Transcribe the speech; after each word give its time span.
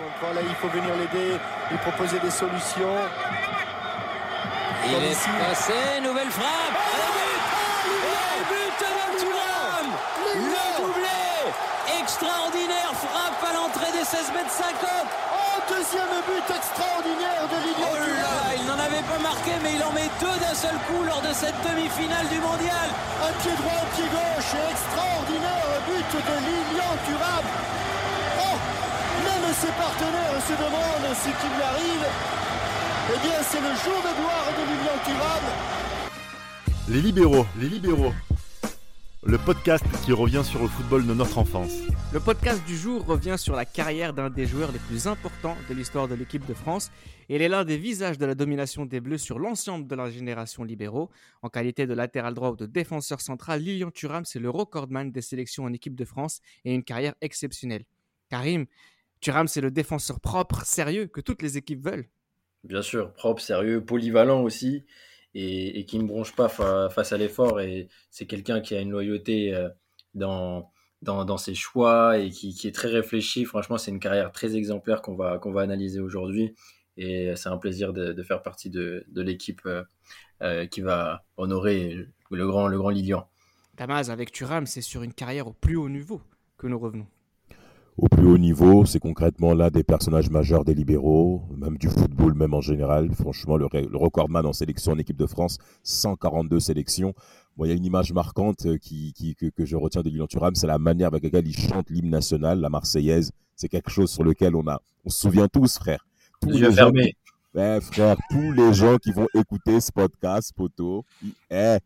Il 0.00 0.54
faut 0.60 0.68
venir 0.68 0.94
l'aider, 0.94 1.34
lui 1.70 1.78
proposer 1.78 2.20
des 2.20 2.30
solutions. 2.30 2.94
Il 4.86 4.94
est 4.94 5.18
passé, 5.42 5.98
nouvelle 6.00 6.30
frappe. 6.30 6.78
Et 7.98 8.42
but 8.46 8.78
de 8.78 9.18
Thuram 9.18 9.88
Le 10.36 10.64
doublé 10.78 11.98
Extraordinaire 11.98 12.94
frappe 12.94 13.42
à 13.42 13.52
l'entrée 13.54 13.90
des 13.90 14.04
16 14.04 14.32
mètres 14.34 14.52
50 14.54 14.78
Oh, 15.34 15.58
deuxième 15.68 16.14
but 16.30 16.46
extraordinaire 16.46 17.44
de 17.50 17.58
Lilian 17.66 17.90
Oh 17.90 17.98
là, 17.98 18.54
il 18.54 18.64
n'en 18.66 18.78
avait 18.78 19.02
pas 19.02 19.18
marqué, 19.18 19.58
mais 19.64 19.74
il 19.74 19.82
en 19.82 19.90
met 19.90 20.08
deux 20.20 20.38
d'un 20.38 20.54
seul 20.54 20.78
coup 20.86 21.02
lors 21.02 21.22
de 21.22 21.32
cette 21.34 21.58
demi-finale 21.66 22.28
du 22.28 22.38
mondial. 22.38 22.86
Un 23.26 23.34
pied 23.42 23.52
droit, 23.58 23.82
un 23.82 23.90
pied 23.96 24.06
gauche, 24.06 24.54
extraordinaire 24.70 25.82
but 25.90 26.10
de 26.22 26.34
Lilian 26.46 26.94
Thuram. 27.02 27.77
Ses 29.60 29.72
partenaires 29.72 30.40
se 30.40 30.52
demandent 30.52 31.16
ce 31.16 31.30
qui 31.30 31.48
lui 31.52 31.62
arrive. 31.62 32.06
Eh 33.12 33.26
bien, 33.26 33.42
c'est 33.42 33.60
le 33.60 33.74
jour 33.74 34.00
de 34.06 34.14
gloire 34.16 34.52
de 34.56 34.62
Lilian 34.70 34.98
Thuram. 35.04 35.44
Les 36.88 37.00
libéraux, 37.00 37.46
les 37.58 37.68
libéraux. 37.68 38.12
Le 39.24 39.36
podcast 39.36 39.84
qui 40.04 40.12
revient 40.12 40.42
sur 40.44 40.62
le 40.62 40.68
football 40.68 41.04
de 41.08 41.12
notre 41.12 41.38
enfance. 41.38 41.72
Le 42.12 42.20
podcast 42.20 42.64
du 42.68 42.76
jour 42.76 43.04
revient 43.04 43.34
sur 43.36 43.56
la 43.56 43.64
carrière 43.64 44.14
d'un 44.14 44.30
des 44.30 44.46
joueurs 44.46 44.70
les 44.70 44.78
plus 44.78 45.08
importants 45.08 45.56
de 45.68 45.74
l'histoire 45.74 46.06
de 46.06 46.14
l'équipe 46.14 46.46
de 46.46 46.54
France. 46.54 46.92
Il 47.28 47.42
est 47.42 47.48
l'un 47.48 47.64
des 47.64 47.78
visages 47.78 48.16
de 48.16 48.26
la 48.26 48.36
domination 48.36 48.86
des 48.86 49.00
Bleus 49.00 49.18
sur 49.18 49.40
l'ensemble 49.40 49.88
de 49.88 49.96
la 49.96 50.08
génération 50.08 50.62
libéraux. 50.62 51.10
En 51.42 51.48
qualité 51.48 51.88
de 51.88 51.94
latéral 51.94 52.32
droit 52.32 52.50
ou 52.50 52.56
de 52.56 52.66
défenseur 52.66 53.20
central, 53.20 53.60
Lilian 53.60 53.90
Thuram, 53.90 54.24
c'est 54.24 54.38
le 54.38 54.50
recordman 54.50 55.10
des 55.10 55.20
sélections 55.20 55.64
en 55.64 55.72
équipe 55.72 55.96
de 55.96 56.04
France 56.04 56.38
et 56.64 56.72
une 56.72 56.84
carrière 56.84 57.14
exceptionnelle. 57.20 57.82
Karim, 58.30 58.66
Thuram, 59.20 59.48
c'est 59.48 59.60
le 59.60 59.70
défenseur 59.70 60.20
propre, 60.20 60.64
sérieux, 60.64 61.06
que 61.06 61.20
toutes 61.20 61.42
les 61.42 61.56
équipes 61.56 61.84
veulent. 61.84 62.06
Bien 62.64 62.82
sûr, 62.82 63.12
propre, 63.12 63.40
sérieux, 63.40 63.84
polyvalent 63.84 64.42
aussi, 64.42 64.84
et, 65.34 65.84
qui 65.86 65.98
ne 65.98 66.06
bronche 66.06 66.34
pas 66.34 66.48
face 66.48 67.12
à 67.12 67.16
l'effort. 67.16 67.60
Et 67.60 67.88
c'est 68.10 68.26
quelqu'un 68.26 68.60
qui 68.60 68.74
a 68.74 68.80
une 68.80 68.90
loyauté 68.90 69.54
euh, 69.54 69.68
dans, 70.14 70.70
dans, 71.02 71.36
ses 71.36 71.54
choix 71.54 72.18
et 72.18 72.30
qui, 72.30 72.54
est 72.66 72.74
très 72.74 72.88
réfléchi. 72.88 73.44
Franchement, 73.44 73.78
c'est 73.78 73.90
une 73.90 74.00
carrière 74.00 74.32
très 74.32 74.56
exemplaire 74.56 75.02
qu'on 75.02 75.14
va, 75.14 75.38
qu'on 75.38 75.52
va 75.52 75.62
analyser 75.62 76.00
aujourd'hui. 76.00 76.54
Et 76.96 77.32
c'est 77.36 77.48
un 77.48 77.58
plaisir 77.58 77.92
de, 77.92 78.22
faire 78.22 78.42
partie 78.42 78.70
de, 78.70 79.04
l'équipe 79.14 79.60
euh, 79.66 79.84
euh, 80.42 80.66
qui 80.66 80.80
va 80.80 81.24
honorer 81.36 82.06
le 82.30 82.46
grand, 82.46 82.66
le 82.66 82.76
grand 82.76 82.90
Lilian. 82.90 83.28
Damas, 83.76 84.10
avec 84.10 84.32
Thuram, 84.32 84.66
c'est 84.66 84.80
sur 84.80 85.04
une 85.04 85.14
carrière 85.14 85.46
au 85.46 85.52
plus 85.52 85.76
haut 85.76 85.88
niveau 85.88 86.20
que 86.56 86.66
nous 86.66 86.78
revenons 86.78 87.06
au 87.98 88.08
plus 88.08 88.26
haut 88.26 88.38
niveau. 88.38 88.86
C'est 88.86 89.00
concrètement 89.00 89.52
l'un 89.52 89.70
des 89.70 89.82
personnages 89.82 90.30
majeurs 90.30 90.64
des 90.64 90.74
libéraux, 90.74 91.42
même 91.56 91.76
du 91.76 91.88
football, 91.88 92.34
même 92.34 92.54
en 92.54 92.60
général. 92.60 93.12
Franchement, 93.12 93.56
le, 93.56 93.66
recordman 93.94 94.46
en 94.46 94.52
sélection 94.52 94.92
en 94.92 94.98
équipe 94.98 95.16
de 95.16 95.26
France, 95.26 95.58
142 95.82 96.60
sélections. 96.60 97.12
Bon, 97.56 97.64
il 97.64 97.68
y 97.68 97.72
a 97.72 97.74
une 97.74 97.84
image 97.84 98.12
marquante 98.12 98.66
euh, 98.66 98.78
qui, 98.78 99.12
que, 99.36 99.64
je 99.64 99.76
retiens 99.76 100.02
de 100.02 100.08
Lilian 100.08 100.28
Thuram, 100.28 100.54
c'est 100.54 100.68
la 100.68 100.78
manière 100.78 101.08
avec 101.08 101.24
laquelle 101.24 101.48
il 101.48 101.58
chante 101.58 101.90
l'hymne 101.90 102.10
national, 102.10 102.60
la 102.60 102.68
Marseillaise. 102.68 103.32
C'est 103.56 103.68
quelque 103.68 103.90
chose 103.90 104.10
sur 104.10 104.22
lequel 104.22 104.54
on 104.54 104.68
a, 104.68 104.80
on 105.04 105.10
se 105.10 105.18
souvient 105.18 105.48
tous, 105.48 105.78
frère. 105.78 106.06
Tous 106.40 106.50
les, 106.50 106.70
gens 106.70 106.92
frère, 107.80 108.16
tous 108.30 108.52
les 108.52 108.72
gens 108.72 108.98
qui 108.98 109.10
vont 109.10 109.26
écouter 109.34 109.80
ce 109.80 109.90
podcast, 109.90 110.52
poto, 110.54 111.04
eh, 111.50 111.78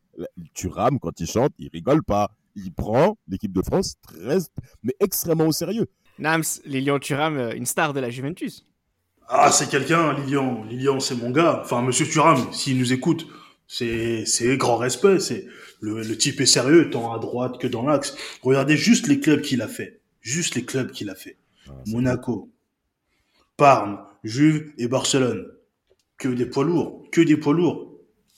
Thuram, 0.52 0.98
quand 1.00 1.18
il 1.18 1.26
chante, 1.26 1.52
il 1.58 1.70
rigole 1.72 2.02
pas. 2.02 2.30
Il 2.54 2.70
prend 2.74 3.16
l'équipe 3.26 3.52
de 3.52 3.62
France 3.62 3.94
très, 4.02 4.40
mais 4.82 4.92
extrêmement 5.00 5.46
au 5.46 5.52
sérieux. 5.52 5.88
Nams, 6.18 6.60
Lilian 6.64 6.98
Thuram, 6.98 7.36
euh, 7.36 7.54
une 7.54 7.66
star 7.66 7.92
de 7.92 8.00
la 8.00 8.10
Juventus. 8.10 8.66
Ah, 9.28 9.50
c'est 9.50 9.70
quelqu'un, 9.70 10.12
Lilian. 10.14 10.64
Lilian, 10.64 11.00
c'est 11.00 11.14
mon 11.14 11.30
gars. 11.30 11.60
Enfin, 11.64 11.82
monsieur 11.82 12.06
Thuram, 12.06 12.52
s'il 12.52 12.78
nous 12.78 12.92
écoute, 12.92 13.26
c'est, 13.66 14.26
c'est 14.26 14.56
grand 14.56 14.76
respect. 14.76 15.20
C'est, 15.20 15.46
le, 15.80 16.02
le, 16.02 16.18
type 16.18 16.40
est 16.40 16.46
sérieux, 16.46 16.90
tant 16.90 17.12
à 17.12 17.18
droite 17.18 17.58
que 17.58 17.66
dans 17.66 17.86
l'axe. 17.86 18.16
Regardez 18.42 18.76
juste 18.76 19.08
les 19.08 19.20
clubs 19.20 19.40
qu'il 19.40 19.62
a 19.62 19.68
fait. 19.68 20.00
Juste 20.20 20.54
les 20.54 20.64
clubs 20.64 20.90
qu'il 20.90 21.10
a 21.10 21.14
fait. 21.14 21.36
Ah, 21.68 21.72
Monaco, 21.86 22.50
Parme, 23.56 24.04
Juve 24.24 24.72
et 24.78 24.88
Barcelone. 24.88 25.46
Que 26.18 26.28
des 26.28 26.46
poids 26.46 26.64
lourds. 26.64 27.04
Que 27.10 27.20
des 27.20 27.36
poids 27.36 27.54
lourds. 27.54 27.92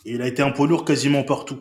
Et 0.05 0.15
il 0.15 0.23
a 0.23 0.27
été 0.27 0.43
un 0.43 0.51
poids 0.51 0.67
lourd 0.67 0.85
quasiment 0.85 1.23
partout. 1.23 1.61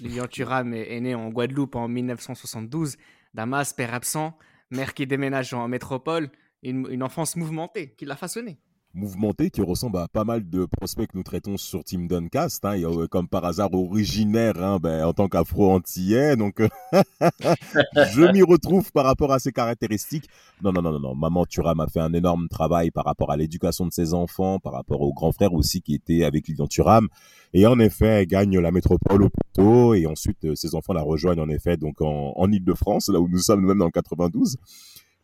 Lilian 0.00 0.26
Thuram 0.26 0.74
est 0.74 1.00
né 1.00 1.14
en 1.14 1.28
Guadeloupe 1.28 1.76
en 1.76 1.88
1972. 1.88 2.96
Damas, 3.34 3.72
père 3.72 3.94
absent, 3.94 4.36
mère 4.70 4.94
qui 4.94 5.06
déménage 5.06 5.54
en 5.54 5.68
métropole, 5.68 6.30
une, 6.62 7.02
enfance 7.02 7.36
mouvementée 7.36 7.94
qui 7.96 8.04
l'a 8.04 8.16
façonné 8.16 8.58
mouvementé 8.98 9.50
qui 9.50 9.62
ressemble 9.62 9.98
à 9.98 10.08
pas 10.08 10.24
mal 10.24 10.48
de 10.48 10.66
prospects 10.66 11.06
que 11.06 11.16
nous 11.16 11.22
traitons 11.22 11.56
sur 11.56 11.84
Team 11.84 12.08
Duncast, 12.08 12.64
hein, 12.64 12.74
euh, 12.82 13.06
comme 13.06 13.28
par 13.28 13.44
hasard 13.44 13.72
originaire 13.72 14.62
hein, 14.62 14.78
ben, 14.82 15.04
en 15.04 15.12
tant 15.12 15.28
qu'afro-antillais. 15.28 16.36
Donc, 16.36 16.60
je 16.92 18.32
m'y 18.32 18.42
retrouve 18.42 18.90
par 18.92 19.04
rapport 19.04 19.32
à 19.32 19.38
ses 19.38 19.52
caractéristiques. 19.52 20.28
Non, 20.62 20.72
non, 20.72 20.82
non, 20.82 20.92
non, 20.92 21.00
non. 21.00 21.14
Maman 21.14 21.46
Thuram 21.46 21.80
a 21.80 21.86
fait 21.86 22.00
un 22.00 22.12
énorme 22.12 22.48
travail 22.48 22.90
par 22.90 23.04
rapport 23.04 23.30
à 23.30 23.36
l'éducation 23.36 23.86
de 23.86 23.92
ses 23.92 24.12
enfants, 24.12 24.58
par 24.58 24.72
rapport 24.72 25.00
au 25.00 25.12
grand 25.12 25.32
frère 25.32 25.54
aussi 25.54 25.80
qui 25.80 25.94
était 25.94 26.24
avec 26.24 26.48
Lilian 26.48 26.66
Thuram. 26.66 27.08
Et 27.54 27.66
en 27.66 27.78
effet, 27.78 28.06
elle 28.06 28.26
gagne 28.26 28.58
la 28.58 28.70
métropole 28.70 29.22
au 29.22 29.30
poteau 29.30 29.94
et 29.94 30.06
ensuite 30.06 30.44
euh, 30.44 30.54
ses 30.54 30.74
enfants 30.74 30.92
la 30.92 31.02
rejoignent 31.02 31.40
en 31.40 31.48
effet 31.48 31.76
donc 31.76 32.02
en, 32.02 32.34
en 32.36 32.52
Ile-de-France, 32.52 33.08
là 33.08 33.20
où 33.20 33.28
nous 33.28 33.38
sommes 33.38 33.62
nous-mêmes 33.62 33.78
dans 33.78 33.86
le 33.86 33.90
92. 33.90 34.56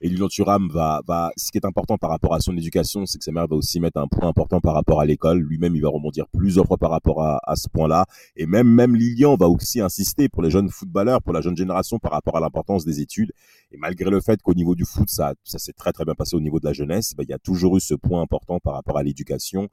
Et 0.05 0.09
Lilian 0.11 0.29
Thuram 0.29 0.69
va, 0.69 1.01
va, 1.09 1.33
ce 1.35 1.51
qui 1.51 1.57
est 1.57 1.65
important 1.65 1.97
par 1.97 2.11
rapport 2.11 2.35
à 2.35 2.41
son 2.41 2.55
éducation, 2.59 3.07
c'est 3.07 3.17
que 3.17 3.25
sa 3.25 3.33
mère 3.33 3.47
va 3.47 3.57
aussi 3.57 3.81
mettre 3.81 3.99
un 3.99 4.07
point 4.07 4.29
important 4.29 4.61
par 4.61 4.75
rapport 4.75 5.01
à 5.01 5.07
l'école. 5.07 5.39
Lui-même, 5.39 5.75
il 5.77 5.81
va 5.81 5.89
rebondir 5.89 6.27
plusieurs 6.29 6.67
fois 6.67 6.77
par 6.77 6.91
rapport 6.91 7.23
à, 7.23 7.41
à 7.43 7.57
ce 7.57 7.71
point-là. 7.71 8.05
Et 8.37 8.45
même, 8.45 8.69
même 8.69 8.95
Lilian 8.95 9.35
va 9.37 9.49
aussi 9.49 9.81
insister 9.81 10.29
pour 10.29 10.43
les 10.43 10.51
jeunes 10.51 10.69
footballeurs, 10.69 11.23
pour 11.23 11.33
la 11.33 11.41
jeune 11.41 11.57
génération 11.57 11.99
par 11.99 12.13
rapport 12.13 12.37
à 12.37 12.41
l'importance 12.41 12.85
des 12.85 13.01
études. 13.01 13.33
Et 13.73 13.79
malgré 13.79 14.11
le 14.11 14.21
fait 14.21 14.43
qu'au 14.43 14.53
niveau 14.53 14.75
du 14.75 14.85
foot, 14.85 15.09
ça, 15.09 15.33
ça 15.43 15.59
s'est 15.59 15.73
très 15.73 15.93
très 15.93 16.05
bien 16.05 16.15
passé 16.15 16.37
au 16.37 16.41
niveau 16.41 16.61
de 16.61 16.67
la 16.67 16.75
jeunesse, 16.75 17.15
ben, 17.17 17.25
il 17.27 17.31
y 17.31 17.35
a 17.35 17.39
toujours 17.39 17.79
eu 17.79 17.81
ce 17.81 17.95
point 17.95 18.21
important 18.21 18.59
par 18.59 18.75
rapport 18.75 18.99
à 18.99 19.03
l'éducation 19.03 19.71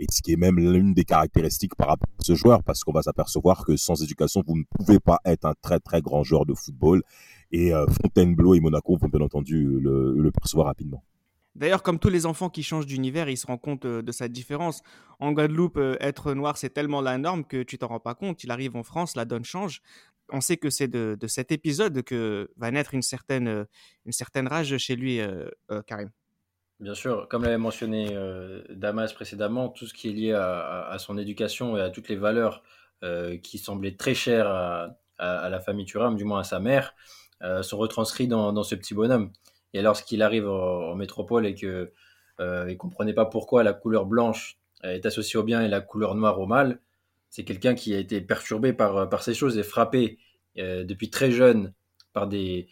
et 0.00 0.06
ce 0.10 0.22
qui 0.22 0.32
est 0.32 0.36
même 0.36 0.58
l'une 0.58 0.94
des 0.94 1.04
caractéristiques 1.04 1.74
par 1.74 1.88
rapport 1.88 2.08
à 2.18 2.22
ce 2.22 2.34
joueur, 2.34 2.62
parce 2.64 2.84
qu'on 2.84 2.92
va 2.92 3.02
s'apercevoir 3.02 3.64
que 3.64 3.76
sans 3.76 4.02
éducation, 4.02 4.42
vous 4.46 4.56
ne 4.56 4.64
pouvez 4.78 4.98
pas 4.98 5.20
être 5.26 5.44
un 5.44 5.54
très 5.60 5.78
très 5.78 6.00
grand 6.00 6.24
joueur 6.24 6.46
de 6.46 6.54
football. 6.54 7.02
Et 7.52 7.74
euh, 7.74 7.86
Fontainebleau 8.02 8.54
et 8.54 8.60
Monaco 8.60 8.96
vont 8.96 9.08
bien 9.08 9.20
entendu 9.20 9.80
le, 9.80 10.30
percevoir 10.30 10.66
rapidement. 10.66 11.02
D'ailleurs, 11.56 11.82
comme 11.82 11.98
tous 11.98 12.10
les 12.10 12.26
enfants 12.26 12.48
qui 12.48 12.62
changent 12.62 12.86
d'univers, 12.86 13.28
ils 13.28 13.36
se 13.36 13.46
rendent 13.46 13.60
compte 13.60 13.84
euh, 13.84 14.02
de 14.02 14.12
sa 14.12 14.28
différence. 14.28 14.82
En 15.18 15.32
Guadeloupe, 15.32 15.78
euh, 15.78 15.96
être 16.00 16.32
noir, 16.32 16.56
c'est 16.56 16.70
tellement 16.70 17.00
la 17.00 17.18
norme 17.18 17.44
que 17.44 17.62
tu 17.62 17.76
t'en 17.76 17.88
rends 17.88 18.00
pas 18.00 18.14
compte. 18.14 18.44
Il 18.44 18.52
arrive 18.52 18.76
en 18.76 18.84
France, 18.84 19.16
la 19.16 19.24
donne 19.24 19.44
change. 19.44 19.82
On 20.32 20.40
sait 20.40 20.56
que 20.56 20.70
c'est 20.70 20.86
de, 20.86 21.18
cet 21.26 21.50
épisode 21.50 22.02
que 22.02 22.52
va 22.56 22.70
naître 22.70 22.94
une 22.94 23.02
certaine, 23.02 23.66
une 24.06 24.12
certaine 24.12 24.46
rage 24.46 24.76
chez 24.76 24.94
lui, 24.94 25.18
Karim. 25.88 26.10
Bien 26.78 26.94
sûr, 26.94 27.26
comme 27.28 27.42
l'avait 27.42 27.58
mentionné 27.58 28.16
Damas 28.70 29.12
précédemment, 29.12 29.70
tout 29.70 29.86
ce 29.86 29.92
qui 29.92 30.08
est 30.08 30.12
lié 30.12 30.32
à, 30.32 30.94
son 31.00 31.18
éducation 31.18 31.76
et 31.76 31.80
à 31.80 31.90
toutes 31.90 32.08
les 32.08 32.14
valeurs 32.14 32.62
qui 33.42 33.58
semblaient 33.58 33.96
très 33.96 34.14
chères 34.14 34.46
à, 34.46 35.00
à, 35.20 35.48
la 35.48 35.60
famille 35.60 35.84
Thuram, 35.84 36.16
du 36.16 36.24
moins 36.24 36.40
à 36.40 36.44
sa 36.44 36.60
mère, 36.60 36.94
euh, 36.94 37.19
sont 37.62 37.78
retranscrits 37.78 38.28
dans, 38.28 38.62
ce 38.62 38.74
petit 38.74 38.94
bonhomme. 38.94 39.32
Et 39.72 39.82
lorsqu'il 39.82 40.22
arrive 40.22 40.48
en, 40.48 40.94
métropole 40.94 41.46
et 41.46 41.54
que 41.54 41.92
euh, 42.40 42.74
comprenait 42.76 43.12
pas 43.12 43.26
pourquoi 43.26 43.62
la 43.62 43.72
couleur 43.72 44.06
blanche 44.06 44.58
est 44.82 45.04
associée 45.04 45.38
au 45.38 45.42
bien 45.42 45.60
et 45.62 45.68
la 45.68 45.80
couleur 45.80 46.14
noire 46.14 46.40
au 46.40 46.46
mal, 46.46 46.80
c'est 47.28 47.44
quelqu'un 47.44 47.74
qui 47.74 47.94
a 47.94 47.98
été 47.98 48.20
perturbé 48.20 48.72
par, 48.72 49.22
ces 49.22 49.34
choses 49.34 49.58
et 49.58 49.62
frappé 49.62 50.18
euh, 50.58 50.84
depuis 50.84 51.10
très 51.10 51.30
jeune 51.30 51.72
par 52.12 52.26
des, 52.26 52.68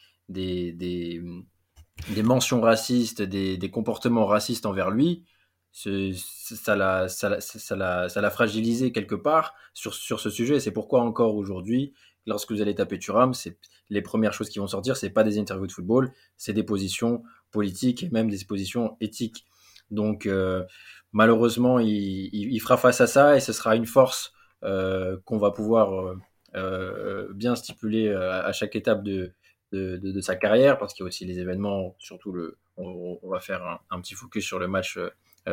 mentions 2.17 2.61
racistes, 2.61 3.23
des, 3.23 3.71
comportements 3.71 4.27
racistes 4.27 4.67
envers 4.67 4.91
lui. 4.91 5.25
Ça 5.73 6.75
l'a 6.75 8.31
fragilisé 8.31 8.91
quelque 8.91 9.14
part 9.14 9.55
sur 9.75 9.94
ce 9.94 10.31
sujet. 10.31 10.61
C'est 10.61 10.73
pourquoi 10.73 11.03
encore 11.03 11.37
aujourd'hui, 11.37 11.93
lorsque 12.28 12.52
vous 12.52 12.62
allez 12.62 12.75
taper 12.75 12.98
Thuram, 12.98 13.34
c'est 13.34 13.56
les 13.90 14.02
premières 14.02 14.32
choses 14.32 14.50
qui 14.50 14.58
vont 14.58 14.66
sortir, 14.66 14.96
c'est 14.96 15.10
pas 15.10 15.25
des 15.25 15.38
interviews 15.38 15.66
de 15.66 15.72
football, 15.72 16.12
c'est 16.36 16.52
des 16.52 16.62
positions 16.62 17.22
politiques 17.50 18.04
et 18.04 18.10
même 18.10 18.30
des 18.30 18.44
positions 18.44 18.96
éthiques. 19.00 19.46
Donc 19.90 20.26
euh, 20.26 20.64
malheureusement, 21.12 21.78
il, 21.80 22.60
fera 22.60 22.76
face 22.76 23.00
à 23.00 23.06
ça 23.06 23.36
et 23.36 23.40
ce 23.40 23.52
sera 23.52 23.75
une 23.75 23.86
force 23.86 24.32
euh, 24.62 25.16
qu'on 25.25 25.38
va 25.38 25.50
pouvoir 25.50 26.14
euh, 26.54 27.32
bien 27.32 27.56
stipuler 27.56 28.10
à, 28.10 28.52
chaque 28.52 28.76
étape 28.76 29.02
de, 29.02 29.32
de, 29.72 30.20
sa 30.20 30.36
carrière, 30.36 30.78
parce 30.78 30.92
qu'il 30.92 31.04
y 31.04 31.06
a 31.06 31.08
aussi 31.08 31.25
les 31.25 31.38
événements, 31.40 31.96
surtout 31.98 32.32
le, 32.32 32.58
on, 32.76 33.19
va 33.25 33.40
faire 33.40 33.66
un, 33.66 33.80
un, 33.90 34.00
petit 34.00 34.14
focus 34.14 34.44
sur 34.44 34.58
le 34.58 34.69
match 34.69 34.98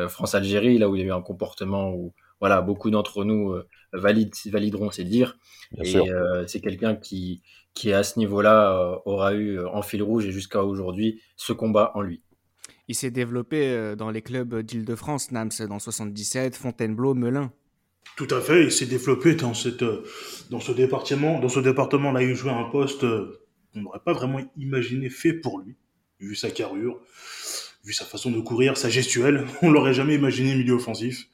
France-Algérie, 0.08 0.76
là 0.76 0.90
où 0.90 0.94
il 0.94 1.00
y 1.00 1.04
a 1.04 1.06
eu 1.06 1.12
un 1.12 1.22
comportement 1.22 1.90
où 1.90 2.12
voilà, 2.40 2.60
beaucoup 2.60 2.90
d'entre 2.90 3.24
nous 3.24 3.52
euh, 3.52 3.66
valideront 3.92 4.90
ces 4.90 5.04
dires. 5.04 5.38
et 5.82 5.96
euh, 5.96 6.46
c'est 6.46 6.60
quelqu'un 6.60 6.94
qui, 6.94 7.42
qui, 7.74 7.92
à 7.92 8.02
ce 8.02 8.18
niveau-là, 8.18 8.78
euh, 8.78 8.96
aura 9.04 9.34
eu 9.34 9.58
en 9.60 9.82
fil 9.82 10.02
rouge 10.02 10.26
et 10.26 10.32
jusqu'à 10.32 10.62
aujourd'hui 10.62 11.22
ce 11.36 11.52
combat 11.52 11.92
en 11.94 12.02
lui. 12.02 12.22
Il 12.88 12.94
s'est 12.94 13.10
développé 13.10 13.94
dans 13.98 14.10
les 14.10 14.22
clubs 14.22 14.60
d'Île-de-France, 14.60 15.32
Nams 15.32 15.50
dans 15.68 15.80
77, 15.80 16.54
Fontainebleau, 16.54 17.14
Melun. 17.14 17.50
Tout 18.16 18.28
à 18.30 18.40
fait, 18.40 18.62
il 18.62 18.70
s'est 18.70 18.86
développé 18.86 19.34
dans, 19.34 19.54
cette, 19.54 19.84
dans 20.50 20.60
ce 20.60 20.70
département. 20.70 21.40
Dans 21.40 21.48
ce 21.48 21.58
département, 21.58 22.12
là, 22.12 22.22
il 22.22 22.36
jouait 22.36 22.52
un 22.52 22.64
poste 22.64 23.00
qu'on 23.00 23.80
n'aurait 23.80 24.02
pas 24.04 24.12
vraiment 24.12 24.40
imaginé 24.56 25.10
fait 25.10 25.32
pour 25.32 25.58
lui, 25.58 25.74
vu 26.20 26.36
sa 26.36 26.48
carrure, 26.48 27.00
vu 27.84 27.92
sa 27.92 28.04
façon 28.04 28.30
de 28.30 28.38
courir, 28.38 28.76
sa 28.76 28.88
gestuelle. 28.88 29.44
On 29.62 29.70
l'aurait 29.72 29.94
jamais 29.94 30.14
imaginé 30.14 30.54
milieu 30.54 30.74
offensif. 30.74 31.28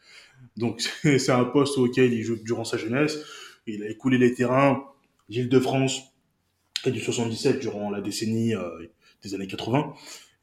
Donc, 0.56 0.80
c'est 1.02 1.30
un 1.30 1.44
poste 1.44 1.78
auquel 1.78 2.12
il 2.12 2.22
joue 2.22 2.36
durant 2.42 2.64
sa 2.64 2.76
jeunesse. 2.76 3.18
Il 3.66 3.82
a 3.82 3.88
écoulé 3.88 4.18
les 4.18 4.34
terrains 4.34 4.84
d'Île-de-France 5.28 6.02
et 6.84 6.90
du 6.90 7.00
77 7.00 7.60
durant 7.60 7.90
la 7.90 8.00
décennie 8.00 8.54
des 9.22 9.34
années 9.34 9.46
80. 9.46 9.94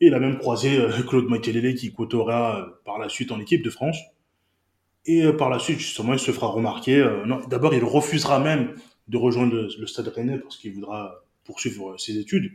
Et 0.01 0.07
il 0.07 0.13
a 0.13 0.19
même 0.19 0.38
croisé 0.38 0.77
euh, 0.77 0.91
Claude 1.07 1.29
Makelele 1.29 1.75
qui 1.75 1.94
côtoiera 1.94 2.59
euh, 2.59 2.69
par 2.85 3.00
la 3.00 3.09
suite 3.09 3.31
en 3.31 3.39
équipe 3.39 3.63
de 3.63 3.69
France. 3.69 3.97
Et 5.06 5.23
euh, 5.23 5.33
par 5.33 5.50
la 5.50 5.59
suite, 5.59 5.79
justement, 5.79 6.13
il 6.13 6.19
se 6.19 6.31
fera 6.31 6.47
remarquer. 6.47 7.06
D'abord, 7.50 7.73
il 7.73 7.83
refusera 7.83 8.39
même 8.39 8.75
de 9.07 9.17
rejoindre 9.17 9.67
le, 9.77 9.88
Stade 9.88 10.07
Rennais 10.07 10.39
parce 10.39 10.57
qu'il 10.57 10.73
voudra 10.73 11.23
poursuivre 11.44 12.00
ses 12.00 12.17
études, 12.17 12.51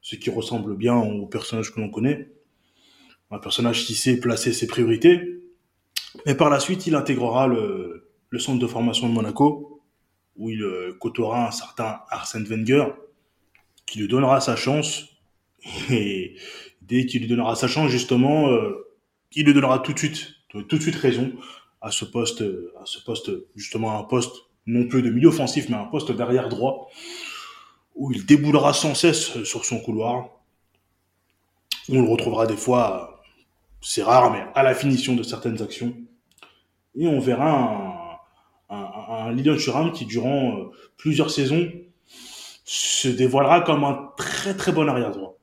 ce 0.00 0.16
qui 0.16 0.30
ressemble 0.30 0.76
bien 0.76 0.96
au 0.96 1.26
personnage 1.26 1.72
que 1.72 1.80
l'on 1.80 1.90
connaît. 1.90 2.28
Un 3.30 3.38
personnage 3.38 3.86
qui 3.86 3.94
sait 3.94 4.18
placer 4.18 4.52
ses 4.52 4.66
priorités. 4.66 5.41
Mais 6.26 6.34
par 6.34 6.50
la 6.50 6.60
suite, 6.60 6.86
il 6.86 6.94
intégrera 6.94 7.46
le, 7.46 8.10
centre 8.38 8.58
de 8.58 8.66
formation 8.66 9.08
de 9.08 9.12
Monaco, 9.12 9.82
où 10.36 10.50
il 10.50 10.64
côtoiera 10.98 11.48
un 11.48 11.50
certain 11.50 12.00
Arsène 12.10 12.44
Wenger, 12.44 12.86
qui 13.86 13.98
lui 13.98 14.08
donnera 14.08 14.40
sa 14.40 14.56
chance. 14.56 15.04
Et 15.90 16.36
dès 16.82 17.06
qu'il 17.06 17.20
lui 17.22 17.28
donnera 17.28 17.54
sa 17.54 17.68
chance, 17.68 17.90
justement, 17.90 18.48
euh, 18.48 18.86
il 19.32 19.46
lui 19.46 19.54
donnera 19.54 19.78
tout 19.78 19.92
de 19.92 19.98
suite, 19.98 20.96
raison 20.96 21.32
à 21.80 21.90
ce 21.90 22.04
poste, 22.04 22.42
à 22.42 22.84
justement, 23.56 23.98
un 23.98 24.04
poste 24.04 24.34
non 24.66 24.86
plus 24.86 25.02
de 25.02 25.10
milieu 25.10 25.28
offensif, 25.28 25.68
mais 25.68 25.76
un 25.76 25.84
poste 25.84 26.12
derrière 26.12 26.48
droit, 26.48 26.88
où 27.94 28.12
il 28.12 28.24
déboulera 28.24 28.72
sans 28.72 28.94
cesse 28.94 29.42
sur 29.44 29.64
son 29.64 29.80
couloir. 29.80 30.28
On 31.88 32.00
le 32.00 32.08
retrouvera 32.08 32.46
des 32.46 32.56
fois, 32.56 33.21
c'est 33.82 34.02
rare, 34.02 34.32
mais 34.32 34.44
à 34.54 34.62
la 34.62 34.74
finition 34.74 35.14
de 35.14 35.22
certaines 35.22 35.60
actions. 35.60 35.94
Et 36.94 37.06
on 37.06 37.18
verra 37.18 38.18
un, 38.70 38.76
un, 38.76 39.36
un 39.36 39.90
qui, 39.90 40.06
durant 40.06 40.58
euh, 40.58 40.70
plusieurs 40.96 41.30
saisons, 41.30 41.70
se 42.64 43.08
dévoilera 43.08 43.62
comme 43.62 43.84
un 43.84 44.12
très 44.16 44.54
très 44.54 44.72
bon 44.72 44.88
arrière 44.88 45.10
droit. 45.10 45.38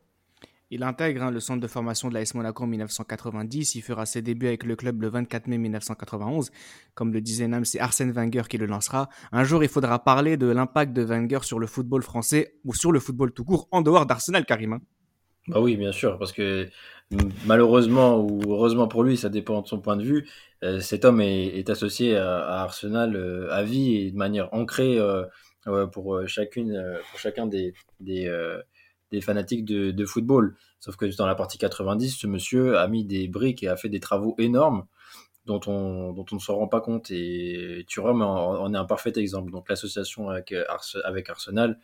Il 0.72 0.84
intègre 0.84 1.24
hein, 1.24 1.32
le 1.32 1.40
centre 1.40 1.60
de 1.60 1.68
formation 1.68 2.10
de 2.10 2.14
l'AS 2.14 2.36
Monaco 2.36 2.64
en 2.64 2.68
1990. 2.68 3.74
Il 3.74 3.82
fera 3.82 4.06
ses 4.06 4.22
débuts 4.22 4.48
avec 4.48 4.64
le 4.64 4.76
club 4.76 5.02
le 5.02 5.10
24 5.10 5.48
mai 5.48 5.58
1991. 5.58 6.52
Comme 6.94 7.12
le 7.12 7.22
disait 7.22 7.48
Nam, 7.48 7.66
c'est 7.66 7.80
Arsène 7.80 8.12
Wenger 8.12 8.44
qui 8.48 8.60
le 8.60 8.68
lancera. 8.68 9.10
Un 9.32 9.44
jour, 9.44 9.64
il 9.64 9.70
faudra 9.70 10.04
parler 10.04 10.38
de 10.38 10.46
l'impact 10.46 10.94
de 10.94 11.02
Wenger 11.02 11.40
sur 11.42 11.58
le 11.58 11.66
football 11.66 12.04
français 12.04 12.54
ou 12.66 12.76
sur 12.76 12.92
le 12.92 13.00
football 13.00 13.32
tout 13.32 13.44
court 13.44 13.68
en 13.72 13.82
dehors 13.82 14.06
d'Arsenal, 14.06 14.46
Karim. 14.46 14.80
Bah 15.50 15.60
oui, 15.60 15.78
bien 15.78 15.92
sûr, 15.92 16.20
parce 16.20 16.32
que 16.32 16.70
malheureusement 17.48 18.20
ou 18.20 18.40
heureusement 18.52 18.88
pour 18.88 19.04
lui, 19.04 19.18
ça 19.18 19.30
dépend 19.30 19.62
de 19.64 19.68
son 19.68 19.80
point 19.82 19.98
de 19.98 20.04
vue. 20.04 20.30
Euh, 20.64 20.80
cet 20.80 21.06
homme 21.06 21.22
est, 21.22 21.68
associé 21.72 22.16
à, 22.16 22.62
Arsenal 22.62 23.16
euh, 23.16 23.52
à 23.52 23.64
vie 23.64 23.96
et 23.96 24.12
de 24.12 24.16
manière 24.18 24.54
ancrée 24.54 25.00
euh, 25.00 25.26
pour 25.88 26.22
chacune, 26.28 26.80
pour 27.10 27.20
chacun 27.20 27.48
des, 27.48 27.74
des 28.00 28.32
des 29.12 29.22
fanatiques 29.22 29.66
de, 29.66 30.06
football. 30.06 30.56
Sauf 30.80 30.96
que 30.96 31.06
dans 31.18 31.26
la 31.26 31.34
partie 31.34 31.58
90, 31.58 32.16
ce 32.16 32.28
monsieur 32.28 32.78
a 32.78 32.88
mis 32.88 33.04
des 33.06 33.28
briques 33.28 33.64
et 33.64 33.68
a 33.68 33.76
fait 33.76 33.90
des 33.90 34.00
travaux 34.00 34.36
énormes 34.38 34.86
dont 35.48 35.60
on, 35.66 36.14
dont 36.14 36.26
on 36.32 36.36
ne 36.36 36.40
se 36.40 36.52
rend 36.52 36.68
pas 36.68 36.80
compte. 36.80 37.10
Et 37.10 37.86
Thuram 37.88 38.22
en, 38.22 38.72
est 38.72 38.78
un 38.78 38.86
parfait 38.86 39.14
exemple. 39.16 39.52
Donc 39.52 39.68
l'association 39.68 40.30
avec, 40.30 40.54
avec 41.04 41.28
Arsenal, 41.30 41.80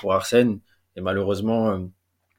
pour 0.00 0.14
Arsène, 0.14 0.58
est 0.96 1.00
malheureusement 1.00 1.88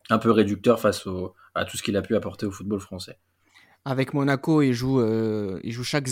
un 0.10 0.18
peu 0.18 0.31
réducteur 0.31 0.80
face 0.80 1.07
à 1.56 1.66
tout 1.66 1.78
ce 1.78 1.84
qu'il 1.84 1.98
a 1.98 2.02
pu 2.02 2.16
apporter 2.16 2.46
au 2.46 2.52
football 2.52 2.80
français. 2.80 3.18
Avec 3.88 4.16
Monaco, 4.16 4.63
il 4.63 4.74
joue, 4.74 5.00
euh, 5.00 5.60
il 5.63 5.72
joue 5.72 5.84
chaque, 5.84 6.07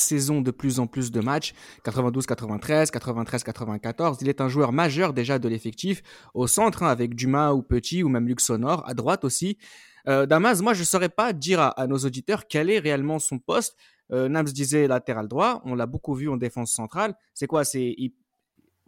saison 0.00 0.40
de 0.40 0.50
plus 0.50 0.80
en 0.80 0.88
plus 0.88 1.12
de 1.12 1.20
matchs, 1.20 1.54
92-93, 1.84 2.90
93-94. 2.90 4.18
Il 4.20 4.28
est 4.28 4.40
un 4.40 4.48
joueur 4.48 4.72
majeur 4.72 5.12
déjà 5.12 5.38
de 5.38 5.48
l'effectif, 5.48 6.02
au 6.34 6.48
centre 6.48 6.82
hein, 6.82 6.88
avec 6.88 7.14
Dumas 7.14 7.52
ou 7.52 7.62
Petit 7.62 8.02
ou 8.02 8.08
même 8.08 8.26
Luxonor, 8.26 8.82
à 8.84 8.94
droite 8.94 9.24
aussi. 9.24 9.58
Euh, 10.08 10.26
Damas, 10.26 10.60
moi 10.60 10.74
je 10.74 10.80
ne 10.80 10.84
saurais 10.84 11.08
pas 11.08 11.32
dire 11.32 11.60
à, 11.60 11.86
nos 11.86 11.98
auditeurs 11.98 12.48
quel 12.48 12.68
est 12.68 12.80
réellement 12.80 13.20
son 13.20 13.38
poste. 13.38 13.76
Euh, 14.10 14.28
Nams 14.28 14.46
disait 14.46 14.88
latéral 14.88 15.28
droit, 15.28 15.62
on 15.64 15.76
l'a 15.76 15.86
beaucoup 15.86 16.14
vu 16.14 16.28
en 16.28 16.36
défense 16.36 16.72
centrale. 16.72 17.14
C'est 17.32 17.46
quoi? 17.46 17.62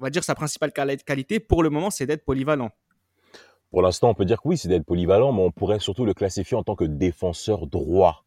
On 0.00 0.02
va 0.02 0.10
dire 0.10 0.24
sa 0.24 0.34
principale 0.34 0.72
qualité 0.72 1.38
pour 1.38 1.62
le 1.62 1.70
moment, 1.70 1.90
c'est 1.90 2.06
d'être 2.06 2.24
polyvalent. 2.24 2.72
Pour 3.70 3.82
l'instant, 3.82 4.10
on 4.10 4.14
peut 4.14 4.24
dire 4.24 4.42
que 4.42 4.48
oui, 4.48 4.58
c'est 4.58 4.68
d'être 4.68 4.84
polyvalent, 4.84 5.32
mais 5.32 5.42
on 5.42 5.52
pourrait 5.52 5.78
surtout 5.78 6.04
le 6.04 6.12
classifier 6.12 6.56
en 6.56 6.64
tant 6.64 6.74
que 6.74 6.84
défenseur 6.84 7.68
droit. 7.68 8.24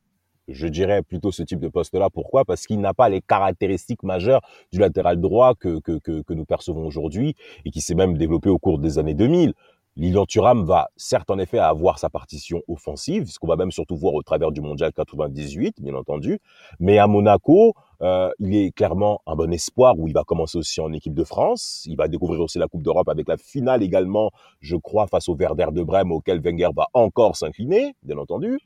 Je 0.48 0.68
dirais 0.68 1.04
plutôt 1.04 1.32
ce 1.32 1.44
type 1.44 1.60
de 1.60 1.68
poste-là. 1.68 2.10
Pourquoi? 2.10 2.46
Parce 2.46 2.66
qu'il 2.66 2.80
n'a 2.80 2.94
pas 2.94 3.10
les 3.10 3.22
caractéristiques 3.22 4.04
majeures 4.04 4.42
du 4.72 4.80
latéral 4.80 5.20
droit 5.20 5.54
que, 5.56 5.80
que, 5.80 6.00
que, 6.00 6.22
que 6.22 6.34
nous 6.34 6.46
percevons 6.46 6.86
aujourd'hui 6.86 7.36
et 7.66 7.72
qui 7.72 7.82
s'est 7.82 7.96
même 7.96 8.18
développé 8.18 8.50
au 8.50 8.58
cours 8.58 8.80
des 8.80 9.00
années 9.00 9.14
2000. 9.14 9.54
Lilian 9.96 10.26
Thuram 10.26 10.66
va 10.66 10.90
certes 10.96 11.30
en 11.30 11.38
effet 11.38 11.60
avoir 11.60 12.00
sa 12.00 12.10
partition 12.10 12.62
offensive, 12.68 13.30
ce 13.30 13.38
qu'on 13.38 13.48
va 13.48 13.58
même 13.58 13.72
surtout 13.72 13.96
voir 13.96 14.16
au 14.16 14.24
travers 14.24 14.52
du 14.52 14.60
Mondial 14.60 14.92
98, 14.92 15.82
bien 15.82 15.94
entendu. 15.94 16.40
Mais 16.80 16.98
à 16.98 17.08
Monaco, 17.08 17.76
euh, 18.04 18.30
il 18.40 18.56
est 18.56 18.72
clairement 18.72 19.22
un 19.26 19.36
bon 19.36 19.52
espoir 19.54 19.98
où 19.98 20.08
il 20.08 20.14
va 20.14 20.24
commencer 20.24 20.58
aussi 20.58 20.82
en 20.82 20.92
équipe 20.92 21.14
de 21.14 21.24
France. 21.24 21.84
Il 21.86 21.96
va 21.96 22.08
découvrir 22.08 22.42
aussi 22.42 22.60
la 22.60 22.68
Coupe 22.68 22.84
d'Europe 22.84 23.08
avec 23.08 23.28
la 23.28 23.38
finale 23.38 23.82
également, 23.82 24.32
je 24.60 24.76
crois, 24.76 25.08
face 25.08 25.30
au 25.30 25.36
Werder 25.36 25.68
de 25.72 25.84
Brême 25.84 26.12
auquel 26.12 26.42
Wenger 26.42 26.70
va 26.76 26.88
encore 26.94 27.38
s'incliner, 27.38 27.96
bien 28.04 28.18
entendu. 28.18 28.60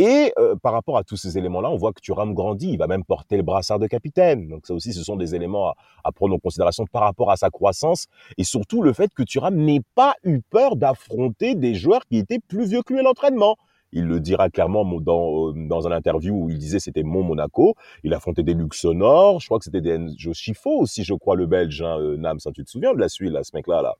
Et 0.00 0.32
euh, 0.38 0.54
par 0.54 0.72
rapport 0.72 0.96
à 0.96 1.02
tous 1.02 1.16
ces 1.16 1.38
éléments-là, 1.38 1.70
on 1.70 1.76
voit 1.76 1.92
que 1.92 2.00
Thuram 2.00 2.32
grandit, 2.32 2.70
il 2.70 2.78
va 2.78 2.86
même 2.86 3.04
porter 3.04 3.36
le 3.36 3.42
brassard 3.42 3.80
de 3.80 3.88
capitaine. 3.88 4.48
Donc 4.48 4.64
ça 4.64 4.72
aussi, 4.72 4.92
ce 4.92 5.02
sont 5.02 5.16
des 5.16 5.34
éléments 5.34 5.74
à, 6.04 6.12
prendre 6.12 6.36
en 6.36 6.38
considération 6.38 6.84
par 6.86 7.02
rapport 7.02 7.32
à 7.32 7.36
sa 7.36 7.50
croissance 7.50 8.06
et 8.36 8.44
surtout 8.44 8.82
le 8.82 8.92
fait 8.92 9.12
que 9.12 9.24
Thuram 9.24 9.56
n'ait 9.56 9.82
pas 9.96 10.14
eu 10.22 10.40
peur 10.50 10.76
d'affronter 10.76 11.56
des 11.56 11.74
joueurs 11.74 12.06
qui 12.06 12.18
étaient 12.18 12.38
plus 12.38 12.68
vieux 12.68 12.82
que 12.82 12.92
lui 12.92 13.00
à 13.00 13.02
l'entraînement. 13.02 13.56
Il 13.92 14.04
le 14.04 14.20
dira 14.20 14.50
clairement 14.50 14.84
dans, 15.00 15.48
euh, 15.48 15.52
dans 15.56 15.86
un 15.86 15.92
interview 15.92 16.34
où 16.34 16.50
il 16.50 16.58
disait 16.58 16.78
c'était 16.78 17.02
mon 17.02 17.22
Monaco. 17.22 17.74
Il 18.04 18.14
affrontait 18.14 18.42
des 18.42 18.54
Luxonor, 18.54 19.40
je 19.40 19.46
crois 19.46 19.58
que 19.58 19.64
c'était 19.64 19.80
des 19.80 19.90
Enzo 19.90 20.32
Schifo 20.32 20.70
aussi, 20.70 21.04
je 21.04 21.14
crois, 21.14 21.36
le 21.36 21.46
Belge, 21.46 21.82
hein, 21.82 21.98
euh, 21.98 22.16
Nam, 22.16 22.38
ça 22.38 22.50
tu 22.52 22.64
te 22.64 22.70
souviens 22.70 22.94
de 22.94 22.98
la 22.98 23.08
suite, 23.08 23.32
là, 23.32 23.42
ce 23.44 23.50
mec-là 23.54 23.82
là? 23.82 23.94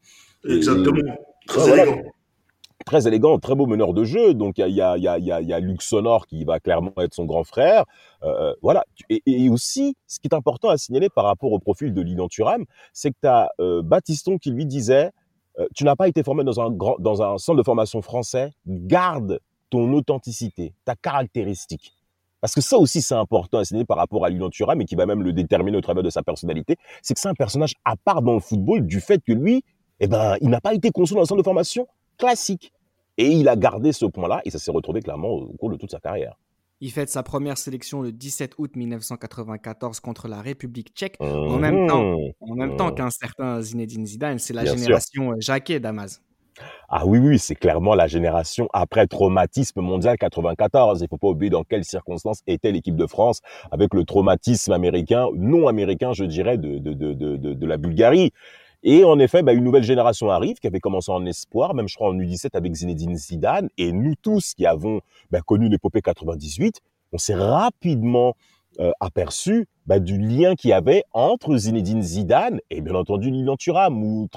Exactement. 0.44 1.14
Très 1.46 1.72
élégant 1.72 2.02
très 2.88 3.06
élégant, 3.06 3.38
très 3.38 3.54
beau 3.54 3.66
meneur 3.66 3.92
de 3.92 4.04
jeu. 4.04 4.34
Donc 4.34 4.58
il 4.58 4.68
y 4.68 4.80
a, 4.80 4.96
y, 4.96 5.06
a, 5.06 5.18
y, 5.18 5.30
a, 5.30 5.40
y 5.40 5.52
a 5.52 5.60
Luc 5.60 5.82
Sonor 5.82 6.26
qui 6.26 6.44
va 6.44 6.58
clairement 6.58 6.92
être 6.98 7.14
son 7.14 7.26
grand 7.26 7.44
frère. 7.44 7.84
Euh, 8.22 8.54
voilà. 8.62 8.84
Et, 9.10 9.48
aussi, 9.50 9.94
ce 10.06 10.18
qui 10.18 10.28
est 10.28 10.34
important 10.34 10.68
à 10.70 10.78
signaler 10.78 11.08
par 11.08 11.24
rapport 11.24 11.52
au 11.52 11.58
profil 11.58 11.92
de 11.92 12.00
Lilian 12.00 12.28
Thuram, 12.28 12.64
c'est 12.92 13.10
que 13.10 13.16
tu 13.22 13.28
as 13.28 13.50
euh, 13.60 13.82
Baptiston 13.82 14.38
qui 14.38 14.50
lui 14.50 14.64
disait 14.66 15.10
euh, 15.58 15.66
Tu 15.74 15.84
n'as 15.84 15.96
pas 15.96 16.08
été 16.08 16.22
formé 16.22 16.44
dans 16.44 16.60
un, 16.60 16.70
grand, 16.70 16.96
dans 16.98 17.22
un 17.22 17.36
centre 17.38 17.58
de 17.58 17.62
formation 17.62 18.00
français, 18.00 18.52
garde 18.66 19.40
ton 19.70 19.92
authenticité, 19.92 20.74
ta 20.84 20.94
caractéristique. 20.96 21.92
Parce 22.40 22.54
que 22.54 22.60
ça 22.60 22.78
aussi, 22.78 23.02
c'est 23.02 23.14
important 23.14 23.58
à 23.58 23.64
signaler 23.64 23.84
par 23.84 23.96
rapport 23.96 24.24
à 24.24 24.28
Lilian 24.28 24.50
Thuram 24.50 24.80
et 24.80 24.84
qui 24.84 24.94
va 24.94 25.06
même 25.06 25.22
le 25.22 25.32
déterminer 25.32 25.76
au 25.76 25.80
travers 25.80 26.02
de 26.02 26.10
sa 26.10 26.22
personnalité. 26.22 26.76
C'est 27.02 27.14
que 27.14 27.20
c'est 27.20 27.28
un 27.28 27.34
personnage 27.34 27.74
à 27.84 27.96
part 27.96 28.22
dans 28.22 28.34
le 28.34 28.40
football 28.40 28.86
du 28.86 29.00
fait 29.00 29.20
que 29.24 29.32
lui, 29.32 29.64
eh 30.00 30.06
ben, 30.06 30.36
il 30.40 30.48
n'a 30.48 30.60
pas 30.60 30.74
été 30.74 30.90
conçu 30.90 31.14
dans 31.14 31.22
un 31.22 31.24
centre 31.24 31.40
de 31.40 31.44
formation 31.44 31.88
classique. 32.16 32.72
Et 33.16 33.26
il 33.26 33.48
a 33.48 33.56
gardé 33.56 33.92
ce 33.92 34.06
point-là 34.06 34.40
et 34.44 34.50
ça 34.50 34.60
s'est 34.60 34.70
retrouvé 34.70 35.00
clairement 35.00 35.30
au 35.30 35.52
cours 35.54 35.70
de 35.70 35.76
toute 35.76 35.90
sa 35.90 35.98
carrière. 35.98 36.38
Il 36.80 36.92
fait 36.92 37.08
sa 37.08 37.24
première 37.24 37.58
sélection 37.58 38.02
le 38.02 38.12
17 38.12 38.54
août 38.58 38.76
1994 38.76 39.98
contre 39.98 40.28
la 40.28 40.40
République 40.40 40.90
tchèque, 40.94 41.16
en 41.18 41.58
même 41.58 41.88
temps, 41.88 42.12
mmh. 42.12 42.32
en 42.40 42.54
même 42.54 42.76
temps 42.76 42.92
mmh. 42.92 42.94
qu'un 42.94 43.10
certain 43.10 43.60
Zinedine 43.60 44.06
Zidane. 44.06 44.38
C'est 44.38 44.54
la 44.54 44.64
génération 44.64 45.32
euh, 45.32 45.36
Jacquet 45.40 45.80
Damas. 45.80 46.20
Ah 46.88 47.06
oui, 47.06 47.18
oui, 47.18 47.38
c'est 47.38 47.54
clairement 47.54 47.94
la 47.94 48.06
génération 48.06 48.68
après 48.72 49.06
traumatisme 49.06 49.80
mondial 49.80 50.16
94. 50.16 51.02
Il 51.02 51.08
faut 51.08 51.18
pas 51.18 51.28
oublier 51.28 51.50
dans 51.50 51.64
quelles 51.64 51.84
circonstances 51.84 52.42
était 52.46 52.72
l'équipe 52.72 52.96
de 52.96 53.06
France 53.06 53.40
avec 53.70 53.94
le 53.94 54.04
traumatisme 54.04 54.72
américain, 54.72 55.26
non 55.34 55.68
américain, 55.68 56.12
je 56.12 56.24
dirais, 56.24 56.58
de, 56.58 56.78
de, 56.78 56.92
de, 56.94 57.36
de 57.36 57.66
la 57.66 57.76
Bulgarie. 57.76 58.32
Et 58.82 59.04
en 59.04 59.18
effet, 59.18 59.42
bah, 59.42 59.52
une 59.52 59.64
nouvelle 59.64 59.82
génération 59.82 60.30
arrive 60.30 60.58
qui 60.58 60.66
avait 60.66 60.80
commencé 60.80 61.10
en 61.10 61.26
espoir, 61.26 61.74
même 61.74 61.88
je 61.88 61.96
crois 61.96 62.10
en 62.10 62.14
U17 62.14 62.50
avec 62.54 62.74
Zinedine 62.74 63.16
Zidane. 63.16 63.68
Et 63.76 63.92
nous 63.92 64.14
tous 64.22 64.54
qui 64.54 64.66
avons 64.66 65.00
bah, 65.30 65.40
connu 65.40 65.68
l'épopée 65.68 66.00
98, 66.00 66.80
on 67.12 67.18
s'est 67.18 67.34
rapidement 67.34 68.36
euh, 68.80 68.92
aperçu 69.00 69.66
bah, 69.86 69.98
du 69.98 70.18
lien 70.18 70.54
qu'il 70.54 70.70
y 70.70 70.72
avait 70.72 71.02
entre 71.12 71.56
Zinedine 71.56 72.02
Zidane 72.02 72.60
et 72.70 72.80
bien 72.80 72.94
entendu 72.94 73.30
Lilian 73.30 73.56
Thuram, 73.56 74.28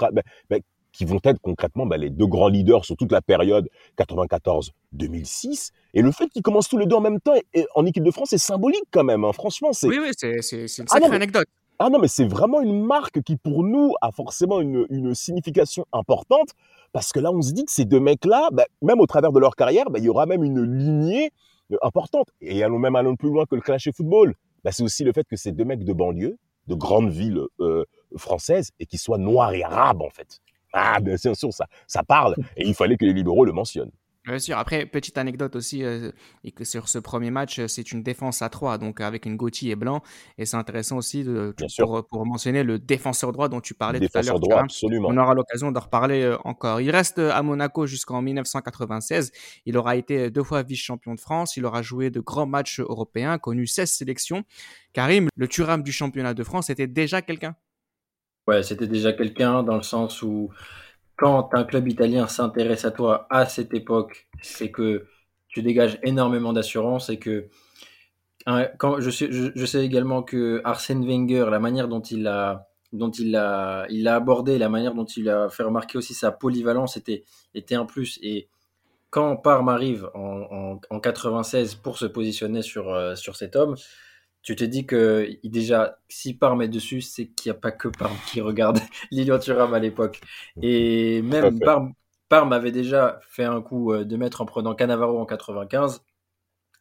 qui 1.01 1.05
vont 1.05 1.20
être 1.24 1.41
concrètement 1.41 1.88
bah, 1.88 1.98
les 1.98 2.12
deux 2.12 2.27
grands 2.27 2.48
leaders 2.48 2.86
sur 2.86 2.96
toute 2.96 3.12
la 3.12 3.24
période 3.24 3.67
94-2006. 3.98 5.72
Et 5.96 6.03
le 6.03 6.12
fait 6.12 6.27
qu'ils 6.27 6.43
commencent 6.43 6.70
tous 6.70 6.77
les 6.77 6.86
deux 6.86 6.96
en 6.96 7.01
même 7.01 7.20
temps 7.20 7.34
et, 7.55 7.65
en 7.74 7.88
équipe 7.88 8.03
de 8.03 8.12
France, 8.12 8.27
c'est 8.29 8.38
symbolique 8.38 8.84
quand 8.91 9.03
même. 9.03 9.25
Hein. 9.25 9.34
Franchement, 9.34 9.74
c'est. 9.74 9.88
Oui, 9.88 9.98
oui, 10.00 10.12
c'est 10.15 10.29
une 10.51 10.86
ah 10.91 11.00
sacrée 11.00 11.15
anecdote. 11.15 11.48
Ah 11.79 11.89
non, 11.89 11.98
mais 11.98 12.08
c'est 12.08 12.25
vraiment 12.25 12.62
une 12.62 12.86
marque 12.86 13.24
qui, 13.24 13.36
pour 13.36 13.63
nous, 13.63 13.96
a 14.03 14.12
forcément 14.12 14.62
une, 14.62 14.86
une 14.91 15.15
signification 15.15 15.88
importante. 15.91 16.50
Parce 16.93 17.12
que 17.12 17.20
là, 17.20 17.31
on 17.31 17.41
se 17.41 17.51
dit 17.51 17.65
que 17.65 17.72
ces 17.72 17.86
deux 17.86 18.00
mecs-là, 18.00 18.50
bah, 18.51 18.65
même 18.84 19.00
au 19.00 19.08
travers 19.08 19.31
de 19.31 19.39
leur 19.39 19.55
carrière, 19.55 19.89
bah, 19.89 19.98
il 19.98 20.05
y 20.05 20.10
aura 20.10 20.27
même 20.27 20.43
une 20.43 20.62
lignée 20.62 21.31
euh, 21.72 21.77
importante. 21.81 22.27
Et 22.41 22.63
allons 22.63 22.77
même 22.77 22.96
allons 22.96 23.15
plus 23.15 23.29
loin 23.29 23.46
que 23.46 23.55
le 23.55 23.62
clash 23.62 23.88
et 23.88 23.91
football. 23.91 24.36
Bah, 24.63 24.72
c'est 24.72 24.84
aussi 24.84 25.03
le 25.03 25.13
fait 25.13 25.27
que 25.27 25.36
ces 25.36 25.51
deux 25.51 25.65
mecs 25.65 25.84
de 25.84 25.93
banlieue, 25.93 26.38
de 26.67 26.75
grandes 26.75 27.10
villes 27.10 27.41
euh, 27.60 27.86
françaises, 28.17 28.70
et 28.79 28.86
qui 28.86 29.00
soient 29.00 29.17
noirs 29.17 29.53
et 29.53 29.63
arabes, 29.63 30.03
en 30.03 30.12
fait. 30.12 30.41
Ah, 30.74 31.00
bien 31.00 31.18
sûr, 31.18 31.36
ça, 31.36 31.66
ça 31.88 32.04
parle. 32.04 32.36
Et 32.58 32.68
il 32.68 32.74
fallait 32.74 32.98
que 32.98 33.06
les 33.06 33.13
libéraux 33.13 33.46
le 33.46 33.51
mentionnent. 33.51 33.92
Bien 34.25 34.38
sûr. 34.38 34.58
Après, 34.58 34.86
petite 34.86 35.18
anecdote 35.18 35.56
aussi, 35.56 35.84
euh, 35.84 36.12
et 36.44 36.51
que 36.51 36.63
sur 36.63 36.90
ce 36.90 37.00
premier 37.00 37.32
match, 37.32 37.58
euh, 37.58 37.68
c'est 37.68 37.92
une 37.92 38.04
défense 38.04 38.44
à 38.44 38.50
3, 38.50 38.78
donc 38.78 39.01
avec 39.01 39.25
une 39.25 39.36
Gauthier 39.36 39.72
et 39.72 39.75
Blanc. 39.75 40.04
Et 40.38 40.46
c'est 40.46 40.58
intéressant 40.58 40.98
aussi 40.98 41.24
de, 41.24 41.56
pour, 41.80 42.06
pour, 42.08 42.25
mentionner 42.28 42.62
le 42.62 42.78
défenseur 42.78 43.32
droit 43.32 43.50
dont 43.50 43.62
tu 43.62 43.74
parlais 43.74 44.00
tout 44.00 44.08
à 44.13 44.22
l'heure. 44.22 44.40
droit, 44.40 44.60
absolument. 44.60 45.10
On 45.10 45.18
aura 45.18 45.34
l'occasion 45.34 45.72
d'en 45.72 45.80
reparler 45.80 46.22
euh, 46.22 46.38
encore. 46.44 46.82
Il 46.82 46.92
reste 46.92 47.18
à 47.18 47.42
Monaco 47.42 47.88
jusqu'en 47.88 48.22
1996. 48.22 49.32
Il 49.66 49.75
aura 49.75 49.96
été 49.96 50.30
deux 50.30 50.44
fois 50.44 50.62
vice-champion 50.62 51.16
de 51.16 51.20
France. 51.20 51.58
Il 51.58 51.66
aura 51.66 51.82
joué 51.82 52.12
de 52.12 52.20
grands 52.20 52.46
matchs 52.46 52.80
européens, 52.80 53.40
connu 53.40 53.66
16 53.66 53.90
sélections. 53.90 54.44
Karim, 54.94 55.30
le 55.36 55.48
Turam 55.48 55.82
du 55.82 55.92
championnat 55.92 56.36
de 56.36 56.44
France, 56.44 56.70
était 56.70 56.88
déjà 56.88 57.24
quelqu'un? 57.24 57.56
Ouais, 58.51 58.63
c'était 58.63 58.88
déjà 58.88 59.13
quelqu'un 59.13 59.63
dans 59.63 59.77
le 59.77 59.81
sens 59.81 60.22
où 60.22 60.50
quand 61.15 61.53
un 61.53 61.63
club 61.63 61.88
italien 61.88 62.27
s'intéresse 62.27 62.84
à 62.84 62.91
toi 62.91 63.25
à 63.29 63.46
cette 63.46 63.74
époque, 63.74 64.27
c'est 64.41 64.72
que 64.72 65.05
tu 65.48 65.62
dégages 65.62 65.98
énormément 66.03 66.51
d'assurance 66.51 67.10
et 67.10 67.17
que 67.17 67.48
quand 68.77 69.00
je 69.00 69.65
sais, 69.65 69.86
également 69.86 70.22
que 70.22 70.62
Arsène 70.65 71.05
Wenger, 71.05 71.46
la 71.50 71.60
manière 71.60 71.88
dont 71.88 72.01
il 72.01 72.27
a 72.27 72.67
dont 72.91 73.12
il 73.12 73.38
a, 73.38 73.86
il 73.89 74.05
a 74.10 74.15
abordé, 74.15 74.58
la 74.58 74.67
manière 74.67 74.93
dont 74.93 75.05
il 75.05 75.29
a 75.29 75.48
fait 75.48 75.63
remarquer 75.63 75.98
aussi 75.98 76.13
sa 76.13 76.29
polyvalence 76.29 76.98
était, 76.98 77.24
était 77.55 77.75
un 77.75 77.86
plus. 77.86 78.20
Et 78.22 78.50
quand 79.12 79.38
Parme 79.38 79.70
arrive 79.70 80.10
en, 80.13 80.41
en, 80.51 80.81
en 80.89 81.00
96 81.00 81.75
pour 81.75 81.98
se 81.98 82.05
positionner 82.05 82.62
sur, 82.62 82.89
euh, 82.89 83.15
sur 83.15 83.38
cet 83.38 83.55
homme, 83.55 83.77
tu 84.43 84.55
te 84.55 84.63
dis 84.63 84.86
que 84.86 85.29
déjà, 85.43 86.00
si 86.10 86.33
Parme 86.33 86.63
est 86.63 86.67
dessus, 86.67 87.01
c'est 87.01 87.27
qu'il 87.27 87.51
n'y 87.51 87.57
a 87.57 87.60
pas 87.60 87.71
que 87.71 87.88
Parme 87.88 88.17
qui 88.27 88.41
regarde 88.41 88.79
Lilian 89.12 89.39
Thuram 89.39 89.74
à 89.74 89.79
l'époque. 89.79 90.21
Et 90.62 91.21
même 91.21 91.60
Parme, 91.60 91.93
Parme, 92.27 92.53
avait 92.53 92.71
déjà 92.71 93.19
fait 93.27 93.43
un 93.43 93.62
coup 93.62 93.93
euh, 93.93 94.03
de 94.03 94.17
maître 94.17 94.41
en 94.41 94.45
prenant 94.45 94.74
Cannavaro 94.74 95.19
en 95.19 95.25
95 95.25 96.03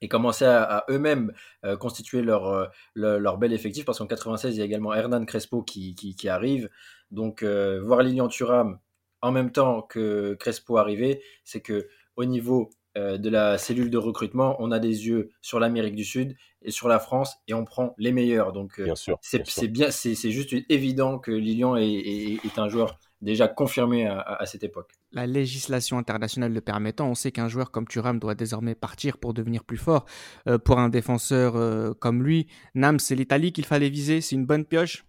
et 0.00 0.08
commençait 0.08 0.46
à, 0.46 0.84
eux-mêmes 0.88 1.34
euh, 1.66 1.76
constituer 1.76 2.22
leur, 2.22 2.46
euh, 2.46 2.66
leur, 2.94 3.36
bel 3.36 3.52
effectif 3.52 3.84
parce 3.84 3.98
qu'en 3.98 4.06
96, 4.06 4.56
il 4.56 4.58
y 4.58 4.62
a 4.62 4.64
également 4.64 4.94
Hernan 4.94 5.26
Crespo 5.26 5.62
qui, 5.62 5.94
qui, 5.94 6.28
arrive. 6.28 6.70
Donc, 7.10 7.42
voir 7.42 8.02
Lilian 8.02 8.28
Thuram 8.28 8.78
en 9.20 9.32
même 9.32 9.52
temps 9.52 9.82
que 9.82 10.34
Crespo 10.34 10.78
arriver, 10.78 11.22
c'est 11.44 11.60
que 11.60 11.88
au 12.16 12.24
niveau 12.24 12.70
de 12.96 13.28
la 13.28 13.58
cellule 13.58 13.90
de 13.90 13.98
recrutement, 13.98 14.56
on 14.60 14.70
a 14.70 14.78
des 14.78 15.06
yeux 15.08 15.32
sur 15.42 15.60
l'Amérique 15.60 15.96
du 15.96 16.04
Sud 16.04 16.36
et 16.62 16.70
sur 16.70 16.88
la 16.88 16.98
France 16.98 17.36
et 17.48 17.54
on 17.54 17.64
prend 17.64 17.94
les 17.98 18.12
meilleurs. 18.12 18.52
Donc, 18.52 18.80
euh, 18.80 18.94
c'est 19.22 19.68
bien, 19.68 19.90
c'est 19.90 20.30
juste 20.30 20.54
évident 20.68 21.18
que 21.18 21.30
Lilian 21.30 21.76
est, 21.76 22.58
un 22.58 22.68
joueur 22.68 22.98
déjà 23.22 23.48
confirmé 23.48 24.06
à, 24.06 24.44
cette 24.46 24.64
époque. 24.64 24.92
La 25.12 25.26
législation 25.26 25.98
internationale 25.98 26.52
le 26.52 26.60
permettant, 26.60 27.08
on 27.08 27.14
sait 27.14 27.32
qu'un 27.32 27.48
joueur 27.48 27.70
comme 27.70 27.86
Thuram 27.86 28.18
doit 28.18 28.34
désormais 28.34 28.74
partir 28.74 29.18
pour 29.18 29.34
devenir 29.34 29.64
plus 29.64 29.76
fort. 29.76 30.06
Euh, 30.46 30.58
pour 30.58 30.78
un 30.78 30.88
défenseur 30.88 31.54
comme 31.98 32.22
lui, 32.22 32.46
Nam, 32.74 32.98
c'est 32.98 33.14
l'Italie 33.14 33.52
qu'il 33.52 33.66
fallait 33.66 33.90
viser. 33.90 34.20
C'est 34.20 34.36
une 34.36 34.46
bonne 34.46 34.64
pioche? 34.64 35.04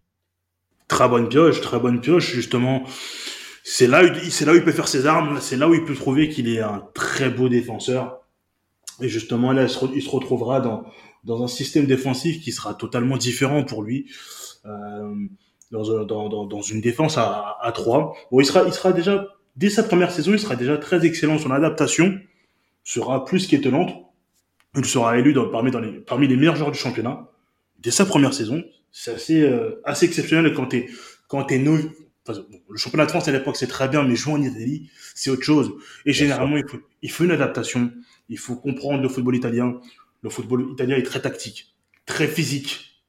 Très 0.87 1.07
bonne 1.07 1.29
pioche, 1.29 1.61
très 1.61 1.79
bonne 1.79 2.01
pioche, 2.01 2.33
justement 2.33 2.85
c'est 3.63 3.87
là, 3.87 4.01
c'est 4.29 4.45
là 4.45 4.53
où 4.53 4.55
il 4.55 4.63
peut 4.63 4.71
faire 4.71 4.87
ses 4.87 5.05
armes, 5.05 5.39
c'est 5.39 5.57
là 5.57 5.69
où 5.69 5.73
il 5.73 5.85
peut 5.85 5.95
trouver 5.95 6.29
qu'il 6.29 6.49
est 6.49 6.61
un 6.61 6.83
très 6.93 7.29
beau 7.29 7.49
défenseur. 7.49 8.21
Et 9.01 9.09
justement, 9.09 9.51
là, 9.51 9.63
il 9.63 9.69
se, 9.69 10.09
retrouvera 10.09 10.59
dans, 10.59 10.83
dans 11.23 11.43
un 11.43 11.47
système 11.47 11.85
défensif 11.85 12.41
qui 12.41 12.51
sera 12.51 12.73
totalement 12.73 13.17
différent 13.17 13.63
pour 13.63 13.83
lui. 13.83 14.11
Euh, 14.65 15.13
dans, 15.71 16.03
dans, 16.03 16.45
dans, 16.45 16.61
une 16.61 16.81
défense 16.81 17.17
à, 17.17 17.57
à 17.61 17.71
3. 17.71 18.13
Bon, 18.31 18.39
il 18.41 18.45
sera, 18.45 18.63
il 18.65 18.73
sera 18.73 18.91
déjà, 18.91 19.27
dès 19.55 19.69
sa 19.69 19.83
première 19.83 20.11
saison, 20.11 20.33
il 20.33 20.39
sera 20.39 20.55
déjà 20.55 20.77
très 20.77 21.05
excellent. 21.05 21.37
Son 21.37 21.51
adaptation 21.51 22.19
sera 22.83 23.23
plus 23.25 23.47
qu'étonnante. 23.47 23.91
Il 24.75 24.85
sera 24.85 25.17
élu 25.17 25.33
dans, 25.33 25.49
parmi, 25.49 25.71
dans 25.71 25.79
les, 25.79 25.91
parmi 25.91 26.27
les 26.27 26.35
meilleurs 26.35 26.55
joueurs 26.55 26.71
du 26.71 26.77
championnat. 26.77 27.29
Dès 27.79 27.91
sa 27.91 28.05
première 28.05 28.33
saison, 28.33 28.63
c'est 28.91 29.13
assez, 29.13 29.41
euh, 29.41 29.81
assez 29.85 30.05
exceptionnel 30.05 30.53
quand 30.53 30.67
t'es, 30.67 30.89
quand 31.27 31.43
t'es 31.45 31.57
le 31.57 32.77
championnat 32.77 33.05
de 33.05 33.09
France 33.11 33.27
à 33.27 33.31
l'époque 33.31 33.57
c'est 33.57 33.67
très 33.67 33.87
bien, 33.87 34.03
mais 34.03 34.15
jouer 34.15 34.33
en 34.33 34.41
Italie 34.41 34.89
c'est 35.15 35.29
autre 35.29 35.41
chose. 35.41 35.73
Et 36.05 36.13
généralement 36.13 36.57
il 36.57 36.67
faut, 36.67 36.79
il 37.01 37.11
faut 37.11 37.23
une 37.23 37.31
adaptation. 37.31 37.91
Il 38.29 38.37
faut 38.37 38.55
comprendre 38.55 39.01
le 39.01 39.09
football 39.09 39.35
italien. 39.35 39.79
Le 40.21 40.29
football 40.29 40.71
italien 40.71 40.97
est 40.97 41.03
très 41.03 41.21
tactique, 41.21 41.75
très 42.05 42.27
physique, 42.27 43.03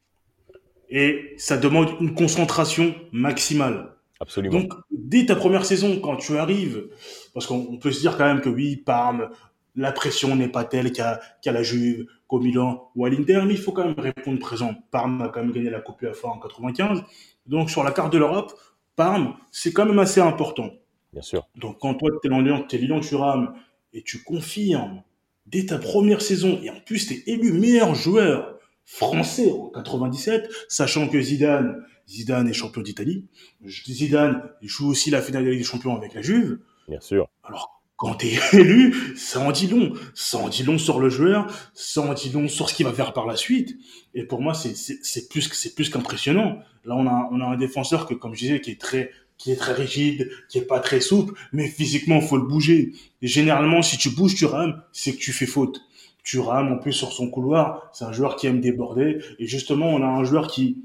et 0.88 1.34
ça 1.38 1.56
demande 1.56 1.88
une 2.00 2.14
concentration 2.14 2.94
maximale. 3.12 3.96
Absolument. 4.20 4.60
Donc 4.60 4.72
dès 4.90 5.26
ta 5.26 5.36
première 5.36 5.64
saison, 5.64 5.98
quand 6.00 6.16
tu 6.16 6.36
arrives, 6.36 6.88
parce 7.34 7.46
qu'on 7.46 7.78
peut 7.78 7.90
se 7.90 8.00
dire 8.00 8.16
quand 8.16 8.26
même 8.26 8.40
que 8.40 8.48
oui, 8.48 8.76
Parme, 8.76 9.30
la 9.74 9.90
pression 9.90 10.36
n'est 10.36 10.48
pas 10.48 10.64
telle 10.64 10.92
qu'à 10.92 11.20
la 11.44 11.62
Juve, 11.62 12.06
qu'au 12.26 12.38
Milan 12.38 12.90
ou 12.94 13.04
à 13.04 13.10
l'Inter, 13.10 13.42
mais 13.46 13.54
il 13.54 13.60
faut 13.60 13.72
quand 13.72 13.86
même 13.86 13.98
répondre 13.98 14.38
présent. 14.38 14.74
Parme 14.90 15.22
a 15.22 15.28
quand 15.28 15.40
même 15.40 15.52
gagné 15.52 15.70
la 15.70 15.80
Coupe 15.80 16.02
UEFA 16.02 16.28
en 16.28 16.38
95. 16.38 17.02
Donc 17.46 17.70
sur 17.70 17.82
la 17.82 17.90
carte 17.90 18.12
de 18.12 18.18
l'Europe, 18.18 18.52
Parme, 18.96 19.34
c'est 19.50 19.72
quand 19.72 19.86
même 19.86 19.98
assez 19.98 20.20
important. 20.20 20.70
Bien 21.12 21.22
sûr. 21.22 21.48
Donc 21.56 21.78
quand 21.80 21.94
toi, 21.94 22.10
tu 22.22 22.30
es 22.30 22.42
Lyon, 22.42 22.66
es 22.70 22.76
Lyon 22.76 23.00
Thuram 23.00 23.54
et 23.92 24.02
tu 24.02 24.22
confirmes 24.22 25.02
dès 25.46 25.66
ta 25.66 25.78
première 25.78 26.22
saison, 26.22 26.60
et 26.62 26.70
en 26.70 26.80
plus 26.80 27.06
tu 27.06 27.14
es 27.14 27.22
élu 27.26 27.52
meilleur 27.52 27.94
joueur 27.94 28.58
français 28.84 29.50
en 29.50 29.68
97, 29.68 30.48
sachant 30.68 31.08
que 31.08 31.20
Zidane, 31.20 31.84
Zidane 32.08 32.48
est 32.48 32.52
champion 32.52 32.82
d'Italie. 32.82 33.26
Zidane 33.66 34.42
joue 34.60 34.90
aussi 34.90 35.10
la 35.10 35.22
finale 35.22 35.42
de 35.42 35.48
la 35.48 35.52
Ligue 35.52 35.62
des 35.62 35.68
Champions 35.68 35.96
avec 35.96 36.14
la 36.14 36.22
Juve. 36.22 36.58
Bien 36.88 37.00
sûr. 37.00 37.28
Alors 37.44 37.82
quand 37.96 38.16
tu 38.16 38.26
es 38.26 38.38
élu, 38.60 39.14
ça 39.16 39.40
en 39.40 39.52
dit 39.52 39.68
long. 39.68 39.92
Ça 40.14 40.38
en 40.38 40.48
dit 40.48 40.64
long 40.64 40.76
sur 40.76 40.98
le 40.98 41.08
joueur, 41.08 41.46
ça 41.72 42.00
en 42.00 42.14
dit 42.14 42.30
long 42.30 42.48
sur 42.48 42.68
ce 42.68 42.74
qu'il 42.74 42.84
va 42.84 42.92
faire 42.92 43.12
par 43.12 43.26
la 43.26 43.36
suite. 43.36 43.76
Et 44.14 44.24
pour 44.24 44.40
moi, 44.40 44.54
c'est 44.54 45.28
plus, 45.28 45.42
c'est 45.52 45.74
plus 45.74 45.88
qu'impressionnant. 45.88 46.58
Là, 46.84 46.96
on 46.96 47.06
a, 47.06 47.28
on 47.30 47.40
a 47.40 47.44
un 47.44 47.56
défenseur 47.56 48.06
que, 48.06 48.14
comme 48.14 48.34
je 48.34 48.40
disais, 48.40 48.60
qui 48.60 48.72
est 48.72 48.80
très, 48.80 49.12
qui 49.42 49.50
est 49.50 49.56
très 49.56 49.72
rigide, 49.72 50.30
qui 50.48 50.58
est 50.58 50.62
pas 50.62 50.78
très 50.78 51.00
souple, 51.00 51.34
mais 51.52 51.66
physiquement, 51.66 52.20
faut 52.20 52.36
le 52.36 52.46
bouger. 52.46 52.92
Et 53.22 53.26
généralement, 53.26 53.82
si 53.82 53.98
tu 53.98 54.10
bouges, 54.10 54.36
tu 54.36 54.44
rames, 54.44 54.80
c'est 54.92 55.14
que 55.14 55.18
tu 55.18 55.32
fais 55.32 55.46
faute. 55.46 55.80
Tu 56.22 56.38
rames 56.38 56.72
en 56.72 56.78
plus 56.78 56.92
sur 56.92 57.12
son 57.12 57.28
couloir. 57.28 57.90
C'est 57.92 58.04
un 58.04 58.12
joueur 58.12 58.36
qui 58.36 58.46
aime 58.46 58.60
déborder. 58.60 59.18
Et 59.40 59.48
justement, 59.48 59.88
on 59.88 60.00
a 60.00 60.06
un 60.06 60.22
joueur 60.22 60.46
qui, 60.46 60.78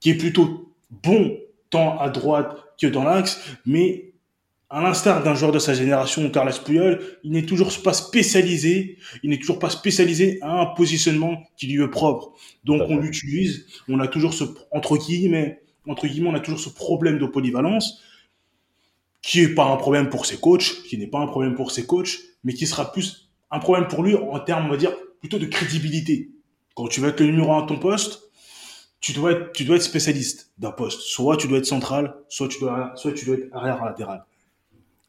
qui 0.00 0.08
est 0.08 0.14
plutôt 0.14 0.72
bon 1.04 1.36
tant 1.68 1.98
à 1.98 2.08
droite 2.08 2.56
que 2.80 2.86
dans 2.86 3.04
l'axe, 3.04 3.38
mais 3.66 4.12
à 4.70 4.80
l'instar 4.80 5.22
d'un 5.22 5.34
joueur 5.34 5.52
de 5.52 5.58
sa 5.58 5.74
génération, 5.74 6.30
Carles 6.30 6.54
Puyol, 6.64 7.00
il 7.22 7.32
n'est 7.32 7.44
toujours 7.44 7.70
pas 7.82 7.92
spécialisé, 7.92 8.96
il 9.22 9.28
n'est 9.28 9.38
toujours 9.38 9.58
pas 9.58 9.68
spécialisé 9.68 10.38
à 10.40 10.58
un 10.58 10.66
positionnement 10.66 11.42
qui 11.58 11.66
lui 11.66 11.84
est 11.84 11.88
propre. 11.88 12.32
Donc 12.64 12.80
on 12.88 12.96
l'utilise, 12.96 13.66
on 13.88 14.00
a 14.00 14.08
toujours 14.08 14.32
ce 14.32 14.44
entre 14.70 14.96
guillemets, 14.96 15.60
entre 15.86 16.06
guillemets, 16.06 16.28
on 16.28 16.34
a 16.34 16.40
toujours 16.40 16.60
ce 16.60 16.68
problème 16.68 17.18
de 17.18 17.26
polyvalence 17.26 18.02
qui 19.22 19.40
est 19.40 19.54
pas 19.54 19.64
un 19.64 19.76
problème 19.76 20.08
pour 20.08 20.26
ses 20.26 20.38
coachs, 20.38 20.82
qui 20.88 20.96
n'est 20.98 21.06
pas 21.06 21.18
un 21.18 21.26
problème 21.26 21.54
pour 21.54 21.70
ses 21.72 21.86
coachs, 21.86 22.18
mais 22.44 22.54
qui 22.54 22.66
sera 22.66 22.90
plus 22.90 23.30
un 23.50 23.58
problème 23.58 23.88
pour 23.88 24.02
lui 24.02 24.14
en 24.14 24.38
termes, 24.40 24.66
on 24.66 24.70
va 24.70 24.76
dire, 24.76 24.92
plutôt 25.20 25.38
de 25.38 25.46
crédibilité. 25.46 26.30
Quand 26.74 26.88
tu 26.88 27.00
vas 27.00 27.08
être 27.08 27.20
le 27.20 27.26
numéro 27.26 27.52
un 27.52 27.64
à 27.64 27.66
ton 27.66 27.78
poste, 27.78 28.30
tu 29.00 29.12
dois 29.12 29.32
être, 29.32 29.52
tu 29.52 29.64
dois 29.64 29.76
être 29.76 29.82
spécialiste 29.82 30.52
d'un 30.58 30.70
poste. 30.70 31.00
Soit 31.00 31.36
tu 31.36 31.48
dois 31.48 31.58
être 31.58 31.66
central, 31.66 32.14
soit 32.28 32.48
tu 32.48 32.60
dois, 32.60 32.92
soit 32.96 33.12
tu 33.12 33.26
dois 33.26 33.36
être 33.36 33.54
arrière 33.54 33.84
latéral. 33.84 34.24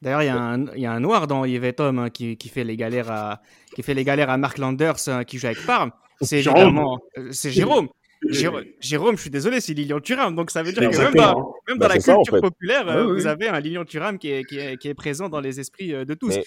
D'ailleurs, 0.01 0.23
il 0.23 0.81
y, 0.81 0.85
a 0.85 0.91
un 0.91 0.99
noir 0.99 1.27
dans 1.27 1.45
Yves 1.45 1.73
Tom 1.73 1.99
hein, 1.99 2.09
qui, 2.09 2.35
fait 2.51 2.63
les 2.63 2.75
galères 2.75 3.11
à, 3.11 3.41
qui 3.75 3.83
fait 3.83 3.93
les 3.93 4.03
galères 4.03 4.31
à 4.31 4.37
Mark 4.37 4.57
Landers 4.57 4.95
hein, 5.07 5.23
qui 5.23 5.37
joue 5.37 5.45
avec 5.45 5.63
Parme. 5.63 5.91
C'est 6.21 6.39
évidemment, 6.39 6.99
euh, 7.17 7.29
c'est 7.31 7.51
Jérôme. 7.51 7.87
Jérôme, 8.29 9.15
je 9.15 9.21
suis 9.21 9.29
désolé, 9.29 9.61
c'est 9.61 9.73
Lilian 9.73 9.99
Thuram. 9.99 10.35
Donc 10.35 10.51
ça 10.51 10.63
veut 10.63 10.71
dire 10.71 10.89
que 10.89 10.97
même, 10.97 11.13
dans, 11.13 11.55
même 11.67 11.77
dans 11.77 11.87
bah, 11.87 11.95
la 11.95 11.99
culture 11.99 12.39
populaire, 12.39 12.87
euh, 12.87 13.13
vous 13.13 13.25
avez 13.25 13.47
un 13.47 13.59
Lilian 13.59 13.85
Thuram 13.85 14.17
qui 14.19 14.29
est, 14.31 14.43
qui, 14.43 14.59
est, 14.59 14.77
qui 14.77 14.87
est, 14.87 14.93
présent 14.93 15.27
dans 15.29 15.39
les 15.39 15.59
esprits 15.59 15.93
euh, 15.93 16.05
de 16.05 16.13
tous. 16.13 16.37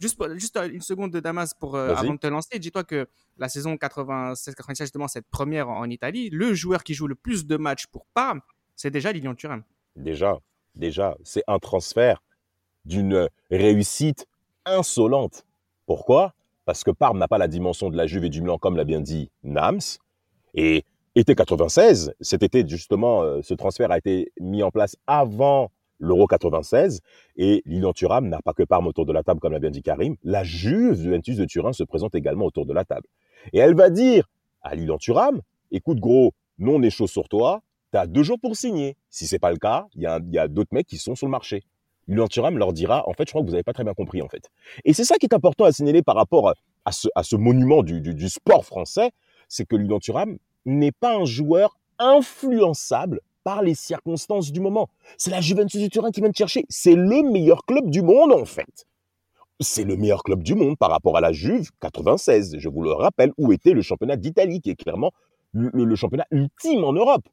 Juste, 0.00 0.16
juste 0.34 0.58
une 0.72 0.80
seconde 0.80 1.10
de 1.10 1.20
Damas 1.20 1.54
pour, 1.54 1.76
avant 1.76 2.14
de 2.14 2.18
te 2.18 2.28
lancer. 2.28 2.58
Dis-toi 2.60 2.84
que 2.84 3.08
la 3.36 3.48
saison 3.48 3.74
96-97, 3.74 4.82
justement, 4.82 5.08
cette 5.08 5.26
première 5.26 5.68
en 5.68 5.90
Italie, 5.90 6.30
le 6.30 6.54
joueur 6.54 6.84
qui 6.84 6.94
joue 6.94 7.08
le 7.08 7.16
plus 7.16 7.46
de 7.46 7.56
matchs 7.56 7.88
pour 7.88 8.06
Parme, 8.14 8.40
c'est 8.76 8.90
déjà 8.90 9.10
Lilian 9.10 9.34
Thuram. 9.34 9.64
Déjà, 9.96 10.38
déjà, 10.76 11.16
c'est 11.24 11.42
un 11.48 11.58
transfert 11.58 12.22
d'une 12.84 13.28
réussite 13.50 14.28
insolente. 14.64 15.44
Pourquoi? 15.86 16.32
Parce 16.64 16.84
que 16.84 16.92
Parme 16.92 17.18
n'a 17.18 17.26
pas 17.26 17.38
la 17.38 17.48
dimension 17.48 17.90
de 17.90 17.96
la 17.96 18.06
Juve 18.06 18.24
et 18.24 18.28
du 18.28 18.40
Milan, 18.40 18.58
comme 18.58 18.76
l'a 18.76 18.84
bien 18.84 19.00
dit 19.00 19.30
Nams. 19.42 19.80
Et 20.54 20.84
été 21.18 21.34
96, 21.34 22.12
cet 22.20 22.42
été 22.42 22.64
justement, 22.66 23.22
euh, 23.22 23.40
ce 23.42 23.54
transfert 23.54 23.90
a 23.90 23.98
été 23.98 24.32
mis 24.40 24.62
en 24.62 24.70
place 24.70 24.96
avant 25.06 25.70
l'Euro 25.98 26.26
96 26.26 27.00
et 27.36 27.62
Lilian 27.66 27.92
Thuram 27.92 28.28
n'a 28.28 28.40
pas 28.40 28.52
que 28.52 28.62
Parme 28.62 28.86
autour 28.86 29.04
de 29.04 29.12
la 29.12 29.22
table, 29.22 29.40
comme 29.40 29.52
l'a 29.52 29.58
bien 29.58 29.70
dit 29.70 29.82
Karim. 29.82 30.16
La 30.22 30.44
Juve 30.44 30.94
Juventus 30.94 31.36
de 31.36 31.44
Turin 31.44 31.72
se 31.72 31.82
présente 31.82 32.14
également 32.14 32.44
autour 32.44 32.66
de 32.66 32.72
la 32.72 32.84
table. 32.84 33.06
Et 33.52 33.58
elle 33.58 33.74
va 33.74 33.90
dire 33.90 34.28
à 34.62 34.74
Lilian 34.74 34.98
Thuram, 34.98 35.40
écoute 35.72 35.98
gros, 35.98 36.32
nous 36.58 36.72
on 36.72 36.82
est 36.82 36.90
chaud 36.90 37.06
sur 37.06 37.28
toi, 37.28 37.62
tu 37.92 37.98
as 37.98 38.06
deux 38.06 38.22
jours 38.22 38.38
pour 38.40 38.54
signer. 38.54 38.96
Si 39.10 39.26
c'est 39.26 39.38
pas 39.38 39.50
le 39.50 39.58
cas, 39.58 39.86
il 39.94 40.02
y 40.02 40.06
a, 40.06 40.48
d'autres 40.48 40.72
mecs 40.72 40.86
qui 40.86 40.98
sont 40.98 41.14
sur 41.14 41.26
le 41.26 41.32
marché. 41.32 41.62
Lilian 42.06 42.28
Thuram 42.28 42.58
leur 42.58 42.72
dira, 42.72 43.08
en 43.08 43.12
fait, 43.12 43.26
je 43.26 43.32
crois 43.32 43.42
que 43.42 43.46
vous 43.46 43.52
n'avez 43.52 43.64
pas 43.64 43.72
très 43.72 43.84
bien 43.84 43.94
compris, 43.94 44.22
en 44.22 44.28
fait. 44.28 44.50
Et 44.84 44.94
c'est 44.94 45.04
ça 45.04 45.16
qui 45.16 45.26
est 45.26 45.34
important 45.34 45.64
à 45.64 45.72
signaler 45.72 46.02
par 46.02 46.14
rapport 46.14 46.54
à 46.84 46.92
ce, 46.92 47.36
monument 47.36 47.82
du 47.82 48.28
sport 48.28 48.64
français, 48.64 49.10
c'est 49.48 49.66
que 49.66 49.76
Lilian 49.76 49.98
Thuram 49.98 50.38
n'est 50.68 50.92
pas 50.92 51.16
un 51.16 51.24
joueur 51.24 51.76
influençable 51.98 53.20
par 53.42 53.62
les 53.62 53.74
circonstances 53.74 54.52
du 54.52 54.60
moment. 54.60 54.88
C'est 55.16 55.30
la 55.30 55.40
Juventus 55.40 55.80
du 55.80 55.88
Turin 55.88 56.10
qui 56.10 56.20
vient 56.20 56.30
de 56.30 56.36
chercher. 56.36 56.66
C'est 56.68 56.94
le 56.94 57.22
meilleur 57.22 57.64
club 57.64 57.90
du 57.90 58.02
monde, 58.02 58.32
en 58.32 58.44
fait. 58.44 58.86
C'est 59.60 59.84
le 59.84 59.96
meilleur 59.96 60.22
club 60.22 60.42
du 60.42 60.54
monde 60.54 60.76
par 60.76 60.90
rapport 60.90 61.16
à 61.16 61.20
la 61.20 61.32
Juve 61.32 61.70
96. 61.80 62.56
Je 62.58 62.68
vous 62.68 62.82
le 62.82 62.92
rappelle, 62.92 63.32
où 63.38 63.52
était 63.52 63.72
le 63.72 63.82
championnat 63.82 64.16
d'Italie, 64.16 64.60
qui 64.60 64.70
est 64.70 64.76
clairement 64.76 65.12
le, 65.52 65.96
championnat 65.96 66.26
ultime 66.30 66.84
en 66.84 66.92
Europe. 66.92 67.26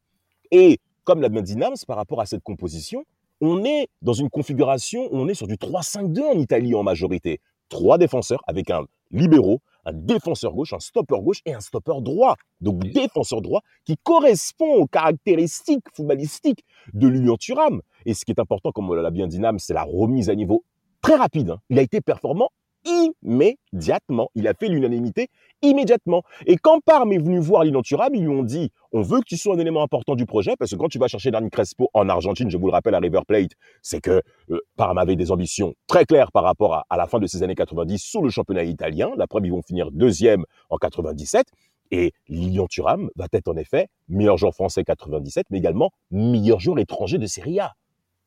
Et 0.52 0.80
comme 1.04 1.22
l'a 1.22 1.30
bien 1.30 1.42
dit 1.42 1.58
Nams, 1.58 1.76
par 1.86 1.98
rapport 1.98 2.22
à 2.22 2.26
cette 2.26 2.44
composition, 2.44 3.04
on 3.42 3.66
est 3.66 3.90
dans 4.02 4.14
une 4.14 4.30
configuration, 4.30 5.10
on 5.12 5.28
est 5.28 5.34
sur 5.34 5.48
du 5.48 5.56
3-5-2 5.56 6.22
en 6.22 6.40
Italie 6.40 6.74
en 6.74 6.84
majorité. 6.84 7.42
Trois 7.68 7.98
défenseurs 7.98 8.42
avec 8.48 8.72
un 8.72 8.86
libéraux, 9.12 9.60
un 9.86 9.94
défenseur 9.94 10.54
gauche, 10.54 10.74
un 10.74 10.80
stopper 10.80 11.20
gauche 11.22 11.42
et 11.46 11.54
un 11.54 11.60
stopper 11.60 12.02
droit. 12.02 12.36
Donc 12.62 12.80
défenseur 12.80 13.42
droit 13.42 13.62
qui 13.86 13.98
correspond 14.04 14.74
aux 14.76 14.88
caractéristiques 14.88 15.86
footballistiques 15.94 16.64
de 16.94 17.08
l'Union 17.08 17.38
Turam. 17.38 17.82
Et 18.06 18.14
ce 18.14 18.26
qui 18.26 18.32
est 18.32 18.40
important, 18.40 18.72
comme 18.72 18.94
l'a 18.94 19.12
bien 19.12 19.28
dit 19.28 19.40
Nam, 19.40 19.60
c'est 19.60 19.74
la 19.74 19.84
remise 19.84 20.30
à 20.30 20.36
niveau 20.36 20.64
très 21.02 21.16
rapide. 21.16 21.52
Hein. 21.52 21.62
Il 21.70 21.80
a 21.80 21.82
été 21.82 22.02
performant 22.02 22.50
immédiatement. 22.86 24.30
Il 24.36 24.48
a 24.48 24.54
fait 24.54 24.68
l'unanimité 24.68 25.30
immédiatement. 25.62 26.24
Et 26.46 26.58
quand 26.58 26.80
Parme 26.82 27.12
est 27.12 27.18
venu 27.18 27.40
voir 27.40 27.64
l'Inenturable, 27.64 28.18
ils 28.18 28.24
lui 28.24 28.30
ont 28.30 28.44
dit 28.44 28.72
on 28.92 29.02
veut 29.02 29.20
que 29.20 29.26
tu 29.26 29.38
sois 29.38 29.56
un 29.56 29.60
élément 29.60 29.84
important 29.84 30.16
du 30.16 30.26
projet, 30.26 30.56
parce 30.58 30.72
que 30.72 30.76
quand 30.76 30.88
tu 30.88 31.00
vas 31.00 31.08
chercher 31.08 31.32
Dani 31.32 31.50
Crespo 31.50 31.90
en 31.94 32.08
Argentine, 32.08 32.50
je 32.50 32.58
vous 32.58 32.68
le 32.68 32.72
rappelle 32.72 32.96
à 32.96 33.00
River 33.00 33.22
Plate, 33.28 33.52
c'est 33.82 34.00
que 34.00 34.22
euh, 34.52 34.60
Parme 34.78 34.98
avait 34.98 35.16
des 35.16 35.32
ambitions 35.32 35.74
très 35.88 36.06
claires 36.06 36.32
par 36.32 36.44
rapport 36.44 36.86
à, 36.90 36.98
la 36.98 37.08
fin 37.08 37.20
de 37.20 37.28
ces 37.28 37.44
années 37.44 37.56
90 37.56 37.98
sous 37.98 38.22
le 38.22 38.30
championnat 38.30 38.64
italien. 38.64 39.12
La 39.18 39.28
preuve, 39.28 39.46
ils 39.46 39.52
vont 39.52 39.62
finir 39.62 39.92
deuxième 39.92 40.46
en 40.70 40.78
97. 40.78 41.48
Et 41.92 42.14
Lilian 42.30 42.68
Thuram 42.68 43.10
va 43.16 43.28
être 43.32 43.48
en 43.48 43.58
effet 43.58 43.88
meilleur 44.08 44.38
joueur 44.38 44.54
français 44.54 44.84
97, 44.84 45.46
mais 45.50 45.60
également 45.60 45.92
meilleur 46.10 46.60
joueur 46.60 46.80
étranger 46.80 47.18
de 47.18 47.28
Serie 47.28 47.60
A. 47.60 47.74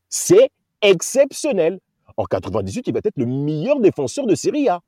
C'est 0.09 0.51
exceptionnel. 0.83 1.81
En 2.19 2.25
98, 2.25 2.89
il 2.89 2.93
va 2.93 3.01
être 3.05 3.17
le 3.17 3.27
meilleur 3.27 3.79
défenseur 3.79 4.27
de 4.27 4.35
Serie 4.35 4.69
A. 4.69 4.83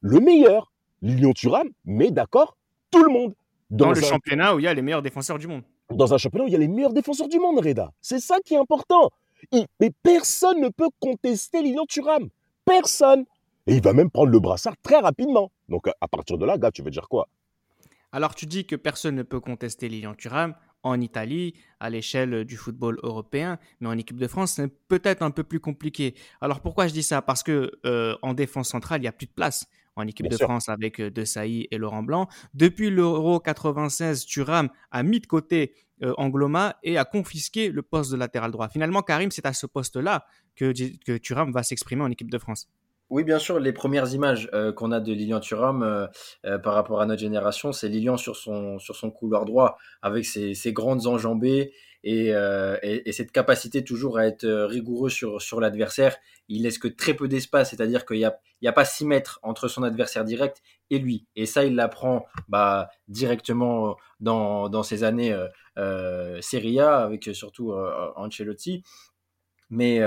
Le 0.00 0.20
meilleur. 0.20 0.72
Lilian 1.02 1.32
Thuram, 1.32 1.68
mais 1.84 2.10
d'accord, 2.10 2.56
tout 2.90 3.02
le 3.02 3.10
monde. 3.10 3.34
Dans, 3.70 3.86
dans 3.86 3.92
le 3.92 3.98
un... 3.98 4.02
championnat 4.02 4.54
où 4.54 4.60
il 4.60 4.64
y 4.64 4.68
a 4.68 4.74
les 4.74 4.82
meilleurs 4.82 5.02
défenseurs 5.02 5.38
du 5.38 5.48
monde. 5.48 5.62
Dans 5.90 6.14
un 6.14 6.18
championnat 6.18 6.44
où 6.44 6.48
il 6.48 6.52
y 6.52 6.56
a 6.56 6.58
les 6.58 6.68
meilleurs 6.68 6.92
défenseurs 6.92 7.26
du 7.26 7.40
monde, 7.40 7.58
Reda. 7.58 7.90
C'est 8.00 8.20
ça 8.20 8.38
qui 8.44 8.54
est 8.54 8.58
important. 8.58 9.10
Il... 9.50 9.66
mais 9.80 9.90
personne 10.02 10.60
ne 10.60 10.68
peut 10.68 10.90
contester 11.00 11.62
Lilian 11.62 11.86
Thuram. 11.86 12.28
Personne. 12.64 13.24
Et 13.66 13.74
il 13.74 13.82
va 13.82 13.92
même 13.92 14.10
prendre 14.10 14.30
le 14.30 14.38
brassard 14.38 14.76
très 14.82 14.98
rapidement. 14.98 15.50
Donc 15.68 15.88
à 15.88 16.06
partir 16.06 16.38
de 16.38 16.44
là, 16.44 16.56
gars, 16.56 16.70
tu 16.70 16.82
veux 16.82 16.90
dire 16.90 17.08
quoi? 17.08 17.26
Alors 18.12 18.34
tu 18.34 18.46
dis 18.46 18.66
que 18.66 18.76
personne 18.76 19.16
ne 19.16 19.22
peut 19.22 19.40
contester 19.40 19.88
Lilian 19.88 20.14
Thuram 20.14 20.54
en 20.82 21.00
Italie, 21.00 21.54
à 21.78 21.90
l'échelle 21.90 22.44
du 22.44 22.56
football 22.56 22.98
européen, 23.02 23.58
mais 23.80 23.88
en 23.88 23.98
équipe 23.98 24.18
de 24.18 24.26
France, 24.26 24.52
c'est 24.54 24.68
peut-être 24.88 25.22
un 25.22 25.30
peu 25.30 25.44
plus 25.44 25.60
compliqué. 25.60 26.14
Alors 26.40 26.60
pourquoi 26.60 26.88
je 26.88 26.92
dis 26.92 27.02
ça? 27.02 27.22
Parce 27.22 27.42
que 27.42 27.72
euh, 27.84 28.16
en 28.22 28.34
défense 28.34 28.68
centrale, 28.68 29.00
il 29.00 29.02
n'y 29.02 29.08
a 29.08 29.12
plus 29.12 29.26
de 29.26 29.32
place 29.32 29.66
en 29.96 30.06
équipe 30.06 30.24
Bien 30.24 30.30
de 30.30 30.36
sûr. 30.36 30.46
France 30.46 30.68
avec 30.68 31.00
De 31.00 31.24
Sailly 31.24 31.68
et 31.70 31.78
Laurent 31.78 32.02
Blanc. 32.02 32.28
Depuis 32.54 32.90
l'Euro 32.90 33.40
96, 33.40 34.24
Thuram 34.26 34.70
a 34.90 35.02
mis 35.02 35.20
de 35.20 35.26
côté 35.26 35.74
euh, 36.02 36.14
Angloma 36.16 36.76
et 36.82 36.96
a 36.96 37.04
confisqué 37.04 37.70
le 37.70 37.82
poste 37.82 38.10
de 38.10 38.16
latéral 38.16 38.50
droit. 38.50 38.68
Finalement, 38.68 39.02
Karim, 39.02 39.30
c'est 39.30 39.44
à 39.46 39.52
ce 39.52 39.66
poste-là 39.66 40.24
que, 40.56 40.72
que 41.04 41.18
Thuram 41.18 41.52
va 41.52 41.62
s'exprimer 41.62 42.02
en 42.02 42.10
équipe 42.10 42.30
de 42.30 42.38
France. 42.38 42.68
Oui, 43.10 43.24
bien 43.24 43.40
sûr, 43.40 43.58
les 43.58 43.72
premières 43.72 44.14
images 44.14 44.48
euh, 44.54 44.72
qu'on 44.72 44.92
a 44.92 45.00
de 45.00 45.12
Lilian 45.12 45.40
Thuram 45.40 45.82
euh, 45.82 46.06
euh, 46.46 46.58
par 46.58 46.74
rapport 46.74 47.00
à 47.00 47.06
notre 47.06 47.20
génération, 47.20 47.72
c'est 47.72 47.88
Lilian 47.88 48.16
sur 48.16 48.36
son, 48.36 48.78
sur 48.78 48.94
son 48.94 49.10
couloir 49.10 49.44
droit, 49.44 49.78
avec 50.00 50.24
ses, 50.24 50.54
grandes 50.72 51.08
enjambées 51.08 51.72
et, 52.04 52.32
cette 53.10 53.32
capacité 53.32 53.82
toujours 53.82 54.16
à 54.16 54.26
être 54.26 54.46
rigoureux 54.46 55.10
sur, 55.10 55.42
sur 55.42 55.60
l'adversaire. 55.60 56.16
Il 56.48 56.62
laisse 56.62 56.78
que 56.78 56.86
très 56.86 57.14
peu 57.14 57.26
d'espace, 57.26 57.70
c'est-à-dire 57.70 58.06
qu'il 58.06 58.18
n'y 58.18 58.24
a, 58.24 58.38
il 58.62 58.66
y 58.66 58.68
a 58.68 58.72
pas 58.72 58.84
6 58.84 59.06
mètres 59.06 59.40
entre 59.42 59.66
son 59.66 59.82
adversaire 59.82 60.24
direct 60.24 60.62
et 60.90 61.00
lui. 61.00 61.26
Et 61.34 61.46
ça, 61.46 61.64
il 61.64 61.74
l'apprend 61.74 62.26
bah, 62.48 62.90
directement 63.08 63.96
dans, 64.20 64.68
dans 64.68 64.84
ses 64.84 65.02
années 65.02 65.36
Serie 65.76 66.78
A, 66.78 66.98
avec 66.98 67.28
surtout 67.32 67.72
Ancelotti. 68.14 68.84
Mais 69.68 70.00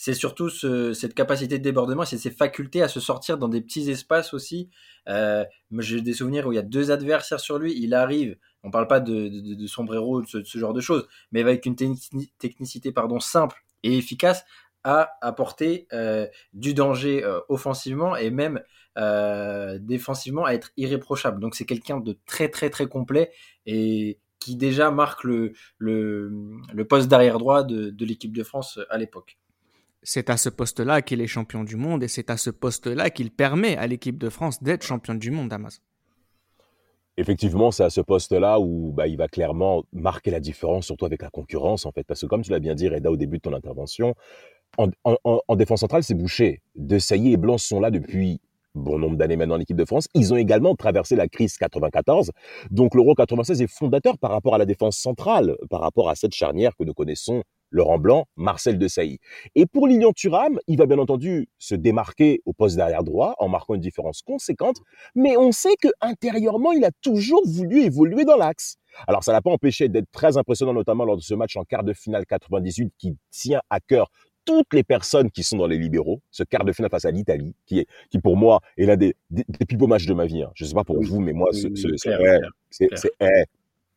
c'est 0.00 0.14
surtout 0.14 0.48
ce, 0.48 0.92
cette 0.92 1.12
capacité 1.12 1.58
de 1.58 1.62
débordement, 1.64 2.04
c'est 2.04 2.18
ses 2.18 2.30
facultés 2.30 2.82
à 2.82 2.88
se 2.88 3.00
sortir 3.00 3.36
dans 3.36 3.48
des 3.48 3.60
petits 3.60 3.90
espaces 3.90 4.32
aussi. 4.32 4.70
Euh, 5.08 5.44
J'ai 5.76 6.02
des 6.02 6.12
souvenirs 6.12 6.46
où 6.46 6.52
il 6.52 6.54
y 6.54 6.60
a 6.60 6.62
deux 6.62 6.92
adversaires 6.92 7.40
sur 7.40 7.58
lui, 7.58 7.74
il 7.76 7.92
arrive, 7.94 8.36
on 8.62 8.70
parle 8.70 8.86
pas 8.86 9.00
de, 9.00 9.56
de, 9.56 9.66
sombrero, 9.66 10.22
de 10.22 10.28
ce, 10.28 10.38
de 10.38 10.44
ce, 10.44 10.56
genre 10.56 10.72
de 10.72 10.80
choses, 10.80 11.08
mais 11.32 11.40
avec 11.40 11.66
une 11.66 11.74
technicité 11.74 12.92
pardon, 12.92 13.18
simple 13.18 13.64
et 13.82 13.98
efficace 13.98 14.44
à 14.84 15.14
apporter 15.20 15.88
euh, 15.92 16.28
du 16.52 16.74
danger 16.74 17.24
euh, 17.24 17.40
offensivement 17.48 18.14
et 18.14 18.30
même 18.30 18.62
défensivement 19.80 20.44
à 20.44 20.52
être 20.52 20.70
irréprochable. 20.76 21.40
Donc 21.40 21.56
c'est 21.56 21.66
quelqu'un 21.66 21.98
de 21.98 22.16
très 22.24 22.48
très 22.48 22.70
très 22.70 22.86
complet 22.86 23.32
et 23.66 24.20
qui 24.38 24.54
déjà 24.54 24.92
marque 24.92 25.24
le, 25.24 25.54
poste 26.88 27.08
d'arrière 27.08 27.38
droit 27.38 27.64
de 27.64 28.04
l'équipe 28.04 28.36
de 28.36 28.44
France 28.44 28.78
à 28.90 28.96
l'époque 28.96 29.38
c'est 30.02 30.30
à 30.30 30.36
ce 30.36 30.48
poste-là 30.48 31.02
qu'il 31.02 31.20
est 31.20 31.26
champion 31.26 31.64
du 31.64 31.76
monde 31.76 32.02
et 32.02 32.08
c'est 32.08 32.30
à 32.30 32.36
ce 32.36 32.50
poste-là 32.50 33.10
qu'il 33.10 33.30
permet 33.30 33.76
à 33.76 33.86
l'équipe 33.86 34.18
de 34.18 34.28
France 34.28 34.62
d'être 34.62 34.84
championne 34.84 35.18
du 35.18 35.30
monde, 35.30 35.48
Damas. 35.48 35.80
Effectivement, 37.16 37.72
c'est 37.72 37.82
à 37.82 37.90
ce 37.90 38.00
poste-là 38.00 38.60
où 38.60 38.92
bah, 38.92 39.08
il 39.08 39.16
va 39.16 39.26
clairement 39.26 39.82
marquer 39.92 40.30
la 40.30 40.38
différence, 40.38 40.86
surtout 40.86 41.04
avec 41.04 41.20
la 41.20 41.30
concurrence, 41.30 41.84
en 41.84 41.90
fait. 41.90 42.04
Parce 42.04 42.20
que 42.20 42.26
comme 42.26 42.42
tu 42.42 42.52
l'as 42.52 42.60
bien 42.60 42.76
dit, 42.76 42.88
Reda, 42.88 43.10
au 43.10 43.16
début 43.16 43.38
de 43.38 43.42
ton 43.42 43.54
intervention, 43.54 44.14
en, 44.76 44.88
en, 45.02 45.40
en 45.48 45.56
défense 45.56 45.80
centrale, 45.80 46.04
c'est 46.04 46.14
bouché. 46.14 46.62
De 46.76 47.00
Sailly 47.00 47.32
et 47.32 47.36
Blanc 47.36 47.58
sont 47.58 47.80
là 47.80 47.90
depuis 47.90 48.40
bon 48.74 48.98
nombre 48.98 49.16
d'années 49.16 49.36
maintenant 49.36 49.56
en 49.56 49.60
équipe 49.60 49.76
de 49.76 49.84
France. 49.84 50.08
Ils 50.14 50.32
ont 50.32 50.36
également 50.36 50.74
traversé 50.76 51.16
la 51.16 51.28
crise 51.28 51.56
94. 51.56 52.30
Donc 52.70 52.94
l'Euro 52.94 53.14
96 53.14 53.62
est 53.62 53.66
fondateur 53.66 54.18
par 54.18 54.30
rapport 54.30 54.54
à 54.54 54.58
la 54.58 54.66
défense 54.66 54.96
centrale, 54.96 55.56
par 55.70 55.80
rapport 55.80 56.08
à 56.08 56.14
cette 56.14 56.34
charnière 56.34 56.76
que 56.76 56.84
nous 56.84 56.94
connaissons 56.94 57.42
Laurent 57.70 57.98
Blanc, 57.98 58.26
Marcel 58.36 58.78
Desailly. 58.78 59.18
Et 59.54 59.66
pour 59.66 59.88
Lilian 59.88 60.12
Thuram, 60.12 60.58
il 60.66 60.78
va 60.78 60.86
bien 60.86 60.98
entendu 60.98 61.48
se 61.58 61.74
démarquer 61.74 62.40
au 62.46 62.52
poste 62.52 62.76
d'arrière 62.76 63.04
droit 63.04 63.34
en 63.38 63.48
marquant 63.48 63.74
une 63.74 63.80
différence 63.80 64.22
conséquente, 64.22 64.78
mais 65.14 65.36
on 65.36 65.52
sait 65.52 65.76
que 65.80 65.88
intérieurement, 66.00 66.72
il 66.72 66.84
a 66.84 66.90
toujours 67.02 67.42
voulu 67.46 67.82
évoluer 67.82 68.24
dans 68.24 68.36
l'axe. 68.36 68.76
Alors 69.06 69.22
ça 69.22 69.32
l'a 69.32 69.42
pas 69.42 69.50
empêché 69.50 69.88
d'être 69.88 70.10
très 70.10 70.36
impressionnant, 70.36 70.72
notamment 70.72 71.04
lors 71.04 71.16
de 71.16 71.22
ce 71.22 71.34
match 71.34 71.56
en 71.56 71.64
quart 71.64 71.84
de 71.84 71.92
finale 71.92 72.26
98 72.26 72.92
qui 72.98 73.16
tient 73.30 73.60
à 73.70 73.80
cœur 73.80 74.10
toutes 74.48 74.72
les 74.72 74.82
personnes 74.82 75.30
qui 75.30 75.42
sont 75.42 75.58
dans 75.58 75.66
les 75.66 75.76
libéraux, 75.76 76.22
ce 76.30 76.42
quart 76.42 76.64
de 76.64 76.72
finale 76.72 76.90
face 76.90 77.04
à 77.04 77.10
l'Italie, 77.10 77.54
qui 77.66 77.80
est, 77.80 77.86
qui 78.08 78.18
pour 78.18 78.34
moi 78.34 78.60
est 78.78 78.86
l'un 78.86 78.96
des, 78.96 79.14
des, 79.28 79.44
des, 79.46 79.66
plus 79.66 79.76
beaux 79.76 79.86
matchs 79.86 80.06
de 80.06 80.14
ma 80.14 80.24
vie. 80.24 80.42
Hein. 80.42 80.50
Je 80.54 80.64
sais 80.64 80.72
pas 80.72 80.84
pour 80.84 81.02
vous, 81.02 81.20
mais 81.20 81.34
moi, 81.34 81.50
c'est 81.52 81.68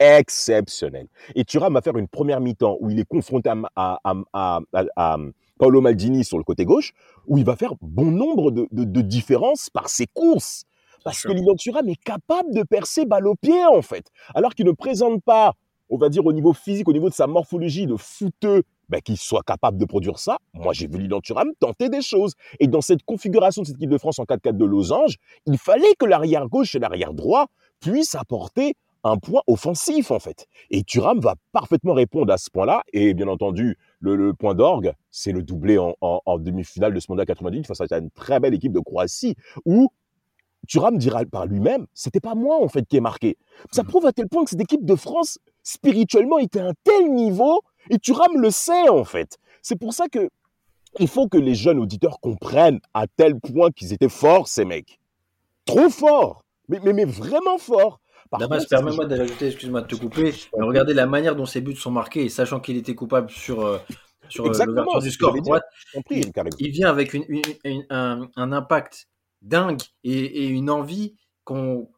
exceptionnel. 0.01 1.07
Et 1.35 1.45
Thuram 1.45 1.73
va 1.73 1.81
faire 1.81 1.97
une 1.97 2.07
première 2.07 2.41
mi-temps 2.41 2.77
où 2.79 2.89
il 2.89 2.99
est 2.99 3.07
confronté 3.07 3.49
à, 3.49 3.99
à, 4.03 4.13
à, 4.33 4.59
à, 4.95 5.17
Paolo 5.59 5.79
Maldini 5.79 6.23
sur 6.23 6.39
le 6.39 6.43
côté 6.43 6.65
gauche, 6.65 6.93
où 7.27 7.37
il 7.37 7.45
va 7.45 7.55
faire 7.55 7.75
bon 7.81 8.09
nombre 8.09 8.49
de, 8.49 8.67
de, 8.71 8.83
de 8.83 9.01
différences 9.01 9.69
par 9.69 9.89
ses 9.89 10.07
courses. 10.07 10.63
Parce 11.03 11.21
que 11.21 11.31
Lilian 11.31 11.55
Thuram 11.55 11.87
est 11.87 12.03
capable 12.03 12.53
de 12.53 12.63
percer 12.63 13.05
balle 13.05 13.27
au 13.27 13.35
pied, 13.35 13.63
en 13.65 13.81
fait. 13.81 14.07
Alors 14.33 14.55
qu'il 14.55 14.65
ne 14.65 14.71
présente 14.71 15.23
pas, 15.23 15.53
on 15.89 15.97
va 15.97 16.09
dire, 16.09 16.25
au 16.25 16.33
niveau 16.33 16.53
physique, 16.53 16.87
au 16.87 16.93
niveau 16.93 17.09
de 17.09 17.13
sa 17.13 17.27
morphologie, 17.27 17.85
de 17.85 17.95
fouteux, 17.95 18.63
ben, 18.89 19.01
qu'il 19.01 19.17
soit 19.17 19.43
capable 19.43 19.77
de 19.77 19.85
produire 19.85 20.19
ça. 20.19 20.37
Moi, 20.53 20.73
j'ai 20.73 20.87
vu 20.87 20.97
Lilian 20.97 21.21
Thuram 21.21 21.51
tenter 21.59 21.89
des 21.89 22.01
choses. 22.01 22.33
Et 22.59 22.67
dans 22.67 22.81
cette 22.81 23.03
configuration 23.03 23.61
de 23.61 23.67
cette 23.67 23.77
équipe 23.77 23.89
de 23.89 23.97
France 23.97 24.19
en 24.19 24.23
4-4 24.23 24.57
de 24.57 24.65
losange, 24.65 25.17
il 25.45 25.57
fallait 25.57 25.93
que 25.97 26.05
l'arrière 26.05 26.47
gauche 26.47 26.75
et 26.75 26.79
l'arrière 26.79 27.13
droit 27.13 27.47
puissent 27.79 28.15
apporter 28.15 28.75
un 29.03 29.17
point 29.17 29.41
offensif 29.47 30.11
en 30.11 30.19
fait. 30.19 30.47
Et 30.69 30.83
Thuram 30.83 31.19
va 31.19 31.35
parfaitement 31.51 31.93
répondre 31.93 32.31
à 32.31 32.37
ce 32.37 32.49
point-là. 32.49 32.83
Et 32.93 33.13
bien 33.13 33.27
entendu, 33.27 33.77
le, 33.99 34.33
point 34.33 34.55
d'orgue, 34.55 34.93
c'est 35.11 35.31
le 35.31 35.43
doublé 35.43 35.77
en, 35.77 35.95
demi-finale 36.39 36.93
de 36.93 36.99
ce 36.99 37.07
mondial 37.09 37.27
98 37.27 37.67
face 37.67 37.81
à 37.81 37.97
une 37.97 38.11
très 38.11 38.39
belle 38.39 38.53
équipe 38.53 38.73
de 38.73 38.79
Croatie 38.79 39.35
où 39.65 39.89
Thuram 40.67 40.97
dira 40.97 41.25
par 41.25 41.47
lui-même, 41.47 41.87
c'était 41.93 42.19
pas 42.19 42.35
moi 42.35 42.61
en 42.61 42.67
fait 42.67 42.85
qui 42.87 42.97
ai 42.97 43.01
marqué. 43.01 43.37
Ça 43.71 43.83
mmh. 43.83 43.87
prouve 43.87 44.05
à 44.05 44.11
tel 44.11 44.27
point 44.27 44.43
que 44.43 44.51
cette 44.51 44.61
équipe 44.61 44.85
de 44.85 44.95
France 44.95 45.39
spirituellement 45.63 46.37
était 46.37 46.59
à 46.59 46.67
un 46.67 46.73
tel 46.83 47.11
niveau 47.11 47.61
et 47.89 47.97
Thuram 47.97 48.39
le 48.39 48.51
sait 48.51 48.89
en 48.89 49.03
fait. 49.03 49.37
C'est 49.61 49.77
pour 49.77 49.93
ça 49.93 50.07
que 50.07 50.29
il 50.99 51.07
faut 51.07 51.27
que 51.27 51.37
les 51.37 51.55
jeunes 51.55 51.79
auditeurs 51.79 52.19
comprennent 52.19 52.79
à 52.93 53.07
tel 53.07 53.39
point 53.39 53.71
qu'ils 53.71 53.93
étaient 53.93 54.09
forts 54.09 54.47
ces 54.47 54.65
mecs. 54.65 54.99
Trop 55.65 55.89
forts, 55.89 56.43
mais, 56.67 56.79
mais, 56.83 56.93
mais 56.93 57.05
vraiment 57.05 57.57
forts. 57.57 57.99
Damas, 58.39 58.65
permets-moi 58.65 59.05
d'ajouter, 59.05 59.47
excuse-moi 59.47 59.81
de 59.81 59.87
te 59.87 59.95
couper, 59.95 60.33
mais 60.57 60.65
regardez 60.65 60.93
la 60.93 61.05
manière 61.05 61.35
dont 61.35 61.45
ces 61.45 61.61
buts 61.61 61.75
sont 61.75 61.91
marqués, 61.91 62.25
et 62.25 62.29
sachant 62.29 62.59
qu'il 62.59 62.77
était 62.77 62.95
coupable 62.95 63.29
sur, 63.29 63.65
euh, 63.65 63.77
sur 64.29 64.45
euh, 64.45 64.65
l'ouverture 64.65 65.01
du 65.01 65.11
score, 65.11 65.35
il, 66.09 66.71
vient 66.71 66.89
avec 66.89 67.13
une, 67.13 67.25
un, 67.89 68.29
un, 68.35 68.51
impact 68.53 69.07
dingue 69.41 69.81
et, 70.03 70.43
et 70.43 70.47
une 70.47 70.69
envie 70.69 71.15
qu'on 71.43 71.89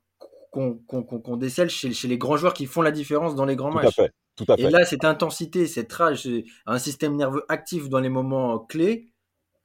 qu'on 0.52 1.38
décèle 1.38 1.70
chez, 1.70 1.94
chez, 1.94 2.08
les 2.08 2.18
grands 2.18 2.38
joueurs 2.38 2.54
qui 2.54 2.68
font 2.68 2.84
la 2.84 2.92
différence 2.92 3.36
dans 3.36 3.46
les 3.46 3.56
grands 3.56 3.72
matchs. 3.72 4.00
Tout 4.36 4.46
à 4.48 4.56
fait. 4.56 4.64
Et 4.64 4.70
là, 4.70 4.86
cette 4.86 5.06
intensité, 5.06 5.68
cette 5.68 5.92
rage, 5.94 6.28
un 6.66 6.80
système 6.80 7.16
nerveux 7.16 7.44
actif 7.50 7.90
dans 7.90 8.00
les 8.00 8.10
moments 8.10 8.60
clés, 8.60 9.13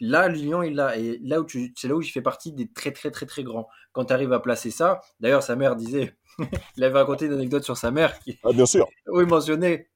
là, 0.00 0.28
Lyon, 0.28 0.62
il 0.62 0.74
l'a. 0.74 0.96
Et 0.96 1.18
là 1.22 1.40
où 1.40 1.46
c'est 1.48 1.88
là 1.88 1.94
où 1.94 2.02
il 2.02 2.08
fait 2.08 2.22
partie 2.22 2.52
des 2.52 2.70
très, 2.70 2.92
très, 2.92 3.10
très, 3.10 3.26
très 3.26 3.42
grands. 3.42 3.68
Quand 3.92 4.06
tu 4.06 4.12
arrives 4.12 4.32
à 4.32 4.40
placer 4.40 4.70
ça, 4.70 5.00
d'ailleurs, 5.20 5.42
sa 5.42 5.56
mère 5.56 5.76
disait, 5.76 6.14
il 6.76 6.84
avait 6.84 6.98
raconté 6.98 7.26
une 7.26 7.32
anecdote 7.32 7.64
sur 7.64 7.76
sa 7.76 7.90
mère. 7.90 8.18
Qui, 8.20 8.38
ah, 8.44 8.52
bien 8.52 8.66
sûr. 8.66 8.86
Où 9.08 9.20
il 9.20 9.26
mentionnait 9.26 9.88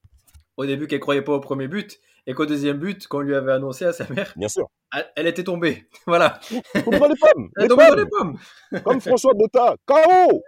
au 0.56 0.66
début 0.66 0.86
qu'elle 0.86 1.00
croyait 1.00 1.22
pas 1.22 1.32
au 1.32 1.40
premier 1.40 1.68
but 1.68 1.98
et 2.26 2.34
qu'au 2.34 2.46
deuxième 2.46 2.78
but, 2.78 3.08
qu'on 3.08 3.20
lui 3.20 3.34
avait 3.34 3.52
annoncé 3.52 3.84
à 3.84 3.92
sa 3.92 4.08
mère, 4.08 4.32
bien 4.36 4.48
sûr, 4.48 4.68
elle, 5.16 5.26
était 5.26 5.44
tombée. 5.44 5.88
Voilà. 6.06 6.38
Dans 6.74 7.08
les 7.08 7.14
pommes. 7.16 7.50
Elle 7.56 7.68
dans 7.68 7.94
les 7.94 8.06
pommes. 8.06 8.38
Comme 8.84 9.00
François 9.00 9.32
Botta. 9.34 9.76
KO 9.86 10.42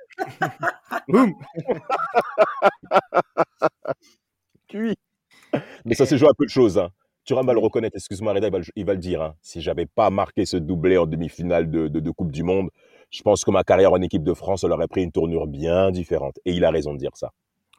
Cuit. 4.68 4.96
Mais 5.84 5.94
ça 5.94 6.06
s'est 6.06 6.18
joué 6.18 6.28
à 6.28 6.34
peu 6.36 6.44
de 6.44 6.50
choses. 6.50 6.78
Hein. 6.78 6.90
Thuram 7.24 7.46
va 7.46 7.54
le 7.54 7.58
reconnaître, 7.58 7.96
excuse-moi 7.96 8.34
Reda, 8.34 8.50
il 8.76 8.84
va, 8.84 8.92
le 8.92 8.98
dire. 8.98 9.22
Hein. 9.22 9.34
Si 9.40 9.60
j'avais 9.60 9.86
pas 9.86 10.10
marqué 10.10 10.44
ce 10.44 10.56
doublé 10.56 10.98
en 10.98 11.06
demi-finale 11.06 11.70
de, 11.70 11.88
de, 11.88 12.10
Coupe 12.10 12.30
du 12.30 12.42
Monde, 12.42 12.68
je 13.10 13.22
pense 13.22 13.44
que 13.44 13.50
ma 13.50 13.64
carrière 13.64 13.92
en 13.92 14.02
équipe 14.02 14.24
de 14.24 14.34
France, 14.34 14.64
elle 14.64 14.72
aurait 14.72 14.88
pris 14.88 15.02
une 15.02 15.12
tournure 15.12 15.46
bien 15.46 15.90
différente. 15.90 16.38
Et 16.44 16.52
il 16.52 16.64
a 16.64 16.70
raison 16.70 16.92
de 16.92 16.98
dire 16.98 17.16
ça. 17.16 17.30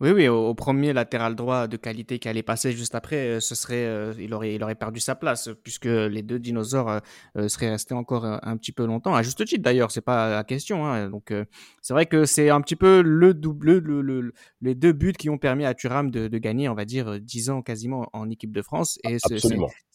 Oui, 0.01 0.11
oui, 0.11 0.27
au, 0.27 0.53
premier 0.53 0.91
latéral 0.91 1.35
droit 1.35 1.67
de 1.67 1.77
qualité 1.77 2.19
qui 2.19 2.27
allait 2.27 2.43
passer 2.43 2.73
juste 2.73 2.95
après, 2.95 3.15
euh, 3.15 3.39
ce 3.39 3.55
serait, 3.55 3.85
euh, 3.85 4.13
il, 4.19 4.33
aurait, 4.33 4.55
il 4.55 4.61
aurait 4.61 4.75
perdu 4.75 4.99
sa 4.99 5.15
place, 5.15 5.49
puisque 5.63 5.85
les 5.85 6.21
deux 6.21 6.37
dinosaures 6.37 6.99
euh, 7.37 7.47
seraient 7.47 7.69
restés 7.69 7.93
encore 7.93 8.25
un, 8.25 8.57
petit 8.57 8.73
peu 8.73 8.85
longtemps. 8.85 9.15
À 9.15 9.23
juste 9.23 9.45
titre 9.45 9.63
d'ailleurs, 9.63 9.91
c'est 9.91 10.01
pas 10.01 10.29
la 10.29 10.43
question. 10.43 10.85
Hein. 10.85 11.09
Donc, 11.09 11.33
c'est 11.81 11.93
vrai 11.93 12.07
que 12.07 12.25
c'est 12.25 12.49
un 12.49 12.59
petit 12.59 12.75
peu 12.75 13.01
le 13.01 13.33
double, 13.33 13.77
le, 13.77 14.33
les 14.61 14.75
deux 14.75 14.91
buts 14.91 15.13
qui 15.13 15.29
ont 15.29 15.37
permis 15.37 15.65
à 15.65 15.73
Thuram 15.73 16.11
de, 16.11 16.27
de, 16.27 16.37
gagner, 16.39 16.67
on 16.67 16.75
va 16.75 16.83
dire, 16.83 17.19
10 17.19 17.49
ans 17.49 17.61
quasiment 17.61 18.09
en 18.11 18.29
équipe 18.29 18.51
de 18.51 18.61
France. 18.61 18.99
Et 19.05 19.17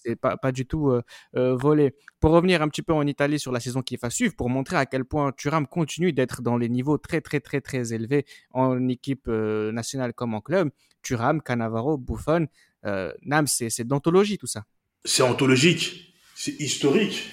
c'est 0.02 0.16
pas, 0.16 0.36
pas 0.36 0.52
du 0.52 0.66
tout 0.66 0.90
euh, 0.90 1.02
euh, 1.36 1.56
volé. 1.56 1.94
Pour 2.20 2.32
revenir 2.32 2.62
un 2.62 2.68
petit 2.68 2.82
peu 2.82 2.92
en 2.92 3.06
Italie 3.06 3.38
sur 3.38 3.52
la 3.52 3.60
saison 3.60 3.82
qui 3.82 3.96
va 3.96 4.10
suivre, 4.10 4.34
pour 4.36 4.48
montrer 4.50 4.76
à 4.76 4.86
quel 4.86 5.04
point 5.04 5.32
Thuram 5.32 5.66
continue 5.66 6.12
d'être 6.12 6.42
dans 6.42 6.56
les 6.56 6.68
niveaux 6.68 6.98
très 6.98 7.20
très 7.20 7.40
très 7.40 7.60
très 7.60 7.92
élevés 7.92 8.24
en 8.52 8.88
équipe 8.88 9.26
euh, 9.28 9.72
nationale 9.72 10.12
comme 10.14 10.34
en 10.34 10.40
club, 10.40 10.70
Thuram, 11.02 11.40
Cannavaro, 11.42 11.96
Buffon, 11.96 12.46
Nam, 12.82 13.46
c'est 13.46 13.84
d'anthologie 13.84 14.38
tout 14.38 14.46
ça. 14.46 14.64
C'est 15.04 15.22
anthologique, 15.22 16.14
c'est 16.34 16.58
historique. 16.60 17.30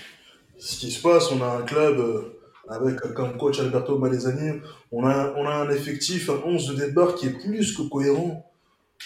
Ce 0.58 0.78
qui 0.78 0.92
se 0.92 1.02
passe, 1.02 1.32
on 1.32 1.42
a 1.42 1.48
un 1.48 1.62
club 1.62 2.34
avec 2.70 3.00
comme 3.14 3.38
coach 3.38 3.60
Alberto 3.60 3.98
Malesani, 3.98 4.60
on 4.92 5.06
a, 5.06 5.34
on 5.38 5.46
a 5.46 5.54
un 5.54 5.70
effectif, 5.70 6.30
un 6.30 6.42
11 6.44 6.68
de 6.68 6.86
départ 6.86 7.16
qui 7.16 7.28
est 7.28 7.40
plus 7.40 7.76
que 7.76 7.84
cohérent. 7.84 8.44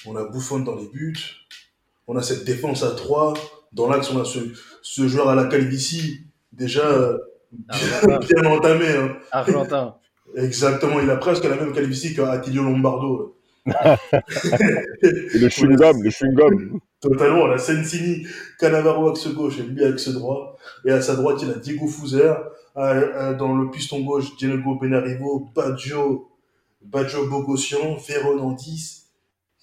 On 0.05 0.15
a 0.15 0.25
Buffon 0.25 0.59
dans 0.61 0.75
les 0.75 0.87
buts, 0.87 1.17
on 2.07 2.15
a 2.17 2.21
cette 2.21 2.43
défense 2.43 2.83
à 2.83 2.91
3. 2.91 3.33
Dans 3.73 3.89
l'axe, 3.89 4.11
on 4.11 4.19
a 4.19 4.25
ce, 4.25 5.07
joueur 5.07 5.29
à 5.29 5.35
la 5.35 5.45
Calvici, 5.45 6.21
déjà 6.51 7.17
bien, 7.51 8.45
entamé. 8.45 8.87
Hein. 8.87 9.17
Argentin. 9.31 9.95
Exactement, 10.35 10.99
il 10.99 11.09
a 11.09 11.17
presque 11.17 11.43
la 11.43 11.55
même 11.55 11.73
Calvici 11.73 12.13
qu'Attilio 12.15 12.63
Lombardo. 12.63 13.37
le 13.65 15.47
chewing-gum, 15.49 16.03
le 16.03 16.09
chewing-gum. 16.09 16.79
Totalement, 16.99 17.47
la 17.47 17.57
Sensini, 17.57 18.25
Canavaro 18.59 19.09
axe 19.09 19.27
gauche 19.29 19.59
et 19.59 19.63
lui 19.63 19.83
axe 19.83 20.09
droit. 20.09 20.57
Et 20.85 20.91
à 20.91 21.01
sa 21.01 21.15
droite, 21.15 21.39
il 21.41 21.49
a 21.49 21.55
Diego 21.55 21.87
Fouzer. 21.87 22.33
Dans 22.75 23.55
le 23.55 23.69
piston 23.69 24.01
gauche, 24.01 24.35
Diego 24.37 24.75
Benarivo, 24.75 25.51
Baggio, 25.53 26.29
Baggio 26.81 27.27
Bogossian, 27.27 27.97
Ferro 27.97 28.35
Nandis, 28.35 29.07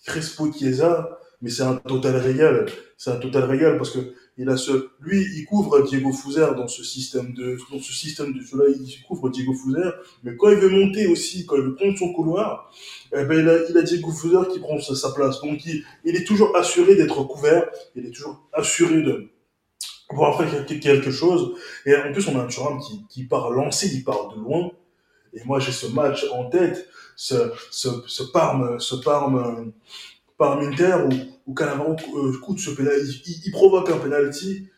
Crespo 0.04 0.50
Chiesa 0.50 1.17
mais 1.42 1.50
c'est 1.50 1.62
un 1.62 1.76
total 1.76 2.16
régal. 2.16 2.66
C'est 2.96 3.10
un 3.10 3.16
total 3.16 3.44
régal 3.44 3.76
parce 3.76 3.90
que 3.90 4.14
il 4.40 4.48
a 4.48 4.56
ce, 4.56 4.90
lui, 5.00 5.26
il 5.36 5.44
couvre 5.46 5.82
Diego 5.82 6.12
Fouzer 6.12 6.54
dans 6.54 6.68
ce 6.68 6.84
système 6.84 7.34
de, 7.34 7.58
dans 7.72 7.80
ce 7.80 7.92
système 7.92 8.32
de 8.32 8.40
cela, 8.40 8.64
il 8.68 9.02
couvre 9.02 9.30
Diego 9.30 9.52
Fouzer, 9.52 9.92
mais 10.22 10.36
quand 10.36 10.50
il 10.50 10.58
veut 10.58 10.68
monter 10.68 11.08
aussi, 11.08 11.44
quand 11.44 11.56
il 11.56 11.62
veut 11.62 11.74
prendre 11.74 11.98
son 11.98 12.12
couloir, 12.12 12.72
eh 13.12 13.24
ben, 13.24 13.40
il 13.40 13.48
a, 13.48 13.68
il 13.68 13.76
a 13.76 13.82
Diego 13.82 14.12
Fouzer 14.12 14.48
qui 14.52 14.60
prend 14.60 14.80
sa, 14.80 15.10
place. 15.10 15.40
Donc, 15.42 15.66
il, 15.66 15.84
il 16.04 16.14
est 16.14 16.24
toujours 16.24 16.56
assuré 16.56 16.94
d'être 16.94 17.20
couvert, 17.24 17.68
il 17.96 18.06
est 18.06 18.12
toujours 18.12 18.48
assuré 18.52 19.02
de, 19.02 19.28
pouvoir 20.08 20.38
faire 20.38 20.66
quelque 20.66 21.10
chose. 21.10 21.54
Et 21.86 21.94
en 21.94 22.12
plus, 22.12 22.26
on 22.28 22.38
a 22.38 22.42
un 22.42 22.46
Thuram 22.46 22.80
qui, 22.80 23.04
qui 23.08 23.24
part 23.24 23.50
lancer, 23.50 23.88
il 23.92 24.04
part 24.04 24.34
de 24.34 24.40
loin. 24.40 24.70
Et 25.34 25.44
moi, 25.44 25.58
j'ai 25.58 25.72
ce 25.72 25.86
match 25.86 26.24
en 26.32 26.48
tête, 26.48 26.88
ce, 27.16 27.52
ce, 27.70 27.88
ce 28.06 28.22
Parme, 28.22 28.80
ce 28.80 28.96
Parme, 28.96 29.72
par 30.38 30.60
Minter 30.60 30.96
où, 31.04 31.52
où 31.52 31.54
euh, 31.60 32.32
coûte 32.40 32.60
ce 32.60 32.70
penalty, 32.70 33.42
il, 33.44 33.50
provoque 33.50 33.90
un 33.90 33.98
penalty 33.98 34.68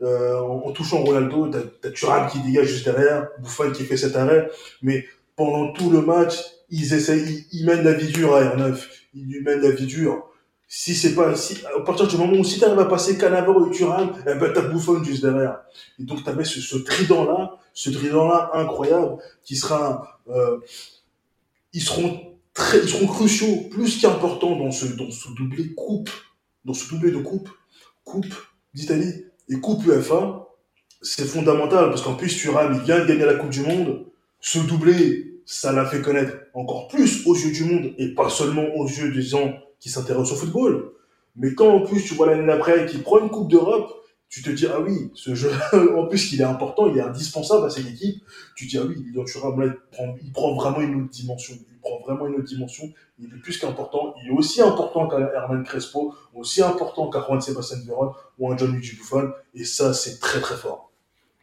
euh, 0.00 0.38
en, 0.38 0.70
touchant 0.72 1.02
Ronaldo, 1.02 1.50
t'as 1.82 1.90
Thuram 1.90 2.30
qui 2.30 2.38
dégage 2.40 2.68
juste 2.68 2.84
derrière, 2.84 3.28
Buffon 3.40 3.72
qui 3.72 3.84
fait 3.84 3.96
cet 3.96 4.16
arrêt, 4.16 4.48
mais 4.80 5.04
pendant 5.36 5.72
tout 5.72 5.90
le 5.90 6.00
match, 6.02 6.36
ils 6.70 6.94
essayent, 6.94 7.46
ils, 7.52 7.66
mènent 7.66 7.84
la 7.84 7.92
vie 7.92 8.12
dure 8.12 8.34
à 8.34 8.44
R9, 8.44 8.78
ils 9.14 9.26
lui 9.26 9.42
mènent 9.42 9.60
la 9.60 9.72
vie 9.72 9.86
dure. 9.86 10.24
Si 10.70 10.94
c'est 10.94 11.14
pas, 11.14 11.34
si, 11.34 11.58
à 11.76 11.80
partir 11.80 12.06
du 12.06 12.16
moment 12.16 12.34
où 12.34 12.44
si 12.44 12.60
t'arrives 12.60 12.78
à 12.78 12.84
passer 12.84 13.16
Cannavaro 13.16 13.66
et 13.66 13.70
Thuram, 13.70 14.12
eh 14.20 14.34
ben 14.34 14.52
t'as 14.52 14.68
Buffon 14.68 15.02
juste 15.02 15.24
derrière. 15.24 15.62
Et 15.98 16.04
donc 16.04 16.22
t'avais 16.22 16.44
ce, 16.44 16.60
ce 16.60 16.76
trident-là, 16.76 17.56
ce 17.72 17.90
trident-là 17.90 18.50
incroyable, 18.52 19.16
qui 19.42 19.56
sera, 19.56 20.20
euh, 20.28 20.58
ils 21.72 21.80
seront 21.80 22.37
ils 22.74 22.88
seront 22.88 23.06
cruciaux, 23.06 23.68
plus 23.70 24.00
qu'importants 24.00 24.56
dans 24.56 24.70
ce, 24.70 24.86
dans 24.86 25.10
ce 25.10 25.28
doublé 25.36 25.74
coupe, 25.74 26.10
dans 26.64 26.74
ce 26.74 26.88
doublé 26.88 27.10
de 27.10 27.18
coupe, 27.18 27.48
coupe 28.04 28.34
d'Italie 28.74 29.24
et 29.48 29.60
coupe 29.60 29.84
UEFA. 29.86 30.46
C'est 31.00 31.26
fondamental 31.26 31.90
parce 31.90 32.02
qu'en 32.02 32.14
plus, 32.14 32.36
Thuram, 32.36 32.74
il 32.74 32.80
vient 32.80 33.00
de 33.00 33.06
gagner 33.06 33.24
la 33.24 33.34
Coupe 33.34 33.50
du 33.50 33.60
Monde. 33.60 34.06
Ce 34.40 34.58
doublé, 34.58 35.40
ça 35.46 35.72
l'a 35.72 35.86
fait 35.86 36.02
connaître 36.02 36.36
encore 36.54 36.88
plus 36.88 37.24
aux 37.26 37.34
yeux 37.36 37.52
du 37.52 37.64
monde 37.64 37.94
et 37.98 38.14
pas 38.14 38.28
seulement 38.28 38.64
aux 38.74 38.86
yeux 38.86 39.12
des 39.12 39.22
gens 39.22 39.54
qui 39.78 39.90
s'intéressent 39.90 40.32
au 40.32 40.36
football. 40.36 40.92
Mais 41.36 41.54
quand 41.54 41.68
en 41.68 41.80
plus 41.82 42.04
tu 42.04 42.14
vois 42.14 42.26
l'année 42.26 42.46
d'après 42.46 42.86
qu'il 42.86 43.02
prend 43.02 43.20
une 43.20 43.30
Coupe 43.30 43.48
d'Europe, 43.48 43.94
tu 44.28 44.42
te 44.42 44.50
dis, 44.50 44.66
ah 44.66 44.80
oui, 44.80 45.10
ce 45.14 45.34
jeu, 45.34 45.50
en 45.96 46.06
plus 46.06 46.28
qu'il 46.28 46.40
est 46.40 46.44
important, 46.44 46.88
il 46.88 46.98
est 46.98 47.02
indispensable 47.02 47.64
à 47.64 47.70
cette 47.70 47.86
équipe, 47.86 48.22
tu 48.56 48.66
te 48.66 48.70
dis, 48.70 48.78
ah 48.78 48.84
oui, 48.84 48.96
Thuram, 49.24 49.62
il 49.62 49.96
prend, 49.96 50.16
il 50.22 50.32
prend 50.32 50.54
vraiment 50.54 50.80
une 50.80 51.02
autre 51.02 51.10
dimension. 51.10 51.54
Il 51.78 51.80
prend 51.80 52.00
vraiment 52.00 52.26
une 52.26 52.34
autre 52.34 52.48
dimension. 52.48 52.92
Il 53.18 53.26
est 53.26 53.40
plus 53.40 53.56
qu'important. 53.56 54.14
Il 54.22 54.28
est 54.28 54.32
aussi 54.32 54.60
important 54.60 55.06
qu'un 55.06 55.20
Herman 55.20 55.62
Crespo, 55.62 56.12
aussi 56.34 56.60
important 56.60 57.08
qu'un 57.08 57.22
Juan 57.22 57.40
Sebastian 57.40 57.78
Veron 57.86 58.12
ou 58.38 58.50
un 58.50 58.56
John 58.56 58.72
Luigi 58.72 58.96
Buffon. 58.96 59.30
Et 59.54 59.64
ça, 59.64 59.94
c'est 59.94 60.18
très, 60.18 60.40
très 60.40 60.56
fort. 60.56 60.87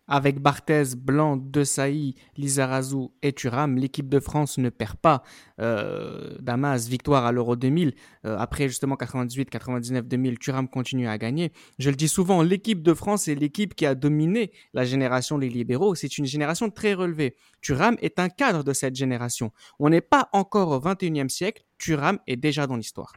Avec 0.08 0.39
Barthez, 0.39 0.96
Blanc, 0.96 1.38
Desailly, 1.38 2.15
Lizarazu 2.38 3.08
et 3.22 3.34
Thuram, 3.34 3.78
l'équipe 3.78 4.08
de 4.08 4.20
France 4.20 4.58
ne 4.58 4.70
perd 4.70 4.98
pas. 4.98 5.24
Euh, 5.60 6.38
Damas, 6.39 6.88
victoire 6.88 7.26
à 7.26 7.32
l'Euro 7.32 7.56
2000. 7.56 7.94
Euh, 8.26 8.38
après 8.38 8.68
justement 8.68 8.96
98, 8.96 9.50
99, 9.50 10.08
2000, 10.08 10.39
Thuram 10.39 10.68
continue 10.68 11.08
à 11.08 11.18
gagner. 11.18 11.52
Je 11.80 11.89
le 11.89 11.96
dis 11.96 12.08
souvent, 12.08 12.41
l'équipe 12.44 12.84
de 12.84 12.94
France 12.94 13.28
est 13.28 13.36
l'équipe 13.36 13.74
qui 13.74 13.86
a 13.86 13.96
dominé 13.96 14.52
la 14.74 14.86
génération 14.86 15.38
des 15.38 15.50
libéraux. 15.50 15.96
C'est 15.96 16.18
une 16.18 16.26
génération 16.26 16.70
très 16.70 16.94
relevée. 16.94 17.36
Thuram 17.62 17.98
est 18.02 18.20
un 18.20 18.30
cadre 18.30 18.63
de 18.63 18.74
cette 18.74 18.96
génération. 18.96 19.52
On 19.80 19.89
n'est 19.89 20.02
pas 20.02 20.30
encore 20.34 20.70
au 20.70 20.80
21e 20.80 21.30
siècle. 21.30 21.63
Thuram 21.78 22.20
est 22.28 22.38
déjà 22.38 22.68
dans 22.68 22.76
l'histoire. 22.76 23.13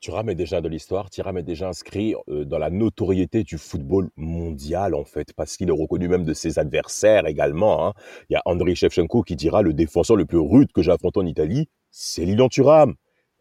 Thuram 0.00 0.28
est 0.28 0.34
déjà 0.34 0.60
de 0.60 0.68
l'histoire, 0.68 1.10
Thuram 1.10 1.38
est 1.38 1.42
déjà 1.42 1.68
inscrit 1.68 2.14
euh, 2.28 2.44
dans 2.44 2.58
la 2.58 2.70
notoriété 2.70 3.44
du 3.44 3.58
football 3.58 4.10
mondial 4.16 4.94
en 4.94 5.04
fait, 5.04 5.32
parce 5.32 5.56
qu'il 5.56 5.68
est 5.68 5.72
reconnu 5.72 6.08
même 6.08 6.24
de 6.24 6.34
ses 6.34 6.58
adversaires 6.58 7.26
également. 7.26 7.86
Hein. 7.86 7.92
Il 8.28 8.34
y 8.34 8.36
a 8.36 8.42
Andriy 8.44 8.76
Shevchenko 8.76 9.22
qui 9.22 9.36
dira 9.36 9.62
le 9.62 9.72
défenseur 9.72 10.16
le 10.16 10.26
plus 10.26 10.38
rude 10.38 10.72
que 10.72 10.82
j'ai 10.82 10.92
affronté 10.92 11.20
en 11.20 11.26
Italie, 11.26 11.68
c'est 11.90 12.24
Lilian 12.24 12.48
Thuram. 12.48 12.94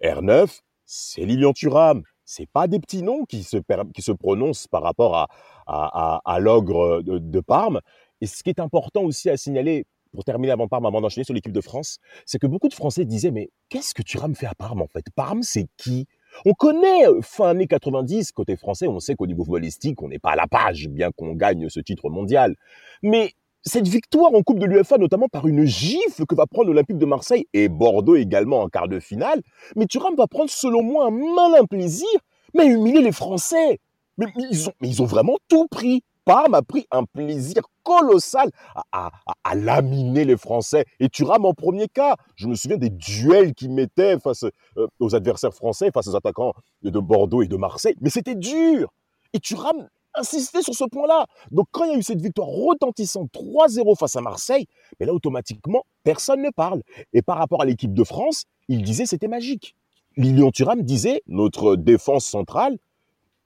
R9, 0.03 0.59
c'est 0.85 1.25
Lilian 1.25 1.53
Thuram. 1.53 2.03
c'est 2.25 2.49
pas 2.49 2.67
des 2.67 2.79
petits 2.79 3.03
noms 3.03 3.25
qui 3.25 3.43
se, 3.43 3.57
qui 3.93 4.01
se 4.01 4.11
prononcent 4.11 4.67
par 4.67 4.83
rapport 4.83 5.15
à, 5.15 6.21
à, 6.25 6.39
l'ogre 6.39 7.01
de, 7.01 7.39
Parme. 7.39 7.81
Et 8.21 8.27
ce 8.27 8.43
qui 8.43 8.49
est 8.49 8.59
important 8.59 9.03
aussi 9.03 9.29
à 9.29 9.37
signaler, 9.37 9.85
pour 10.13 10.23
terminer 10.23 10.51
avant 10.51 10.67
Parme, 10.67 10.85
avant 10.85 11.01
d'enchaîner 11.01 11.25
sur 11.25 11.33
l'équipe 11.33 11.51
de 11.51 11.61
France, 11.61 11.97
c'est 12.25 12.39
que 12.39 12.47
beaucoup 12.47 12.69
de 12.69 12.73
Français 12.73 13.05
disaient, 13.05 13.31
mais 13.31 13.49
qu'est-ce 13.69 13.93
que 13.93 14.01
Thuram 14.01 14.35
fait 14.35 14.45
à 14.45 14.55
Parme 14.55 14.81
en 14.81 14.87
fait? 14.87 15.05
Parme, 15.15 15.43
c'est 15.43 15.67
qui? 15.77 16.07
On 16.45 16.53
connaît 16.53 17.07
euh, 17.07 17.21
fin 17.21 17.49
années 17.49 17.67
90 17.67 18.31
côté 18.31 18.57
français, 18.57 18.87
on 18.87 18.99
sait 18.99 19.15
qu'au 19.15 19.27
niveau 19.27 19.43
footballistique, 19.43 20.01
on 20.01 20.09
n'est 20.09 20.19
pas 20.19 20.31
à 20.31 20.35
la 20.35 20.47
page, 20.47 20.87
bien 20.89 21.11
qu'on 21.15 21.33
gagne 21.33 21.69
ce 21.69 21.79
titre 21.79 22.09
mondial. 22.09 22.55
Mais 23.03 23.33
cette 23.63 23.87
victoire 23.87 24.33
en 24.33 24.43
Coupe 24.43 24.59
de 24.59 24.65
l'UEFA, 24.65 24.97
notamment 24.97 25.27
par 25.27 25.47
une 25.47 25.65
gifle 25.65 26.25
que 26.27 26.35
va 26.35 26.45
prendre 26.45 26.67
l'Olympique 26.67 26.97
de 26.97 27.05
Marseille 27.05 27.47
et 27.53 27.67
Bordeaux 27.67 28.15
également 28.15 28.61
en 28.61 28.69
quart 28.69 28.87
de 28.87 28.99
finale, 28.99 29.41
mais 29.75 29.87
Thuram 29.87 30.15
va 30.15 30.27
prendre 30.27 30.49
selon 30.49 30.83
moi 30.83 31.07
un 31.07 31.11
malin 31.11 31.65
plaisir, 31.65 32.07
mais 32.53 32.67
humilier 32.67 33.01
les 33.01 33.11
Français. 33.11 33.79
Mais, 34.17 34.27
ils, 34.51 34.69
ont, 34.69 34.73
mais 34.81 34.87
ils 34.87 35.01
ont 35.01 35.05
vraiment 35.05 35.37
tout 35.47 35.67
pris. 35.67 36.03
Parme 36.25 36.53
a 36.53 36.61
pris 36.61 36.87
un 36.91 37.03
plaisir 37.03 37.63
colossal 37.85 38.49
à, 38.91 39.11
laminer 39.55 40.25
les 40.25 40.35
Français. 40.35 40.85
Et 40.99 41.07
Thuram 41.07 41.45
en 41.45 41.53
premier 41.53 41.87
cas. 41.87 42.15
Je 42.35 42.47
me 42.47 42.55
souviens 42.55 42.77
des 42.77 42.89
duels 42.89 43.53
qu'il 43.53 43.71
mettait 43.71 44.19
face 44.19 44.43
euh, 44.77 44.87
aux 44.99 45.15
adversaires 45.15 45.53
français, 45.53 45.91
face 45.93 46.07
aux 46.07 46.15
attaquants 46.15 46.53
de 46.81 46.99
Bordeaux 46.99 47.43
et 47.43 47.47
de 47.47 47.55
Marseille. 47.55 47.95
Mais 48.01 48.09
c'était 48.09 48.35
dur. 48.35 48.91
Et 49.33 49.39
Thuram 49.39 49.87
insistait 50.15 50.61
sur 50.61 50.73
ce 50.73 50.85
point-là. 50.85 51.25
Donc 51.51 51.67
quand 51.71 51.85
il 51.85 51.91
y 51.91 51.95
a 51.95 51.97
eu 51.97 52.03
cette 52.03 52.21
victoire 52.21 52.47
retentissante 52.47 53.29
3-0 53.33 53.97
face 53.97 54.15
à 54.15 54.21
Marseille, 54.21 54.65
mais 54.99 55.05
là 55.05 55.13
automatiquement, 55.13 55.83
personne 56.03 56.41
ne 56.41 56.49
parle. 56.49 56.81
Et 57.13 57.21
par 57.21 57.37
rapport 57.37 57.61
à 57.61 57.65
l'équipe 57.65 57.93
de 57.93 58.03
France, 58.03 58.45
il 58.67 58.81
disait 58.83 59.05
c'était 59.05 59.27
magique. 59.27 59.75
Lilian 60.17 60.51
Thuram 60.51 60.81
disait, 60.81 61.21
notre 61.27 61.75
défense 61.75 62.25
centrale, 62.25 62.77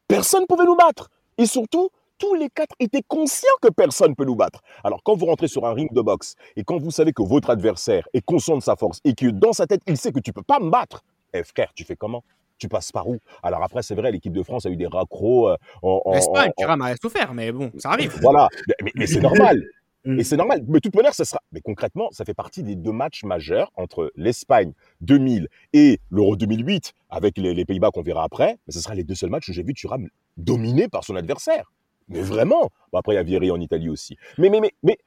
personne 0.07 0.41
ne 0.41 0.45
pouvait 0.45 0.65
nous 0.65 0.75
battre. 0.75 1.09
Et 1.39 1.45
surtout, 1.45 1.89
tous 2.19 2.35
les 2.35 2.49
quatre 2.49 2.75
étaient 2.79 3.03
conscients 3.07 3.47
que 3.61 3.69
personne 3.69 4.09
ne 4.09 4.15
peut 4.15 4.25
nous 4.25 4.35
battre. 4.35 4.61
Alors 4.83 5.01
quand 5.03 5.15
vous 5.15 5.25
rentrez 5.25 5.47
sur 5.47 5.65
un 5.65 5.73
ring 5.73 5.91
de 5.91 6.01
boxe 6.01 6.35
et 6.55 6.63
quand 6.63 6.77
vous 6.77 6.91
savez 6.91 7.13
que 7.13 7.23
votre 7.23 7.49
adversaire 7.49 8.07
est 8.13 8.21
conscient 8.21 8.57
de 8.57 8.61
sa 8.61 8.75
force 8.75 8.99
et 9.05 9.15
que 9.15 9.27
dans 9.27 9.53
sa 9.53 9.65
tête, 9.65 9.81
il 9.87 9.97
sait 9.97 10.11
que 10.11 10.19
tu 10.19 10.33
peux 10.33 10.43
pas 10.43 10.59
me 10.59 10.69
battre, 10.69 11.03
eh 11.33 11.43
frère, 11.43 11.71
tu 11.73 11.83
fais 11.83 11.95
comment? 11.95 12.23
Tu 12.57 12.67
passes 12.67 12.91
par 12.91 13.07
où? 13.07 13.17
Alors 13.41 13.63
après, 13.63 13.81
c'est 13.81 13.95
vrai, 13.95 14.11
l'équipe 14.11 14.33
de 14.33 14.43
France 14.43 14.65
a 14.65 14.69
eu 14.69 14.75
des 14.75 14.87
raccros. 14.87 15.49
Euh, 15.49 15.55
en, 15.81 16.11
L'Espagne, 16.11 16.51
Thuram 16.57 16.81
a 16.81 16.95
souffert, 16.97 17.33
mais 17.33 17.53
bon, 17.53 17.71
ça 17.77 17.91
arrive. 17.91 18.13
Voilà, 18.21 18.49
mais, 18.95 19.07
c'est 19.07 19.21
normal. 19.21 19.63
Et 20.05 20.23
c'est 20.23 20.37
normal. 20.37 20.63
Mais 20.67 20.75
de 20.75 20.79
toute 20.79 20.95
manière, 20.95 21.13
ça 21.13 21.25
sera. 21.25 21.41
Mais 21.51 21.61
concrètement, 21.61 22.09
ça 22.11 22.25
fait 22.25 22.33
partie 22.33 22.63
des 22.63 22.75
deux 22.75 22.91
matchs 22.91 23.23
majeurs 23.23 23.71
entre 23.75 24.11
l'Espagne 24.15 24.73
2000 25.01 25.47
et 25.73 25.99
l'Euro 26.09 26.35
2008, 26.35 26.93
avec 27.09 27.37
les, 27.37 27.65
Pays-Bas 27.65 27.91
qu'on 27.91 28.01
verra 28.01 28.23
après. 28.23 28.57
Mais 28.65 28.73
ce 28.73 28.79
sera 28.81 28.95
les 28.95 29.03
deux 29.03 29.15
seuls 29.15 29.29
matchs 29.29 29.49
où 29.49 29.53
j'ai 29.53 29.63
vu 29.63 29.73
Thuram 29.73 30.07
dominé 30.37 30.87
par 30.87 31.03
son 31.03 31.15
adversaire. 31.15 31.71
Mais 32.09 32.21
vraiment. 32.21 32.69
après, 32.93 33.13
il 33.13 33.15
y 33.15 33.19
a 33.19 33.23
Vieri 33.23 33.51
en 33.51 33.59
Italie 33.59 33.89
aussi. 33.89 34.17
Mais, 34.37 34.49
mais, 34.49 34.59
mais, 34.59 34.71
mais, 34.83 34.97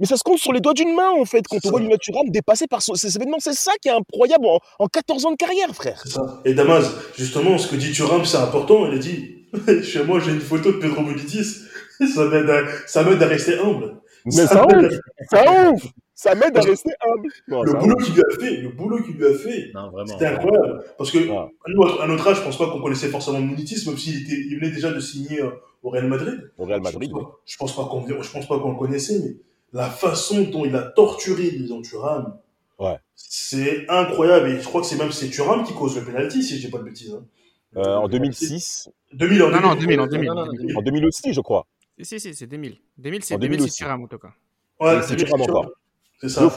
mais 0.00 0.06
ça 0.06 0.16
se 0.16 0.22
compte 0.22 0.38
sur 0.38 0.52
les 0.52 0.60
doigts 0.60 0.74
d'une 0.74 0.94
main, 0.94 1.10
en 1.10 1.24
fait, 1.24 1.46
quand 1.48 1.58
on 1.64 1.70
voit 1.70 1.80
Lina 1.80 1.96
Thuram 1.96 2.28
dépassé 2.30 2.66
par 2.66 2.82
ces 2.82 3.16
événements. 3.16 3.38
C'est 3.40 3.54
ça 3.54 3.72
qui 3.80 3.88
est 3.88 3.92
incroyable 3.92 4.46
en, 4.78 4.86
14 4.86 5.26
ans 5.26 5.30
de 5.32 5.36
carrière, 5.36 5.74
frère. 5.74 6.02
Ça. 6.06 6.40
Et 6.44 6.54
Damas, 6.54 6.90
justement, 7.16 7.58
ce 7.58 7.68
que 7.68 7.76
dit 7.76 7.92
Thuram, 7.92 8.24
c'est 8.24 8.38
important. 8.38 8.86
Il 8.86 8.94
a 8.94 8.98
dit 8.98 9.46
Chez 9.82 10.04
moi, 10.04 10.20
j'ai 10.20 10.32
une 10.32 10.40
photo 10.40 10.72
de 10.72 10.78
Pedro 10.78 11.02
Moulitis. 11.02 11.62
Ça 12.14 12.24
m'aide 12.24 13.22
à, 13.22 13.26
rester 13.26 13.58
humble. 13.58 14.00
Mais 14.24 14.32
ça, 14.32 14.64
ouvre 14.64 14.88
Ça 15.30 15.70
ouvre 15.70 15.92
ça 16.14 16.34
m'aide 16.34 16.56
à 16.56 16.60
rester 16.60 16.90
humble. 17.00 17.28
le 17.46 17.78
boulot 17.78 17.96
qu'il 17.96 18.14
lui 18.14 18.22
a 18.22 18.40
fait, 18.40 18.56
le 18.56 18.68
boulot 18.70 19.02
qu'il 19.02 19.16
lui 19.16 19.26
a 19.26 19.34
fait, 19.34 19.72
c'était 20.06 20.26
incroyable. 20.26 20.84
Parce 20.96 21.10
que 21.10 21.18
à, 21.18 22.06
notre 22.06 22.28
âge, 22.28 22.36
je 22.36 22.42
pense 22.42 22.58
pas 22.58 22.66
qu'on 22.70 22.80
connaissait 22.80 23.08
forcément 23.08 23.40
Moulitis, 23.40 23.84
même 23.86 23.98
s'il 23.98 24.28
il 24.28 24.56
venait 24.56 24.70
déjà 24.70 24.92
de 24.92 25.00
signer 25.00 25.42
euh, 25.42 25.50
au 25.82 25.90
Real 25.90 26.06
Madrid. 26.08 26.50
Au 26.58 26.64
Real 26.64 26.80
Madrid. 26.80 27.12
Je 27.44 27.56
pense 27.56 27.74
pas, 27.74 27.84
qu'on, 27.84 28.06
je 28.06 28.30
pense 28.30 28.46
pas 28.46 28.58
qu'on 28.58 28.72
le 28.72 28.78
connaissait, 28.78 29.18
mais 29.20 29.36
la 29.72 29.88
façon 29.90 30.42
dont 30.42 30.64
il 30.64 30.74
a 30.76 30.82
torturé 30.82 31.50
les 31.50 31.82
Thuram, 31.82 32.38
ouais. 32.78 32.98
c'est 33.14 33.88
incroyable. 33.88 34.50
Et 34.50 34.60
je 34.60 34.64
crois 34.64 34.80
que 34.80 34.86
c'est 34.86 34.96
même 34.96 35.12
c'est 35.12 35.30
Thuram 35.30 35.64
qui 35.64 35.74
cause 35.74 35.96
le 35.96 36.04
penalty, 36.04 36.42
si 36.42 36.58
je 36.58 36.66
dis 36.66 36.70
pas 36.70 36.78
de 36.78 36.84
bêtises. 36.84 37.14
Hein. 37.14 37.24
Euh, 37.76 37.96
en 37.96 38.08
2006. 38.08 38.90
2000 39.14 39.42
en 39.42 39.50
non, 39.50 39.60
non, 39.60 39.74
2000, 39.74 40.00
en 40.00 40.06
2000. 40.06 40.30
En 40.76 40.82
2000 40.82 41.06
aussi, 41.06 41.32
je 41.32 41.40
crois. 41.40 41.66
Si, 42.00 42.20
si, 42.20 42.34
c'est 42.34 42.46
2000. 42.46 42.76
2000, 42.98 43.24
c'est 43.24 43.38
2000, 43.38 43.62
c'est 43.62 43.84
Thuram, 43.84 44.02
en 44.02 44.06
tout 44.06 44.18
cas. 44.18 44.32
Ouais, 44.80 45.00
c'est 45.02 45.16
Thuram 45.16 45.40
encore. 45.40 45.70
C'est 46.20 46.28
ça. 46.28 46.52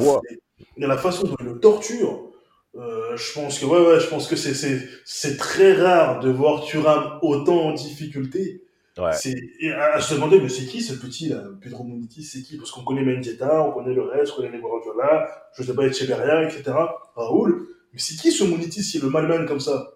Et 0.77 0.85
la 0.85 0.97
façon 0.97 1.27
dont 1.27 1.35
il 1.39 1.45
le 1.45 1.59
torture, 1.59 2.31
euh, 2.75 3.15
je 3.15 3.33
pense 3.33 3.59
que 3.59 3.65
ouais, 3.65 3.79
ouais, 3.79 3.99
je 3.99 4.07
pense 4.07 4.27
que 4.27 4.35
c'est 4.35 4.53
c'est 4.53 4.87
c'est 5.05 5.37
très 5.37 5.73
rare 5.73 6.19
de 6.19 6.29
voir 6.29 6.63
Thuram 6.63 7.19
autant 7.21 7.67
en 7.67 7.73
difficulté. 7.73 8.64
Ouais. 8.97 9.11
C'est 9.13 9.35
à, 9.73 9.99
se 9.99 10.13
demander 10.15 10.39
mais 10.39 10.47
c'est 10.47 10.65
qui 10.65 10.81
ce 10.81 10.93
petit 10.93 11.27
là, 11.27 11.43
Pedro 11.61 11.83
Muniti, 11.83 12.23
c'est 12.23 12.41
qui? 12.41 12.57
Parce 12.57 12.71
qu'on 12.71 12.83
connaît 12.83 13.03
Mendieta, 13.03 13.61
on 13.61 13.73
connaît 13.73 13.93
le 13.93 14.03
reste, 14.03 14.31
on 14.33 14.37
connaît 14.37 14.51
les 14.51 14.59
Guardiola, 14.59 15.27
je 15.57 15.63
sais 15.63 15.75
pas 15.75 15.85
Echeverria, 15.85 16.43
etc. 16.43 16.71
Raoul, 17.15 17.67
mais 17.91 17.99
c'est 17.99 18.15
qui 18.15 18.31
ce 18.31 18.45
Muniti 18.45 18.81
si 18.81 18.99
le 18.99 19.09
malman 19.09 19.45
comme 19.45 19.59
ça? 19.59 19.91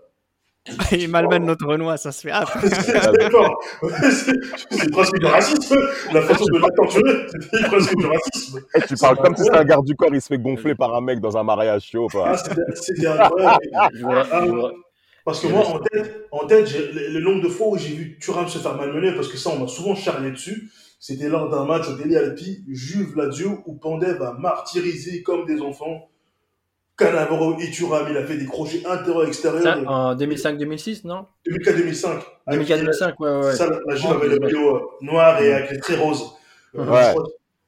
Il 0.91 1.09
malmène 1.09 1.45
notre 1.45 1.65
Renoir, 1.65 1.97
ça 1.97 2.11
se 2.11 2.21
fait. 2.21 2.31
Ah, 2.31 2.43
c'est 4.69 4.91
presque 4.91 5.17
du 5.17 5.25
racisme. 5.25 5.77
La 6.13 6.21
façon 6.21 6.45
de 6.45 6.59
la 6.59 6.69
torturer, 6.69 7.27
c'est 7.51 7.67
presque 7.67 7.95
du 7.95 8.05
racisme. 8.05 8.59
Eh, 8.75 8.81
tu 8.81 8.95
parles 8.95 9.17
comme 9.17 9.35
si 9.35 9.43
c'était 9.43 9.57
un 9.57 9.63
garde 9.63 9.85
du 9.85 9.95
corps, 9.95 10.13
il 10.13 10.21
se 10.21 10.27
fait 10.27 10.37
gonfler 10.37 10.75
par 10.75 10.93
un 10.93 11.01
mec 11.01 11.19
dans 11.19 11.37
un 11.37 11.43
mariage 11.43 11.83
chaud. 11.83 12.07
Ah, 12.15 12.35
c'était 12.75 13.07
incroyable. 13.07 14.73
Parce 15.25 15.41
que 15.41 15.47
moi, 15.47 15.65
en 15.65 15.79
tête, 15.79 16.27
en 16.31 16.47
tête 16.47 16.73
le, 16.93 17.19
nombre 17.19 17.43
de 17.43 17.49
fois 17.49 17.67
où 17.67 17.77
j'ai 17.77 17.93
vu 17.93 18.17
Thuram 18.19 18.47
se 18.47 18.57
faire 18.57 18.75
malmener, 18.75 19.13
parce 19.13 19.27
que 19.27 19.37
ça, 19.37 19.51
on 19.51 19.59
m'a 19.59 19.67
souvent 19.67 19.95
charrié 19.95 20.31
dessus, 20.31 20.71
c'était 20.99 21.29
lors 21.29 21.49
d'un 21.49 21.65
match 21.65 21.87
au 21.87 21.95
Deli 21.95 22.17
Alpi, 22.17 22.63
Juve 22.69 23.15
Lazio, 23.15 23.63
où 23.65 23.75
Pandev 23.75 24.21
a 24.21 24.33
martyrisé 24.33 25.21
comme 25.23 25.45
des 25.45 25.61
enfants 25.61 26.09
Canavaro 26.99 27.57
et 27.59 27.71
Thuram, 27.71 28.07
il 28.09 28.17
a 28.17 28.25
fait 28.25 28.35
des 28.35 28.45
crochets 28.45 28.85
intérieurs 28.85 29.23
et 29.23 29.27
extérieurs. 29.27 29.89
en 29.89 30.15
2005-2006, 30.15 31.07
non? 31.07 31.25
2004-2005. 31.47 32.19
2004-2005, 32.49 33.13
ouais, 33.19 33.45
ouais. 33.45 33.55
Ça, 33.55 33.69
la 33.87 33.95
Juve 33.95 34.11
avait 34.11 34.27
le 34.27 34.39
maillot 34.39 34.75
euh, 34.75 34.81
noir 35.01 35.41
et 35.41 35.53
avec 35.53 35.71
les 35.71 35.79
traits 35.79 35.97
roses. 35.97 36.33
Euh, 36.75 36.85
ouais. 36.85 37.13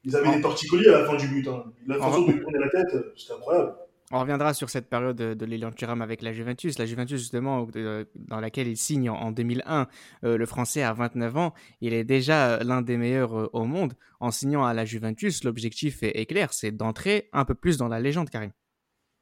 Ils 0.03 0.15
avaient 0.15 0.35
des 0.35 0.41
torticolis 0.41 0.89
à 0.89 0.99
la 0.99 1.05
fin 1.05 1.15
du 1.15 1.27
but. 1.27 1.47
Hein. 1.47 1.63
La 1.87 1.95
façon 1.95 2.21
dont 2.21 2.27
ils 2.27 2.41
prenaient 2.41 2.59
la 2.59 2.69
tête, 2.69 2.93
euh, 2.93 3.13
c'était 3.15 3.33
incroyable. 3.33 3.73
On 4.11 4.19
reviendra 4.19 4.53
sur 4.53 4.69
cette 4.69 4.89
période 4.89 5.15
de, 5.15 5.45
Lilian 5.45 5.71
Thuram 5.71 6.01
avec 6.01 6.21
la 6.21 6.33
Juventus. 6.33 6.77
La 6.77 6.85
Juventus, 6.85 7.19
justement, 7.19 7.67
dans 8.15 8.39
laquelle 8.39 8.67
il 8.67 8.77
signe 8.77 9.09
en, 9.09 9.31
2001. 9.31 9.87
le 10.23 10.45
Français 10.45 10.83
a 10.83 10.93
29 10.93 11.37
ans. 11.37 11.53
Il 11.79 11.93
est 11.93 12.03
déjà 12.03 12.63
l'un 12.63 12.81
des 12.81 12.97
meilleurs 12.97 13.53
au 13.53 13.65
monde. 13.65 13.93
En 14.19 14.29
signant 14.29 14.63
à 14.63 14.73
la 14.73 14.85
Juventus, 14.85 15.43
l'objectif 15.43 16.03
est, 16.03 16.25
clair, 16.27 16.53
c'est 16.53 16.71
d'entrer 16.71 17.29
un 17.33 17.43
peu 17.43 17.55
plus 17.55 17.77
dans 17.77 17.87
la 17.87 17.99
légende, 17.99 18.29
Karim. 18.29 18.51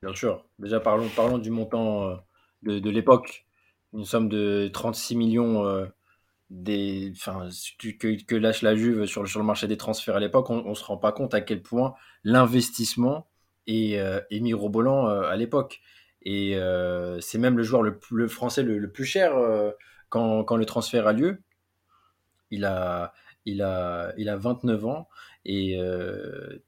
Bien 0.01 0.13
sûr. 0.13 0.45
Déjà, 0.59 0.79
parlons, 0.79 1.37
du 1.37 1.51
montant 1.51 2.09
euh, 2.09 2.15
de, 2.63 2.89
l'époque. 2.89 3.45
Une 3.93 4.05
somme 4.05 4.29
de 4.29 4.69
36 4.71 5.15
millions 5.15 5.65
euh, 5.65 5.85
des, 6.49 7.13
que, 7.99 8.35
lâche 8.35 8.61
la 8.61 8.75
Juve 8.75 9.05
sur 9.05 9.23
le 9.23 9.43
marché 9.43 9.67
des 9.67 9.77
transferts 9.77 10.15
à 10.15 10.19
l'époque. 10.19 10.49
On 10.49 10.69
ne 10.69 10.75
se 10.75 10.83
rend 10.83 10.97
pas 10.97 11.11
compte 11.11 11.33
à 11.33 11.41
quel 11.41 11.61
point 11.61 11.95
l'investissement 12.23 13.28
est, 13.69 13.99
euh, 13.99 14.19
est 14.29 14.39
mirobolant 14.39 15.07
à 15.07 15.35
l'époque. 15.35 15.81
Et 16.21 16.57
c'est 17.21 17.37
même 17.37 17.57
le 17.57 17.63
joueur 17.63 17.81
le, 17.81 18.27
français 18.27 18.61
le, 18.61 18.91
plus 18.91 19.05
cher 19.05 19.33
quand, 20.09 20.43
quand, 20.43 20.57
le 20.57 20.65
transfert 20.65 21.07
a 21.07 21.13
lieu. 21.13 21.41
Il 22.51 22.65
a, 22.65 23.13
il 23.45 23.61
a, 23.61 24.13
il 24.17 24.27
a 24.27 24.35
29 24.35 24.85
ans 24.85 25.07
et 25.45 25.79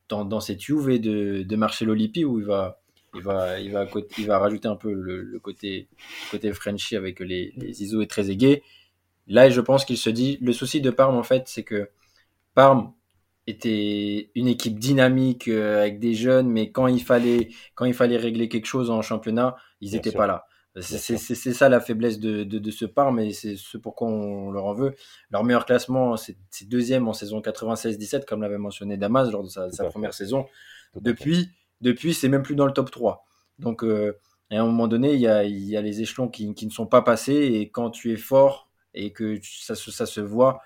dans, 0.08 0.40
cette 0.40 0.62
Juve 0.62 1.00
de, 1.00 1.44
de 1.44 1.56
Marcelo 1.58 1.94
Lippi 1.94 2.24
où 2.24 2.40
il 2.40 2.46
va, 2.46 2.82
il 3.14 3.22
va, 3.22 3.60
il 3.60 3.72
va, 3.72 3.86
il 4.18 4.26
va 4.26 4.40
rajouter 4.40 4.70
un 4.70 4.78
peu 4.78 4.94
le, 4.94 5.38
côté, 5.40 5.90
côté 6.32 6.54
Frenchy 6.54 6.96
avec 6.96 7.20
les, 7.20 7.54
les 7.58 7.84
ISO 7.84 8.02
et 8.02 8.08
très 8.08 8.32
aigués. 8.32 8.64
Là, 9.28 9.50
je 9.50 9.62
pense 9.62 9.86
qu'il 9.86 9.98
se 9.98 10.10
dit, 10.10 10.38
le 10.42 10.54
souci 10.54 10.82
de 10.82 10.90
Parme, 10.90 11.16
en 11.16 11.24
fait, 11.24 11.44
c'est 11.48 11.64
que 11.64 11.90
Parme 12.54 12.94
était 13.47 14.32
une 14.36 14.47
équipe 14.47 14.80
dynamique 14.80 15.47
euh, 15.47 15.80
avec 15.80 15.99
des 15.99 16.13
jeunes, 16.13 16.49
mais 16.49 16.71
quand 16.71 16.88
il 16.88 17.01
fallait, 17.01 17.49
quand 17.75 17.86
il 17.86 17.93
fallait 17.93 18.17
régler 18.17 18.49
quelque 18.49 18.67
chose 18.67 18.89
en 18.91 19.01
championnat, 19.01 19.56
ils 19.82 19.93
n'étaient 19.93 20.12
pas 20.12 20.27
là. 20.27 20.45
C'est 20.80 21.17
ça 21.17 21.67
la 21.67 21.82
faiblesse 21.82 22.17
de, 22.19 22.45
de, 22.45 22.58
de 22.58 22.71
ce 22.71 22.86
Parme 22.86 23.19
et 23.19 23.34
c'est 23.34 23.58
ce 23.58 23.77
pourquoi 23.77 24.08
on 24.08 24.51
leur 24.51 24.65
en 24.65 24.73
veut. 24.73 24.95
Leur 25.30 25.43
meilleur 25.43 25.65
classement, 25.65 26.15
c'est 26.15 26.38
deuxième 26.69 27.10
en 27.10 27.13
saison 27.13 27.41
96-17, 27.41 28.23
comme 28.25 28.41
l'avait 28.41 28.58
mentionné 28.58 28.95
Damas 28.95 29.30
lors 29.32 29.43
de 29.43 29.49
sa, 29.49 29.69
sa 29.69 29.86
première 29.86 30.13
saison. 30.13 30.45
Depuis, 30.95 31.49
depuis, 31.82 32.13
c'est 32.13 32.30
même 32.30 32.43
plus 32.43 32.56
dans 32.56 32.65
le 32.65 32.71
top 32.71 32.89
3. 32.89 33.25
Donc, 33.60 33.84
euh, 33.84 34.17
à 34.49 34.62
un 34.62 34.65
moment 34.65 34.88
donné, 34.88 35.13
il 35.13 35.19
y 35.19 35.27
a, 35.27 35.43
y 35.43 35.75
a, 35.75 35.82
les 35.82 36.01
échelons 36.01 36.30
qui, 36.30 36.54
qui, 36.54 36.65
ne 36.65 36.71
sont 36.71 36.88
pas 36.88 37.01
passés. 37.01 37.34
Et 37.34 37.69
quand 37.69 37.89
tu 37.89 38.12
es 38.12 38.17
fort 38.17 38.69
et 38.93 39.12
que 39.12 39.39
ça, 39.43 39.75
ça, 39.75 40.06
se 40.06 40.21
voit, 40.21 40.62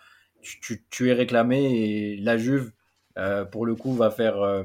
tu, 0.90 1.10
es 1.10 1.14
réclamé. 1.14 1.64
Et 1.64 2.18
la 2.18 2.38
Juve, 2.38 2.72
euh, 3.18 3.46
pour 3.46 3.66
le 3.66 3.76
coup, 3.76 3.94
va 3.94 4.12
faire 4.12 4.42
euh, 4.42 4.64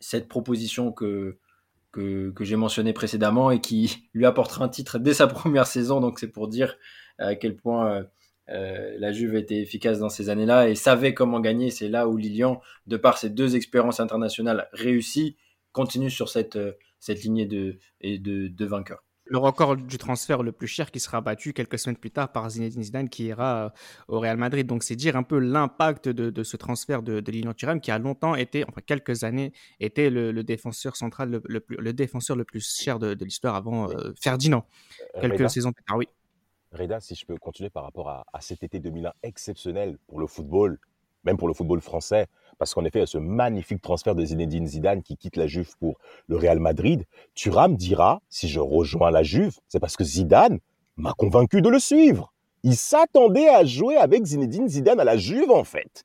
cette 0.00 0.28
proposition 0.28 0.92
que, 0.92 1.38
j'ai 2.40 2.56
mentionné 2.56 2.92
précédemment 2.92 3.50
et 3.50 3.60
qui 3.60 4.08
lui 4.14 4.26
apportera 4.26 4.64
un 4.64 4.68
titre 4.68 4.98
dès 4.98 5.14
sa 5.14 5.26
première 5.26 5.66
saison. 5.66 6.00
Donc 6.00 6.18
c'est 6.18 6.28
pour 6.28 6.48
dire 6.48 6.76
à 7.18 7.34
quel 7.34 7.56
point 7.56 8.06
euh, 8.50 8.96
la 8.98 9.12
Juve 9.12 9.34
était 9.34 9.60
efficace 9.60 9.98
dans 9.98 10.08
ces 10.08 10.30
années-là 10.30 10.68
et 10.68 10.74
savait 10.74 11.14
comment 11.14 11.40
gagner. 11.40 11.70
C'est 11.70 11.88
là 11.88 12.08
où 12.08 12.16
Lilian, 12.16 12.60
de 12.86 12.96
par 12.96 13.18
ses 13.18 13.30
deux 13.30 13.56
expériences 13.56 14.00
internationales 14.00 14.68
réussies, 14.72 15.36
continue 15.72 16.10
sur 16.10 16.28
cette, 16.28 16.58
cette 17.00 17.22
lignée 17.22 17.46
de, 17.46 17.78
et 18.00 18.18
de, 18.18 18.48
de 18.48 18.64
vainqueurs 18.64 19.02
le 19.28 19.38
record 19.38 19.76
du 19.76 19.98
transfert 19.98 20.42
le 20.42 20.52
plus 20.52 20.66
cher 20.66 20.90
qui 20.90 21.00
sera 21.00 21.20
battu 21.20 21.52
quelques 21.52 21.78
semaines 21.78 21.96
plus 21.96 22.10
tard 22.10 22.32
par 22.32 22.48
Zinedine 22.48 22.82
Zidane 22.82 23.08
qui 23.08 23.24
ira 23.26 23.72
au 24.08 24.20
Real 24.20 24.36
Madrid. 24.36 24.66
Donc 24.66 24.82
c'est 24.82 24.96
dire 24.96 25.16
un 25.16 25.22
peu 25.22 25.38
l'impact 25.38 26.08
de, 26.08 26.42
ce 26.42 26.56
transfert 26.56 27.02
de, 27.02 27.20
de 27.20 27.32
Lilian 27.32 27.54
Thuram 27.54 27.80
qui 27.80 27.90
a 27.90 27.98
longtemps 27.98 28.34
été, 28.34 28.64
enfin 28.68 28.80
quelques 28.84 29.24
années, 29.24 29.52
était 29.80 30.10
le, 30.10 30.42
défenseur 30.42 30.96
central, 30.96 31.42
le, 31.44 31.64
le, 31.68 31.92
défenseur 31.92 32.36
le 32.36 32.44
plus 32.44 32.76
cher 32.76 32.98
de, 32.98 33.16
l'histoire 33.24 33.54
avant 33.54 33.88
Ferdinand. 34.20 34.64
Quelques 35.20 35.50
saisons 35.50 35.72
plus 35.72 35.84
tard, 35.84 35.96
oui. 35.96 36.08
Reda, 36.72 37.00
si 37.00 37.14
je 37.14 37.24
peux 37.24 37.36
continuer 37.36 37.70
par 37.70 37.84
rapport 37.84 38.10
à, 38.10 38.26
à 38.32 38.40
cet 38.40 38.62
été 38.62 38.78
2001 38.78 39.12
exceptionnel 39.22 39.98
pour 40.06 40.20
le 40.20 40.26
football, 40.26 40.78
même 41.28 41.36
pour 41.36 41.48
le 41.48 41.54
football 41.54 41.80
français, 41.80 42.26
parce 42.58 42.74
qu'en 42.74 42.84
effet, 42.84 42.98
il 42.98 43.02
y 43.02 43.04
a 43.04 43.06
ce 43.06 43.18
magnifique 43.18 43.80
transfert 43.80 44.14
de 44.14 44.24
Zinedine 44.24 44.66
Zidane 44.66 45.02
qui 45.02 45.16
quitte 45.16 45.36
la 45.36 45.46
Juve 45.46 45.76
pour 45.78 45.98
le 46.26 46.36
Real 46.36 46.58
Madrid. 46.58 47.04
Thuram 47.34 47.76
dira, 47.76 48.20
si 48.28 48.48
je 48.48 48.60
rejoins 48.60 49.10
la 49.10 49.22
Juve, 49.22 49.58
c'est 49.68 49.78
parce 49.78 49.96
que 49.96 50.04
Zidane 50.04 50.58
m'a 50.96 51.12
convaincu 51.12 51.62
de 51.62 51.68
le 51.68 51.78
suivre. 51.78 52.32
Il 52.64 52.74
s'attendait 52.74 53.48
à 53.48 53.64
jouer 53.64 53.96
avec 53.96 54.24
Zinedine 54.24 54.68
Zidane 54.68 54.98
à 54.98 55.04
la 55.04 55.16
Juve, 55.16 55.50
en 55.50 55.64
fait. 55.64 56.04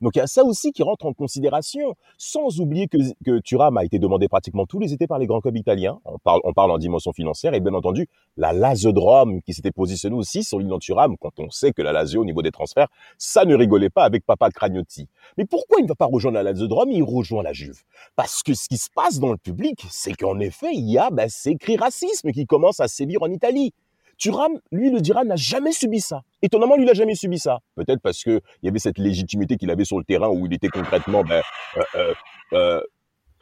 Donc 0.00 0.16
il 0.16 0.18
y 0.18 0.22
a 0.22 0.26
ça 0.26 0.44
aussi 0.44 0.72
qui 0.72 0.82
rentre 0.82 1.06
en 1.06 1.12
considération, 1.12 1.94
sans 2.16 2.60
oublier 2.60 2.88
que, 2.88 2.98
que 3.24 3.40
Thuram 3.40 3.76
a 3.76 3.84
été 3.84 3.98
demandé 3.98 4.28
pratiquement 4.28 4.66
tous 4.66 4.78
les 4.78 4.92
étés 4.92 5.06
par 5.06 5.18
les 5.18 5.26
grands 5.26 5.40
clubs 5.40 5.56
italiens. 5.56 5.98
On 6.04 6.18
parle, 6.18 6.40
on 6.44 6.52
parle 6.52 6.70
en 6.70 6.78
dimension 6.78 7.12
financière 7.12 7.54
et 7.54 7.60
bien 7.60 7.74
entendu 7.74 8.08
la 8.36 8.52
Lazio 8.52 8.92
qui 9.44 9.54
s'était 9.54 9.72
positionnée 9.72 10.16
aussi 10.16 10.42
sur 10.42 10.58
l'île 10.58 10.70
Thuram 10.80 11.16
quand 11.18 11.38
on 11.38 11.50
sait 11.50 11.72
que 11.72 11.82
la 11.82 11.92
Lazio 11.92 12.22
au 12.22 12.24
niveau 12.24 12.42
des 12.42 12.50
transferts, 12.50 12.88
ça 13.18 13.44
ne 13.44 13.54
rigolait 13.54 13.90
pas 13.90 14.04
avec 14.04 14.24
Papa 14.24 14.50
Cragnotti. 14.50 15.08
Mais 15.36 15.44
pourquoi 15.44 15.78
il 15.80 15.84
ne 15.84 15.88
va 15.88 15.94
pas 15.94 16.06
rejoindre 16.06 16.36
la 16.36 16.42
Lazio 16.42 16.66
et 16.66 16.94
il 16.94 17.02
rejoint 17.02 17.42
la 17.42 17.52
Juve 17.52 17.82
Parce 18.16 18.42
que 18.42 18.54
ce 18.54 18.68
qui 18.68 18.78
se 18.78 18.88
passe 18.94 19.18
dans 19.18 19.32
le 19.32 19.38
public, 19.38 19.84
c'est 19.90 20.14
qu'en 20.14 20.38
effet 20.40 20.72
il 20.72 20.90
y 20.90 20.98
a 20.98 21.10
ben, 21.10 21.28
ces 21.28 21.56
cris 21.56 21.76
racisme 21.76 22.32
qui 22.32 22.46
commencent 22.46 22.80
à 22.80 22.88
sévir 22.88 23.22
en 23.22 23.30
Italie. 23.30 23.72
Thuram, 24.20 24.60
lui, 24.70 24.90
le 24.90 25.00
dira, 25.00 25.24
n'a 25.24 25.34
jamais 25.34 25.72
subi 25.72 25.98
ça. 25.98 26.22
Étonnamment, 26.42 26.76
lui, 26.76 26.84
il 26.84 26.86
n'a 26.86 26.92
jamais 26.92 27.14
subi 27.14 27.38
ça. 27.38 27.60
Peut-être 27.74 28.00
parce 28.02 28.22
qu'il 28.22 28.40
y 28.62 28.68
avait 28.68 28.78
cette 28.78 28.98
légitimité 28.98 29.56
qu'il 29.56 29.70
avait 29.70 29.86
sur 29.86 29.98
le 29.98 30.04
terrain 30.04 30.28
où 30.28 30.44
il 30.46 30.52
était 30.52 30.68
concrètement 30.68 31.24
ben, 31.24 31.40
euh, 31.94 32.14
euh, 32.52 32.80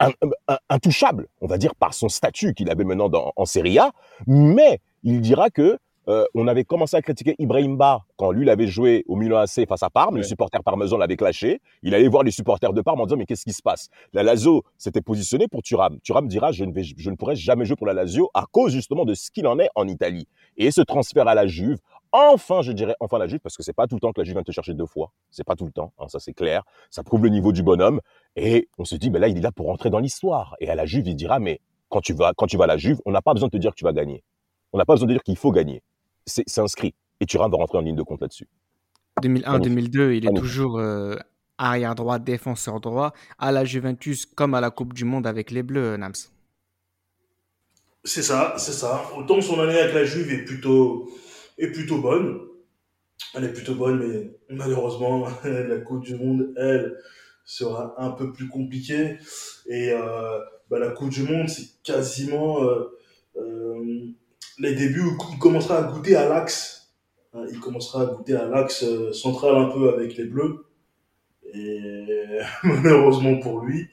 euh, 0.01 0.57
intouchable, 0.69 1.27
on 1.41 1.47
va 1.47 1.57
dire, 1.57 1.75
par 1.75 1.93
son 1.93 2.07
statut 2.07 2.53
qu'il 2.53 2.71
avait 2.71 2.85
maintenant 2.85 3.11
en 3.35 3.45
Serie 3.45 3.77
A. 3.77 3.91
Mais 4.25 4.79
il 5.03 5.19
dira 5.19 5.49
que 5.49 5.77
euh, 6.09 6.25
on 6.33 6.47
avait 6.47 6.63
commencé 6.63 6.97
à 6.97 7.03
critiquer 7.03 7.35
Ibrahim 7.37 7.77
Ba 7.77 8.01
quand 8.17 8.31
lui 8.31 8.43
l'avait 8.43 8.65
joué 8.65 9.03
au 9.07 9.15
Milan 9.15 9.37
AC 9.37 9.67
face 9.67 9.83
à 9.83 9.91
Parme. 9.91 10.17
Le 10.17 10.23
supporter 10.23 10.63
parmesan 10.63 10.97
l'avait 10.97 11.15
clashé. 11.15 11.61
Il 11.83 11.93
allait 11.93 12.07
voir 12.07 12.23
les 12.23 12.31
supporters 12.31 12.73
de 12.73 12.81
Parme 12.81 12.99
en 13.01 13.05
disant 13.05 13.17
mais 13.17 13.27
qu'est-ce 13.27 13.43
qui 13.43 13.53
se 13.53 13.61
passe? 13.61 13.89
La 14.13 14.23
Lazio 14.23 14.63
s'était 14.79 15.01
positionné 15.01 15.47
pour 15.47 15.61
Thuram. 15.61 15.99
Thuram 15.99 16.27
dira 16.27 16.51
je 16.51 16.65
ne, 16.65 16.73
vais, 16.73 16.81
je 16.83 17.09
ne 17.11 17.15
pourrai 17.15 17.35
jamais 17.35 17.63
jouer 17.65 17.75
pour 17.75 17.85
la 17.85 17.93
Lazio 17.93 18.31
à 18.33 18.45
cause 18.51 18.71
justement 18.71 19.05
de 19.05 19.13
ce 19.13 19.29
qu'il 19.29 19.45
en 19.45 19.59
est 19.59 19.69
en 19.75 19.87
Italie. 19.87 20.27
Et 20.57 20.71
ce 20.71 20.81
transfert 20.81 21.27
à 21.27 21.35
la 21.35 21.45
Juve, 21.45 21.77
enfin 22.11 22.63
je 22.63 22.71
dirais 22.71 22.95
enfin 22.99 23.19
la 23.19 23.27
Juve 23.27 23.41
parce 23.41 23.55
que 23.55 23.61
c'est 23.61 23.73
pas 23.73 23.85
tout 23.85 23.95
le 23.95 24.01
temps 24.01 24.11
que 24.11 24.19
la 24.19 24.25
Juve 24.25 24.33
vient 24.33 24.43
te 24.43 24.51
chercher 24.51 24.73
deux 24.73 24.87
fois. 24.87 25.11
C'est 25.29 25.45
pas 25.45 25.55
tout 25.55 25.65
le 25.65 25.71
temps, 25.71 25.93
hein, 25.99 26.07
ça 26.07 26.19
c'est 26.19 26.33
clair. 26.33 26.63
Ça 26.89 27.03
prouve 27.03 27.23
le 27.23 27.29
niveau 27.29 27.51
du 27.51 27.61
bonhomme. 27.61 28.01
Et 28.35 28.67
on 28.79 28.85
se 28.85 28.95
dit 28.95 29.11
mais 29.11 29.19
là 29.19 29.27
il 29.27 29.37
est 29.37 29.41
là 29.41 29.51
pour 29.51 29.67
rentrer 29.67 29.91
dans 29.91 29.99
l'histoire. 29.99 30.55
Et 30.59 30.71
à 30.71 30.75
la 30.75 30.87
Juve 30.87 31.07
il 31.07 31.15
dira 31.15 31.37
mais 31.37 31.59
quand 31.89 32.01
tu 32.01 32.13
vas 32.13 32.33
quand 32.35 32.47
tu 32.47 32.57
vas 32.57 32.63
à 32.63 32.67
la 32.67 32.77
Juve 32.77 32.99
on 33.05 33.11
n'a 33.11 33.21
pas 33.21 33.33
besoin 33.33 33.47
de 33.47 33.51
te 33.51 33.57
dire 33.57 33.69
que 33.69 33.77
tu 33.77 33.83
vas 33.83 33.93
gagner. 33.93 34.23
On 34.73 34.79
n'a 34.79 34.85
pas 34.85 34.93
besoin 34.93 35.07
de 35.07 35.13
dire 35.13 35.21
qu'il 35.21 35.37
faut 35.37 35.51
gagner 35.51 35.83
c'est 36.25 36.59
inscrit. 36.59 36.93
Et 37.19 37.25
Thuram 37.25 37.51
va 37.51 37.57
rentrer 37.57 37.77
en 37.77 37.81
ligne 37.81 37.95
de 37.95 38.03
compte 38.03 38.21
là-dessus. 38.21 38.47
2001-2002, 39.21 40.15
il 40.15 40.25
est 40.25 40.33
toujours 40.33 40.79
euh, 40.79 41.15
arrière 41.57 41.95
droit, 41.95 42.19
défenseur 42.19 42.79
droit, 42.79 43.13
à 43.37 43.51
la 43.51 43.65
Juventus 43.65 44.25
comme 44.25 44.53
à 44.53 44.61
la 44.61 44.71
Coupe 44.71 44.93
du 44.93 45.03
Monde 45.03 45.27
avec 45.27 45.51
les 45.51 45.63
Bleus, 45.63 45.97
Nams. 45.97 46.13
C'est 48.05 48.23
ça, 48.23 48.55
c'est 48.57 48.71
ça. 48.71 49.03
Autant 49.17 49.41
son 49.41 49.59
année 49.59 49.77
avec 49.77 49.93
la 49.93 50.05
Juve 50.05 50.31
est 50.31 50.45
plutôt, 50.45 51.11
est 51.57 51.71
plutôt 51.71 51.99
bonne. 51.99 52.39
Elle 53.35 53.43
est 53.43 53.53
plutôt 53.53 53.75
bonne, 53.75 53.99
mais 53.99 54.55
malheureusement, 54.55 55.27
la 55.43 55.79
Coupe 55.79 56.05
du 56.05 56.15
Monde, 56.15 56.53
elle, 56.57 56.95
sera 57.49 57.95
un 57.97 58.11
peu 58.11 58.31
plus 58.31 58.47
compliquée. 58.47 59.17
Et 59.65 59.91
euh, 59.91 60.39
bah, 60.69 60.77
la 60.77 60.91
Coupe 60.91 61.09
du 61.09 61.23
Monde, 61.23 61.49
c'est 61.49 61.81
quasiment 61.81 62.63
euh, 62.63 64.13
les 64.59 64.75
débuts 64.75 65.01
où 65.01 65.17
il 65.31 65.39
commencera 65.39 65.77
à 65.77 65.83
goûter 65.83 66.15
à 66.15 66.27
l'axe. 66.27 66.91
Hein, 67.33 67.45
il 67.51 67.59
commencera 67.59 68.03
à 68.03 68.05
goûter 68.05 68.35
à 68.35 68.45
l'axe 68.45 68.83
euh, 68.83 69.13
central 69.13 69.55
un 69.55 69.69
peu 69.69 69.93
avec 69.93 70.17
les 70.17 70.25
Bleus. 70.25 70.65
Et 71.53 72.39
malheureusement 72.63 73.39
pour 73.39 73.61
lui, 73.61 73.87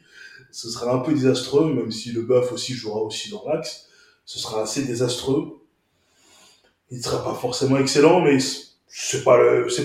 ce 0.51 0.69
sera 0.69 0.95
un 0.95 0.99
peu 0.99 1.13
désastreux, 1.13 1.73
même 1.73 1.91
si 1.91 2.13
le 2.13 2.23
bœuf 2.23 2.53
aussi 2.53 2.75
jouera 2.75 3.01
aussi 3.01 3.31
dans 3.31 3.45
l'axe. 3.47 3.89
Ce 4.25 4.39
sera 4.39 4.63
assez 4.63 4.85
désastreux. 4.85 5.61
Il 6.91 6.99
ne 6.99 7.03
sera 7.03 7.25
pas 7.25 7.35
forcément 7.35 7.79
excellent, 7.79 8.21
mais 8.21 8.39
c'est 8.89 9.25
pas 9.25 9.37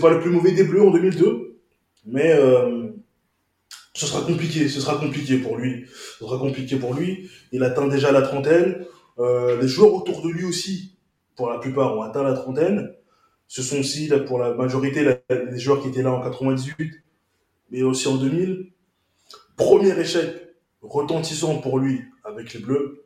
pas 0.02 0.10
le 0.10 0.20
plus 0.20 0.30
mauvais 0.30 0.52
des 0.52 0.64
Bleus 0.64 0.82
en 0.82 0.92
2002. 0.92 1.60
Mais 2.06 2.32
euh, 2.34 2.90
ce 3.94 4.06
sera 4.06 4.22
compliqué, 4.22 4.70
ce 4.70 4.80
sera 4.80 4.98
compliqué 4.98 5.38
pour 5.38 5.58
lui. 5.58 5.86
Ce 6.20 6.26
sera 6.26 6.38
compliqué 6.38 6.78
pour 6.78 6.94
lui. 6.94 7.30
Il 7.52 7.64
atteint 7.64 7.88
déjà 7.88 8.12
la 8.12 8.22
trentaine. 8.22 8.86
Euh, 9.22 9.62
les 9.62 9.68
joueurs 9.68 9.94
autour 9.94 10.22
de 10.24 10.30
lui 10.30 10.46
aussi, 10.46 10.98
pour 11.36 11.50
la 11.50 11.60
plupart, 11.60 11.96
ont 11.98 12.02
atteint 12.02 12.24
la 12.24 12.34
trentaine. 12.34 12.94
Ce 13.48 13.62
sont 13.62 13.80
aussi, 13.80 14.10
pour 14.28 14.40
la 14.40 14.54
majorité, 14.54 15.06
les 15.30 15.60
joueurs 15.60 15.82
qui 15.82 15.90
étaient 15.90 16.02
là 16.02 16.12
en 16.12 16.22
98, 16.22 16.92
mais 17.70 17.84
aussi 17.84 18.08
en 18.08 18.16
2000. 18.16 18.72
Premier 19.56 19.98
échec 20.00 20.56
retentissant 20.82 21.60
pour 21.60 21.78
lui 21.78 22.02
avec 22.24 22.54
les 22.54 22.62
Bleus. 22.62 23.06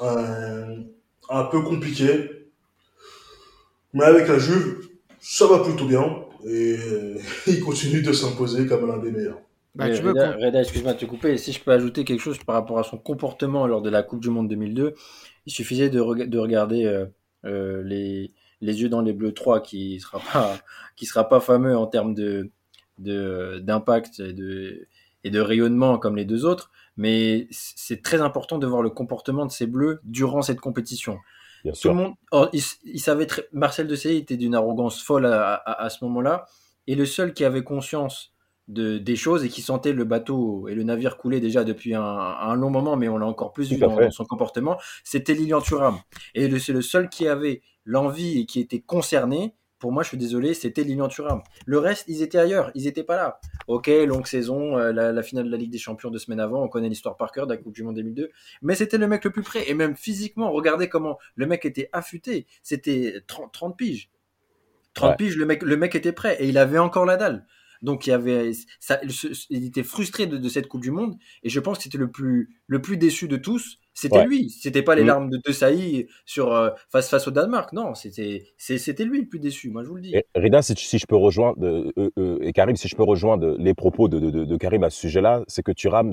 Un 0.00 1.44
peu 1.50 1.60
compliqué. 1.62 2.30
Mais 3.92 4.04
avec 4.04 4.28
la 4.28 4.38
Juve, 4.38 4.88
ça 5.20 5.46
va 5.46 5.58
plutôt 5.58 5.86
bien. 5.86 6.24
Et 6.46 6.76
il 7.46 7.60
continue 7.60 8.02
de 8.02 8.12
s'imposer 8.12 8.66
comme 8.66 8.86
l'un 8.86 8.98
des 8.98 9.10
meilleurs. 9.10 9.40
Bah, 9.74 9.86
Reda, 9.86 10.60
excuse-moi 10.60 10.94
de 10.94 10.98
te 10.98 11.04
couper. 11.04 11.36
Si 11.36 11.52
je 11.52 11.60
peux 11.60 11.70
ajouter 11.70 12.04
quelque 12.04 12.20
chose 12.20 12.38
par 12.38 12.56
rapport 12.56 12.78
à 12.78 12.82
son 12.82 12.98
comportement 12.98 13.66
lors 13.66 13.82
de 13.82 13.90
la 13.90 14.02
Coupe 14.02 14.20
du 14.20 14.30
Monde 14.30 14.48
2002, 14.48 14.94
il 15.46 15.52
suffisait 15.52 15.90
de, 15.90 16.24
de 16.24 16.38
regarder 16.38 16.84
euh, 16.84 17.06
euh, 17.44 17.82
les, 17.84 18.32
les 18.60 18.82
yeux 18.82 18.88
dans 18.88 19.00
les 19.00 19.12
bleus 19.12 19.32
3 19.32 19.60
qui 19.62 20.00
sera 20.00 20.18
pas 20.32 20.58
qui 20.96 21.06
sera 21.06 21.28
pas 21.28 21.40
fameux 21.40 21.76
en 21.76 21.86
termes 21.86 22.14
de 22.14 22.50
d'impact 22.98 24.20
et 24.20 24.32
de 24.34 24.86
et 25.24 25.30
de 25.30 25.40
rayonnement 25.40 25.98
comme 25.98 26.16
les 26.16 26.24
deux 26.24 26.44
autres, 26.44 26.70
mais 26.96 27.46
c'est 27.50 28.02
très 28.02 28.20
important 28.20 28.58
de 28.58 28.66
voir 28.66 28.82
le 28.82 28.90
comportement 28.90 29.46
de 29.46 29.50
ces 29.50 29.66
bleus 29.66 30.00
durant 30.04 30.42
cette 30.42 30.60
compétition. 30.60 31.18
Bien 31.64 31.72
Tout 31.72 31.88
le 31.88 31.94
monde, 31.94 32.14
il, 32.52 33.00
savait 33.00 33.26
très, 33.26 33.46
Marcel 33.52 33.86
Desailly 33.86 34.16
était 34.16 34.38
d'une 34.38 34.54
arrogance 34.54 35.02
folle 35.02 35.26
à, 35.26 35.54
à, 35.54 35.84
à 35.84 35.90
ce 35.90 36.02
moment-là, 36.04 36.46
et 36.86 36.94
le 36.94 37.04
seul 37.04 37.34
qui 37.34 37.44
avait 37.44 37.62
conscience 37.62 38.29
de, 38.70 38.98
des 38.98 39.16
choses 39.16 39.44
et 39.44 39.48
qui 39.48 39.62
sentait 39.62 39.92
le 39.92 40.04
bateau 40.04 40.68
et 40.68 40.74
le 40.74 40.82
navire 40.82 41.16
couler 41.16 41.40
déjà 41.40 41.64
depuis 41.64 41.94
un, 41.94 42.54
long 42.54 42.70
moment, 42.70 42.96
mais 42.96 43.08
on 43.08 43.18
l'a 43.18 43.26
encore 43.26 43.52
plus 43.52 43.70
vu 43.70 43.78
dans, 43.78 44.10
son 44.10 44.24
comportement, 44.24 44.78
c'était 45.04 45.34
Lilian 45.34 45.60
Thuram. 45.60 45.98
Et 46.34 46.58
c'est 46.58 46.72
le 46.72 46.82
seul 46.82 47.08
qui 47.08 47.26
avait 47.26 47.62
l'envie 47.84 48.40
et 48.40 48.46
qui 48.46 48.60
était 48.60 48.80
concerné. 48.80 49.54
Pour 49.78 49.92
moi, 49.92 50.02
je 50.02 50.08
suis 50.08 50.18
désolé, 50.18 50.52
c'était 50.52 50.84
Lilian 50.84 51.08
Thuram. 51.08 51.40
Le 51.64 51.78
reste, 51.78 52.04
ils 52.06 52.22
étaient 52.22 52.38
ailleurs, 52.38 52.70
ils 52.74 52.84
n'étaient 52.84 53.02
pas 53.02 53.16
là. 53.16 53.40
Ok, 53.66 53.88
longue 54.06 54.26
saison, 54.26 54.76
euh, 54.76 54.92
la, 54.92 55.22
finale 55.22 55.46
de 55.46 55.50
la 55.50 55.56
Ligue 55.56 55.70
des 55.70 55.78
Champions 55.78 56.10
deux 56.10 56.18
semaines 56.18 56.40
avant, 56.40 56.62
on 56.62 56.68
connaît 56.68 56.90
l'histoire 56.90 57.16
par 57.16 57.32
cœur 57.32 57.46
de 57.46 57.54
la 57.54 57.60
Coupe 57.60 57.72
du 57.72 57.82
Monde 57.82 57.96
2002, 57.96 58.30
mais 58.60 58.74
c'était 58.74 58.98
le 58.98 59.08
mec 59.08 59.24
le 59.24 59.30
plus 59.30 59.42
près. 59.42 59.70
Et 59.70 59.74
même 59.74 59.96
physiquement, 59.96 60.52
regardez 60.52 60.90
comment 60.90 61.18
le 61.34 61.46
mec 61.46 61.64
était 61.64 61.88
affûté. 61.92 62.46
C'était 62.62 63.22
30, 63.26 63.52
30 63.52 63.76
piges. 63.76 64.10
30 64.94 65.16
piges, 65.16 65.36
le 65.36 65.46
mec, 65.46 65.62
le 65.62 65.76
mec 65.76 65.94
était 65.94 66.12
prêt 66.12 66.36
et 66.40 66.48
il 66.48 66.58
avait 66.58 66.78
encore 66.78 67.06
la 67.06 67.16
dalle. 67.16 67.46
Donc 67.82 68.06
il 68.06 68.10
y 68.10 68.12
avait, 68.12 68.52
ça, 68.78 69.00
il 69.48 69.64
était 69.64 69.82
frustré 69.82 70.26
de, 70.26 70.48
cette 70.48 70.68
Coupe 70.68 70.82
du 70.82 70.90
Monde 70.90 71.16
et 71.42 71.48
je 71.48 71.60
pense 71.60 71.78
que 71.78 71.84
c'était 71.84 71.98
le 71.98 72.10
plus, 72.10 72.56
le 72.66 72.82
plus 72.82 72.96
déçu 72.96 73.28
de 73.28 73.36
tous. 73.36 73.78
C'était 73.92 74.24
lui. 74.24 74.50
C'était 74.50 74.82
pas 74.82 74.94
les 74.94 75.02
mm. 75.02 75.06
larmes 75.06 75.30
de, 75.30 75.36
de 75.36 76.06
sur 76.24 76.52
euh, 76.52 76.70
face 76.90 77.10
face 77.10 77.26
au 77.26 77.30
Danemark. 77.30 77.72
Non, 77.72 77.94
c'était 77.94 78.44
c'était 78.56 79.04
lui 79.04 79.22
le 79.22 79.28
plus 79.28 79.40
déçu. 79.40 79.70
Moi 79.70 79.82
je 79.82 79.88
vous 79.88 79.96
le 79.96 80.02
dis. 80.02 80.14
Rida, 80.34 80.62
si, 80.62 80.74
si, 80.76 80.98
je 80.98 81.06
peux 81.06 81.16
rejoindre 81.16 81.64
euh, 81.66 82.10
euh, 82.18 82.38
et 82.40 82.52
Karim, 82.52 82.76
si 82.76 82.88
je 82.88 82.96
peux 82.96 83.02
rejoindre 83.02 83.56
les 83.58 83.74
propos 83.74 84.08
de, 84.08 84.18
de 84.30 84.56
Karim 84.56 84.84
à 84.84 84.90
ce 84.90 85.00
sujet-là, 85.00 85.42
c'est 85.48 85.62
que 85.62 85.72
Thuram, 85.72 86.12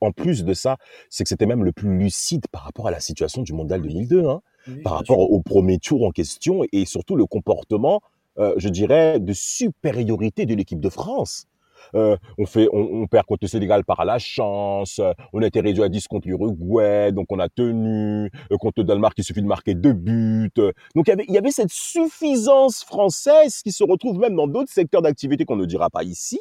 en 0.00 0.12
plus 0.12 0.44
de 0.44 0.54
ça, 0.54 0.78
c'est 1.10 1.22
que 1.24 1.28
c'était 1.28 1.46
même 1.46 1.64
le 1.64 1.72
plus 1.72 1.96
lucide 1.98 2.46
par 2.50 2.62
rapport 2.62 2.88
à 2.88 2.90
la 2.90 3.00
situation 3.00 3.42
du 3.42 3.52
Mondial 3.52 3.82
2002, 3.82 4.24
hein, 4.24 4.40
par 4.82 4.94
rapport 4.94 5.18
au 5.18 5.40
premier 5.40 5.78
tour 5.78 6.04
en 6.04 6.10
question 6.10 6.62
et 6.72 6.86
surtout 6.86 7.16
le 7.16 7.26
comportement 7.26 8.00
euh, 8.38 8.54
je 8.56 8.68
dirais, 8.68 9.20
de 9.20 9.32
supériorité 9.32 10.46
de 10.46 10.54
l'équipe 10.54 10.80
de 10.80 10.88
France. 10.88 11.46
euh, 11.94 12.16
on 12.38 12.46
fait, 12.46 12.68
on, 12.72 13.06
perd 13.06 13.26
contre 13.26 13.40
le 13.42 13.48
Sénégal 13.48 13.84
par 13.84 14.04
la 14.04 14.18
chance, 14.18 15.00
on 15.32 15.42
a 15.42 15.46
été 15.46 15.60
réduit 15.60 15.82
à 15.82 15.88
10 15.88 16.08
contre 16.08 16.28
l'Uruguay, 16.28 17.12
donc 17.12 17.26
on 17.30 17.38
a 17.38 17.48
tenu 17.48 18.30
contre 18.60 18.74
le 18.78 18.84
Danemark, 18.84 19.14
il 19.18 19.24
suffit 19.24 19.42
de 19.42 19.46
marquer 19.46 19.74
deux 19.74 19.92
buts. 19.92 20.50
Donc 20.94 21.08
il 21.08 21.34
y 21.34 21.38
avait, 21.38 21.50
cette 21.50 21.72
suffisance 21.72 22.84
française 22.84 23.62
qui 23.62 23.72
se 23.72 23.84
retrouve 23.84 24.18
même 24.18 24.36
dans 24.36 24.46
d'autres 24.46 24.72
secteurs 24.72 25.02
d'activité 25.02 25.44
qu'on 25.44 25.56
ne 25.56 25.66
dira 25.66 25.90
pas 25.90 26.04
ici 26.04 26.40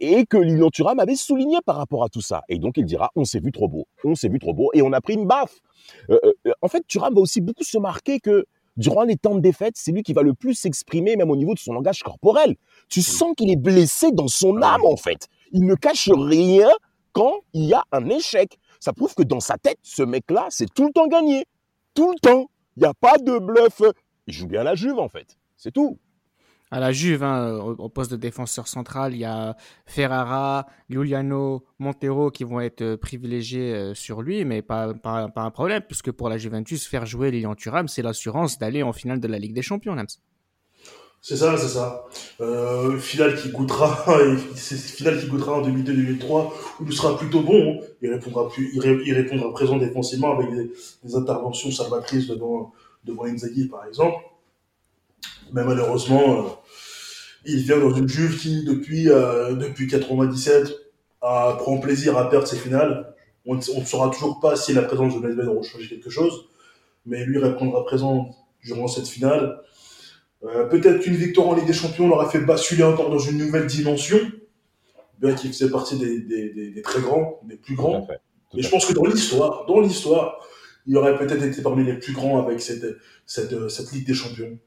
et 0.00 0.26
que 0.26 0.36
Lilian 0.36 0.70
Thuram 0.70 0.98
avait 0.98 1.14
souligné 1.14 1.58
par 1.64 1.76
rapport 1.76 2.04
à 2.04 2.08
tout 2.08 2.20
ça. 2.20 2.42
Et 2.48 2.58
donc 2.58 2.76
il 2.76 2.84
dira, 2.84 3.10
on 3.16 3.24
s'est 3.24 3.40
vu 3.40 3.52
trop 3.52 3.68
beau, 3.68 3.86
on 4.04 4.14
s'est 4.14 4.28
vu 4.28 4.38
trop 4.38 4.54
beau, 4.54 4.70
et 4.74 4.82
on 4.82 4.92
a 4.92 5.00
pris 5.00 5.14
une 5.14 5.26
baffe. 5.26 5.58
Euh, 6.10 6.18
euh, 6.46 6.52
en 6.62 6.68
fait, 6.68 6.86
Thuram 6.86 7.14
va 7.14 7.20
aussi 7.20 7.40
beaucoup 7.40 7.64
se 7.64 7.78
marquer 7.78 8.20
que 8.20 8.44
durant 8.78 9.02
les 9.02 9.16
temps 9.16 9.34
de 9.34 9.40
défaite, 9.40 9.74
c'est 9.76 9.92
lui 9.92 10.02
qui 10.02 10.14
va 10.14 10.22
le 10.22 10.32
plus 10.32 10.54
s'exprimer, 10.54 11.16
même 11.16 11.30
au 11.30 11.36
niveau 11.36 11.52
de 11.52 11.58
son 11.58 11.74
langage 11.74 12.02
corporel. 12.02 12.56
Tu 12.88 13.02
sens 13.02 13.34
qu'il 13.36 13.50
est 13.50 13.56
blessé 13.56 14.10
dans 14.12 14.28
son 14.28 14.62
âme, 14.62 14.84
en 14.86 14.96
fait. 14.96 15.28
Il 15.52 15.66
ne 15.66 15.74
cache 15.74 16.08
rien 16.10 16.70
quand 17.12 17.40
il 17.52 17.64
y 17.64 17.74
a 17.74 17.82
un 17.92 18.08
échec. 18.08 18.58
Ça 18.80 18.92
prouve 18.92 19.14
que 19.14 19.24
dans 19.24 19.40
sa 19.40 19.58
tête, 19.58 19.78
ce 19.82 20.02
mec-là, 20.02 20.46
c'est 20.48 20.72
tout 20.72 20.86
le 20.86 20.92
temps 20.92 21.08
gagné. 21.08 21.44
Tout 21.92 22.12
le 22.12 22.18
temps. 22.20 22.46
Il 22.76 22.80
n'y 22.80 22.86
a 22.86 22.94
pas 22.94 23.18
de 23.18 23.38
bluff. 23.38 23.82
Il 24.28 24.32
joue 24.32 24.46
bien 24.46 24.62
la 24.62 24.76
Juve, 24.76 24.98
en 24.98 25.08
fait. 25.08 25.36
C'est 25.56 25.72
tout 25.72 25.98
à 26.70 26.80
la 26.80 26.92
Juve, 26.92 27.22
hein, 27.22 27.56
au, 27.56 27.88
poste 27.88 28.10
de 28.10 28.16
défenseur 28.16 28.68
central, 28.68 29.14
il 29.14 29.20
y 29.20 29.24
a 29.24 29.56
Ferrara, 29.86 30.66
Giuliano, 30.90 31.64
Montero 31.78 32.30
qui 32.30 32.44
vont 32.44 32.60
être 32.60 32.82
euh, 32.82 32.96
privilégiés 32.96 33.74
euh, 33.74 33.94
sur 33.94 34.22
lui, 34.22 34.44
mais 34.44 34.62
pas, 34.62 34.94
un 35.04 35.50
problème, 35.50 35.82
puisque 35.82 36.12
pour 36.12 36.28
la 36.28 36.36
Juventus, 36.36 36.86
faire 36.86 37.06
jouer 37.06 37.30
Lilian 37.30 37.54
Thuram, 37.54 37.88
c'est 37.88 38.02
l'assurance 38.02 38.58
d'aller 38.58 38.82
en 38.82 38.92
finale 38.92 39.20
de 39.20 39.28
la 39.28 39.38
Ligue 39.38 39.54
des 39.54 39.62
Champions, 39.62 39.94
Nams. 39.94 40.06
C'est 41.20 41.36
ça, 41.36 41.56
c'est 41.56 41.68
ça. 41.68 42.06
Euh, 42.40 42.96
finale 42.98 43.34
qui 43.36 43.50
goûtera, 43.50 44.06
c'est 44.54 44.76
finale 44.76 45.20
qui 45.20 45.26
goûtera 45.26 45.54
en 45.54 45.68
2002-2003, 45.68 46.52
où 46.80 46.84
il 46.86 46.92
sera 46.92 47.18
plutôt 47.18 47.42
bon. 47.42 47.80
Il 48.02 48.12
répondra 48.12 48.48
plus, 48.48 48.70
il, 48.74 49.14
répondra 49.14 49.52
présent 49.52 49.78
défensivement 49.78 50.38
avec 50.38 50.50
des, 50.54 51.16
interventions 51.16 51.70
salvatrices 51.70 52.28
devant, 52.28 52.72
devant 53.04 53.24
Inzaghi, 53.24 53.66
par 53.66 53.84
exemple. 53.86 54.16
Mais 55.52 55.64
malheureusement, 55.64 56.46
euh, 56.46 56.48
il 57.44 57.62
vient 57.62 57.78
dans 57.78 57.94
une 57.94 58.08
Juve 58.08 58.38
qui, 58.38 58.64
depuis, 58.64 59.08
euh, 59.08 59.54
depuis 59.54 59.86
97, 59.86 60.72
prend 61.20 61.78
plaisir 61.78 62.16
à 62.18 62.28
perdre 62.28 62.46
ses 62.46 62.56
finales. 62.56 63.14
On 63.46 63.56
ne 63.56 63.60
saura 63.60 64.10
toujours 64.10 64.40
pas 64.40 64.56
si 64.56 64.74
la 64.74 64.82
présence 64.82 65.14
de 65.14 65.26
Nedved 65.26 65.46
aura 65.46 65.62
changé 65.62 65.88
quelque 65.88 66.10
chose, 66.10 66.48
mais 67.06 67.24
lui 67.24 67.38
répondra 67.38 67.84
présent 67.84 68.36
durant 68.62 68.88
cette 68.88 69.08
finale. 69.08 69.62
Euh, 70.44 70.66
peut-être 70.66 71.00
qu'une 71.00 71.16
victoire 71.16 71.48
en 71.48 71.54
Ligue 71.54 71.66
des 71.66 71.72
Champions 71.72 72.08
l'aurait 72.08 72.30
fait 72.30 72.40
basculer 72.40 72.84
encore 72.84 73.10
dans 73.10 73.18
une 73.18 73.38
nouvelle 73.38 73.66
dimension, 73.66 74.18
bien 75.18 75.34
qu'il 75.34 75.50
faisait 75.50 75.70
partie 75.70 75.96
des, 75.96 76.20
des, 76.20 76.82
très 76.82 77.00
grands, 77.00 77.40
des 77.44 77.56
plus 77.56 77.74
grands. 77.74 78.06
Et 78.54 78.62
je 78.62 78.68
pense 78.68 78.84
que 78.84 78.92
dans 78.92 79.04
l'histoire, 79.04 79.66
dans 79.66 79.80
l'histoire, 79.80 80.38
il 80.86 80.96
aurait 80.96 81.16
peut-être 81.18 81.42
été 81.42 81.62
parmi 81.62 81.84
les 81.84 81.94
plus 81.94 82.12
grands 82.12 82.44
avec 82.44 82.60
cette, 82.60 82.84
cette, 83.26 83.68
cette 83.68 83.92
Ligue 83.92 84.06
des 84.06 84.14
Champions 84.14 84.58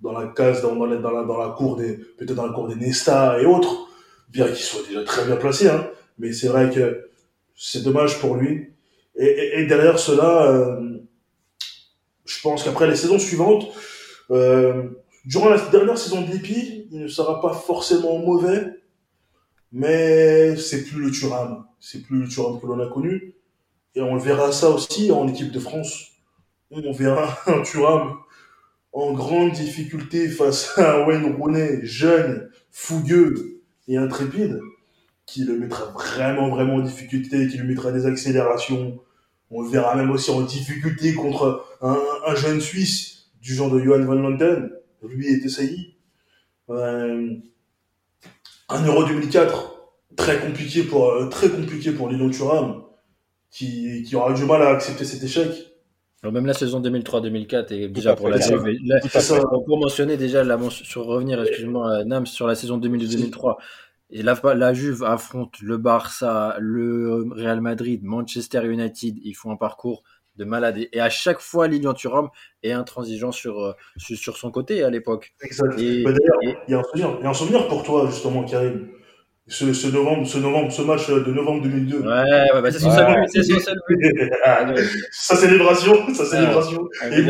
dans 0.00 0.12
la 0.12 0.28
case, 0.28 0.62
dans, 0.62 0.74
la, 0.84 0.96
dans, 0.96 1.10
la, 1.10 1.24
dans 1.24 1.38
la 1.38 1.50
cour 1.50 1.76
des, 1.76 1.94
peut-être 1.94 2.34
dans 2.34 2.46
la 2.46 2.52
cour 2.52 2.68
des 2.68 2.74
Nesta 2.74 3.40
et 3.40 3.46
autres, 3.46 3.88
bien 4.28 4.46
qu'il 4.46 4.56
soit 4.56 4.86
déjà 4.86 5.04
très 5.04 5.24
bien 5.24 5.36
placé, 5.36 5.68
hein. 5.68 5.90
Mais 6.18 6.32
c'est 6.32 6.48
vrai 6.48 6.70
que 6.70 7.08
c'est 7.54 7.82
dommage 7.82 8.20
pour 8.20 8.36
lui. 8.36 8.72
Et, 9.16 9.60
et, 9.60 9.66
derrière 9.66 9.98
cela, 9.98 10.46
euh, 10.46 10.98
je 12.24 12.40
pense 12.42 12.62
qu'après 12.62 12.86
les 12.86 12.96
saisons 12.96 13.18
suivantes, 13.18 13.66
euh, 14.30 14.84
durant 15.24 15.48
la 15.48 15.58
dernière 15.58 15.98
saison 15.98 16.22
de 16.22 16.30
Lippi, 16.30 16.88
il 16.90 17.00
ne 17.00 17.08
sera 17.08 17.40
pas 17.40 17.52
forcément 17.52 18.18
mauvais, 18.18 18.64
mais 19.72 20.56
c'est 20.56 20.84
plus 20.84 21.00
le 21.00 21.10
Turam. 21.10 21.64
C'est 21.80 22.02
plus 22.02 22.22
le 22.22 22.28
Turam 22.28 22.60
que 22.60 22.66
l'on 22.66 22.80
a 22.80 22.86
connu. 22.86 23.34
Et 23.94 24.00
on 24.00 24.16
verra 24.16 24.52
ça 24.52 24.70
aussi 24.70 25.10
en 25.10 25.26
équipe 25.26 25.50
de 25.50 25.58
France. 25.58 26.12
On 26.70 26.92
verra 26.92 27.38
un 27.46 27.62
Turam 27.62 28.18
en 28.92 29.12
grande 29.12 29.52
difficulté 29.52 30.28
face 30.28 30.76
à 30.78 31.06
Wayne 31.06 31.36
Rooney, 31.36 31.80
jeune, 31.82 32.50
fougueux 32.70 33.62
et 33.88 33.96
intrépide, 33.96 34.60
qui 35.26 35.44
le 35.44 35.58
mettra 35.58 35.86
vraiment, 35.86 36.48
vraiment 36.48 36.76
en 36.76 36.80
difficulté, 36.80 37.48
qui 37.48 37.58
lui 37.58 37.68
mettra 37.68 37.92
des 37.92 38.06
accélérations. 38.06 39.00
On 39.50 39.62
le 39.62 39.68
verra 39.68 39.94
même 39.96 40.10
aussi 40.10 40.30
en 40.30 40.42
difficulté 40.42 41.14
contre 41.14 41.64
un, 41.82 41.98
un 42.26 42.34
jeune 42.34 42.60
Suisse 42.60 43.30
du 43.40 43.54
genre 43.54 43.70
de 43.70 43.80
Johan 43.80 44.04
Van 44.04 44.14
Lanten. 44.14 44.70
Lui 45.02 45.28
est 45.28 45.44
essayé. 45.44 45.96
Euh, 46.68 47.34
un 48.68 48.86
Euro 48.86 49.04
2004, 49.04 49.74
très 50.16 50.40
compliqué 50.40 50.84
pour, 50.84 51.10
euh, 51.10 51.28
très 51.28 51.48
compliqué 51.48 51.90
pour 51.90 52.08
Lilian 52.08 52.30
Thuram, 52.30 52.84
qui 53.50 54.08
aura 54.14 54.32
du 54.32 54.44
mal 54.44 54.62
à 54.62 54.68
accepter 54.68 55.04
cet 55.04 55.22
échec 55.24 55.69
même 56.24 56.46
la 56.46 56.54
saison 56.54 56.80
2003-2004 56.80 57.72
et 57.72 57.88
déjà 57.88 58.14
pour 58.14 58.28
la 58.28 58.38
Juve. 58.38 58.62
pour 59.66 59.78
mentionner 59.78 60.16
déjà 60.16 60.44
la 60.44 60.58
sur 60.70 61.04
revenir, 61.04 61.40
excuse-moi, 61.40 62.04
Nams 62.04 62.26
sur 62.26 62.46
la 62.46 62.54
saison 62.54 62.78
2002-2003. 62.78 63.56
Et 64.12 64.22
la, 64.22 64.38
la 64.54 64.74
Juve 64.74 65.04
affronte 65.04 65.60
le 65.60 65.76
Barça, 65.76 66.56
le 66.58 67.26
Real 67.30 67.60
Madrid, 67.60 68.02
Manchester 68.02 68.66
United. 68.66 69.16
Ils 69.22 69.34
font 69.34 69.52
un 69.52 69.56
parcours 69.56 70.02
de 70.36 70.44
malade. 70.44 70.78
Et 70.92 71.00
à 71.00 71.10
chaque 71.10 71.40
fois, 71.40 71.68
Lilian 71.68 71.94
Thuram 71.94 72.28
est 72.62 72.72
intransigeant 72.72 73.32
sur, 73.32 73.60
euh, 73.60 73.72
sur, 73.96 74.36
son 74.36 74.50
côté 74.50 74.82
à 74.82 74.90
l'époque. 74.90 75.34
Exact. 75.42 75.76
Bah, 75.76 75.76
d'ailleurs, 75.76 76.58
il 76.66 76.72
y, 76.72 76.74
a 76.74 77.28
un 77.28 77.34
souvenir 77.34 77.68
pour 77.68 77.82
toi, 77.82 78.06
justement, 78.06 78.44
Karim 78.44 78.88
ce, 79.50 79.72
ce, 79.72 79.88
novembre, 79.88 80.26
ce 80.26 80.38
novembre, 80.38 80.70
ce 80.70 80.82
match 80.82 81.08
de 81.10 81.32
novembre 81.32 81.62
2002. 81.64 81.98
Ouais, 81.98 82.06
ouais 82.06 82.62
bah 82.62 82.70
c'est 82.70 82.78
son 82.78 82.90
seul 82.92 83.06
but, 83.06 83.28
c'est 83.32 83.42
son 83.42 83.58
seul 83.58 83.78
but. 83.88 83.98
sa 85.10 85.36
célébration, 85.36 86.14
sa 86.14 86.24
célébration. 86.24 86.88
Et 87.12 87.22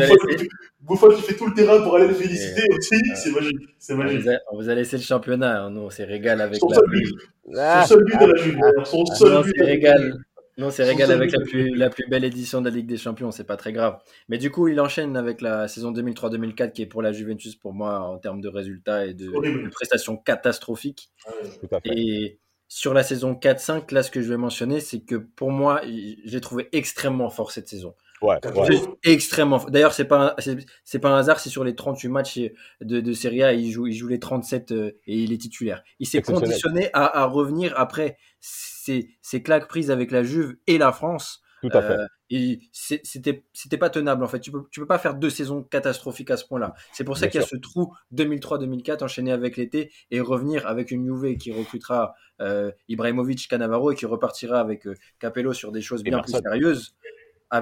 Bouffon 0.81 1.09
qui 1.09 1.21
fait 1.21 1.35
tout 1.35 1.47
le 1.47 1.53
terrain 1.53 1.81
pour 1.81 1.95
aller 1.95 2.07
le 2.07 2.13
féliciter 2.13 2.63
aussi, 2.77 2.95
c'est 3.15 3.31
magique, 3.31 3.59
c'est 3.77 3.95
magique. 3.95 4.27
On 4.51 4.57
vous 4.57 4.69
a 4.69 4.75
laissé 4.75 4.97
le 4.97 5.03
championnat, 5.03 5.63
hein, 5.63 5.69
nous 5.71 5.81
on 5.81 5.89
s'est 5.89 6.03
régalé 6.03 6.41
avec 6.41 6.57
son 6.57 6.69
la 6.69 6.75
seul 6.75 6.89
but. 6.89 7.07
Son 7.53 7.85
seul 7.87 8.03
but 8.05 8.19
de 8.19 8.25
la 8.25 8.41
Juve, 8.41 8.59
son 8.85 9.05
seul 9.05 9.43
but. 9.43 9.61
régal. 9.61 10.13
Non, 10.57 10.69
c'est 10.69 10.83
régal 10.83 11.11
avec 11.11 11.31
la 11.31 11.39
plus, 11.39 11.75
la 11.75 11.89
plus 11.89 12.07
belle 12.07 12.23
édition 12.23 12.61
de 12.61 12.69
la 12.69 12.75
Ligue 12.75 12.87
des 12.87 12.97
Champions, 12.97 13.31
c'est 13.31 13.45
pas 13.45 13.57
très 13.57 13.71
grave. 13.71 13.99
Mais 14.27 14.37
du 14.37 14.51
coup, 14.51 14.67
il 14.67 14.79
enchaîne 14.79 15.15
avec 15.15 15.41
la 15.41 15.67
saison 15.67 15.91
2003-2004 15.91 16.71
qui 16.73 16.81
est 16.81 16.87
pour 16.87 17.01
la 17.01 17.11
Juventus, 17.11 17.55
pour 17.55 17.73
moi, 17.73 18.01
en 18.01 18.17
termes 18.17 18.41
de 18.41 18.49
résultats 18.49 19.05
et 19.05 19.13
de, 19.13 19.69
prestations 19.69 20.17
catastrophiques. 20.17 21.09
et 21.85 22.39
sur 22.67 22.93
la 22.93 23.03
saison 23.03 23.33
4-5, 23.33 23.93
là, 23.93 24.01
ce 24.01 24.11
que 24.11 24.21
je 24.21 24.29
vais 24.29 24.37
mentionner, 24.37 24.79
c'est 24.79 25.01
que 25.01 25.15
pour 25.15 25.51
moi, 25.51 25.81
j'ai 26.23 26.39
trouvé 26.41 26.69
extrêmement 26.71 27.29
fort 27.29 27.51
cette 27.51 27.67
saison. 27.67 27.95
Ouais, 28.21 28.37
Extrêmement. 29.03 29.65
D'ailleurs, 29.69 29.93
c'est 29.93 30.05
pas 30.05 30.35
c'est 30.83 30.99
pas 30.99 31.09
un 31.09 31.17
hasard 31.17 31.39
si 31.39 31.49
sur 31.49 31.63
les 31.63 31.75
38 31.75 32.07
matchs 32.09 32.39
de, 32.81 32.99
de 32.99 33.13
Serie 33.13 33.43
A, 33.43 33.53
il 33.53 33.71
joue 33.71 33.87
il 33.87 33.93
joue 33.93 34.07
les 34.07 34.19
37 34.19 34.71
euh, 34.71 34.91
et 35.07 35.17
il 35.17 35.33
est 35.33 35.37
titulaire. 35.37 35.83
Il 35.99 36.07
s'est 36.07 36.21
conditionné 36.21 36.89
à, 36.93 37.21
à, 37.21 37.25
revenir 37.25 37.73
après 37.77 38.17
ses, 38.39 39.09
ses 39.21 39.41
claques 39.41 39.67
prises 39.67 39.89
avec 39.89 40.11
la 40.11 40.23
Juve 40.23 40.55
et 40.67 40.77
la 40.77 40.91
France. 40.91 41.41
Tout 41.61 41.69
à 41.73 41.81
fait. 41.81 41.93
Euh, 41.93 42.07
et 42.31 42.59
c'était 42.71 43.43
c'était 43.53 43.77
pas 43.77 43.89
tenable 43.89 44.23
en 44.23 44.27
fait. 44.27 44.39
Tu 44.39 44.51
peux 44.51 44.63
tu 44.71 44.79
peux 44.79 44.87
pas 44.87 44.97
faire 44.97 45.15
deux 45.15 45.29
saisons 45.29 45.63
catastrophiques 45.63 46.31
à 46.31 46.37
ce 46.37 46.45
point-là. 46.45 46.73
C'est 46.93 47.03
pour 47.03 47.17
ça 47.17 47.27
qu'il 47.27 47.41
y 47.41 47.43
a 47.43 47.47
ce 47.47 47.57
trou 47.57 47.93
2003-2004 48.15 49.03
enchaîné 49.03 49.31
avec 49.31 49.57
l'été 49.57 49.91
et 50.11 50.21
revenir 50.21 50.65
avec 50.65 50.91
une 50.91 51.05
Juve 51.05 51.37
qui 51.37 51.51
recrutera 51.51 52.15
euh, 52.39 52.71
Ibrahimovic, 52.87 53.47
Cannavaro 53.47 53.91
et 53.91 53.95
qui 53.95 54.05
repartira 54.05 54.59
avec 54.59 54.87
euh, 54.87 54.95
Capello 55.19 55.53
sur 55.53 55.71
des 55.71 55.81
choses 55.81 56.03
bien 56.03 56.19
plus 56.19 56.31
sérieuses. 56.31 56.95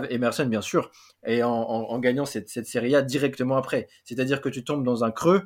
Emerson, 0.10 0.46
bien 0.46 0.62
sûr, 0.62 0.92
et 1.26 1.44
en, 1.44 2.00
gagnant 2.00 2.26
cette, 2.26 2.50
cette 2.50 2.68
Serie 2.68 2.96
A 2.96 3.02
directement 3.02 3.58
après. 3.58 3.88
C'est-à-dire 4.04 4.42
que 4.42 4.50
tu 4.50 4.64
tombes 4.64 4.84
dans 4.84 5.04
un 5.04 5.12
creux, 5.12 5.44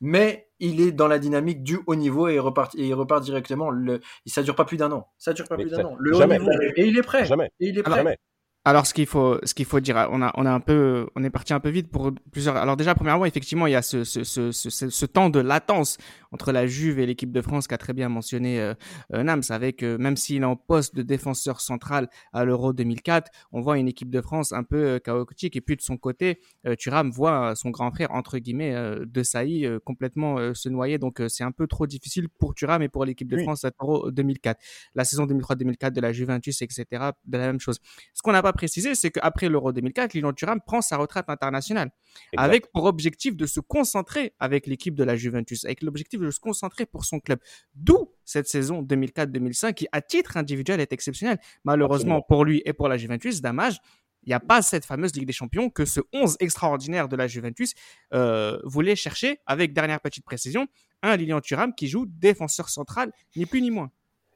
mais 0.00 0.48
il 0.58 0.80
est 0.80 0.92
dans 0.92 1.08
la 1.08 1.18
dynamique 1.18 1.62
du 1.62 1.78
haut 1.86 1.94
niveau 1.94 2.28
et 2.28 2.34
il 2.34 2.40
repart, 2.40 2.74
et 2.74 2.86
il 2.86 2.94
repart 2.94 3.22
directement. 3.22 3.70
Le, 3.70 4.00
ça 4.26 4.42
dure 4.42 4.54
pas 4.54 4.64
plus 4.64 4.76
d'un 4.76 4.92
an. 4.92 5.08
Ça 5.18 5.32
dure 5.32 5.46
pas 5.46 5.56
plus 5.56 5.70
d'un 5.70 5.84
an. 5.84 5.96
Le 5.98 6.16
haut 6.16 6.26
niveau, 6.26 6.50
et 6.76 6.86
il 6.86 6.98
est 6.98 7.02
prêt. 7.02 7.24
Jamais. 7.24 7.50
Et 7.60 7.68
il 7.68 7.78
est 7.78 7.82
prêt. 7.82 8.18
Alors, 8.66 8.86
ce 8.86 8.94
qu'il 8.94 9.04
faut, 9.06 9.38
ce 9.44 9.52
qu'il 9.52 9.66
faut 9.66 9.80
dire, 9.80 10.08
on 10.10 10.22
a, 10.22 10.32
on 10.36 10.46
a 10.46 10.50
un 10.50 10.60
peu, 10.60 11.06
on 11.16 11.22
est 11.22 11.28
parti 11.28 11.52
un 11.52 11.60
peu 11.60 11.68
vite 11.68 11.90
pour 11.90 12.12
plusieurs. 12.32 12.56
Alors 12.56 12.78
déjà, 12.78 12.94
premièrement, 12.94 13.26
effectivement, 13.26 13.66
il 13.66 13.72
y 13.72 13.76
a 13.76 13.82
ce, 13.82 14.04
ce, 14.04 14.24
ce, 14.24 14.52
ce, 14.52 14.88
ce 14.88 15.06
temps 15.06 15.28
de 15.28 15.38
latence 15.38 15.98
entre 16.34 16.50
la 16.50 16.66
Juve 16.66 16.98
et 16.98 17.06
l'équipe 17.06 17.30
de 17.30 17.40
France 17.40 17.68
qu'a 17.68 17.78
très 17.78 17.92
bien 17.92 18.08
mentionné 18.08 18.60
euh, 18.60 18.74
euh 19.12 19.22
Nams. 19.22 19.42
Avec 19.50 19.82
euh, 19.82 19.98
même 19.98 20.16
s'il 20.16 20.42
est 20.42 20.46
en 20.46 20.56
poste 20.56 20.94
de 20.94 21.02
défenseur 21.02 21.60
central 21.60 22.08
à 22.32 22.44
l'Euro 22.44 22.72
2004, 22.72 23.30
on 23.52 23.60
voit 23.60 23.78
une 23.78 23.86
équipe 23.86 24.10
de 24.10 24.20
France 24.20 24.52
un 24.52 24.64
peu 24.64 24.84
euh, 24.84 24.98
chaotique. 24.98 25.56
Et 25.56 25.60
puis 25.60 25.76
de 25.76 25.82
son 25.82 25.96
côté, 25.96 26.40
Thuram 26.78 27.10
voit 27.10 27.54
son 27.54 27.70
grand 27.70 27.90
frère 27.92 28.10
entre 28.12 28.38
guillemets 28.38 28.74
de 29.04 29.22
Saï 29.22 29.68
complètement 29.84 30.54
se 30.54 30.68
noyer. 30.70 30.98
Donc 30.98 31.22
c'est 31.28 31.44
un 31.44 31.52
peu 31.52 31.66
trop 31.66 31.86
difficile 31.86 32.28
pour 32.28 32.54
Thuram 32.54 32.82
et 32.82 32.88
pour 32.88 33.04
l'équipe 33.04 33.28
de 33.28 33.36
France 33.42 33.64
à 33.64 33.70
l'Euro 33.80 34.10
2004. 34.10 34.58
La 34.94 35.04
saison 35.04 35.26
2003-2004 35.26 35.92
de 35.92 36.00
la 36.00 36.12
Juventus, 36.12 36.62
etc. 36.62 36.86
De 37.26 37.38
la 37.38 37.46
même 37.46 37.60
chose. 37.60 37.78
Ce 38.14 38.22
qu'on 38.22 38.32
n'a 38.32 38.42
pas 38.42 38.53
préciser, 38.54 38.94
c'est 38.94 39.10
qu'après 39.10 39.48
l'Euro 39.48 39.72
2004, 39.72 40.14
Lilian 40.14 40.32
Thuram 40.32 40.60
prend 40.60 40.80
sa 40.80 40.96
retraite 40.96 41.28
internationale 41.28 41.90
avec 42.36 42.72
pour 42.72 42.84
objectif 42.84 43.36
de 43.36 43.46
se 43.46 43.60
concentrer 43.60 44.32
avec 44.38 44.66
l'équipe 44.66 44.94
de 44.94 45.04
la 45.04 45.16
Juventus, 45.16 45.64
avec 45.64 45.82
l'objectif 45.82 46.20
de 46.20 46.30
se 46.30 46.40
concentrer 46.40 46.86
pour 46.86 47.04
son 47.04 47.20
club. 47.20 47.38
D'où 47.74 48.12
cette 48.24 48.48
saison 48.48 48.82
2004-2005 48.82 49.74
qui, 49.74 49.86
à 49.92 50.00
titre 50.00 50.36
individuel, 50.36 50.80
est 50.80 50.92
exceptionnelle. 50.92 51.38
Malheureusement 51.64 52.22
pour 52.22 52.44
lui 52.44 52.62
et 52.64 52.72
pour 52.72 52.88
la 52.88 52.96
Juventus, 52.96 53.40
Damage, 53.40 53.78
il 54.24 54.30
n'y 54.30 54.34
a 54.34 54.40
pas 54.40 54.62
cette 54.62 54.86
fameuse 54.86 55.14
Ligue 55.14 55.26
des 55.26 55.32
Champions 55.32 55.68
que 55.68 55.84
ce 55.84 56.00
11 56.12 56.36
extraordinaire 56.40 57.08
de 57.08 57.16
la 57.16 57.26
Juventus 57.26 57.74
euh, 58.14 58.58
voulait 58.64 58.96
chercher, 58.96 59.40
avec 59.46 59.74
dernière 59.74 60.00
petite 60.00 60.24
précision, 60.24 60.66
un 61.02 61.16
Lilian 61.16 61.40
Thuram 61.40 61.74
qui 61.74 61.88
joue 61.88 62.06
défenseur 62.06 62.70
central, 62.70 63.12
ni 63.36 63.44
plus 63.44 63.60
ni 63.60 63.70
moins. 63.70 63.90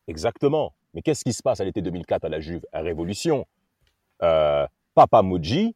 Exactement. 0.07 0.75
Mais 0.95 1.03
qu'est-ce 1.03 1.25
qui 1.25 1.33
se 1.33 1.43
passe 1.43 1.61
à 1.61 1.65
l'été 1.65 1.81
2004 1.81 2.25
à 2.25 2.29
la 2.29 2.41
Juve? 2.41 2.63
À 2.73 2.81
Révolution. 2.81 3.47
Euh, 4.23 4.67
Papa 4.95 5.23
Moji 5.23 5.75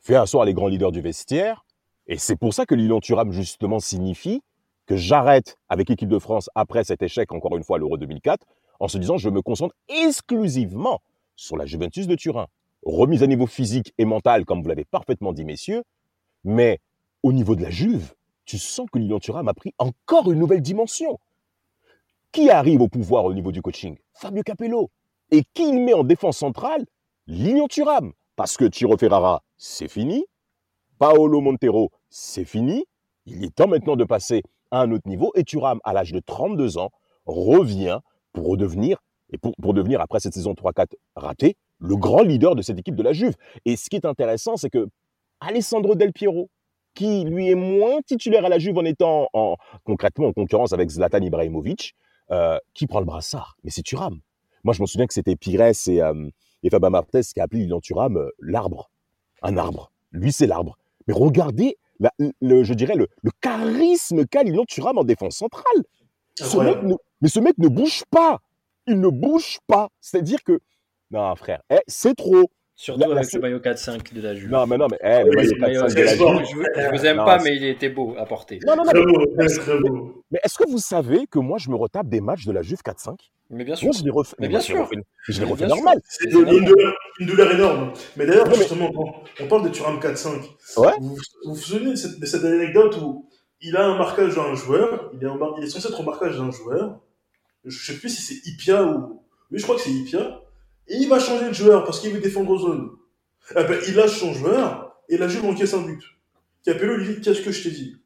fait 0.00 0.16
asseoir 0.16 0.44
les 0.44 0.54
grands 0.54 0.68
leaders 0.68 0.92
du 0.92 1.00
vestiaire. 1.00 1.64
Et 2.06 2.18
c'est 2.18 2.36
pour 2.36 2.54
ça 2.54 2.66
que 2.66 2.74
Lilian 2.74 3.00
Thuram, 3.00 3.32
justement, 3.32 3.80
signifie 3.80 4.42
que 4.86 4.96
j'arrête 4.96 5.58
avec 5.68 5.88
l'équipe 5.88 6.08
de 6.08 6.18
France 6.18 6.48
après 6.54 6.84
cet 6.84 7.02
échec, 7.02 7.32
encore 7.32 7.56
une 7.56 7.62
fois, 7.62 7.76
à 7.76 7.78
l'Euro 7.78 7.98
2004, 7.98 8.46
en 8.80 8.88
se 8.88 8.96
disant 8.96 9.18
je 9.18 9.28
me 9.28 9.42
concentre 9.42 9.74
exclusivement 9.88 11.00
sur 11.36 11.56
la 11.56 11.66
Juventus 11.66 12.06
de 12.06 12.14
Turin 12.14 12.46
remise 12.84 13.22
à 13.22 13.26
niveau 13.26 13.46
physique 13.46 13.92
et 13.98 14.04
mental, 14.04 14.44
comme 14.44 14.62
vous 14.62 14.68
l'avez 14.68 14.84
parfaitement 14.84 15.32
dit, 15.32 15.44
messieurs, 15.44 15.82
mais 16.44 16.80
au 17.22 17.32
niveau 17.32 17.56
de 17.56 17.62
la 17.62 17.70
Juve, 17.70 18.14
tu 18.44 18.58
sens 18.58 18.86
que 18.90 18.98
Lilian 18.98 19.18
Thuram 19.18 19.48
a 19.48 19.54
pris 19.54 19.74
encore 19.78 20.30
une 20.32 20.38
nouvelle 20.38 20.62
dimension. 20.62 21.18
Qui 22.32 22.50
arrive 22.50 22.80
au 22.80 22.88
pouvoir 22.88 23.24
au 23.24 23.34
niveau 23.34 23.52
du 23.52 23.62
coaching? 23.62 23.96
Fabio 24.14 24.42
Capello. 24.42 24.90
Et 25.30 25.44
qui 25.54 25.68
il 25.68 25.82
met 25.82 25.94
en 25.94 26.04
défense 26.04 26.38
centrale 26.38 26.84
Thuram. 27.68 28.12
Parce 28.36 28.56
que 28.56 28.64
Tiro 28.64 28.96
Ferrara, 28.96 29.42
c'est 29.56 29.88
fini. 29.88 30.24
Paolo 30.98 31.40
Montero, 31.40 31.90
c'est 32.08 32.44
fini. 32.44 32.84
Il 33.26 33.44
est 33.44 33.54
temps 33.54 33.68
maintenant 33.68 33.96
de 33.96 34.04
passer 34.04 34.42
à 34.70 34.80
un 34.80 34.90
autre 34.92 35.08
niveau. 35.08 35.32
Et 35.34 35.44
Thuram, 35.44 35.80
à 35.84 35.92
l'âge 35.92 36.12
de 36.12 36.20
32 36.20 36.78
ans, 36.78 36.90
revient 37.26 38.00
pour 38.32 38.46
redevenir, 38.46 38.98
et 39.32 39.38
pour, 39.38 39.52
pour 39.60 39.74
devenir, 39.74 40.00
après 40.00 40.20
cette 40.20 40.34
saison 40.34 40.52
3-4 40.52 40.86
ratée, 41.16 41.56
le 41.78 41.96
grand 41.96 42.22
leader 42.22 42.54
de 42.54 42.62
cette 42.62 42.78
équipe 42.78 42.94
de 42.94 43.02
la 43.02 43.12
Juve. 43.12 43.34
Et 43.64 43.76
ce 43.76 43.90
qui 43.90 43.96
est 43.96 44.06
intéressant, 44.06 44.56
c'est 44.56 44.70
que 44.70 44.88
Alessandro 45.40 45.94
Del 45.94 46.12
Piero, 46.12 46.48
qui 46.94 47.24
lui 47.24 47.48
est 47.48 47.54
moins 47.54 48.00
titulaire 48.06 48.44
à 48.44 48.48
la 48.48 48.58
Juve 48.58 48.78
en 48.78 48.84
étant 48.84 49.28
en, 49.32 49.56
concrètement 49.84 50.28
en 50.28 50.32
concurrence 50.32 50.72
avec 50.72 50.88
Zlatan 50.88 51.20
Ibrahimovic, 51.20 51.94
euh, 52.30 52.58
qui 52.74 52.86
prend 52.86 52.98
le 53.00 53.06
brassard 53.06 53.56
Mais 53.64 53.70
c'est 53.70 53.82
Thuram. 53.82 54.20
Moi, 54.64 54.74
je 54.74 54.82
me 54.82 54.86
souviens 54.86 55.06
que 55.06 55.14
c'était 55.14 55.36
Pires 55.36 55.62
et, 55.62 56.02
euh, 56.02 56.28
et 56.62 56.70
Fabien 56.70 56.90
Martez 56.90 57.20
qui 57.22 57.40
a 57.40 57.44
appelé 57.44 57.62
Lilian 57.62 57.80
Thuram 57.80 58.16
euh, 58.16 58.30
l'arbre. 58.40 58.90
Un 59.42 59.56
arbre. 59.56 59.92
Lui, 60.12 60.32
c'est 60.32 60.46
l'arbre. 60.46 60.76
Mais 61.06 61.14
regardez, 61.14 61.78
le, 62.40 62.64
je 62.64 62.74
dirais, 62.74 62.94
le, 62.96 63.08
charisme 63.40 64.26
qu'a 64.26 64.42
Lilian 64.42 64.64
Thuram 64.64 64.98
en 64.98 65.04
défense 65.04 65.36
centrale. 65.36 65.84
mais 67.20 67.28
ce 67.28 67.40
mec 67.40 67.56
ne 67.58 67.68
bouge 67.68 68.04
pas. 68.10 68.40
Il 68.86 69.00
ne 69.00 69.08
bouge 69.08 69.58
pas. 69.66 69.88
C'est-à-dire 70.00 70.42
que 70.42 70.60
non, 71.10 71.34
frère, 71.36 71.62
eh, 71.70 71.80
c'est 71.86 72.14
trop. 72.14 72.50
Surtout 72.80 73.10
avec 73.10 73.32
le 73.32 73.40
maillot 73.40 73.58
4-5 73.58 74.14
de 74.14 74.20
la 74.20 74.36
Juve. 74.36 74.50
Non, 74.52 74.64
mais 74.64 74.76
non, 74.76 74.86
mais 74.88 74.98
eh, 75.02 75.24
le 75.24 75.58
maillot 75.58 75.82
4-5 75.82 75.94
de 75.96 76.00
la 76.00 76.44
Juve. 76.44 76.64
Je, 76.76 76.96
vous 76.96 77.06
aime 77.06 77.16
pas, 77.16 77.42
mais 77.42 77.56
il 77.56 77.64
était 77.64 77.88
beau 77.88 78.14
à 78.16 78.24
porter. 78.24 78.60
Non, 78.64 78.76
non, 78.76 78.84
non. 78.84 78.92
Très 78.92 79.02
beau, 79.02 79.26
très 79.36 79.78
beau. 79.80 80.24
Mais 80.30 80.38
est-ce 80.44 80.56
que 80.56 80.70
vous 80.70 80.78
savez 80.78 81.26
que 81.26 81.40
moi, 81.40 81.58
je 81.58 81.70
me 81.70 81.74
retape 81.74 82.08
des 82.08 82.20
matchs 82.20 82.46
de 82.46 82.52
la 82.52 82.62
Juve 82.62 82.78
4-5 82.86 83.16
Mais 83.50 83.64
bien 83.64 83.74
sûr. 83.74 83.92
je 83.92 84.04
les 84.04 84.12
refais. 84.12 84.36
Mais 84.38 84.46
bien 84.46 84.60
sûr. 84.60 84.88
Je 85.26 85.40
les 85.40 85.44
refais 85.44 85.66
normal. 85.66 85.98
C'est 86.04 86.30
une, 86.30 86.44
douleur, 87.26 87.52
énorme. 87.52 87.92
Mais 88.16 88.26
d'ailleurs, 88.26 88.54
justement, 88.54 88.92
on 89.40 89.48
parle 89.48 89.64
de 89.64 89.70
Thuram 89.70 89.98
4-5, 89.98 90.28
ouais. 90.76 90.92
vous, 91.00 91.16
vous 91.46 91.54
vous 91.54 91.56
souvenez 91.56 91.90
de 91.90 91.96
cette, 91.96 92.20
de 92.20 92.26
cette, 92.26 92.44
anecdote 92.44 92.96
où 93.02 93.28
il 93.60 93.76
a 93.76 93.86
un 93.86 93.98
marquage 93.98 94.36
d'un 94.36 94.54
joueur, 94.54 95.10
il 95.14 95.24
est, 95.24 95.26
en, 95.26 95.56
il 95.56 95.64
est 95.64 95.68
censé 95.68 95.88
être 95.88 95.98
au 95.98 96.04
marquage 96.04 96.38
d'un 96.38 96.52
joueur. 96.52 97.00
Je 97.64 97.92
sais 97.92 97.98
plus 97.98 98.08
si 98.08 98.22
c'est 98.22 98.48
Ipia 98.48 98.84
ou. 98.84 99.24
Oui, 99.50 99.58
je 99.58 99.64
crois 99.64 99.74
que 99.74 99.82
c'est 99.82 99.90
Ipia. 99.90 100.42
Et 100.88 100.96
il 100.96 101.08
va 101.08 101.18
changer 101.20 101.48
de 101.48 101.52
joueur 101.52 101.84
parce 101.84 102.00
qu'il 102.00 102.12
veut 102.12 102.20
défendre 102.20 102.50
aux 102.50 102.58
zones. 102.58 102.90
Eh 103.52 103.64
ben, 103.64 103.78
il 103.86 103.94
lâche 103.94 104.18
son 104.18 104.32
joueur 104.32 104.96
et 105.08 105.16
la 105.16 105.28
Juve 105.28 105.44
encaisse 105.44 105.74
un 105.74 105.82
but. 105.82 106.02
Capello 106.64 106.96
lui 106.96 107.14
dit 107.14 107.20
Qu'est-ce 107.20 107.40
que 107.42 107.52
je 107.52 107.62
t'ai 107.62 107.70
dit 107.70 107.96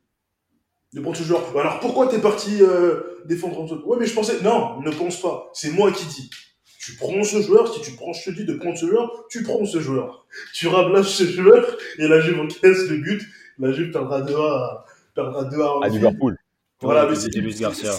De 0.92 1.00
prendre 1.00 1.16
ce 1.16 1.22
joueur? 1.22 1.56
Alors 1.58 1.80
pourquoi 1.80 2.08
t'es 2.08 2.20
parti 2.20 2.58
euh, 2.60 3.00
défendre 3.24 3.60
en 3.60 3.66
zone? 3.66 3.82
Ouais, 3.84 3.96
mais 3.98 4.06
je 4.06 4.14
pensais. 4.14 4.40
Non, 4.42 4.80
ne 4.80 4.90
pense 4.90 5.20
pas. 5.20 5.50
C'est 5.52 5.70
moi 5.70 5.90
qui 5.92 6.06
dis. 6.06 6.30
Tu 6.78 6.96
prends 6.96 7.22
ce 7.22 7.40
joueur, 7.40 7.72
si 7.72 7.80
tu 7.80 7.92
prends, 7.92 8.12
je 8.12 8.24
te 8.24 8.30
dis 8.30 8.44
de 8.44 8.54
prendre 8.54 8.76
ce 8.76 8.86
joueur, 8.86 9.26
tu 9.30 9.44
prends 9.44 9.64
ce 9.64 9.78
joueur. 9.78 10.26
Tu 10.52 10.66
rablâches 10.66 11.10
ce 11.10 11.24
joueur 11.24 11.76
et 11.98 12.08
la 12.08 12.20
Juve 12.20 12.40
encaisse 12.40 12.88
le 12.88 12.96
but. 12.96 13.22
La 13.58 13.72
Juve 13.72 13.92
perdra 13.92 14.22
2 14.22 14.34
à, 14.34 14.84
perdra 15.14 15.44
2 15.44 15.60
à, 15.60 15.78
à 15.82 15.88
Liverpool. 15.88 16.36
Voilà, 16.80 17.06
mais 17.08 17.14
c'est 17.14 17.30
Garcia. 17.60 17.92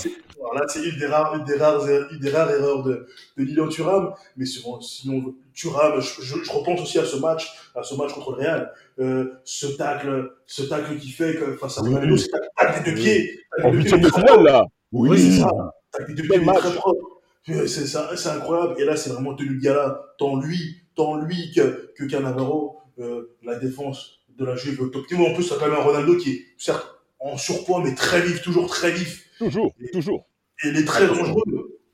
Voilà, 0.44 0.68
c'est 0.68 0.84
une 0.84 0.98
des 0.98 1.06
rares, 1.06 1.36
une 1.36 1.46
des 1.46 1.56
rares, 1.56 1.88
une 2.12 2.20
des 2.20 2.30
rares 2.30 2.52
erreurs 2.52 2.84
de, 2.84 3.08
de 3.38 3.44
Lilian 3.44 3.68
Thuram. 3.68 4.14
Mais 4.36 4.46
sinon, 4.46 4.82
sinon 4.82 5.34
Thuram, 5.54 6.02
je, 6.02 6.22
je, 6.22 6.52
repense 6.52 6.82
aussi 6.82 7.00
à 7.00 7.06
ce 7.06 7.18
match, 7.18 7.54
à 7.76 7.84
ce 7.84 7.96
match 7.96 8.14
contre 8.14 8.32
le 8.32 8.44
Real. 8.44 8.74
Euh, 9.00 9.34
ce 9.44 9.68
tacle, 9.68 10.32
ce 10.46 10.64
tacle 10.64 10.98
qui 10.98 11.10
fait 11.10 11.36
que 11.36 11.56
face 11.56 11.78
à 11.78 11.82
Ronaldo, 11.82 12.18
c'est 12.18 12.30
tacle 12.58 12.84
des 12.84 12.92
deux 12.92 12.98
pieds. 12.98 13.40
En 13.64 13.72
huitième 13.72 14.02
de 14.02 14.10
finale, 14.10 14.44
là. 14.44 14.66
Oui, 14.92 15.20
c'est 15.20 15.42
ça. 15.42 15.52
Tacle 15.92 16.14
des 16.14 16.22
deux 16.22 16.28
pieds, 16.28 16.46
très 16.46 16.74
propre. 16.76 17.22
C'est 17.46 18.30
incroyable. 18.30 18.76
Et 18.80 18.86
là, 18.86 18.96
c'est 18.96 19.10
vraiment 19.12 19.36
tenu 19.36 19.58
de 19.58 19.62
gala. 19.62 20.02
Tant 20.18 20.40
lui, 20.40 20.84
tant 20.96 21.18
lui 21.18 21.52
que, 21.56 21.94
que 21.96 22.04
Cannavaro, 22.04 22.80
euh, 23.00 23.36
la 23.44 23.56
défense 23.56 24.20
de 24.38 24.46
la 24.46 24.56
Juve 24.56 24.90
top 24.92 25.10
niveau. 25.12 25.26
En 25.28 25.34
plus, 25.34 25.44
ça 25.44 25.56
a 25.56 25.58
quand 25.60 25.68
même 25.68 25.80
un 25.80 25.84
Ronaldo 25.84 26.18
qui 26.18 26.32
est, 26.32 26.46
certes, 26.58 26.88
en 27.20 27.38
surpoids, 27.38 27.82
mais 27.84 27.96
très 27.96 28.22
vif, 28.22 28.42
toujours 28.42 28.68
très 28.68 28.92
vif. 28.92 29.30
Toujours, 29.38 29.74
toujours. 29.92 30.26
Et 30.64 30.70
il 30.70 30.78
est 30.78 30.86
très 30.86 31.08
dangereux. 31.08 31.44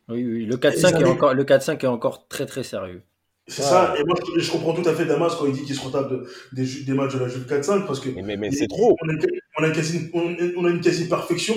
Oui, 0.09 0.25
oui, 0.25 0.45
le 0.45 0.57
4-5 0.57 1.01
est, 1.01 1.03
encore, 1.03 1.33
le 1.33 1.43
4-5 1.43 1.83
est 1.83 1.87
encore 1.87 2.27
très 2.27 2.45
très 2.45 2.63
sérieux. 2.63 3.03
C'est 3.47 3.63
ça, 3.63 3.95
et 3.99 4.03
moi 4.03 4.15
je, 4.37 4.51
comprends 4.51 4.73
tout 4.73 4.87
à 4.87 4.93
fait 4.93 5.05
Damas 5.05 5.35
quand 5.35 5.47
il 5.47 5.53
dit 5.53 5.63
qu'il 5.63 5.75
se 5.75 5.83
retape 5.83 6.13
des, 6.51 6.65
des, 6.85 6.93
matchs 6.93 7.15
de 7.15 7.19
la 7.19 7.27
Juve 7.27 7.47
4-5 7.47 7.87
parce 7.87 7.99
que. 7.99 8.09
Mais, 8.09 8.37
mais, 8.37 8.51
c'est 8.51 8.67
trop. 8.67 8.95
On 9.03 9.09
a, 9.09 9.13
on, 9.57 9.63
a 9.63 9.67
une 9.67 9.73
quasi, 9.73 10.11
on, 10.13 10.65
a 10.65 10.69
une 10.69 10.81
quasi 10.81 11.07
perfection. 11.07 11.55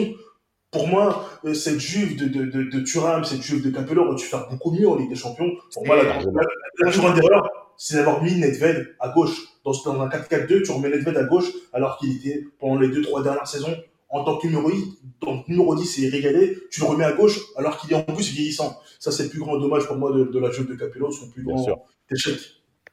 Pour 0.70 0.88
moi, 0.88 1.28
euh, 1.44 1.52
cette 1.52 1.80
Juve 1.80 2.16
de, 2.16 2.28
de, 2.28 2.50
de, 2.50 2.62
de 2.62 2.80
Thuram, 2.80 3.24
cette 3.24 3.42
Juve 3.42 3.62
de 3.62 3.68
Capello 3.68 4.06
aurait 4.06 4.16
dû 4.16 4.24
faire 4.24 4.48
beaucoup 4.48 4.72
mieux 4.72 4.88
en 4.88 4.96
Ligue 4.96 5.10
des 5.10 5.16
Champions. 5.16 5.50
Pour 5.74 5.86
moi, 5.86 5.96
la, 5.96 6.04
la, 6.04 6.14
la, 6.78 6.90
grande 6.90 7.18
erreur, 7.18 7.46
c'est 7.76 7.96
d'avoir 7.96 8.22
mis 8.22 8.36
Nedved 8.36 8.94
à 8.98 9.10
gauche. 9.10 9.36
Dans, 9.66 9.72
dans 9.84 10.00
un 10.00 10.08
4-4-2, 10.08 10.62
tu 10.62 10.70
remets 10.70 10.88
Nedved 10.88 11.16
à 11.16 11.24
gauche 11.24 11.52
alors 11.74 11.98
qu'il 11.98 12.16
était 12.16 12.42
pendant 12.58 12.80
les 12.80 12.88
2-3 12.88 13.22
dernières 13.22 13.46
saisons 13.46 13.76
en 14.12 14.24
tant 14.24 14.36
que 14.36 14.46
numéro 14.46 14.70
10, 14.70 14.84
donc 15.20 15.48
numéro 15.48 15.74
10 15.74 15.86
c'est 15.86 16.08
régalé, 16.08 16.58
tu 16.70 16.80
le 16.80 16.86
remets 16.86 17.04
à 17.04 17.12
gauche 17.12 17.40
alors 17.56 17.78
qu'il 17.78 17.90
est 17.92 17.96
en 17.96 18.02
plus 18.02 18.30
vieillissant. 18.30 18.78
Ça, 19.00 19.10
c'est 19.10 19.24
le 19.24 19.30
plus 19.30 19.40
grand 19.40 19.58
dommage 19.58 19.86
pour 19.86 19.96
moi 19.96 20.12
de, 20.12 20.24
de 20.24 20.38
la 20.38 20.50
Juve 20.50 20.68
de 20.68 20.74
Capello, 20.74 21.10
son 21.10 21.28
plus 21.30 21.42
grand 21.42 21.66
échec. 22.10 22.38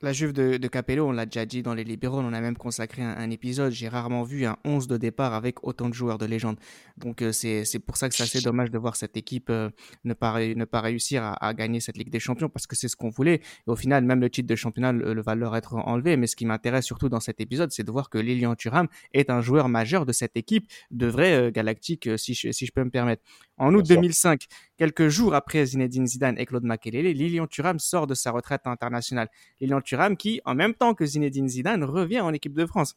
La 0.01 0.13
Juve 0.13 0.31
de, 0.31 0.55
de, 0.55 0.67
Capello, 0.69 1.09
on 1.09 1.11
l'a 1.11 1.25
déjà 1.25 1.45
dit 1.45 1.61
dans 1.61 1.73
les 1.73 1.83
libéraux, 1.83 2.19
on 2.19 2.31
a 2.31 2.39
même 2.39 2.55
consacré 2.55 3.01
un, 3.01 3.29
épisode. 3.31 3.73
J'ai 3.73 3.89
rarement 3.89 4.23
vu 4.23 4.45
un 4.45 4.55
11 4.63 4.87
de 4.87 4.95
départ 4.95 5.33
avec 5.33 5.67
autant 5.67 5.89
de 5.89 5.93
joueurs 5.93 6.17
de 6.17 6.25
légende. 6.25 6.55
Donc 6.95 7.21
euh, 7.21 7.33
c'est 7.33 7.65
pour 7.85 7.97
ça 7.97 8.07
que 8.07 8.15
c'est 8.15 8.23
assez 8.23 8.39
dommage 8.39 8.71
de 8.71 8.77
voir 8.77 8.95
cette 8.95 9.17
équipe 9.17 9.49
euh, 9.49 9.69
ne, 10.05 10.13
pas, 10.13 10.39
ne 10.39 10.63
pas 10.63 10.79
réussir 10.79 11.23
à, 11.23 11.45
à, 11.45 11.53
gagner 11.53 11.81
cette 11.81 11.97
Ligue 11.97 12.11
des 12.11 12.21
Champions 12.21 12.47
parce 12.47 12.65
que 12.65 12.77
c'est 12.77 12.87
ce 12.87 12.95
qu'on 12.95 13.09
voulait. 13.09 13.41
Et 13.67 13.69
au 13.69 13.75
final, 13.75 14.05
même 14.05 14.21
le 14.21 14.29
titre 14.29 14.47
de 14.47 14.55
championnat 14.55 14.93
le, 14.93 15.13
le 15.13 15.21
va 15.21 15.35
leur 15.35 15.53
être 15.57 15.75
enlevé. 15.75 16.15
Mais 16.15 16.27
ce 16.27 16.37
qui 16.37 16.45
m'intéresse 16.45 16.85
surtout 16.85 17.09
dans 17.09 17.19
cet 17.19 17.41
épisode, 17.41 17.73
c'est 17.73 17.83
de 17.83 17.91
voir 17.91 18.09
que 18.09 18.17
Lilian 18.17 18.55
Thuram 18.55 18.87
est 19.13 19.29
un 19.29 19.41
joueur 19.41 19.67
majeur 19.67 20.05
de 20.05 20.13
cette 20.13 20.37
équipe 20.37 20.65
de 20.91 21.07
vrai 21.07 21.33
euh, 21.33 21.51
galactique, 21.51 22.09
si 22.17 22.35
je, 22.35 22.53
si 22.53 22.65
je 22.65 22.71
peux 22.71 22.85
me 22.85 22.89
permettre. 22.89 23.21
En 23.57 23.73
août 23.73 23.85
2005, 23.85 24.45
quelques 24.77 25.09
jours 25.09 25.35
après 25.35 25.65
Zinedine 25.65 26.07
Zidane 26.07 26.37
et 26.37 26.45
Claude 26.45 26.63
Makélélé, 26.63 27.13
Lilian 27.13 27.47
Thuram 27.47 27.79
sort 27.79 28.07
de 28.07 28.13
sa 28.13 28.31
retraite 28.31 28.61
internationale. 28.65 29.27
Lilian 29.59 29.81
Thuram 29.89 30.15
qui, 30.17 30.39
en 30.45 30.53
même 30.53 30.75
temps 30.75 30.93
que 30.93 31.05
Zinedine 31.05 31.47
Zidane, 31.47 31.83
revient 31.83 32.21
en 32.21 32.31
équipe 32.31 32.53
de 32.53 32.65
France. 32.65 32.95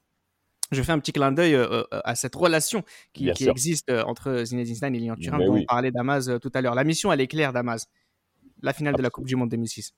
Je 0.72 0.82
fais 0.82 0.92
un 0.92 0.98
petit 0.98 1.12
clin 1.12 1.32
d'œil 1.32 1.54
euh, 1.54 1.82
euh, 1.92 2.00
à 2.04 2.14
cette 2.14 2.34
relation 2.34 2.82
qui, 3.12 3.28
existe 3.28 3.90
euh, 3.90 4.02
entre 4.04 4.44
Zinedine 4.44 4.74
Zidane 4.74 4.94
et 4.94 4.98
Lilian 4.98 5.16
Thuram 5.16 5.44
dont 5.44 5.56
on 5.56 5.64
parlait 5.64 5.90
Damas 5.90 6.30
tout 6.40 6.50
à 6.54 6.60
l'heure. 6.60 6.74
La 6.74 6.84
mission, 6.84 7.12
elle 7.12 7.20
est 7.20 7.26
claire, 7.26 7.52
Damas. 7.52 7.86
La 8.62 8.72
finale 8.72 8.94
de 8.94 9.02
la 9.02 9.10
Coupe 9.10 9.26
du 9.26 9.36
Monde 9.36 9.50
2006. 9.50 9.92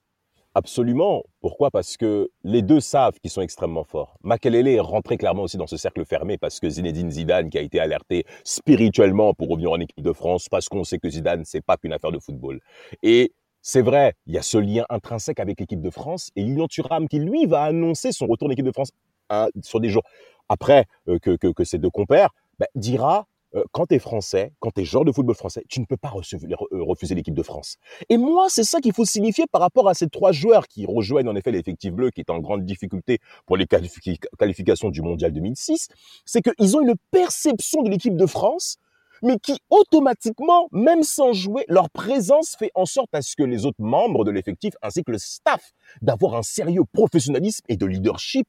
Absolument. 0.56 1.24
Pourquoi? 1.40 1.70
Parce 1.72 1.96
que 1.96 2.30
les 2.44 2.62
deux 2.62 2.80
savent 2.80 3.18
qu'ils 3.20 3.30
sont 3.30 3.42
extrêmement 3.42 3.82
forts. 3.82 4.16
Makelele 4.22 4.68
est 4.68 4.80
rentré 4.80 5.16
clairement 5.16 5.42
aussi 5.42 5.56
dans 5.56 5.66
ce 5.66 5.76
cercle 5.76 6.04
fermé 6.04 6.38
parce 6.38 6.60
que 6.60 6.70
Zinedine 6.70 7.10
Zidane 7.10 7.50
qui 7.50 7.58
a 7.58 7.60
été 7.60 7.80
alerté 7.80 8.24
spirituellement 8.44 9.34
pour 9.34 9.48
revenir 9.48 9.72
en 9.72 9.80
équipe 9.80 10.00
de 10.00 10.12
France 10.12 10.48
parce 10.48 10.68
qu'on 10.68 10.84
sait 10.84 10.98
que 10.98 11.10
Zidane 11.10 11.44
c'est 11.44 11.60
pas 11.60 11.76
qu'une 11.76 11.92
affaire 11.92 12.12
de 12.12 12.20
football. 12.20 12.60
Et 13.02 13.32
c'est 13.66 13.80
vrai, 13.80 14.12
il 14.26 14.34
y 14.34 14.38
a 14.38 14.42
ce 14.42 14.58
lien 14.58 14.84
intrinsèque 14.90 15.40
avec 15.40 15.58
l'équipe 15.58 15.80
de 15.80 15.88
France 15.88 16.30
et 16.36 16.42
Lilian 16.42 16.68
Thuram 16.68 17.08
qui 17.08 17.18
lui 17.18 17.46
va 17.46 17.62
annoncer 17.62 18.12
son 18.12 18.26
retour 18.26 18.48
en 18.48 18.50
équipe 18.50 18.66
de 18.66 18.72
France 18.72 18.90
hein, 19.30 19.48
sur 19.62 19.80
des 19.80 19.88
jours 19.88 20.02
après 20.50 20.84
euh, 21.08 21.18
que, 21.18 21.34
que, 21.36 21.46
que, 21.48 21.64
ces 21.64 21.78
deux 21.78 21.88
compères 21.88 22.28
bah, 22.58 22.66
dira 22.74 23.26
euh, 23.54 23.64
quand 23.72 23.86
tu 23.86 23.94
es 23.94 23.98
français, 23.98 24.52
quand 24.60 24.70
tu 24.70 24.82
es 24.82 24.84
joueur 24.84 25.06
de 25.06 25.12
football 25.12 25.34
français, 25.34 25.64
tu 25.66 25.80
ne 25.80 25.86
peux 25.86 25.96
pas 25.96 26.12
euh, 26.12 26.82
refuser 26.82 27.14
l'équipe 27.14 27.34
de 27.34 27.42
France. 27.42 27.78
Et 28.10 28.18
moi, 28.18 28.48
c'est 28.50 28.64
ça 28.64 28.80
qu'il 28.80 28.92
faut 28.92 29.06
signifier 29.06 29.46
par 29.50 29.62
rapport 29.62 29.88
à 29.88 29.94
ces 29.94 30.08
trois 30.08 30.32
joueurs 30.32 30.68
qui 30.68 30.84
rejoignent 30.84 31.28
en 31.28 31.34
effet 31.34 31.50
l'effectif 31.50 31.94
bleu, 31.94 32.10
qui 32.10 32.20
est 32.20 32.30
en 32.30 32.40
grande 32.40 32.66
difficulté 32.66 33.18
pour 33.46 33.56
les 33.56 33.64
qualifi- 33.64 34.18
qualifications 34.38 34.90
du 34.90 35.00
Mondial 35.00 35.32
2006. 35.32 35.88
C'est 36.26 36.42
qu'ils 36.42 36.76
ont 36.76 36.82
une 36.82 36.96
perception 37.10 37.82
de 37.82 37.88
l'équipe 37.88 38.16
de 38.16 38.26
France, 38.26 38.76
mais 39.22 39.38
qui 39.38 39.58
automatiquement, 39.70 40.68
même 40.72 41.02
sans 41.02 41.32
jouer, 41.32 41.64
leur 41.68 41.90
présence 41.90 42.56
fait 42.58 42.70
en 42.74 42.86
sorte 42.86 43.14
à 43.14 43.22
ce 43.22 43.36
que 43.36 43.42
les 43.42 43.66
autres 43.66 43.82
membres 43.82 44.24
de 44.24 44.30
l'effectif, 44.30 44.74
ainsi 44.82 45.02
que 45.04 45.12
le 45.12 45.18
staff, 45.18 45.72
d'avoir 46.02 46.34
un 46.34 46.42
sérieux 46.42 46.84
professionnalisme 46.92 47.64
et 47.68 47.76
de 47.76 47.86
leadership 47.86 48.46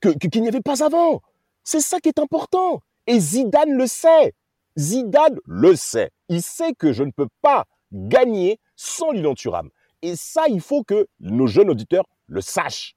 qu'il 0.00 0.42
n'y 0.42 0.48
avait 0.48 0.60
pas 0.60 0.84
avant. 0.84 1.20
C'est 1.62 1.80
ça 1.80 1.98
qui 2.00 2.08
est 2.08 2.18
important. 2.18 2.80
Et 3.06 3.18
Zidane 3.18 3.72
le 3.72 3.86
sait. 3.86 4.34
Zidane 4.78 5.38
le 5.46 5.76
sait. 5.76 6.10
Il 6.28 6.42
sait 6.42 6.74
que 6.74 6.92
je 6.92 7.04
ne 7.04 7.10
peux 7.10 7.28
pas 7.42 7.64
gagner 7.92 8.58
sans 8.76 9.12
Thuram. 9.34 9.70
Et 10.02 10.16
ça, 10.16 10.42
il 10.48 10.60
faut 10.60 10.82
que 10.82 11.06
nos 11.20 11.46
jeunes 11.46 11.70
auditeurs 11.70 12.04
le 12.26 12.40
sachent. 12.40 12.94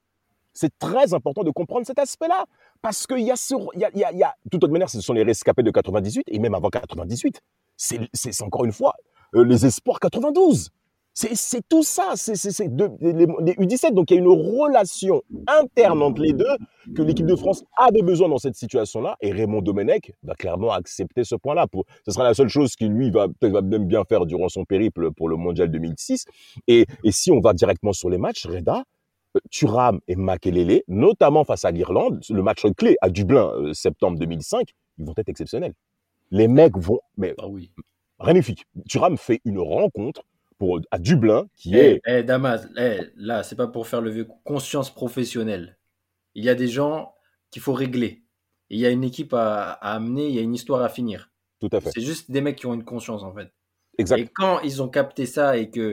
C'est 0.60 0.76
très 0.80 1.14
important 1.14 1.44
de 1.44 1.52
comprendre 1.52 1.86
cet 1.86 2.00
aspect-là. 2.00 2.44
Parce 2.82 3.06
qu'il 3.06 3.20
y 3.20 3.30
a 3.30 3.36
ce. 3.36 3.54
Il 3.74 3.80
y 3.94 4.02
a, 4.24 4.34
de 4.44 4.58
toute 4.58 4.70
manière, 4.72 4.90
ce 4.90 5.00
sont 5.00 5.12
les 5.12 5.22
rescapés 5.22 5.62
de 5.62 5.70
98 5.70 6.24
et 6.26 6.38
même 6.40 6.54
avant 6.54 6.68
98. 6.68 7.40
C'est 7.76 8.42
encore 8.42 8.64
une 8.64 8.72
fois 8.72 8.94
euh, 9.36 9.44
les 9.44 9.66
espoirs 9.66 10.00
92. 10.00 10.70
C'est 11.14 11.62
tout 11.68 11.84
ça. 11.84 12.12
C'est 12.16 12.34
c'est- 12.34 12.68
les, 13.00 13.12
les 13.12 13.54
U17. 13.54 13.92
Donc 13.94 14.10
il 14.10 14.14
y 14.14 14.16
a 14.18 14.20
une 14.20 14.26
relation 14.28 15.22
interne 15.46 16.02
entre 16.02 16.22
les 16.22 16.32
deux 16.32 16.56
que 16.96 17.02
l'équipe 17.02 17.26
de 17.26 17.36
France 17.36 17.62
avait 17.76 18.02
besoin 18.02 18.28
dans 18.28 18.38
cette 18.38 18.56
situation-là. 18.56 19.16
Et 19.20 19.30
Raymond 19.30 19.62
Domenech 19.62 20.12
va 20.24 20.34
clairement 20.34 20.72
accepter 20.72 21.22
ce 21.22 21.36
point-là. 21.36 21.66
Ce 22.04 22.10
sera 22.10 22.24
la 22.24 22.34
seule 22.34 22.48
chose 22.48 22.74
qu'il 22.74 22.88
lui 22.90 23.10
va 23.12 23.28
peut-être 23.28 23.62
même 23.62 23.86
bien 23.86 24.02
faire 24.08 24.26
durant 24.26 24.48
son 24.48 24.64
périple 24.64 25.12
pour 25.12 25.28
le 25.28 25.36
Mondial 25.36 25.70
2006. 25.70 26.24
Et, 26.66 26.84
si 27.10 27.30
on 27.30 27.38
va 27.40 27.52
directement 27.52 27.92
sur 27.92 28.10
les 28.10 28.18
matchs, 28.18 28.46
Reda, 28.46 28.82
Thuram 29.50 30.00
et 30.08 30.16
Makelele, 30.16 30.82
notamment 30.88 31.44
face 31.44 31.64
à 31.64 31.70
l'Irlande, 31.70 32.20
le 32.30 32.42
match 32.42 32.62
clé 32.76 32.96
à 33.00 33.10
Dublin, 33.10 33.50
euh, 33.56 33.72
septembre 33.74 34.18
2005, 34.18 34.72
ils 34.98 35.04
vont 35.04 35.14
être 35.16 35.28
exceptionnels. 35.28 35.74
Les 36.30 36.48
mecs 36.48 36.76
vont, 36.76 37.00
mais 37.16 37.34
Ah 37.38 37.48
oui. 37.48 37.70
magnifique. 38.24 38.64
Thuram 38.88 39.16
fait 39.16 39.40
une 39.44 39.58
rencontre 39.58 40.22
pour, 40.58 40.80
à 40.90 40.98
Dublin 40.98 41.46
qui 41.56 41.76
Eh, 41.76 41.78
est 41.94 42.00
eh, 42.06 42.22
Damas, 42.22 42.66
eh, 42.76 42.98
là, 43.16 43.42
c'est 43.42 43.56
pas 43.56 43.68
pour 43.68 43.86
faire 43.86 44.00
lever 44.00 44.26
conscience 44.44 44.92
professionnelle. 44.92 45.78
Il 46.34 46.44
y 46.44 46.48
a 46.48 46.54
des 46.54 46.68
gens 46.68 47.14
qu'il 47.50 47.62
faut 47.62 47.72
régler. 47.72 48.24
Et 48.70 48.74
il 48.76 48.80
y 48.80 48.86
a 48.86 48.90
une 48.90 49.04
équipe 49.04 49.32
à, 49.34 49.72
à 49.72 49.94
amener, 49.94 50.26
il 50.28 50.34
y 50.34 50.38
a 50.38 50.42
une 50.42 50.54
histoire 50.54 50.82
à 50.82 50.88
finir. 50.88 51.30
tout 51.60 51.70
à 51.72 51.80
fait 51.80 51.90
C'est 51.94 52.00
juste 52.02 52.30
des 52.30 52.40
mecs 52.40 52.56
qui 52.56 52.66
ont 52.66 52.74
une 52.74 52.84
conscience, 52.84 53.22
en 53.22 53.32
fait. 53.34 53.50
exact. 53.98 54.18
Et 54.20 54.26
quand 54.28 54.60
ils 54.60 54.82
ont 54.82 54.88
capté 54.88 55.24
ça 55.26 55.56
et 55.56 55.70
que 55.70 55.92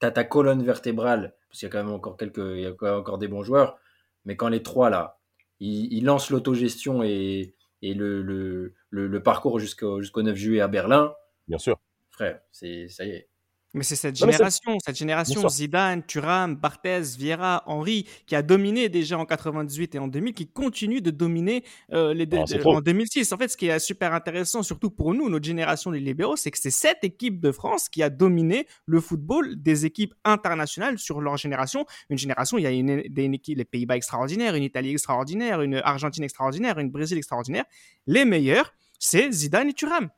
tu 0.00 0.06
as 0.06 0.10
ta 0.10 0.24
colonne 0.24 0.62
vertébrale, 0.64 1.34
parce 1.50 1.60
qu'il 1.60 1.66
y 1.68 1.70
a 1.70 1.72
quand 1.72 1.84
même 1.84 1.94
encore 1.94 2.16
quelques, 2.16 2.38
il 2.38 2.60
y 2.62 2.66
a 2.66 2.72
quand 2.72 2.86
même 2.86 2.96
encore 3.00 3.18
des 3.18 3.28
bons 3.28 3.42
joueurs, 3.44 3.78
mais 4.24 4.36
quand 4.36 4.48
les 4.48 4.62
trois 4.62 4.90
là, 4.90 5.20
ils, 5.60 5.92
ils 5.92 6.04
lancent 6.04 6.30
l'autogestion 6.30 7.02
et, 7.04 7.54
et 7.82 7.94
le, 7.94 8.22
le, 8.22 8.74
le, 8.90 9.08
le 9.08 9.22
parcours 9.22 9.60
jusqu'au 9.60 10.00
jusqu'au 10.02 10.22
9 10.22 10.36
juillet 10.36 10.60
à 10.62 10.68
Berlin, 10.68 11.14
Bien 11.48 11.58
sûr. 11.58 11.76
frère, 12.10 12.42
c'est 12.52 12.88
ça 12.90 13.06
y 13.06 13.10
est. 13.12 13.29
Mais 13.72 13.84
c'est 13.84 13.94
cette 13.94 14.20
Non, 14.20 14.26
génération, 14.26 14.78
cette 14.84 14.96
génération. 14.96 15.48
Zidane, 15.48 16.02
Thuram, 16.04 16.56
Barthez, 16.56 17.02
Vieira, 17.16 17.62
Henry, 17.66 18.04
qui 18.26 18.34
a 18.34 18.42
dominé 18.42 18.88
déjà 18.88 19.16
en 19.16 19.24
98 19.24 19.94
et 19.94 19.98
en 20.00 20.08
2000, 20.08 20.34
qui 20.34 20.48
continue 20.48 21.00
de 21.00 21.12
dominer 21.12 21.62
euh, 21.92 22.12
les 22.12 22.26
deux- 22.26 22.38
Ah, 22.38 22.44
euh, 22.52 22.64
en 22.64 22.80
2006. 22.80 23.32
En 23.32 23.36
fait, 23.38 23.46
ce 23.46 23.56
qui 23.56 23.68
est 23.68 23.78
super 23.78 24.12
intéressant, 24.12 24.64
surtout 24.64 24.90
pour 24.90 25.14
nous, 25.14 25.28
notre 25.30 25.44
génération 25.44 25.92
des 25.92 26.00
libéraux, 26.00 26.34
c'est 26.34 26.50
que 26.50 26.58
c'est 26.58 26.70
cette 26.72 27.04
équipe 27.04 27.38
de 27.38 27.52
France 27.52 27.88
qui 27.88 28.02
a 28.02 28.10
dominé 28.10 28.66
le 28.86 29.00
football 29.00 29.54
des 29.54 29.86
équipes 29.86 30.14
internationales 30.24 30.98
sur 30.98 31.20
leur 31.20 31.36
génération. 31.36 31.86
Une 32.08 32.18
génération, 32.18 32.58
il 32.58 32.62
y 32.62 32.66
a 32.66 32.70
une, 32.72 33.02
des, 33.08 33.22
une 33.24 33.34
équipe, 33.34 33.56
les 33.56 33.64
Pays-Bas 33.64 33.96
extraordinaires, 33.96 34.56
une 34.56 34.64
Italie 34.64 34.90
extraordinaire, 34.90 35.62
une 35.62 35.76
Argentine 35.76 36.24
extraordinaire, 36.24 36.80
une 36.80 36.90
Brésil 36.90 37.16
extraordinaire. 37.18 37.64
Les 38.08 38.24
meilleurs, 38.24 38.74
c'est 38.98 39.30
Zidane 39.30 39.68
et 39.68 39.74
Thuram. 39.74 40.08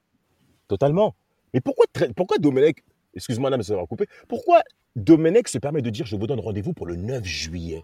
Totalement. 0.68 1.14
Mais 1.52 1.60
pourquoi, 1.60 1.84
pourquoi 2.16 2.38
Domenech, 2.38 2.82
excuse-moi, 3.14 3.50
madame, 3.50 3.62
ça 3.62 3.76
va 3.76 3.86
couper, 3.86 4.06
pourquoi 4.28 4.62
Domenech 4.96 5.48
se 5.48 5.58
permet 5.58 5.82
de 5.82 5.90
dire 5.90 6.06
je 6.06 6.16
vous 6.16 6.26
donne 6.26 6.40
rendez-vous 6.40 6.72
pour 6.72 6.86
le 6.86 6.96
9 6.96 7.24
juillet? 7.24 7.82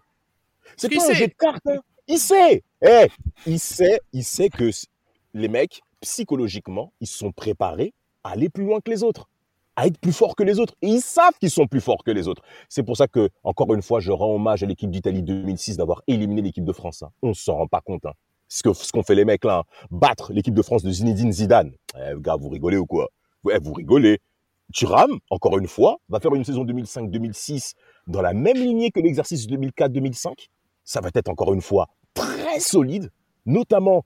C'est 0.76 0.88
qu'il 0.88 0.98
pas 0.98 1.04
un 1.04 1.06
sait. 1.08 1.14
jeu 1.14 1.26
de 1.28 1.34
cartes, 1.38 1.66
hein. 1.66 1.78
Il 2.06 2.18
sait 2.18 2.62
Eh, 2.82 3.06
Il 3.46 3.58
sait, 3.58 4.00
il 4.12 4.24
sait 4.24 4.48
que 4.48 4.70
les 5.34 5.48
mecs, 5.48 5.80
psychologiquement, 6.00 6.92
ils 7.00 7.06
sont 7.06 7.32
préparés 7.32 7.92
à 8.24 8.30
aller 8.30 8.48
plus 8.48 8.64
loin 8.64 8.80
que 8.80 8.90
les 8.90 9.02
autres, 9.02 9.28
à 9.76 9.86
être 9.86 9.98
plus 9.98 10.12
forts 10.12 10.34
que 10.36 10.42
les 10.42 10.58
autres. 10.58 10.74
Et 10.82 10.88
ils 10.88 11.00
savent 11.00 11.34
qu'ils 11.38 11.50
sont 11.50 11.66
plus 11.66 11.80
forts 11.80 12.02
que 12.04 12.10
les 12.10 12.26
autres. 12.28 12.42
C'est 12.68 12.82
pour 12.82 12.96
ça 12.96 13.08
que, 13.08 13.28
encore 13.44 13.72
une 13.74 13.82
fois, 13.82 14.00
je 14.00 14.10
rends 14.12 14.34
hommage 14.34 14.62
à 14.62 14.66
l'équipe 14.66 14.90
d'Italie 14.90 15.22
2006 15.22 15.76
d'avoir 15.76 16.02
éliminé 16.06 16.40
l'équipe 16.42 16.64
de 16.64 16.72
France. 16.72 17.02
hein. 17.02 17.10
On 17.22 17.34
s'en 17.34 17.56
rend 17.56 17.66
pas 17.66 17.80
compte. 17.80 18.04
hein. 18.06 18.12
Ce 18.48 18.62
qu'ont 18.62 19.02
fait 19.02 19.14
les 19.14 19.26
mecs 19.26 19.44
là, 19.44 19.58
hein. 19.58 19.64
battre 19.90 20.32
l'équipe 20.32 20.54
de 20.54 20.62
France 20.62 20.82
de 20.82 20.90
Zinedine 20.90 21.32
Zidane. 21.32 21.72
Eh, 21.96 22.12
gars, 22.18 22.36
vous 22.36 22.48
rigolez 22.48 22.78
ou 22.78 22.86
quoi? 22.86 23.10
Ouais, 23.44 23.58
vous 23.58 23.72
rigolez. 23.74 24.18
Thuram, 24.72 25.18
encore 25.30 25.58
une 25.58 25.66
fois, 25.66 25.98
va 26.08 26.20
faire 26.20 26.34
une 26.34 26.44
saison 26.44 26.64
2005-2006 26.64 27.72
dans 28.06 28.20
la 28.20 28.34
même 28.34 28.56
lignée 28.56 28.90
que 28.90 29.00
l'exercice 29.00 29.46
2004-2005. 29.48 30.48
Ça 30.84 31.00
va 31.00 31.10
être 31.14 31.28
encore 31.28 31.52
une 31.54 31.60
fois 31.62 31.88
très 32.14 32.60
solide, 32.60 33.10
notamment 33.46 34.04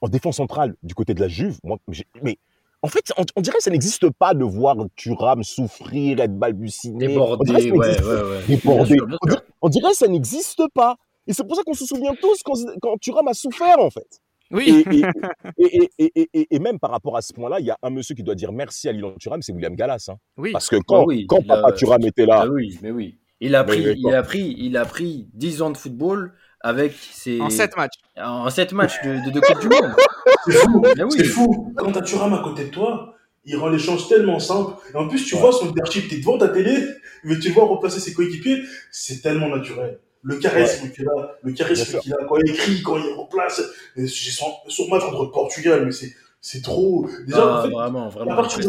en 0.00 0.08
défense 0.08 0.36
centrale 0.36 0.74
du 0.82 0.94
côté 0.94 1.14
de 1.14 1.20
la 1.20 1.28
Juve. 1.28 1.58
Moi, 1.62 1.78
mais 2.22 2.38
en 2.82 2.88
fait, 2.88 3.12
on, 3.16 3.24
on 3.36 3.40
dirait 3.40 3.56
que 3.58 3.62
ça 3.62 3.70
n'existe 3.70 4.10
pas 4.10 4.34
de 4.34 4.44
voir 4.44 4.76
Thuram 4.96 5.44
souffrir, 5.44 6.18
être 6.20 6.36
balbutiné. 6.36 7.06
Débordé, 7.06 7.52
ouais, 7.52 7.70
ouais, 7.70 8.00
ouais. 8.02 8.42
Débordé. 8.48 8.96
Bien 8.96 8.96
sûr, 8.96 9.06
bien 9.06 9.16
On, 9.22 9.26
sûr. 9.26 9.28
dirait, 9.28 9.42
on 9.62 9.68
dirait 9.68 9.90
que 9.92 9.96
ça 9.96 10.08
n'existe 10.08 10.62
pas. 10.74 10.96
Et 11.26 11.32
c'est 11.32 11.46
pour 11.46 11.54
ça 11.56 11.62
qu'on 11.62 11.74
se 11.74 11.86
souvient 11.86 12.14
tous 12.20 12.42
quand, 12.42 12.54
quand 12.80 12.98
Thuram 12.98 13.28
a 13.28 13.34
souffert, 13.34 13.78
en 13.78 13.90
fait. 13.90 14.20
Oui. 14.52 14.84
Et, 14.90 15.02
et, 15.58 15.66
et, 15.82 15.90
et, 15.98 16.12
et, 16.22 16.28
et- 16.34 16.46
et 16.54 16.58
même 16.58 16.78
par 16.78 16.90
rapport 16.90 17.16
à 17.16 17.22
ce 17.22 17.32
point-là, 17.32 17.58
il 17.60 17.66
y 17.66 17.70
a 17.70 17.78
un 17.82 17.90
monsieur 17.90 18.14
qui 18.14 18.22
doit 18.22 18.34
dire 18.34 18.52
merci 18.52 18.88
à 18.88 18.92
Lilan 18.92 19.14
Thuram, 19.18 19.42
c'est 19.42 19.52
William 19.52 19.74
Gallas. 19.74 20.06
hein. 20.10 20.16
oui. 20.36 20.52
Parce 20.52 20.68
que 20.68 20.76
quand, 20.76 21.00
Ah 21.02 21.04
oui, 21.06 21.26
quand 21.26 21.40
il 21.44 21.50
a- 21.50 21.56
Papa 21.56 21.72
Thuram 21.72 22.02
était 22.06 22.26
là, 22.26 22.42
Ah 22.44 22.48
oui, 22.48 22.78
mais 22.82 22.90
oui. 22.90 23.18
Il 23.40 23.56
a 23.56 23.64
pris, 23.64 23.80
mais 23.84 23.94
il 23.96 24.14
a 24.14 24.22
pris, 24.22 24.54
il 24.58 24.76
a 24.76 24.84
pris 24.84 25.28
10 25.34 25.62
ans 25.62 25.70
de 25.70 25.76
football 25.76 26.32
avec 26.60 26.92
ses 26.92 27.40
En 27.40 27.50
7 27.50 27.76
matchs. 27.76 27.94
en 28.16 28.48
sept 28.50 28.72
matchs 28.72 29.02
de, 29.04 29.24
de, 29.26 29.30
de 29.32 29.40
Coupe 29.40 29.60
du 29.60 29.68
Monde. 29.68 29.92
C'est 30.46 30.52
fou. 30.52 30.80
Oui. 30.84 31.10
C'est 31.16 31.24
fou. 31.24 31.74
Quand 31.76 31.90
t'as 31.90 32.02
Thuram 32.02 32.32
à 32.34 32.38
côté 32.44 32.66
de 32.66 32.70
toi, 32.70 33.14
il 33.44 33.56
rend 33.56 33.68
l'échange 33.68 34.06
tellement 34.08 34.38
simple. 34.38 34.74
Et 34.92 34.96
en 34.96 35.08
plus, 35.08 35.24
tu 35.24 35.34
Ouais. 35.34 35.40
vois 35.40 35.50
son 35.52 35.66
leadership. 35.66 36.08
T'es 36.08 36.18
devant 36.18 36.38
ta 36.38 36.48
télé, 36.48 36.84
mais 37.24 37.36
tu 37.40 37.48
le 37.48 37.54
vois 37.54 37.64
remplacer 37.64 37.98
ses 37.98 38.12
coéquipiers. 38.12 38.62
C'est 38.92 39.22
tellement 39.22 39.48
naturel. 39.48 39.98
Le 40.22 40.36
charisme 40.36 40.90
qu'il 40.90 41.08
a, 41.08 41.36
le 41.42 41.52
charisme 41.52 41.98
qu'il 41.98 42.14
a 42.14 42.24
quand 42.28 42.36
il 42.36 42.50
écrit, 42.50 42.82
quand 42.82 42.96
il 42.96 43.12
remplace. 43.14 43.60
Et 43.96 44.06
J'ai 44.06 44.30
son, 44.30 44.46
son 44.68 44.88
match 44.88 45.02
contre 45.04 45.24
le 45.24 45.30
Portugal, 45.30 45.84
mais 45.84 45.90
c'est, 45.92 46.12
c'est 46.40 46.62
trop. 46.62 47.06
Déjà, 47.26 47.38
Ah, 47.42 47.58
en 47.58 47.62
fait, 47.64 47.70
vraiment, 47.70 48.08
vraiment, 48.08 48.32
à 48.32 48.36
partir 48.36 48.58
du 48.60 48.66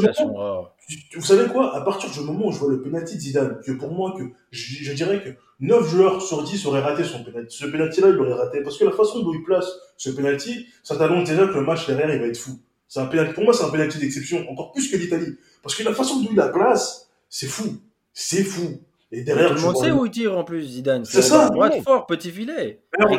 tu- 0.88 1.18
vous 1.20 1.26
savez 1.26 1.48
quoi? 1.50 1.76
À 1.76 1.82
partir 1.82 2.10
du 2.12 2.20
moment 2.22 2.48
où 2.48 2.52
je 2.52 2.58
vois 2.60 2.70
le 2.72 2.82
penalty 2.82 3.16
de 3.16 3.22
Zidane, 3.22 3.60
que 3.66 3.72
pour 3.72 3.92
moi, 3.92 4.14
que 4.18 4.24
je, 4.52 4.84
je 4.84 4.94
dirais 4.94 5.24
que 5.24 5.30
9 5.60 5.88
joueurs 5.90 6.22
sur 6.22 6.44
10 6.44 6.66
auraient 6.66 6.82
raté 6.82 7.04
son 7.04 7.24
penalty. 7.24 7.56
Ce 7.58 7.66
penalty-là, 7.66 8.10
il 8.10 8.16
l'aurait 8.16 8.34
raté. 8.34 8.62
Parce 8.64 8.78
que 8.78 8.84
la 8.86 8.92
façon 8.92 9.22
dont 9.24 9.34
il 9.34 9.44
place 9.44 9.66
ce 9.96 10.10
penalty, 10.10 10.68
ça 10.84 10.98
t'annonce 10.98 11.30
déjà 11.30 11.48
que 11.48 11.54
le 11.54 11.62
match 11.62 11.86
derrière, 11.88 12.14
il 12.14 12.20
va 12.20 12.28
être 12.28 12.38
fou. 12.38 12.60
C'est 12.88 13.00
un 13.00 13.06
penalty, 13.06 13.34
pour 13.34 13.44
moi, 13.46 13.54
c'est 13.54 13.64
un 13.64 13.70
penalty 13.70 13.98
d'exception, 14.00 14.46
encore 14.50 14.72
plus 14.72 14.90
que 14.92 14.98
l'Italie. 14.98 15.36
Parce 15.62 15.76
que 15.76 15.84
la 15.84 15.94
façon 15.94 16.20
dont 16.22 16.28
il 16.32 16.36
la 16.36 16.50
place, 16.50 17.08
c'est 17.30 17.48
fou. 17.48 17.78
C'est 18.14 18.44
fou. 18.44 18.80
Et 19.16 19.24
derrière, 19.24 19.50
Tout 19.50 19.54
le 19.54 19.60
tu 19.60 19.66
monde 19.66 19.76
vois 19.76 19.86
sait 19.86 19.92
où 19.92 20.06
il 20.08 20.12
tire 20.12 20.36
en 20.36 20.44
plus, 20.44 20.64
Zidane. 20.64 21.06
C'est 21.06 21.22
ça. 21.22 21.50
Droite 21.50 21.76
fort, 21.84 22.08
petit 22.08 22.32
filet. 22.32 22.82
Alors, 23.00 23.16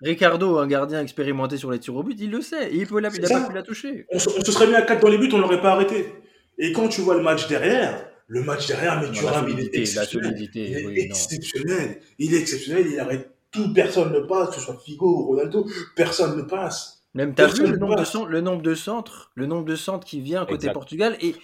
Ricardo, 0.00 0.58
un 0.58 0.66
gardien 0.68 1.02
expérimenté 1.02 1.56
sur 1.56 1.70
les 1.72 1.80
tirs 1.80 1.96
au 1.96 2.04
but, 2.04 2.16
il 2.20 2.30
le 2.30 2.40
sait. 2.40 2.70
Et 2.70 2.76
il 2.76 2.86
peut 2.86 3.00
la, 3.00 3.08
il 3.12 3.24
a 3.24 3.28
pas 3.28 3.48
pu 3.48 3.52
la 3.54 3.62
toucher. 3.64 4.06
on, 4.12 4.20
se, 4.20 4.28
on 4.28 4.44
se 4.44 4.52
serait 4.52 4.68
mis 4.68 4.76
à 4.76 4.82
4 4.82 5.02
dans 5.02 5.08
les 5.08 5.18
buts, 5.18 5.28
on 5.32 5.38
l'aurait 5.38 5.60
pas 5.60 5.72
arrêté. 5.72 6.14
Et 6.58 6.70
quand 6.72 6.88
tu 6.88 7.00
vois 7.00 7.16
le 7.16 7.22
match 7.22 7.48
derrière, 7.48 8.06
le 8.28 8.44
match 8.44 8.68
derrière, 8.68 9.00
mais 9.00 9.10
Thuram, 9.10 9.48
il 9.48 9.58
est 9.58 9.64
solidité, 9.66 9.76
la 9.78 9.82
exceptionnel. 9.82 10.30
solidité, 10.30 10.70
Il 10.70 10.76
est 10.78 10.86
oui, 10.86 10.98
exceptionnel. 11.00 12.00
Il 12.18 12.34
est 12.34 12.38
exceptionnel. 12.38 12.86
Il 12.92 13.00
arrête 13.00 13.30
tout. 13.50 13.72
Personne 13.74 14.12
ne 14.12 14.20
passe, 14.20 14.50
que 14.50 14.54
ce 14.54 14.60
soit 14.60 14.80
Figo 14.84 15.06
ou 15.08 15.26
Ronaldo. 15.26 15.66
Personne 15.96 16.36
ne 16.36 16.42
passe. 16.42 17.04
Même 17.14 17.34
t'as 17.34 17.46
vu 17.48 17.66
le 17.66 17.78
nombre, 17.78 17.96
de 17.96 18.04
centres, 18.04 18.28
le 18.28 18.40
nombre 18.42 18.62
de 18.62 18.74
centres, 18.74 19.32
le 19.34 19.46
nombre 19.46 19.64
de 19.64 19.74
centres 19.74 20.06
qui 20.06 20.20
vient 20.20 20.42
côté 20.42 20.66
Exact. 20.66 20.72
Portugal 20.74 21.16
et 21.20 21.34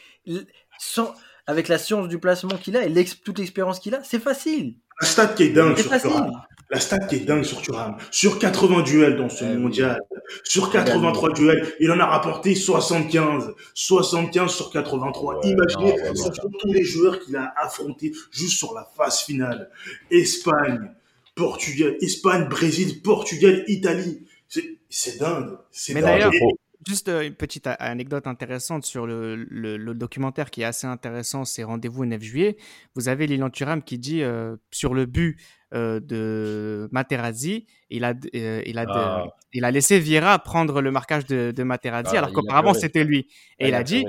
sans, 0.78 1.14
avec 1.46 1.68
la 1.68 1.78
science 1.78 2.08
du 2.08 2.18
placement 2.18 2.56
qu'il 2.56 2.76
a 2.76 2.84
et 2.84 2.88
l'ex- 2.88 3.20
toute 3.22 3.38
l'expérience 3.38 3.78
qu'il 3.80 3.94
a, 3.94 4.02
c'est 4.04 4.18
facile. 4.20 4.74
La 5.00 5.06
stat 5.06 5.28
qui 5.28 5.44
est 5.44 5.48
dingue 5.50 5.74
C'est 5.76 5.82
sur 5.82 5.90
facile. 5.90 6.10
Thuram. 6.10 6.42
La 6.70 6.80
stat 6.80 6.98
qui 7.00 7.16
est 7.16 7.20
dingue 7.26 7.42
sur 7.44 7.60
Thuram. 7.60 7.96
Sur 8.10 8.38
80 8.38 8.82
duels 8.82 9.16
dans 9.16 9.28
ce 9.28 9.44
oui. 9.44 9.56
mondial, 9.56 10.00
sur 10.44 10.70
83 10.70 11.32
duels, 11.32 11.74
il 11.80 11.90
en 11.90 11.98
a 12.00 12.06
rapporté 12.06 12.54
75. 12.54 13.52
75 13.74 14.50
sur 14.50 14.70
83. 14.70 15.34
Ouais, 15.44 15.50
Imaginez, 15.50 15.96
non, 16.14 16.30
tous 16.60 16.72
les 16.72 16.84
joueurs 16.84 17.20
qu'il 17.20 17.36
a 17.36 17.52
affrontés 17.56 18.12
juste 18.30 18.56
sur 18.58 18.72
la 18.74 18.88
phase 18.96 19.20
finale. 19.20 19.70
Espagne, 20.10 20.90
Portugal, 21.34 21.96
Espagne, 22.00 22.48
Brésil, 22.48 23.02
Portugal, 23.02 23.64
Italie. 23.66 24.22
C'est- 24.48 24.78
C'est 24.88 25.18
dingue. 25.18 25.56
C'est 25.70 25.94
Mais 25.94 26.00
dingue. 26.02 26.10
d'ailleurs- 26.10 26.32
Et- 26.34 26.38
Juste 26.86 27.08
euh, 27.08 27.26
une 27.26 27.34
petite 27.34 27.68
anecdote 27.78 28.26
intéressante 28.26 28.84
sur 28.84 29.06
le, 29.06 29.36
le, 29.36 29.94
documentaire 29.94 30.50
qui 30.50 30.62
est 30.62 30.64
assez 30.64 30.86
intéressant, 30.86 31.44
c'est 31.44 31.62
Rendez-vous 31.62 32.02
le 32.02 32.08
9 32.08 32.22
juillet. 32.22 32.56
Vous 32.94 33.08
avez 33.08 33.26
Lilian 33.26 33.50
Thuram 33.50 33.82
qui 33.82 33.98
dit 33.98 34.22
euh, 34.22 34.56
sur 34.70 34.94
le 34.94 35.06
but 35.06 35.38
euh, 35.74 36.00
de 36.00 36.88
Materazzi, 36.90 37.66
il 37.88 38.04
a, 38.04 38.14
il, 38.32 38.78
a 38.78 38.84
ah. 38.88 39.26
il 39.52 39.64
a 39.64 39.70
laissé 39.70 40.00
Vieira 40.00 40.38
prendre 40.40 40.80
le 40.80 40.90
marquage 40.90 41.24
de, 41.26 41.52
de 41.52 41.62
Materazzi, 41.62 42.16
ah, 42.16 42.18
alors 42.18 42.32
qu'auparavant 42.32 42.74
c'était 42.74 43.04
lui. 43.04 43.28
Et 43.58 43.68
il, 43.68 43.74
a, 43.74 43.84
dit, 43.84 44.04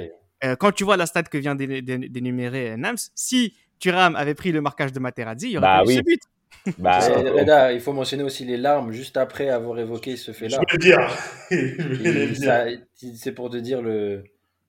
quand 0.59 0.71
tu 0.71 0.83
vois 0.83 0.97
la 0.97 1.05
stat 1.05 1.23
que 1.23 1.37
vient 1.37 1.55
d'énumérer 1.55 2.75
Nams, 2.75 2.97
si 3.13 3.53
Thuram 3.79 4.15
avait 4.15 4.35
pris 4.35 4.51
le 4.51 4.61
marquage 4.61 4.93
de 4.93 4.99
Materazzi, 4.99 5.47
il 5.47 5.51
y 5.51 5.57
aurait 5.57 5.67
bah, 5.67 5.83
eu 5.85 5.93
ce 5.93 6.01
but. 6.01 6.21
Bah, 6.77 6.99
Reda, 6.99 7.73
il 7.73 7.81
faut 7.81 7.93
mentionner 7.93 8.23
aussi 8.23 8.45
les 8.45 8.57
larmes 8.57 8.91
juste 8.91 9.17
après 9.17 9.49
avoir 9.49 9.79
évoqué 9.79 10.15
ce 10.15 10.31
fait-là. 10.31 10.59
Je 10.69 10.73
veux 10.73 10.79
dire. 10.79 11.09
C'est 13.15 13.33
pour 13.33 13.49
te 13.49 13.57
dire 13.57 13.81
le 13.81 14.23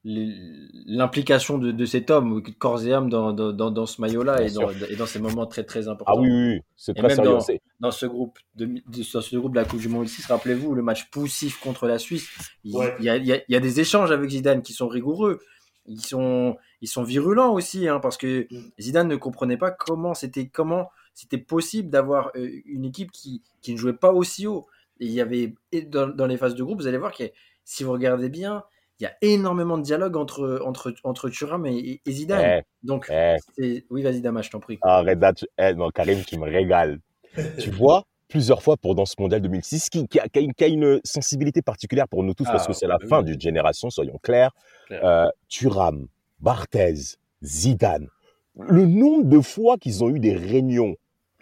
l'implication 0.07 1.57
de, 1.57 1.73
de, 1.73 1.87
cet 1.87 2.11
homme, 2.11 2.43
corps 2.59 2.85
et 2.85 2.93
âme, 2.93 3.09
dans, 3.09 3.33
dans, 3.33 3.71
dans 3.71 3.87
ce 3.87 4.03
maillot-là 4.03 4.43
et 4.43 4.51
dans, 4.51 4.71
et 4.71 4.97
dans, 4.97 5.07
ces 5.07 5.19
moments 5.19 5.47
très 5.47 5.65
très 5.65 5.89
importants. 5.89 6.13
Ah 6.15 6.21
oui, 6.21 6.31
oui, 6.31 6.61
c'est 6.77 6.95
très 6.95 7.09
même 7.09 7.17
Dans, 7.17 7.39
dans, 7.81 7.91
ce 7.91 8.05
groupe 8.05 8.39
de, 8.55 8.69
de, 8.87 9.03
ce 9.03 9.37
groupe 9.37 9.53
de 9.53 9.57
la 9.57 9.65
Coupe 9.65 9.81
du 9.81 9.89
Monde 9.89 10.07
6, 10.07 10.27
rappelez-vous, 10.27 10.75
le 10.75 10.83
match 10.83 11.09
poussif 11.11 11.59
contre 11.59 11.87
la 11.87 11.99
Suisse, 11.99 12.29
il, 12.65 12.73
y 12.73 12.83
a, 12.83 12.99
il, 12.99 13.05
y 13.05 13.09
a, 13.09 13.17
il, 13.17 13.45
y 13.49 13.57
a, 13.57 13.61
des 13.61 13.81
échanges 13.81 14.11
avec 14.11 14.29
Zidane 14.29 14.61
qui 14.61 14.75
sont 14.75 14.89
rigoureux. 14.89 15.41
Ils 15.87 16.01
sont, 16.01 16.57
ils 16.83 16.89
sont 16.89 17.03
virulents 17.03 17.53
aussi, 17.53 17.89
hein, 17.89 17.99
parce 17.99 18.19
que 18.19 18.47
mm. 18.51 18.73
Zidane 18.79 19.09
ne 19.09 19.17
comprenait 19.17 19.57
pas 19.57 19.71
comment 19.71 20.13
c'était 20.13 20.49
comment 20.49 20.91
c'était 21.15 21.39
possible 21.39 21.91
d'avoir 21.91 22.31
euh, 22.37 22.61
une 22.67 22.85
équipe 22.85 23.11
qui, 23.13 23.43
qui, 23.63 23.73
ne 23.73 23.79
jouait 23.79 23.95
pas 23.95 24.13
aussi 24.13 24.47
haut. 24.47 24.67
Et 25.01 25.07
il 25.07 25.13
y 25.13 25.21
avait, 25.21 25.55
dans, 25.87 26.09
dans, 26.09 26.27
les 26.27 26.37
phases 26.37 26.55
de 26.55 26.63
groupe, 26.63 26.81
vous 26.81 26.87
allez 26.87 26.99
voir 26.99 27.13
que 27.13 27.25
si 27.65 27.85
vous 27.85 27.93
regardez 27.93 28.29
bien, 28.29 28.63
il 29.01 29.05
y 29.05 29.07
a 29.07 29.15
énormément 29.23 29.79
de 29.79 29.83
dialogue 29.83 30.17
entre, 30.17 30.61
entre, 30.65 30.95
entre 31.03 31.29
Thuram 31.29 31.67
et, 31.67 32.01
Zidane. 32.07 32.61
Eh, 32.61 32.63
Donc, 32.83 33.11
eh. 33.11 33.85
oui, 33.91 34.03
vas-y, 34.03 34.21
Dama, 34.21 34.43
je 34.43 34.51
t'en 34.51 34.61
prie. 34.61 34.79
Ah, 34.83 35.03
Reda, 35.03 35.33
eh, 35.59 35.75
non, 35.75 35.91
Karim, 35.91 36.23
tu 36.25 36.39
me 36.39 36.45
régales. 36.45 37.01
tu 37.59 37.71
vois, 37.71 38.05
plusieurs 38.29 38.63
fois 38.63 38.77
pendant 38.77 39.05
ce 39.05 39.15
mondial 39.19 39.41
2006, 39.41 39.91
qui, 39.91 40.07
qui, 40.07 40.21
a, 40.21 40.29
qui, 40.29 40.65
a, 40.65 40.69
une 40.69 41.01
sensibilité 41.05 41.61
particulière 41.63 42.09
pour 42.09 42.23
nous 42.23 42.35
tous, 42.35 42.45
parce 42.45 42.67
que 42.67 42.73
ah, 42.73 42.75
c'est 42.75 42.87
la 42.87 42.99
fin 43.09 43.23
d'une 43.23 43.41
génération, 43.41 43.91
soyons 43.91 44.19
clairs. 44.23 44.53
Euh, 44.93 45.27
Thuram, 45.49 46.07
Barthez, 46.41 47.17
Zidane, 47.43 48.09
le 48.57 48.87
nombre 48.87 49.25
de 49.25 49.41
fois 49.41 49.77
qu'ils 49.77 50.05
ont 50.05 50.11
eu 50.11 50.21
des 50.21 50.35
réunions 50.35 50.95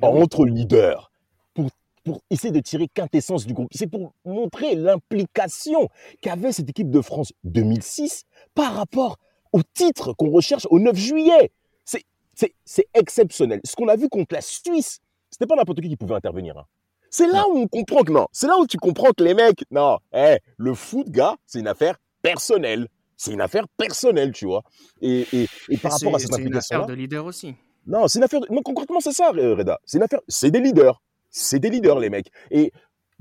entre 0.03 0.45
leaders 0.45 1.11
pour, 1.55 1.71
pour 2.05 2.21
essayer 2.31 2.53
de 2.53 2.61
tirer 2.61 2.89
quintessence 2.89 3.47
du 3.47 3.55
groupe. 3.55 3.71
C'est 3.73 3.87
pour 3.87 4.15
montrer 4.25 4.75
l'implication 4.75 5.89
qu'avait 6.21 6.53
cette 6.53 6.69
équipe 6.69 6.91
de 6.91 7.01
France 7.01 7.33
2006 7.45 8.25
par 8.55 8.75
rapport 8.75 9.19
au 9.53 9.63
titre 9.63 10.13
qu'on 10.15 10.31
recherche 10.31 10.67
au 10.71 10.79
9 10.79 10.97
juillet. 10.97 11.51
C'est 12.65 12.89
exceptionnel. 12.95 13.61
Ce 13.65 13.77
qu'on 13.77 13.89
a 13.89 13.97
vu 13.97 14.09
contre 14.09 14.35
la 14.35 14.41
Suisse, 14.41 15.01
c'était 15.31 15.47
pas 15.47 15.55
n'importe 15.55 15.81
qui 15.81 15.89
qui 15.89 15.97
pouvait 15.97 16.15
intervenir. 16.15 16.57
Hein. 16.59 16.65
C'est 17.11 17.27
là 17.27 17.47
où 17.47 17.59
on 17.59 17.69
comprend 17.69 18.03
que 18.05 18.13
non. 18.13 18.27
C'est 18.33 18.47
là 18.47 18.57
où 18.59 18.67
tu 18.67 18.79
comprends 18.79 19.11
que 19.13 19.23
les 19.23 19.35
mecs, 19.35 19.65
non, 19.71 19.99
hey, 20.13 20.37
eh, 20.37 20.51
le 20.57 20.75
foot, 20.75 21.11
gars, 21.11 21.37
c'est 21.47 21.61
une 21.61 21.69
affaire 21.69 21.99
personnelle. 22.23 22.89
C'est 23.19 23.33
une 23.33 23.41
affaire 23.43 23.69
personnelle, 23.77 24.33
tu 24.33 24.47
vois. 24.47 24.63
Et, 25.03 25.27
et, 25.33 25.47
et 25.69 25.77
par 25.77 25.93
rapport 25.93 26.15
à 26.17 26.19
cette 26.19 26.33
implication. 26.33 26.61
C'est 26.61 26.75
une 26.75 26.81
affaire 26.81 26.87
de 26.87 26.95
leader 26.95 27.27
aussi. 27.27 27.55
Non, 27.87 28.09
c'est 28.09 28.19
une 28.19 28.25
affaire. 28.25 28.41
Non, 28.51 28.63
concrètement, 28.63 29.01
c'est 29.01 29.13
ça, 29.13 29.31
Reda. 29.31 29.79
C'est 29.85 29.99
une 29.99 30.05
affaire. 30.05 30.21
C'est 30.29 30.51
des 30.51 30.61
leaders. 30.61 31.03
C'est 31.31 31.59
des 31.59 31.71
leaders, 31.71 31.99
les 31.99 32.11
mecs. 32.11 32.31
Et 32.51 32.73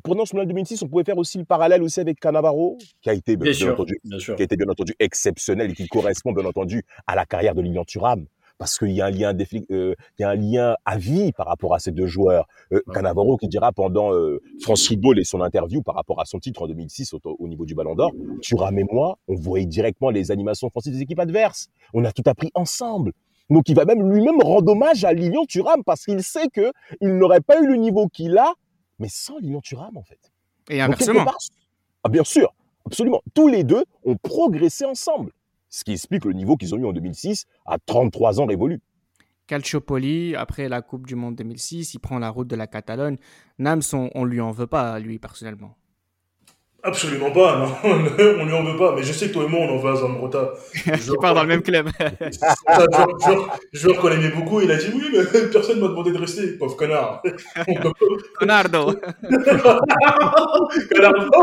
pendant 0.03 0.25
ce 0.25 0.35
Mondial 0.35 0.47
2006, 0.49 0.81
on 0.83 0.87
pouvait 0.87 1.03
faire 1.03 1.17
aussi 1.17 1.37
le 1.37 1.45
parallèle 1.45 1.83
aussi 1.83 1.99
avec 1.99 2.19
Cannavaro, 2.19 2.77
qui 3.01 3.09
a 3.09 3.13
été 3.13 3.37
bien, 3.37 3.51
entendu, 3.71 3.99
qui 4.03 4.41
a 4.41 4.43
été 4.43 4.55
bien 4.55 4.67
entendu 4.67 4.93
exceptionnel 4.99 5.71
et 5.71 5.73
qui 5.73 5.87
correspond 5.87 6.31
bien 6.33 6.45
entendu 6.45 6.83
à 7.07 7.15
la 7.15 7.25
carrière 7.25 7.55
de 7.55 7.61
Lilian 7.61 7.85
Thuram. 7.85 8.25
Parce 8.57 8.77
qu'il 8.77 8.91
y 8.91 9.01
a 9.01 9.07
un 9.07 9.11
lien, 9.11 9.33
euh, 9.71 9.95
il 10.19 10.21
y 10.21 10.23
a 10.23 10.29
un 10.29 10.35
lien 10.35 10.75
à 10.85 10.95
vie 10.95 11.31
par 11.31 11.47
rapport 11.47 11.73
à 11.73 11.79
ces 11.79 11.91
deux 11.91 12.05
joueurs. 12.05 12.47
Euh, 12.71 12.79
Cannavaro 12.93 13.35
qui 13.37 13.47
dira 13.47 13.71
pendant 13.71 14.13
euh, 14.13 14.39
France 14.61 14.87
Football 14.87 15.19
et 15.19 15.23
son 15.23 15.41
interview 15.41 15.81
par 15.81 15.95
rapport 15.95 16.21
à 16.21 16.25
son 16.25 16.37
titre 16.37 16.61
en 16.61 16.67
2006 16.67 17.15
au, 17.23 17.47
niveau 17.47 17.65
du 17.65 17.73
Ballon 17.73 17.95
d'Or, 17.95 18.11
Thuram 18.43 18.77
et 18.77 18.83
moi, 18.83 19.17
on 19.27 19.33
voyait 19.33 19.65
directement 19.65 20.11
les 20.11 20.29
animations 20.29 20.67
offensives 20.67 20.93
des 20.93 21.01
équipes 21.01 21.19
adverses. 21.19 21.69
On 21.95 22.05
a 22.05 22.11
tout 22.11 22.23
appris 22.27 22.51
ensemble. 22.53 23.13
Donc 23.51 23.67
il 23.67 23.75
va 23.75 23.83
même 23.83 24.09
lui-même 24.09 24.41
rendre 24.41 24.71
hommage 24.71 25.03
à 25.03 25.11
Lilian 25.11 25.45
Thuram 25.45 25.83
parce 25.83 26.05
qu'il 26.05 26.23
sait 26.23 26.47
que 26.47 26.71
il 27.01 27.17
n'aurait 27.17 27.41
pas 27.41 27.61
eu 27.61 27.67
le 27.67 27.75
niveau 27.75 28.07
qu'il 28.07 28.37
a, 28.37 28.53
mais 28.97 29.09
sans 29.09 29.37
Lilian 29.39 29.59
Thuram 29.59 29.97
en 29.97 30.03
fait. 30.03 30.31
Et 30.69 30.79
inversement. 30.79 31.25
ah 32.03 32.09
bien 32.09 32.23
sûr, 32.23 32.53
absolument. 32.85 33.21
Tous 33.33 33.49
les 33.49 33.65
deux 33.65 33.83
ont 34.05 34.15
progressé 34.15 34.85
ensemble, 34.85 35.33
ce 35.69 35.83
qui 35.83 35.91
explique 35.91 36.23
le 36.23 36.31
niveau 36.31 36.55
qu'ils 36.55 36.73
ont 36.73 36.77
eu 36.77 36.85
en 36.85 36.93
2006 36.93 37.45
à 37.65 37.77
33 37.77 38.39
ans 38.39 38.45
révolus. 38.45 38.79
Calciopoli, 39.47 40.33
après 40.37 40.69
la 40.69 40.81
Coupe 40.81 41.05
du 41.05 41.15
Monde 41.15 41.35
2006, 41.35 41.93
il 41.93 41.99
prend 41.99 42.19
la 42.19 42.29
route 42.29 42.47
de 42.47 42.55
la 42.55 42.67
Catalogne. 42.67 43.17
Nams, 43.59 43.81
on, 43.91 44.09
on 44.15 44.23
lui 44.23 44.39
en 44.39 44.51
veut 44.51 44.67
pas, 44.67 44.97
lui, 44.99 45.19
personnellement. 45.19 45.75
Absolument 46.83 47.29
pas, 47.29 47.57
non, 47.57 47.75
on 47.83 48.45
lui 48.45 48.53
en 48.53 48.63
veut 48.63 48.75
pas, 48.75 48.95
mais 48.95 49.03
je 49.03 49.13
sais 49.13 49.27
que 49.27 49.33
toi 49.33 49.43
et 49.43 49.47
moi 49.47 49.59
on 49.61 49.75
en 49.75 49.77
veut 49.77 49.91
à 49.91 49.95
Zambrota. 49.95 50.53
Qui 50.73 51.17
part 51.21 51.35
dans 51.35 51.43
le 51.43 51.49
même 51.49 51.61
club. 51.61 51.89
joueur 53.71 53.97
qu'on 53.97 54.09
aimait 54.09 54.29
beaucoup, 54.29 54.61
il 54.61 54.71
a 54.71 54.77
dit 54.77 54.87
oui, 54.91 55.03
mais 55.13 55.23
personne 55.51 55.79
m'a 55.79 55.89
demandé 55.89 56.11
de 56.11 56.17
rester, 56.17 56.57
pauvre 56.57 56.75
connard. 56.75 57.21
Conardo. 58.39 58.95
Conardo. 60.91 61.39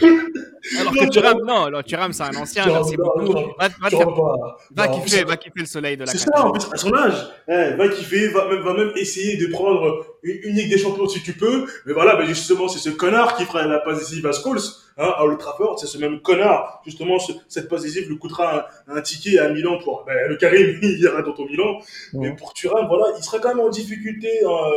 Alors 0.80 0.92
que 0.92 1.08
Thuram, 1.08 1.38
non, 1.46 1.64
alors 1.64 1.84
Thuram, 1.84 2.12
c'est 2.12 2.24
un 2.24 2.34
ancien, 2.34 2.66
merci 2.66 2.96
beaucoup. 2.96 3.32
Va, 3.58 3.68
va, 3.80 4.88
kiffer, 4.88 5.24
va 5.24 5.36
kiffer 5.36 5.60
le 5.60 5.66
soleil 5.66 5.96
de 5.96 6.04
la 6.04 6.10
C'est 6.10 6.18
ça, 6.18 6.44
en 6.44 6.50
plus, 6.50 6.66
à 6.72 6.76
son 6.76 6.92
âge. 6.94 7.14
Eh, 7.48 7.76
va 7.76 7.88
kiffer, 7.88 8.28
va 8.28 8.48
même, 8.48 8.62
va 8.62 8.74
même 8.74 8.92
essayer 8.96 9.36
de 9.36 9.46
prendre 9.46 10.04
une, 10.22 10.54
Ligue 10.56 10.70
des 10.70 10.78
Champions 10.78 11.08
si 11.08 11.22
tu 11.22 11.34
peux. 11.34 11.66
Mais 11.86 11.92
voilà, 11.92 12.16
ben 12.16 12.26
justement, 12.26 12.68
c'est 12.68 12.78
ce 12.78 12.90
connard 12.90 13.36
qui 13.36 13.44
fera 13.44 13.66
la 13.66 13.78
passe 13.78 13.98
décisive 13.98 14.26
à 14.26 14.32
Scholes, 14.32 14.58
hein, 14.96 15.12
à 15.16 15.24
Old 15.24 15.38
Trafford. 15.38 15.78
C'est 15.78 15.86
ce 15.86 15.98
même 15.98 16.20
connard, 16.20 16.82
justement, 16.84 17.18
cette 17.48 17.68
passe 17.68 17.82
décisive 17.82 18.08
lui 18.08 18.18
coûtera 18.18 18.66
un, 18.88 19.00
ticket 19.02 19.38
à 19.38 19.48
Milan 19.50 19.78
pour, 19.82 20.04
ben, 20.04 20.28
le 20.28 20.36
Karim, 20.36 20.78
il 20.82 21.00
ira 21.00 21.22
dans 21.22 21.32
ton 21.32 21.46
Milan. 21.46 21.78
Mais 22.14 22.34
pour 22.34 22.52
Thuram, 22.54 22.88
voilà, 22.88 23.16
il 23.16 23.22
sera 23.22 23.38
quand 23.38 23.54
même 23.54 23.60
en 23.60 23.68
difficulté, 23.68 24.30
hein, 24.44 24.70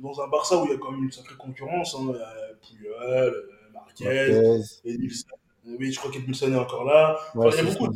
dans 0.00 0.20
un 0.20 0.28
Barça 0.28 0.56
où 0.56 0.64
il 0.66 0.72
y 0.72 0.74
a 0.74 0.78
quand 0.78 0.90
même 0.90 1.04
une 1.04 1.12
sacrée 1.12 1.36
concurrence, 1.38 1.96
hein, 1.98 2.12
Puyol, 2.60 3.34
oui, 5.78 5.92
je 5.92 5.98
crois 5.98 6.10
qu'Edmilson 6.10 6.52
est 6.52 6.56
encore 6.56 6.84
là. 6.84 7.18
il 7.34 7.40
y 7.40 7.58
a 7.58 7.62
beaucoup 7.62 7.88
de... 7.88 7.94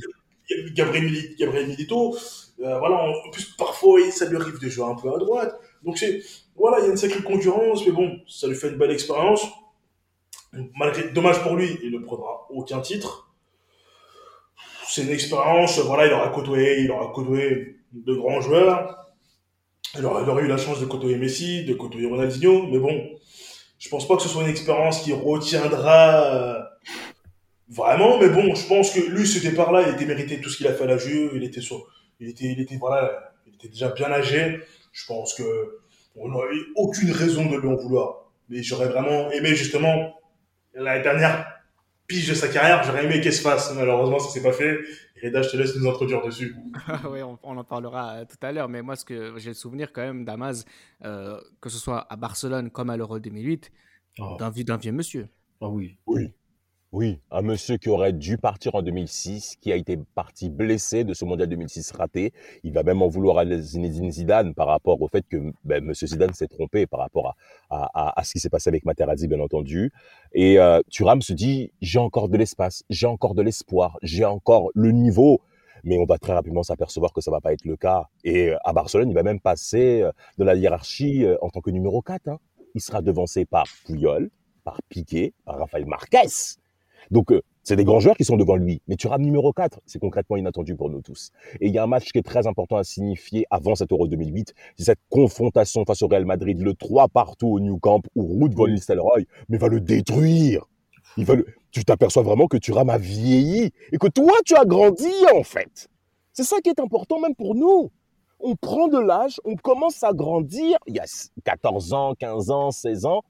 Gabriel, 0.75 1.69
Milito. 1.69 2.17
Euh, 2.61 2.79
voilà, 2.79 2.97
en 2.97 3.31
plus, 3.31 3.45
parfois, 3.57 3.99
ça 4.11 4.29
lui 4.29 4.37
arrive 4.37 4.59
de 4.61 4.69
jouer 4.69 4.85
un 4.85 4.95
peu 4.95 5.13
à 5.13 5.19
droite. 5.19 5.59
Donc, 5.83 5.99
c'est, 5.99 6.23
voilà, 6.57 6.79
il 6.81 6.85
y 6.85 6.89
a 6.89 6.91
une 6.91 6.97
sacrée 6.97 7.23
concurrence, 7.23 7.85
mais 7.87 7.93
bon, 7.93 8.19
ça 8.29 8.47
lui 8.47 8.55
fait 8.55 8.69
une 8.69 8.77
belle 8.77 8.91
expérience. 8.91 9.45
Malgré, 10.77 11.11
dommage 11.11 11.43
pour 11.43 11.57
lui, 11.57 11.79
il 11.83 11.93
ne 11.93 11.99
prendra 11.99 12.47
aucun 12.51 12.81
titre. 12.81 13.33
C'est 14.87 15.03
une 15.03 15.11
expérience, 15.11 15.79
voilà, 15.79 16.07
il 16.07 16.13
aura 16.13 16.29
côtoyé, 16.29 16.81
il 16.81 16.91
aura 16.91 17.11
côtoyé 17.15 17.77
de 17.93 18.15
grands 18.15 18.41
joueurs. 18.41 18.99
Il 19.99 20.05
aura, 20.05 20.23
il 20.23 20.29
aura 20.29 20.41
eu 20.43 20.47
la 20.47 20.59
chance 20.59 20.81
de 20.81 20.87
côtoyer 20.87 21.17
Messi, 21.17 21.65
de 21.65 21.75
côtoyer 21.75 22.07
Ronaldinho, 22.07 22.67
mais 22.67 22.79
bon, 22.79 23.19
je 23.83 23.89
pense 23.89 24.07
pas 24.07 24.15
que 24.15 24.23
ce 24.23 24.29
soit 24.29 24.45
une 24.45 24.49
expérience 24.49 25.03
qui 25.03 25.13
retiendra 25.13 26.35
euh, 26.35 26.63
vraiment, 27.69 28.17
mais 28.21 28.29
bon, 28.29 28.55
je 28.55 28.65
pense 28.69 28.93
que 28.93 29.01
lui, 29.01 29.27
ce 29.27 29.41
départ-là, 29.41 29.83
il 29.83 29.95
était 29.95 30.07
mérité 30.07 30.41
tout 30.41 30.51
ce 30.51 30.57
qu'il 30.57 30.69
a 30.69 30.73
fait 30.73 30.85
à 30.85 30.87
la 30.87 30.99
Juve. 30.99 31.33
Il 31.35 31.43
était 31.43 31.61
sur, 31.61 31.89
il 32.21 32.29
était, 32.29 32.45
il 32.45 32.61
était, 32.61 32.77
voilà, 32.77 33.33
il 33.45 33.55
était 33.55 33.67
déjà 33.67 33.89
bien 33.89 34.13
âgé. 34.13 34.61
Je 34.93 35.05
pense 35.05 35.35
que 35.35 35.81
on 36.15 36.29
n'aurait 36.29 36.55
aucune 36.77 37.11
raison 37.11 37.47
de 37.47 37.57
lui 37.57 37.67
en 37.67 37.75
vouloir. 37.75 38.31
Mais 38.49 38.63
j'aurais 38.63 38.87
vraiment 38.87 39.33
aimé 39.33 39.57
justement 39.57 40.15
la 40.75 41.01
dernière 41.01 41.45
pige 42.07 42.29
de 42.29 42.35
sa 42.35 42.47
carrière, 42.47 42.85
j'aurais 42.85 43.07
aimé 43.07 43.21
qu'elle 43.21 43.33
se 43.33 43.43
fasse. 43.43 43.75
Malheureusement, 43.75 44.21
ça 44.21 44.31
s'est 44.31 44.45
pas 44.45 44.53
fait. 44.53 44.79
Reda, 45.23 45.43
je 45.43 45.51
te 45.51 45.57
laisse 45.57 45.77
nous 45.77 45.89
introduire 45.89 46.25
dessus. 46.25 46.57
oui, 47.11 47.21
on, 47.23 47.39
en 47.57 47.65
parlera 47.65 48.15
euh, 48.15 48.25
tout 48.25 48.45
à 48.45 48.51
l'heure. 48.51 48.69
Mais 48.69 48.83
moi, 48.83 48.97
ce 48.97 49.05
que 49.05 49.35
j'ai 49.39 49.51
le 49.51 49.55
souvenir 49.55 49.93
quand 49.93 50.03
même 50.03 50.25
d'Amaz, 50.25 50.65
euh, 51.05 51.41
que 51.61 51.69
ce 51.69 51.79
soit 51.79 52.07
à 52.13 52.17
Barcelone 52.17 52.71
comme 52.71 52.91
à 52.91 52.97
l'Euro 52.97 53.19
2008, 53.19 53.71
oh. 54.19 54.37
d'un 54.39 54.51
vieux 54.51 54.93
monsieur. 54.93 55.29
Ah 55.61 55.69
oui. 55.69 55.97
Oui. 56.07 56.33
Oui, 56.93 57.21
un 57.31 57.41
monsieur 57.41 57.79
qui 57.79 57.89
aurait 57.89 58.13
dû 58.13 58.37
partir 58.37 58.75
en 58.75 58.83
2006, 58.83 59.57
qui 59.63 59.73
a 59.73 59.77
été 59.77 59.99
parti 60.15 60.51
blessé 60.51 61.05
de 61.05 61.15
ce 61.15 61.25
mondial 61.25 61.49
2006 61.49 61.91
raté. 61.93 62.35
Il 62.65 62.75
va 62.75 62.83
même 62.83 63.01
en 63.01 63.09
vouloir 63.09 63.39
à 63.39 63.47
Zinedine 63.47 64.13
Zidane 64.13 64.53
par 64.53 64.67
rapport 64.67 65.01
au 65.01 65.09
fait 65.09 65.25
que 65.27 65.39
ben, 65.65 65.83
monsieur 65.83 66.07
Zidane 66.07 66.35
s'est 66.35 66.49
trompé 66.49 66.87
par 66.87 67.01
rapport 67.01 67.35
à, 67.71 67.89
à, 67.95 68.21
à 68.21 68.25
ce 68.25 68.33
qui 68.33 68.41
s'est 68.41 68.51
passé 68.51 68.69
avec 68.69 68.85
Materazzi, 68.85 69.27
bien 69.27 69.41
entendu. 69.41 69.91
Et 70.35 70.59
euh, 70.59 70.83
Thuram 70.91 71.23
se 71.23 71.33
dit, 71.33 71.73
j'ai 71.81 71.99
encore 71.99 72.29
de 72.29 72.37
l'espace, 72.37 72.85
j'ai 72.91 73.07
encore 73.07 73.35
de 73.35 73.41
l'espoir, 73.41 73.97
j'ai 74.03 74.27
encore 74.27 74.69
le 74.75 74.93
niveau. 74.93 75.41
Mais 75.85 75.97
on 75.99 76.05
va 76.05 76.19
très 76.19 76.35
rapidement 76.35 76.63
s'apercevoir 76.63 77.15
que 77.15 77.23
ça 77.23 77.31
va 77.31 77.41
pas 77.41 77.55
être 77.55 77.65
le 77.65 77.77
cas. 77.79 78.11
Et 78.23 78.51
euh, 78.51 78.59
à 78.67 78.75
Barcelone, 78.75 79.09
il 79.09 79.15
va 79.15 79.23
même 79.23 79.41
passer 79.41 80.03
euh, 80.03 80.13
de 80.37 80.45
la 80.45 80.57
hiérarchie 80.57 81.25
euh, 81.25 81.39
en 81.41 81.49
tant 81.49 81.63
que 81.63 81.71
numéro 81.71 82.03
4. 82.03 82.29
Hein. 82.29 82.39
il 82.75 82.83
sera 82.83 83.01
devancé 83.01 83.47
par 83.47 83.65
Puyol, 83.87 84.29
par 84.63 84.83
Piqué, 84.91 85.33
par 85.47 85.59
Rafael 85.59 85.87
Marquez. 85.87 86.61
Donc, 87.11 87.33
euh, 87.33 87.43
c'est 87.63 87.77
des 87.77 87.85
grands 87.85 88.01
joueurs 88.01 88.17
qui 88.17 88.25
sont 88.25 88.37
devant 88.37 88.57
lui. 88.57 88.81
Mais 88.89 88.97
tu 88.97 89.07
rames 89.07 89.23
numéro 89.23 89.53
4, 89.53 89.81
c'est 89.87 89.99
concrètement 89.99 90.37
inattendu 90.37 90.75
pour 90.75 90.91
nous 90.91 91.01
tous. 91.01 91.31
Et 91.61 91.69
il 91.69 91.75
y 91.75 91.79
a 91.79 91.85
un 91.85 91.87
match 91.87 92.11
qui 92.11 92.19
est 92.19 92.23
très 92.23 92.47
important 92.47 92.77
à 92.77 92.85
signifier 92.85 93.47
avant 93.51 93.75
cet 93.75 93.93
Euro 93.93 94.09
2008, 94.09 94.55
c'est 94.77 94.85
cette 94.85 95.01
confrontation 95.09 95.85
face 95.85 96.03
au 96.03 96.09
Real 96.09 96.25
Madrid, 96.25 96.61
le 96.61 96.75
3 96.75 97.09
partout 97.09 97.49
au 97.49 97.61
New 97.61 97.79
Camp, 97.79 98.03
où 98.17 98.41
Ruud 98.41 98.55
von 98.55 98.69
Nistelrooy, 98.69 99.27
mais 99.49 99.59
va 99.59 99.69
le 99.69 99.81
détruire. 99.81 100.67
Il 101.17 101.25
va 101.25 101.35
le... 101.35 101.47
Tu 101.71 101.85
t'aperçois 101.85 102.23
vraiment 102.23 102.49
que 102.49 102.59
tu 102.59 102.73
a 102.77 102.99
vieilli 102.99 103.71
et 103.93 103.97
que 103.97 104.09
toi, 104.09 104.33
tu 104.45 104.55
as 104.55 104.65
grandi, 104.65 105.11
en 105.35 105.43
fait. 105.43 105.89
C'est 106.35 106.45
ça 106.45 106.61
qui 106.63 106.69
est 106.69 106.81
important 106.81 107.19
même 107.19 107.35
pour 107.35 107.55
nous. 107.55 107.91
On 108.41 108.57
prend 108.57 108.89
de 108.89 108.99
l'âge, 108.99 109.41
on 109.45 109.55
commence 109.55 110.03
à 110.03 110.13
grandir. 110.13 110.77
Il 110.87 110.97
y 110.97 110.99
a 110.99 111.05
14 111.45 111.93
ans, 111.93 112.15
15 112.19 112.51
ans, 112.51 112.71
16 112.71 113.07
ans. 113.07 113.23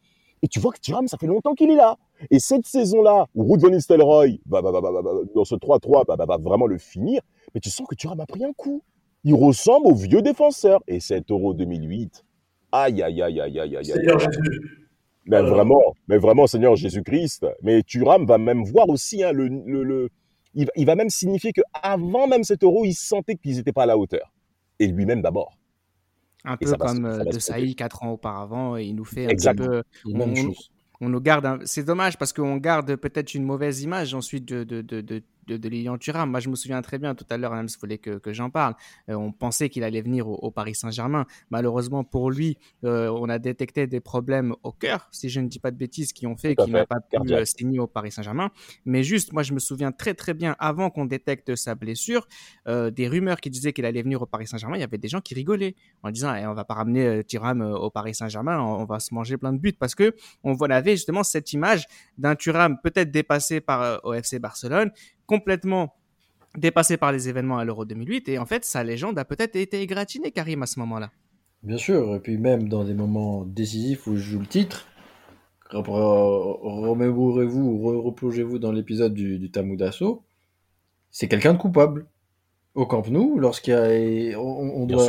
Et 0.43 0.49
tu 0.49 0.59
vois 0.59 0.73
que 0.73 0.81
Thuram, 0.81 1.07
ça 1.07 1.19
fait 1.19 1.27
longtemps 1.27 1.55
qu'il 1.55 1.71
est 1.71 1.77
là. 1.77 1.97
Et 2.31 2.39
cette 2.39 2.67
saison-là, 2.67 3.27
où 3.35 3.45
Ruud 3.45 3.61
van 3.61 3.71
Nistelrooy, 3.71 4.41
va, 4.47 4.61
va, 4.61 4.71
va, 4.71 4.81
dans 5.35 5.45
ce 5.45 5.55
3-3, 5.55 6.05
va, 6.07 6.37
vraiment 6.39 6.67
le 6.67 6.79
finir, 6.79 7.21
mais 7.55 7.61
tu 7.61 7.71
sens 7.71 7.87
que 7.89 7.95
Thuram 7.95 8.21
a 8.21 8.27
pris 8.27 8.45
un 8.45 8.53
coup. 8.53 8.83
Il 9.25 9.35
ressemble 9.35 9.87
au 9.87 9.95
vieux 9.95 10.23
défenseur. 10.23 10.81
Et 10.89 11.01
cet 11.01 11.31
Euro 11.31 11.55
2008, 11.55 12.25
aïe, 12.73 13.03
aïe, 13.03 13.23
aïe, 13.23 13.41
aïe, 13.41 13.61
aïe, 13.61 13.77
aïe. 13.77 13.85
Seigneur 13.85 14.19
Jésus. 14.19 14.79
Mais 15.27 15.41
vraiment, 15.41 15.81
mais 16.09 16.19
vraiment, 16.19 16.47
Seigneur 16.49 16.75
Jésus-Christ. 16.75 17.47
Mais 17.63 17.83
Thuram 17.83 18.27
va 18.27 18.39
même 18.39 18.65
voir 18.65 18.89
aussi, 18.89 19.23
hein, 19.23 19.33
le, 19.33 19.47
le, 19.49 20.09
il, 20.55 20.69
il, 20.75 20.85
va 20.85 20.97
même 20.97 21.11
signifier 21.11 21.53
qu'avant 21.53 22.27
même 22.27 22.43
cet 22.43 22.65
Euro, 22.65 22.85
il 22.85 22.95
sentait 22.95 23.37
qu'ils 23.37 23.57
n'étaient 23.57 23.73
pas 23.73 23.85
à 23.85 23.87
la 23.87 23.97
hauteur. 23.97 24.33
Et 24.81 24.89
lui-même 24.89 25.23
d'abord. 25.23 25.57
Un 26.45 26.57
peu 26.57 26.73
comme 26.73 27.05
euh, 27.05 27.25
De 27.25 27.39
Saï, 27.39 27.77
quatre 27.77 28.03
ans 28.03 28.13
auparavant, 28.13 28.77
il 28.77 28.97
nous 28.97 29.05
fait 29.05 29.27
un 29.27 29.29
petit 29.29 29.55
peu. 29.55 29.85
On, 30.07 30.53
on, 31.03 31.09
nous 31.09 31.21
garde. 31.21 31.63
C'est 31.65 31.85
dommage 31.85 32.17
parce 32.17 32.33
qu'on 32.33 32.57
garde 32.57 32.97
peut-être 32.97 33.35
une 33.35 33.45
mauvaise 33.45 33.83
image 33.83 34.15
ensuite 34.15 34.47
de, 34.47 34.65
de, 34.65 34.81
de, 35.01 35.23
de 35.47 35.69
Lilian 35.69 35.99
Thuram. 35.99 36.31
Moi, 36.31 36.41
je 36.41 36.49
me 36.49 36.55
souviens 36.55 36.83
très 36.83 36.99
bien 36.99 37.15
tout 37.15 37.27
à 37.31 37.37
l'heure, 37.37 37.55
même 37.55 37.69
si 37.69 37.77
vous 37.77 37.81
voulez 37.81 37.99
que, 37.99 38.19
que 38.19 38.33
j'en 38.33 38.51
parle, 38.51 38.75
euh, 39.09 39.15
on 39.15 39.33
pensait 39.33 39.69
qu'il 39.69 39.85
allait 39.85 40.03
venir 40.03 40.29
au, 40.29 40.51
Paris 40.51 40.75
Saint-Germain. 40.75 41.27
Malheureusement 41.51 42.05
pour 42.05 42.31
lui, 42.31 42.59
euh, 42.85 43.09
on 43.11 43.29
a 43.29 43.39
détecté 43.39 43.87
des 43.87 44.01
problèmes 44.01 44.55
au 44.63 44.73
cœur, 44.73 45.09
si 45.11 45.29
je 45.29 45.41
ne 45.41 45.49
dis 45.49 45.59
pas 45.59 45.71
de 45.71 45.77
bêtises, 45.77 46.13
qui 46.13 46.27
ont 46.27 46.37
fait 46.37 46.55
qu'il 46.55 46.73
n'a 46.73 46.87
pas 46.87 47.01
pu 47.01 47.33
euh, 47.33 47.45
signer 47.45 47.79
au 47.79 47.87
Paris 47.87 48.13
Saint-Germain. 48.13 48.51
Mais 48.85 49.03
juste, 49.03 49.33
moi, 49.33 49.43
je 49.43 49.53
me 49.53 49.59
souviens 49.59 49.93
très 49.93 50.15
très 50.15 50.35
bien, 50.35 50.57
avant 50.59 50.91
qu'on 50.91 51.07
détecte 51.07 51.57
sa 51.57 51.75
blessure, 51.75 52.27
des 52.67 53.09
rumeurs 53.09 53.41
qui 53.41 53.51
disaient 53.51 53.73
qu'il 53.73 53.85
allait 53.85 54.03
venir 54.03 54.23
au 54.23 54.27
Paris 54.27 54.47
Saint-Germain, 54.47 54.77
il 54.77 54.81
y 54.81 54.85
avait 54.85 54.99
des 54.99 55.09
gens 55.09 55.21
qui 55.21 55.35
rigolaient 55.35 55.75
en 56.03 56.11
disant 56.11 56.35
eh, 56.35 56.47
on 56.47 56.55
va 56.55 56.65
pas 56.65 56.75
ramener 56.75 57.23
Thuram 57.25 57.61
au 57.61 57.91
Paris 57.91 58.15
Saint-Germain, 58.15 58.61
on, 58.61 58.85
va 58.85 59.01
se 59.01 59.15
manger 59.15 59.37
plein 59.37 59.53
de 59.53 59.59
buts 59.59 59.73
parce 59.73 59.95
que 59.95 60.15
on 60.45 60.55
avait 60.57 60.93
justement 60.93 61.23
cette 61.23 61.53
image 61.53 61.87
d'un 62.19 62.35
Thuram 62.35 62.79
peut-être 62.83 63.11
dépassé 63.11 63.61
par 63.61 64.05
au 64.05 64.15
FC 64.15 64.39
Barcelone 64.39 64.91
complètement 65.27 65.95
dépassé 66.57 66.97
par 66.97 67.13
les 67.13 67.29
événements 67.29 67.59
à 67.59 67.65
l'Euro 67.65 67.85
2008 67.85 68.29
et 68.29 68.39
en 68.39 68.47
fait 68.47 68.65
sa 68.65 68.85
légende 68.85 69.19
a 69.19 69.25
peut-être 69.25 69.57
été 69.57 69.81
égratignée 69.81 70.31
Karim 70.31 70.63
à 70.63 70.67
ce 70.67 70.79
moment-là. 70.81 71.11
Bien 71.63 71.79
sûr, 71.79 72.15
et 72.15 72.21
puis 72.21 72.39
même 72.39 72.69
dans 72.69 72.85
des 72.85 72.95
moments 72.95 73.45
décisifs 73.45 74.07
où 74.07 74.17
je 74.17 74.23
joue 74.23 74.41
le 74.41 74.47
titre, 74.47 74.87
remémorez-vous 75.71 78.03
replongez-vous 78.03 78.59
dans 78.59 78.73
l'épisode 78.73 79.15
du, 79.15 79.39
du 79.39 79.51
Tamoudasso, 79.51 80.23
c'est 81.13 81.29
quelqu'un 81.29 81.53
de 81.53 81.59
coupable. 81.59 82.07
Au 82.75 82.87
Camp 82.87 83.07
Nou, 83.09 83.39
lorsqu'il 83.39 84.35
on, 84.39 84.87
doit, 84.87 85.07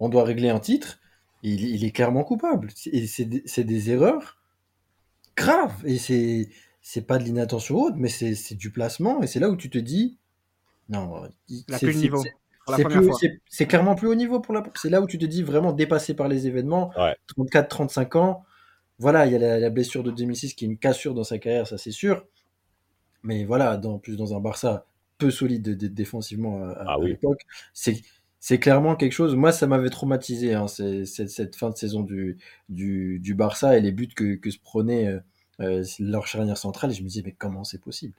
on, 0.00 0.08
doit, 0.08 0.24
régler 0.24 0.48
un 0.48 0.58
titre, 0.58 0.98
il, 1.44 1.84
est 1.84 1.92
clairement 1.92 2.24
coupable. 2.24 2.70
Et 2.86 3.06
c'est 3.06 3.64
des 3.64 3.90
erreurs 3.90 4.38
graves. 5.36 5.80
Et 5.84 5.96
c'est 5.96 6.48
c'est 6.90 7.02
pas 7.02 7.18
de 7.18 7.24
l'inattention 7.24 7.76
haute, 7.76 7.96
mais 7.98 8.08
c'est 8.08 8.54
du 8.54 8.70
placement. 8.70 9.20
Et 9.20 9.26
c'est 9.26 9.40
là 9.40 9.50
où 9.50 9.56
tu 9.56 9.68
te 9.68 9.76
dis, 9.76 10.16
non, 10.88 11.28
c'est 13.50 13.66
clairement 13.66 13.94
plus 13.94 14.08
haut 14.08 14.14
niveau 14.14 14.40
pour 14.40 14.54
la. 14.54 14.62
C'est 14.74 14.88
là 14.88 15.02
où 15.02 15.06
tu 15.06 15.18
te 15.18 15.26
dis 15.26 15.42
vraiment 15.42 15.74
dépassé 15.74 16.14
par 16.14 16.28
les 16.28 16.46
événements. 16.46 16.90
34-35 17.36 18.16
ans. 18.16 18.42
Voilà, 18.98 19.26
il 19.26 19.32
y 19.32 19.36
a 19.36 19.58
la, 19.58 19.68
blessure 19.68 20.02
de 20.02 20.10
2006 20.10 20.54
qui 20.54 20.64
est 20.64 20.68
une 20.68 20.78
cassure 20.78 21.12
dans 21.12 21.24
sa 21.24 21.38
carrière, 21.38 21.66
ça 21.66 21.76
c'est 21.76 21.90
sûr. 21.90 22.24
Mais 23.22 23.44
voilà, 23.44 23.76
dans, 23.76 23.98
plus 23.98 24.16
dans 24.16 24.34
un 24.34 24.40
Barça 24.40 24.86
peu 25.18 25.30
solide 25.30 25.76
défensivement 25.92 26.64
à, 26.64 26.94
ah 26.94 26.96
l'époque, 27.02 27.42
c'est 27.74 28.00
c'est 28.40 28.58
clairement 28.58 28.96
quelque 28.96 29.12
chose. 29.12 29.36
Moi, 29.36 29.52
ça 29.52 29.66
m'avait 29.66 29.90
traumatisé 29.90 30.54
hein, 30.54 30.68
cette 30.68 31.54
fin 31.54 31.68
de 31.68 31.76
saison 31.76 32.00
du, 32.00 32.38
du, 32.70 33.18
du, 33.20 33.34
Barça 33.34 33.76
et 33.76 33.82
les 33.82 33.92
buts 33.92 34.08
que, 34.16 34.36
que 34.36 34.50
se 34.50 34.58
prenait 34.58 35.08
euh, 35.08 35.20
euh, 35.60 35.84
leur 35.98 36.26
charnière 36.26 36.56
centrale, 36.56 36.90
et 36.90 36.94
je 36.94 37.02
me 37.02 37.08
disais, 37.08 37.22
mais 37.24 37.32
comment 37.32 37.64
c'est 37.64 37.80
possible? 37.80 38.14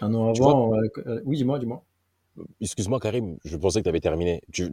Un 0.00 0.14
an 0.14 0.30
avant, 0.30 0.74
euh, 0.74 0.88
euh, 1.06 1.20
oui, 1.24 1.36
dis-moi, 1.36 1.58
dis-moi. 1.58 1.82
Excuse-moi, 2.60 3.00
Karim, 3.00 3.38
je 3.44 3.56
pensais 3.56 3.80
que 3.80 3.84
tu 3.84 3.88
avais 3.88 4.00
terminé. 4.00 4.42
Tu, 4.52 4.70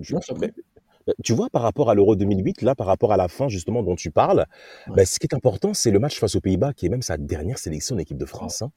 tu 1.24 1.34
vois, 1.34 1.50
par 1.50 1.62
rapport 1.62 1.90
à 1.90 1.96
l'Euro 1.96 2.16
2008, 2.16 2.62
là, 2.62 2.76
par 2.76 2.88
rapport 2.88 3.14
à 3.14 3.18
la 3.18 3.28
fin, 3.30 3.48
justement, 3.48 3.84
dont 3.84 3.96
tu 3.96 4.12
parles, 4.12 4.46
bah, 4.88 5.06
ce 5.06 5.18
qui 5.18 5.28
est 5.28 5.34
important, 5.34 5.74
c'est 5.74 5.92
le 5.92 6.00
match 6.00 6.20
face 6.20 6.36
aux 6.36 6.42
Pays-Bas, 6.42 6.74
qui 6.74 6.86
est 6.86 6.90
même 6.90 7.02
sa 7.02 7.18
dernière 7.18 7.58
sélection 7.58 7.96
d'équipe 7.96 8.18
de 8.18 8.26
France. 8.26 8.62
Hein. 8.62 8.72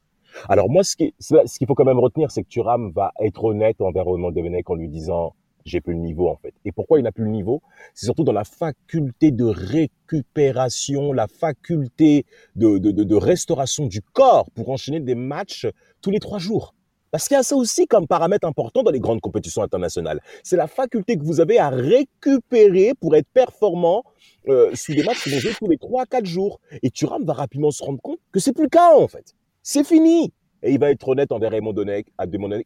Alors, 0.48 0.68
moi, 0.70 0.84
ce 0.84 0.96
qu'il 0.96 1.12
ce 1.18 1.58
qu'il 1.58 1.66
faut 1.66 1.74
quand 1.74 1.84
même 1.84 1.98
retenir, 1.98 2.30
c'est 2.30 2.42
que 2.42 2.48
Thuram 2.48 2.90
va 2.92 3.12
être 3.20 3.42
honnête 3.44 3.80
envers 3.80 4.06
Raymond 4.06 4.30
Devenec 4.30 4.68
en 4.70 4.74
lui 4.74 4.88
disant 4.88 5.34
j'ai 5.66 5.80
plus 5.80 5.92
le 5.92 6.00
niveau 6.00 6.28
en 6.28 6.36
fait. 6.36 6.54
Et 6.64 6.72
pourquoi 6.72 6.98
il 6.98 7.02
n'a 7.02 7.12
plus 7.12 7.24
le 7.24 7.30
niveau? 7.30 7.60
C'est 7.92 8.06
surtout 8.06 8.24
dans 8.24 8.32
la 8.32 8.44
faculté 8.44 9.32
de 9.32 9.44
récupération, 9.44 11.12
la 11.12 11.26
faculté 11.26 12.24
de, 12.54 12.78
de, 12.78 12.90
de, 12.90 13.14
restauration 13.16 13.86
du 13.86 14.00
corps 14.00 14.50
pour 14.52 14.70
enchaîner 14.70 15.00
des 15.00 15.14
matchs 15.14 15.66
tous 16.00 16.10
les 16.10 16.20
trois 16.20 16.38
jours. 16.38 16.74
Parce 17.10 17.28
qu'il 17.28 17.36
y 17.36 17.40
a 17.40 17.42
ça 17.42 17.56
aussi 17.56 17.86
comme 17.86 18.06
paramètre 18.06 18.46
important 18.46 18.82
dans 18.82 18.90
les 18.90 19.00
grandes 19.00 19.20
compétitions 19.20 19.62
internationales. 19.62 20.20
C'est 20.42 20.56
la 20.56 20.66
faculté 20.66 21.16
que 21.16 21.24
vous 21.24 21.40
avez 21.40 21.58
à 21.58 21.70
récupérer 21.70 22.92
pour 23.00 23.16
être 23.16 23.28
performant 23.32 24.04
euh, 24.48 24.74
sur 24.74 24.94
des 24.94 25.02
matchs 25.02 25.24
qui 25.24 25.30
vont 25.30 25.38
jouer 25.38 25.54
tous 25.58 25.68
les 25.68 25.78
trois, 25.78 26.06
quatre 26.06 26.26
jours. 26.26 26.60
Et 26.82 26.90
Thuram 26.90 27.24
va 27.24 27.32
rapidement 27.32 27.70
se 27.70 27.82
rendre 27.82 28.00
compte 28.00 28.18
que 28.32 28.40
c'est 28.40 28.52
plus 28.52 28.64
le 28.64 28.68
cas 28.68 28.94
en 28.96 29.08
fait. 29.08 29.34
C'est 29.62 29.84
fini. 29.84 30.32
Et 30.62 30.72
il 30.72 30.78
va 30.78 30.90
être 30.90 31.08
honnête 31.08 31.32
envers 31.32 31.50
Raymond 31.50 31.72
Domenech, 31.72 32.06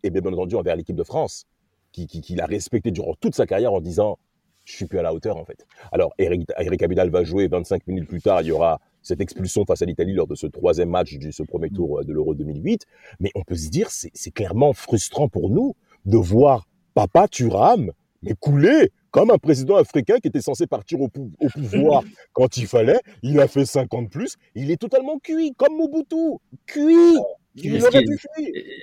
et 0.03 0.11
bien 0.11 0.33
entendu 0.33 0.55
envers 0.55 0.77
l'équipe 0.77 0.97
de 0.97 1.03
France 1.03 1.47
qu'il 1.93 2.07
qui, 2.07 2.41
a 2.41 2.47
respecté 2.47 2.91
durant 2.91 3.15
toute 3.21 3.35
sa 3.35 3.47
carrière 3.47 3.73
en 3.73 3.81
disant 3.81 4.19
je 4.65 4.75
suis 4.75 4.87
plus 4.87 4.99
à 4.99 5.03
la 5.03 5.13
hauteur 5.13 5.37
en 5.37 5.45
fait. 5.45 5.67
Alors 5.91 6.13
Eric, 6.19 6.51
Abidal 6.83 7.11
va 7.11 7.25
jouer 7.25 7.49
25 7.49 7.87
minutes 7.87 8.09
plus 8.09 8.21
tard, 8.21 8.43
il 8.43 8.49
y 8.49 8.53
aura 8.53 8.81
cette 9.03 9.21
expulsion 9.21 9.65
face 9.65 9.83
à 9.83 9.87
l'Italie 9.87 10.13
lors 10.13 10.27
de 10.27 10.35
ce 10.35 10.47
troisième 10.47 10.91
match 10.91 11.19
de 11.19 11.31
ce 11.31 11.43
premier 11.43 11.71
tour 11.71 12.05
de 12.05 12.13
l'Euro 12.13 12.35
2008. 12.35 12.87
Mais 13.19 13.31
on 13.35 13.43
peut 13.43 13.57
se 13.57 13.69
dire 13.69 13.89
c'est 13.91 14.31
clairement 14.31 14.73
frustrant 14.73 15.29
pour 15.29 15.51
nous 15.51 15.75
de 16.05 16.17
voir 16.17 16.67
Papa 16.95 17.27
Turam 17.29 17.93
mais 18.23 18.35
couler 18.39 18.93
comme 19.11 19.31
un 19.31 19.39
président 19.39 19.77
africain 19.77 20.19
qui 20.21 20.29
était 20.29 20.41
censé 20.41 20.67
partir 20.67 21.01
au, 21.01 21.07
au, 21.07 21.49
pouvoir 21.49 22.03
quand 22.33 22.57
il 22.57 22.67
fallait. 22.67 23.01
Il 23.23 23.41
a 23.41 23.49
fait 23.49 23.65
50 23.65 24.11
plus. 24.11 24.37
Il 24.55 24.71
est 24.71 24.77
totalement 24.77 25.19
cuit, 25.19 25.53
comme 25.57 25.77
Mobutu. 25.77 26.39
Cuit 26.67 27.17
et 27.57 27.81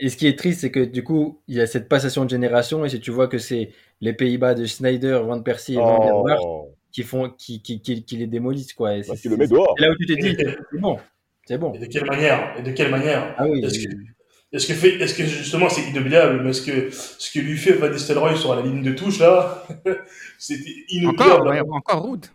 ce, 0.09 0.17
qui 0.17 0.27
est, 0.27 0.37
triste, 0.37 0.61
c'est 0.61 0.71
que 0.71 0.83
du 0.83 1.03
coup, 1.03 1.41
il 1.47 1.55
y 1.55 1.61
a 1.61 1.67
cette 1.67 1.87
passation 1.87 2.25
de 2.25 2.29
génération, 2.29 2.83
et 2.83 2.89
si 2.89 2.99
tu 2.99 3.11
vois 3.11 3.27
que 3.27 3.37
c'est 3.37 3.71
les 4.01 4.13
Pays-Bas 4.13 4.55
de 4.55 4.65
Schneider, 4.65 5.23
Van 5.23 5.41
Persie 5.41 5.75
et 5.75 5.77
Van 5.77 6.25
oh. 6.41 6.75
qui 6.91 7.03
font, 7.03 7.29
qui, 7.29 7.61
qui, 7.61 7.79
qui, 7.81 8.17
les 8.17 8.27
démolissent, 8.27 8.73
quoi. 8.73 9.01
C'est, 9.03 9.29
le 9.29 9.37
met 9.37 9.47
dehors. 9.47 9.73
là 9.79 9.89
où 9.89 9.95
tu 9.95 10.05
t'es 10.05 10.15
dit, 10.15 10.35
c'est 10.37 10.79
bon, 10.79 10.99
c'est 11.45 11.57
bon. 11.57 11.73
Et 11.73 11.79
de 11.79 11.85
quelle 11.85 12.05
manière 12.05 12.55
Et 12.59 12.61
de 12.61 12.71
quelle 12.71 12.91
manière 12.91 13.35
ah 13.37 13.47
oui, 13.47 13.63
est-ce, 13.63 13.87
que, 13.87 13.93
est-ce 14.51 14.67
que, 14.67 14.73
fait, 14.73 14.95
est-ce 14.95 15.15
que 15.15 15.23
justement 15.23 15.69
c'est 15.69 15.89
inoubliable 15.89 16.41
Mais 16.43 16.49
est-ce 16.49 16.61
que 16.61 16.89
ce 16.91 17.31
que 17.31 17.39
lui 17.39 17.57
fait 17.57 17.73
Van 17.73 17.89
Nistelrooy 17.89 18.35
sur 18.35 18.53
la 18.53 18.61
ligne 18.63 18.83
de 18.83 18.91
touche 18.91 19.19
là, 19.19 19.65
c'était 20.37 20.75
inoubliable. 20.89 21.69
Encore, 21.69 22.01
encore 22.01 22.09
rude. 22.09 22.25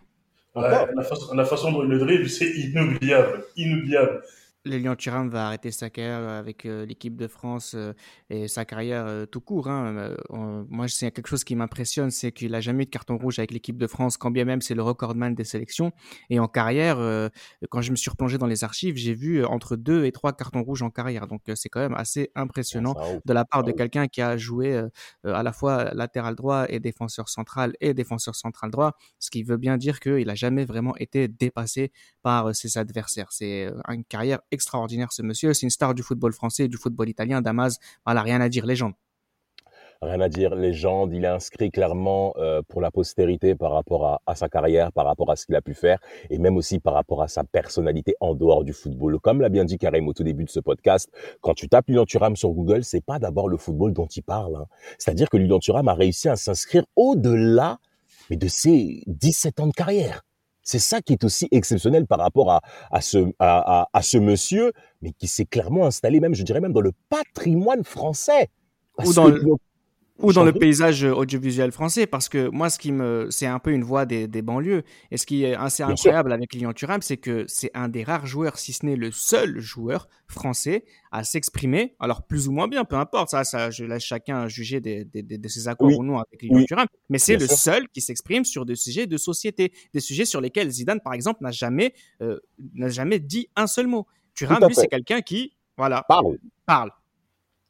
la, 0.55 1.03
façon, 1.03 1.35
la 1.35 1.45
façon 1.45 1.71
dont 1.71 1.83
il 1.83 1.89
le 1.89 1.99
dribble, 1.99 2.27
c'est 2.27 2.49
inoubliable, 2.49 3.45
inoubliable. 3.55 4.23
Lilian 4.65 4.95
Thuram 4.95 5.29
va 5.29 5.47
arrêter 5.47 5.71
sa 5.71 5.89
carrière 5.89 6.29
avec 6.29 6.65
euh, 6.65 6.85
l'équipe 6.85 7.17
de 7.17 7.27
France 7.27 7.73
euh, 7.75 7.91
et 8.29 8.47
sa 8.47 8.63
carrière 8.63 9.05
euh, 9.05 9.25
tout 9.25 9.41
court. 9.41 9.67
Hein. 9.69 10.15
moi, 10.69 10.87
c'est 10.87 11.11
quelque 11.11 11.27
chose 11.27 11.43
qui 11.43 11.55
m'impressionne, 11.55 12.11
c'est 12.11 12.31
qu'il 12.31 12.55
a 12.55 12.61
jamais 12.61 12.83
eu 12.83 12.85
de 12.85 12.89
carton 12.91 13.17
rouge 13.17 13.39
avec 13.39 13.51
l'équipe 13.51 13.77
de 13.77 13.87
France, 13.87 14.15
quand 14.15 14.31
bien 14.31 14.45
même 14.45 14.61
c'est 14.61 14.73
le 14.73 14.81
recordman 14.81 15.35
des 15.35 15.43
sélections. 15.43 15.91
Et 16.29 16.39
en 16.39 16.47
carrière, 16.47 16.97
quand 17.69 17.81
je 17.81 17.91
me 17.91 17.95
suis 17.95 18.09
replongé 18.09 18.37
dans 18.37 18.47
les 18.47 18.63
archives, 18.63 18.95
j'ai 18.95 19.13
vu 19.13 19.43
entre 19.45 19.75
deux 19.75 20.05
et 20.05 20.11
trois 20.11 20.33
cartons 20.33 20.63
rouges 20.63 20.81
en 20.81 20.89
carrière. 20.89 21.27
Donc 21.27 21.41
c'est 21.55 21.69
quand 21.69 21.79
même 21.79 21.95
assez 21.95 22.31
impressionnant 22.35 22.95
de 23.25 23.33
la 23.33 23.45
part 23.45 23.63
de 23.63 23.71
quelqu'un 23.71 24.07
qui 24.07 24.21
a 24.21 24.37
joué 24.37 24.81
à 25.23 25.43
la 25.43 25.53
fois 25.53 25.93
latéral 25.93 26.35
droit 26.35 26.65
et 26.69 26.79
défenseur 26.79 27.29
central 27.29 27.73
et 27.81 27.93
défenseur 27.93 28.35
central 28.35 28.71
droit, 28.71 28.93
ce 29.19 29.29
qui 29.29 29.43
veut 29.43 29.57
bien 29.57 29.77
dire 29.77 29.99
qu'il 29.99 30.29
a 30.29 30.35
jamais 30.35 30.65
vraiment 30.65 30.95
été 30.97 31.27
dépassé 31.27 31.91
par 32.21 32.55
ses 32.55 32.77
adversaires. 32.77 33.31
C'est 33.31 33.69
une 33.89 34.05
carrière 34.05 34.39
extraordinaire 34.53 35.11
ce 35.11 35.21
monsieur. 35.21 35.53
C'est 35.53 35.65
une 35.65 35.69
star 35.69 35.93
du 35.93 36.03
football 36.03 36.33
français 36.33 36.65
et 36.65 36.67
du 36.67 36.77
football 36.77 37.09
italien. 37.09 37.41
Damas, 37.41 37.77
voilà, 38.05 38.21
rien 38.21 38.39
à 38.41 38.49
dire, 38.49 38.65
légende. 38.65 38.93
rien 40.01 40.19
à 40.21 40.29
dire, 40.29 40.55
légende. 40.55 41.13
Il 41.13 41.25
est 41.25 41.27
inscrit 41.27 41.71
clairement 41.71 42.33
euh, 42.37 42.61
pour 42.67 42.81
la 42.81 42.91
postérité 42.91 43.55
par 43.55 43.71
rapport 43.71 44.21
à, 44.25 44.35
sa 44.35 44.49
carrière, 44.49 44.91
par 44.91 45.05
rapport 45.05 45.31
à 45.31 45.35
ce 45.35 45.45
qu'il 45.45 45.55
a 45.55 45.61
pu 45.61 45.73
faire, 45.73 45.99
et 46.29 46.37
même 46.37 46.57
aussi 46.57 46.79
par 46.79 46.93
rapport 46.93 47.21
à 47.21 47.27
sa 47.27 47.43
personnalité 47.43 48.15
en 48.19 48.35
dehors 48.35 48.63
du 48.63 48.73
football. 48.73 49.19
Comme 49.19 49.41
l'a 49.41 49.49
bien 49.49 49.65
dit 49.65 49.77
Karim 49.77 50.07
au 50.07 50.13
tout 50.13 50.23
début 50.23 50.43
de 50.43 50.49
ce 50.49 50.59
podcast, 50.59 51.09
quand 51.41 51.53
tu 51.53 51.67
tapes 51.69 51.87
Lilian 51.87 52.05
sur 52.35 52.51
Google, 52.51 52.83
c'est 52.83 53.03
pas 53.03 53.19
d'abord 53.19 53.49
le 53.49 53.57
football 53.57 53.93
dont 53.93 54.07
il 54.07 54.23
parle. 54.23 54.55
Hein. 54.55 54.65
C'est-à-dire 54.97 55.29
que 55.29 55.37
Lilian 55.37 55.59
a 55.87 55.93
réussi 55.93 56.29
à 56.29 56.35
s'inscrire 56.35 56.85
au-delà 56.95 57.79
de 58.29 58.47
ses 58.47 59.03
17 59.07 59.59
ans 59.59 59.67
de 59.67 59.73
carrière. 59.73 60.23
C'est 60.63 60.79
ça 60.79 61.01
qui 61.01 61.13
est 61.13 61.23
aussi 61.23 61.47
exceptionnel 61.51 62.07
par 62.07 62.19
rapport 62.19 62.51
à, 62.51 62.61
à, 62.91 63.01
ce, 63.01 63.31
à, 63.39 63.87
à, 63.91 64.01
ce 64.01 64.17
monsieur, 64.17 64.71
mais 65.01 65.11
qui 65.11 65.27
s'est 65.27 65.45
clairement 65.45 65.85
installé 65.85 66.19
même, 66.19 66.33
je 66.33 66.43
dirais 66.43 66.61
même, 66.61 66.73
dans 66.73 66.81
le 66.81 66.93
patrimoine 67.09 67.83
français. 67.83 68.49
Ou 69.03 69.13
dans, 69.13 69.27
le, 69.27 69.41
ou 70.19 70.31
dans 70.31 70.43
le 70.43 70.53
paysage 70.53 71.03
audiovisuel 71.03 71.71
français, 71.71 72.05
parce 72.05 72.29
que 72.29 72.47
moi, 72.49 72.69
ce 72.69 72.77
qui 72.77 72.91
me, 72.91 73.27
c'est 73.31 73.47
un 73.47 73.59
peu 73.59 73.71
une 73.71 73.83
voix 73.83 74.05
des, 74.05 74.27
des, 74.27 74.41
banlieues. 74.41 74.83
Et 75.09 75.17
ce 75.17 75.25
qui 75.25 75.43
est 75.43 75.55
assez 75.55 75.81
incroyable 75.81 76.31
avec 76.31 76.53
Lilian 76.53 76.71
Thuram, 76.73 77.01
c'est 77.01 77.17
que 77.17 77.45
c'est 77.47 77.71
un 77.73 77.89
des 77.89 78.03
rares 78.03 78.27
joueurs, 78.27 78.59
si 78.59 78.73
ce 78.73 78.85
n'est 78.85 78.95
le 78.95 79.11
seul 79.11 79.59
joueur 79.59 80.07
français 80.27 80.85
à 81.11 81.23
s'exprimer. 81.23 81.95
Alors 81.99 82.23
plus 82.27 82.47
ou 82.47 82.51
moins 82.51 82.67
bien, 82.67 82.85
peu 82.85 82.95
importe. 82.95 83.29
Ça, 83.29 83.43
ça, 83.43 83.71
je 83.71 83.85
laisse 83.85 84.03
chacun 84.03 84.47
juger 84.47 84.79
des, 84.79 85.03
des, 85.03 85.23
des, 85.23 85.37
de 85.37 85.47
ses 85.47 85.67
accords 85.67 85.87
Oui. 85.87 85.95
ou 85.97 86.03
non 86.03 86.19
avec 86.19 86.41
Lilian 86.41 86.57
Oui. 86.57 86.65
Thuram. 86.67 86.87
Mais 87.09 87.17
c'est 87.17 87.37
le 87.37 87.47
sûr. 87.47 87.57
seul 87.57 87.87
qui 87.89 88.01
s'exprime 88.01 88.45
sur 88.45 88.65
des 88.65 88.75
sujets 88.75 89.07
de 89.07 89.17
société, 89.17 89.73
des 89.93 89.99
sujets 89.99 90.25
sur 90.25 90.41
lesquels 90.41 90.69
Zidane, 90.69 91.01
par 91.01 91.13
exemple, 91.13 91.43
n'a 91.43 91.51
jamais, 91.51 91.93
euh, 92.21 92.39
n'a 92.75 92.89
jamais 92.89 93.19
dit 93.19 93.49
un 93.55 93.67
seul 93.67 93.87
mot. 93.87 94.05
Thuram, 94.35 94.63
lui, 94.67 94.75
c'est 94.75 94.87
quelqu'un 94.87 95.21
qui, 95.21 95.55
voilà, 95.75 96.03
Parle. 96.07 96.37
parle. 96.65 96.91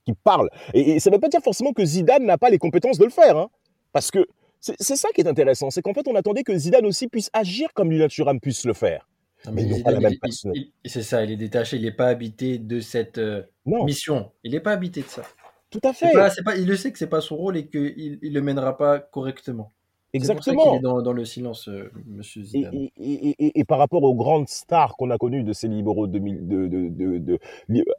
Qui 0.06 0.14
parle. 0.14 0.50
Et, 0.74 0.92
et 0.92 1.00
ça 1.00 1.10
ne 1.10 1.16
veut 1.16 1.22
pas 1.22 1.30
dire 1.30 1.42
forcément 1.42 1.74
que 1.74 1.86
Zidane 1.86 2.26
n'a 2.26 2.38
pas 2.38 2.50
les 2.50 2.58
compétences 2.58 2.98
de 2.98 3.06
le 3.06 3.12
faire. 3.12 3.38
Hein, 3.38 3.50
parce 3.92 4.12
que 4.12 4.28
c'est 4.60 4.96
ça 4.96 5.10
qui 5.14 5.22
est 5.22 5.28
intéressant. 5.28 5.70
C'est 5.70 5.82
qu'en 5.82 5.94
fait, 5.94 6.08
on 6.08 6.16
attendait 6.16 6.44
que 6.44 6.58
Zidane 6.58 6.86
aussi 6.86 7.08
puisse 7.08 7.30
agir 7.34 7.74
comme 7.74 7.92
Lilian 7.92 8.08
Thuram 8.08 8.40
puisse 8.40 8.66
le 8.66 8.74
faire. 8.74 9.08
Non, 9.46 9.52
Mais 9.52 9.66
mais 9.66 10.18
ils 10.24 10.72
C'est 10.86 11.04
ça, 11.04 11.24
il 11.24 11.32
est 11.32 11.38
détaché, 11.38 11.76
il 11.76 11.84
n'est 11.84 11.92
pas 11.92 12.08
habité 12.08 12.60
de 12.60 12.80
cette 12.80 13.18
euh, 13.18 13.44
mission. 13.66 14.32
Il 14.44 14.54
n'est 14.54 14.62
pas 14.62 14.72
habité 14.72 15.02
de 15.02 15.08
ça. 15.08 15.24
tout 15.70 15.82
à 15.84 15.92
fait. 15.92 16.14
pas, 16.14 16.30
c'est 16.30 16.44
pas, 16.44 16.56
il 16.56 16.66
le 16.66 16.78
sait 16.78 16.94
que 16.94 16.98
c'est 16.98 17.08
pas 17.08 17.20
son 17.20 17.36
rôle 17.36 17.58
et 17.58 17.68
qu'il 17.68 18.20
il 18.22 18.34
le 18.34 18.42
mènera 18.42 18.78
pas 18.78 19.00
correctement. 19.00 19.74
Pour 20.16 20.24
ça 20.26 20.34
Exactement. 20.34 20.76
est 20.76 20.80
dans, 20.80 21.02
dans 21.02 21.12
le 21.14 21.26
silence, 21.26 21.68
euh, 21.70 21.90
Monsieur 22.06 22.42
Et, 22.44 22.46
Zidane. 22.46 22.74
et, 22.76 22.92
et, 22.98 23.36
et- 23.48 23.60
et 23.60 23.64
par 23.64 23.80
rapport 23.80 24.04
aux 24.04 24.14
grandes 24.14 24.48
stars 24.48 24.96
qu'on 24.96 25.10
a 25.10 25.18
connues 25.18 25.44
de 25.44 25.54
ces 25.54 25.68
libéraux 25.68 26.06
2000 26.06 26.48
de, 26.48 26.68
de, 26.68 26.88
de, 26.90 27.18
de, 27.18 27.40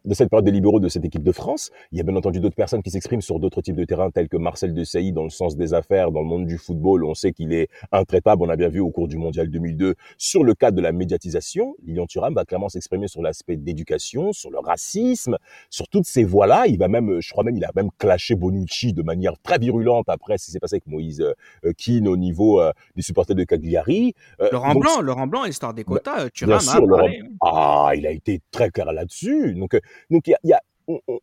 de 0.04 0.14
cette 0.14 0.30
période 0.30 0.44
des 0.44 0.52
libéraux 0.52 0.78
de 0.78 0.88
cette 0.88 1.04
équipe 1.04 1.24
de 1.24 1.32
France, 1.32 1.72
il 1.90 1.98
y 1.98 2.00
a 2.00 2.04
bien 2.04 2.14
entendu 2.14 2.38
d'autres 2.38 2.54
personnes 2.54 2.82
qui 2.84 2.90
s'expriment 2.90 3.20
sur 3.20 3.40
d'autres 3.40 3.62
types 3.62 3.74
de 3.74 3.84
terrains 3.84 4.10
tels 4.12 4.28
que 4.28 4.36
Marcel 4.36 4.74
Desailly 4.74 5.12
dans 5.12 5.24
le 5.24 5.30
sens 5.30 5.56
des 5.56 5.74
affaires, 5.74 6.12
dans 6.12 6.20
le 6.20 6.26
monde 6.28 6.46
du 6.46 6.56
football. 6.56 7.04
On 7.04 7.14
sait 7.14 7.32
qu'il 7.32 7.52
est 7.52 7.68
intraitable. 7.90 8.42
On 8.44 8.48
a 8.48 8.54
bien 8.54 8.68
vu 8.68 8.78
au 8.78 8.90
cours 8.90 9.08
du 9.08 9.16
mondial 9.18 9.50
2002 9.50 9.94
sur 10.16 10.44
le 10.44 10.54
cadre 10.54 10.76
de 10.76 10.82
la 10.82 10.92
médiatisation. 10.92 11.74
Lilian 11.84 12.06
Thuram 12.06 12.32
va 12.34 12.44
clairement 12.44 12.68
s'exprimer 12.68 13.08
sur 13.08 13.22
l'aspect 13.22 13.56
d'éducation, 13.56 14.32
sur 14.32 14.52
le 14.52 14.60
racisme, 14.60 15.36
sur 15.68 15.88
toutes 15.88 16.06
ces 16.06 16.22
voies-là. 16.22 16.66
Il 16.68 16.78
va 16.78 16.86
même, 16.86 17.20
je 17.20 17.32
crois 17.32 17.42
même, 17.42 17.56
il 17.56 17.64
a 17.64 17.72
même 17.74 17.90
clashé 17.98 18.36
Bonucci 18.36 18.92
de 18.92 19.02
manière 19.02 19.34
très 19.42 19.58
virulente 19.58 20.04
après 20.08 20.38
ce 20.38 20.44
qui 20.46 20.50
s'est 20.52 20.60
passé 20.60 20.76
avec 20.76 20.86
Moïse 20.86 21.20
euh, 21.64 21.72
Keane 21.76 22.03
au 22.08 22.16
niveau 22.16 22.60
euh, 22.60 22.72
des 22.96 23.02
supporters 23.02 23.36
de 23.36 23.44
Cagliari. 23.44 24.14
Euh, 24.40 24.48
Laurent 24.52 24.74
donc, 24.74 24.82
Blanc, 24.82 25.00
Laurent 25.00 25.26
Blanc, 25.26 25.44
l'histoire 25.44 25.74
des 25.74 25.84
quotas, 25.84 26.20
euh, 26.20 26.22
Bien 26.22 26.30
Thuram 26.30 26.56
a 26.56 26.60
sûr, 26.60 26.86
Laurent. 26.86 27.08
Ah, 27.40 27.92
il 27.96 28.06
a 28.06 28.10
été 28.10 28.40
très 28.50 28.70
clair 28.70 28.92
là-dessus. 28.92 29.54
Donc, 29.54 29.74
euh, 29.74 29.80
donc 30.10 30.26
il 30.26 30.30
y 30.30 30.34
a, 30.34 30.38
il 30.44 30.50
y 30.50 30.52
a- 30.52 30.62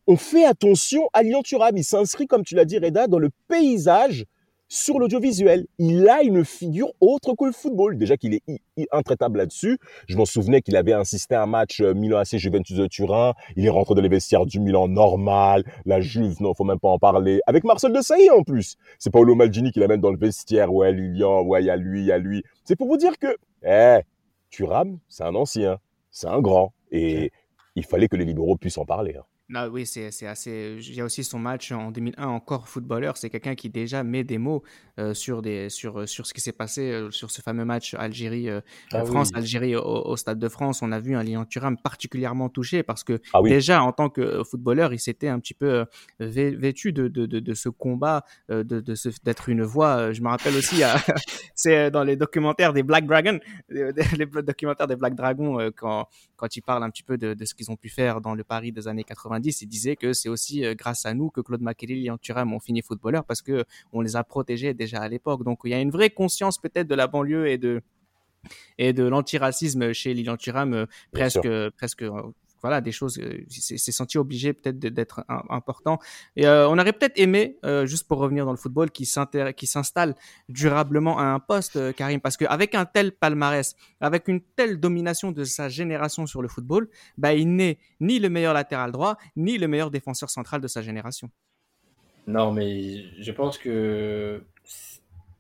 on, 0.08 0.16
fait 0.18 0.46
attention 0.46 1.08
à 1.14 1.22
Lilian 1.22 1.44
Thuram. 1.44 1.78
Il 1.78 1.84
s'inscrit, 1.84 2.26
comme 2.26 2.44
tu 2.44 2.56
l'as 2.56 2.66
dit, 2.66 2.80
Reda, 2.80 3.08
dans 3.08 3.20
le 3.20 3.30
paysage 3.48 4.26
sur 4.72 5.00
l'audiovisuel. 5.00 5.68
Il 5.80 6.08
a 6.08 6.24
une 6.24 6.46
figure 6.46 6.94
autre 7.02 7.34
que 7.38 7.44
le 7.44 7.52
football. 7.52 7.98
Déjà 7.98 8.16
qu'il 8.16 8.36
est 8.36 8.42
intraitable 8.94 9.40
là-dessus. 9.40 9.78
Je 10.08 10.16
m'en 10.16 10.24
souvenais 10.24 10.62
qu'il 10.62 10.78
avait 10.78 10.94
insisté 10.94 11.36
à 11.36 11.44
un 11.44 11.46
match 11.46 11.82
euh, 11.82 11.94
Milan 11.94 12.20
AC 12.20 12.38
Juventus 12.38 12.78
de 12.78 12.88
Turin. 12.88 13.34
Il 13.58 13.66
est 13.66 13.70
rentré 13.70 13.96
dans 13.96 14.02
les 14.02 14.08
vestiaires 14.08 14.46
du 14.46 14.62
Milan 14.62 14.88
normal. 14.88 15.66
La 15.86 16.00
Juve, 16.00 16.42
non, 16.42 16.54
faut 16.54 16.64
même 16.64 16.80
pas 16.80 16.88
en 16.88 17.00
parler. 17.00 17.42
Avec 17.48 17.66
Marcel 17.66 17.92
Desailly 17.92 18.30
en 18.30 18.44
plus. 18.44 18.78
C'est 18.98 19.12
Paolo 19.12 19.36
Maldini 19.36 19.72
qui 19.74 19.80
l'amène 19.82 20.00
dans 20.00 20.10
le 20.12 20.18
vestiaire. 20.18 20.74
Ouais, 20.74 20.94
Lilian, 20.94 21.42
ouais, 21.44 21.62
il 21.62 21.66
y 21.66 21.70
a 21.70 21.76
lui, 21.76 22.00
il 22.00 22.06
y 22.06 22.12
a 22.14 22.18
lui. 22.18 22.42
C'est 22.64 22.78
pour 22.78 22.88
vous 22.88 22.98
dire 22.98 23.20
que, 23.20 23.36
eh, 23.64 24.00
Thuram, 24.52 25.00
c'est 25.10 25.24
un 25.26 25.36
ancien, 25.36 25.80
c'est 26.12 26.28
un 26.28 26.40
grand. 26.40 26.72
Et 26.92 27.34
il 27.76 27.84
fallait 27.84 28.08
que 28.08 28.16
les 28.16 28.26
libéraux 28.26 28.56
puissent 28.56 28.78
en 28.78 28.86
parler. 28.86 29.18
hein. 29.18 29.26
Ah 29.54 29.68
oui, 29.70 29.86
c'est 29.86 30.08
assez. 30.28 30.78
Il 30.80 30.94
y 30.96 31.02
a 31.02 31.06
aussi 31.06 31.24
son 31.24 31.38
match 31.40 31.72
en 31.74 31.92
2001, 31.92 32.26
encore 32.28 32.68
footballeur. 32.70 33.18
C'est 33.18 33.30
quelqu'un 33.30 33.56
qui 33.56 33.70
déjà 33.70 34.02
met 34.04 34.24
des 34.24 34.38
mots 34.38 34.64
euh, 35.00 35.14
sur, 35.14 35.42
des, 35.42 35.70
sur, 35.70 36.08
sur 36.08 36.26
ce 36.26 36.34
qui 36.34 36.40
s'est 36.40 36.52
passé 36.54 36.92
euh, 36.92 37.12
sur 37.12 37.32
ce 37.32 37.42
fameux 37.42 37.66
match 37.66 37.94
Algérie, 37.94 38.50
euh, 38.50 38.62
Ah. 38.94 39.04
Algérie 39.34 39.76
au, 39.76 39.82
au 39.84 40.16
Stade 40.16 40.40
de 40.40 40.48
France. 40.48 40.82
On 40.82 40.92
a 40.94 41.00
vu 41.00 41.16
un 41.16 41.24
Lilian 41.24 41.44
Thuram 41.46 41.78
particulièrement 41.78 42.48
touché 42.50 42.82
parce 42.84 43.04
que 43.04 43.20
Ah 43.34 43.42
oui. 43.42 43.50
déjà 43.50 43.84
en 43.84 43.92
tant 43.92 44.10
que 44.10 44.42
footballeur, 44.44 44.94
il 44.94 45.00
s'était 45.00 45.28
un 45.28 45.40
petit 45.40 45.54
peu 45.54 45.70
euh, 45.70 45.86
vê- 46.22 46.56
vêtu 46.56 46.94
de, 46.94 47.08
de, 47.10 47.26
de, 47.26 47.40
de 47.40 47.54
ce 47.54 47.68
combat, 47.68 48.24
euh, 48.52 48.64
de, 48.64 48.82
d'être 49.24 49.50
une 49.50 49.64
voix. 49.64 49.98
Euh, 49.98 50.14
Je 50.14 50.22
me 50.22 50.30
rappelle 50.30 50.56
aussi, 50.56 50.84
euh, 50.84 50.88
c'est 51.56 51.78
euh, 51.78 51.90
dans 51.90 52.04
les 52.04 52.16
documentaires 52.16 52.72
des 52.74 52.84
Black 52.84 53.06
Dragons, 53.06 53.40
euh, 53.76 53.92
les 54.18 54.26
documentaires 54.26 54.88
des 54.88 54.96
Black 54.96 55.16
Dragons, 55.16 55.60
euh, 55.60 55.72
quand, 55.76 56.08
quand 56.38 56.56
ils 56.56 56.62
parlent 56.62 56.84
un 56.84 56.90
petit 56.90 57.04
peu 57.04 57.18
de, 57.18 57.34
de 57.34 57.46
ce 57.46 57.54
qu'ils 57.54 57.70
ont 57.70 57.76
pu 57.76 57.90
faire 57.90 58.22
dans 58.22 58.34
le 58.36 58.44
Paris 58.46 58.72
des 58.72 58.88
années 58.88 59.04
90, 59.04 59.41
ils 59.50 59.68
disaient 59.68 59.96
que 59.96 60.14
c'est 60.14 60.30
aussi 60.30 60.66
euh, 60.66 60.76
grâce 60.76 61.06
à 61.06 61.14
nous 61.14 61.30
que 61.30 61.42
Claude 61.42 61.62
Makélélé 61.62 62.00
et 62.00 62.02
Lilian 62.02 62.18
Thuram 62.18 62.54
ont 62.54 62.60
fini 62.60 62.82
footballeur 62.82 63.26
parce 63.26 63.42
que 63.42 63.66
on 63.92 64.02
les 64.02 64.16
a 64.16 64.24
protégés 64.24 64.74
déjà 64.74 65.00
à 65.00 65.08
l'époque. 65.08 65.44
Donc 65.44 65.60
il 65.66 65.72
y 65.72 65.74
a 65.74 65.80
une 65.80 65.92
vraie 65.92 66.10
conscience 66.10 66.58
peut-être 66.58 66.88
de 66.88 66.96
la 66.96 67.08
banlieue 67.08 67.48
et 67.48 67.58
de 67.58 67.82
et 68.78 68.94
de 68.94 69.04
l'antiracisme 69.04 69.94
chez 69.94 70.14
Lilian 70.14 70.38
Thuram, 70.38 70.74
euh, 70.74 70.86
presque 71.12 71.44
sûr. 71.44 71.72
presque 71.78 72.02
euh, 72.04 72.22
voilà 72.62 72.82
des 72.82 72.92
choses 72.92 73.20
euh, 73.20 73.44
c'est 73.50 73.78
c'est 73.78 73.92
senti 73.92 74.18
obligé 74.18 74.54
peut-être 74.54 74.80
d'être 74.80 75.24
important. 75.50 76.00
Et 76.36 76.48
euh, 76.48 76.68
on 76.70 76.78
aurait 76.78 76.94
peut-être 76.94 77.18
aimé 77.20 77.58
euh, 77.66 77.86
juste 77.86 78.08
pour 78.08 78.20
revenir 78.20 78.46
dans 78.46 78.52
le 78.52 78.58
football 78.58 78.92
qui 78.92 79.06
s'installe 79.06 80.16
durablement 80.50 81.20
à 81.20 81.24
un 81.24 81.40
poste 81.40 81.76
euh, 81.76 81.92
Karim 81.92 82.22
parce 82.22 82.38
qu'avec 82.38 82.76
un 82.76 82.86
tel 82.86 83.12
palmarès 83.12 83.76
avec 84.00 84.28
une 84.28 84.42
telle 84.42 84.80
domination 84.80 85.32
de 85.32 85.44
sa 85.44 85.70
génération 85.70 86.26
sur 86.26 86.42
le 86.42 86.48
football 86.48 86.90
bah 87.18 87.34
il 87.34 87.56
n'est 87.56 87.78
ni 88.00 88.20
le 88.20 88.30
meilleur 88.30 88.54
latéral 88.54 88.92
droit 88.92 89.18
ni 89.36 89.58
le 89.58 89.68
meilleur 89.68 89.92
défenseur 89.92 90.30
central 90.30 90.62
de 90.62 90.68
sa 90.68 90.82
génération. 90.82 91.30
Non, 92.28 92.52
mais 92.52 93.04
je 93.20 93.32
pense 93.32 93.58
que 93.58 94.44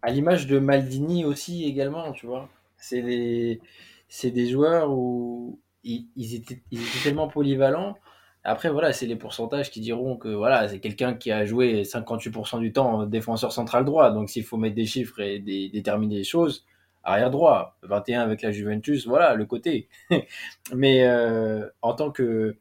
à 0.01 0.11
l'image 0.11 0.47
de 0.47 0.59
Maldini 0.59 1.25
aussi 1.25 1.65
également, 1.65 2.11
tu 2.11 2.25
vois, 2.25 2.49
c'est 2.77 3.01
des, 3.01 3.61
c'est 4.09 4.31
des 4.31 4.47
joueurs 4.49 4.91
où 4.91 5.59
ils, 5.83 6.35
étaient, 6.35 6.61
tellement 7.03 7.27
polyvalents. 7.27 7.97
Après, 8.43 8.69
voilà, 8.69 8.91
c'est 8.93 9.05
les 9.05 9.15
pourcentages 9.15 9.69
qui 9.69 9.81
diront 9.81 10.17
que 10.17 10.29
voilà, 10.29 10.67
c'est 10.67 10.79
quelqu'un 10.79 11.13
qui 11.13 11.31
a 11.31 11.45
joué 11.45 11.83
58% 11.83 12.59
du 12.59 12.73
temps 12.73 13.05
défenseur 13.05 13.51
central 13.51 13.85
droit. 13.85 14.11
Donc, 14.11 14.29
s'il 14.29 14.43
faut 14.43 14.57
mettre 14.57 14.75
des 14.75 14.85
chiffres 14.85 15.19
et 15.19 15.39
déterminer 15.39 16.15
les 16.15 16.23
choses, 16.23 16.65
arrière 17.03 17.29
droit, 17.29 17.77
21 17.83 18.21
avec 18.21 18.41
la 18.41 18.51
Juventus, 18.51 19.07
voilà, 19.07 19.35
le 19.35 19.45
côté. 19.45 19.89
Mais 20.73 21.05
euh, 21.05 21.67
en 21.81 21.93
tant 21.93 22.11
que, 22.11 22.57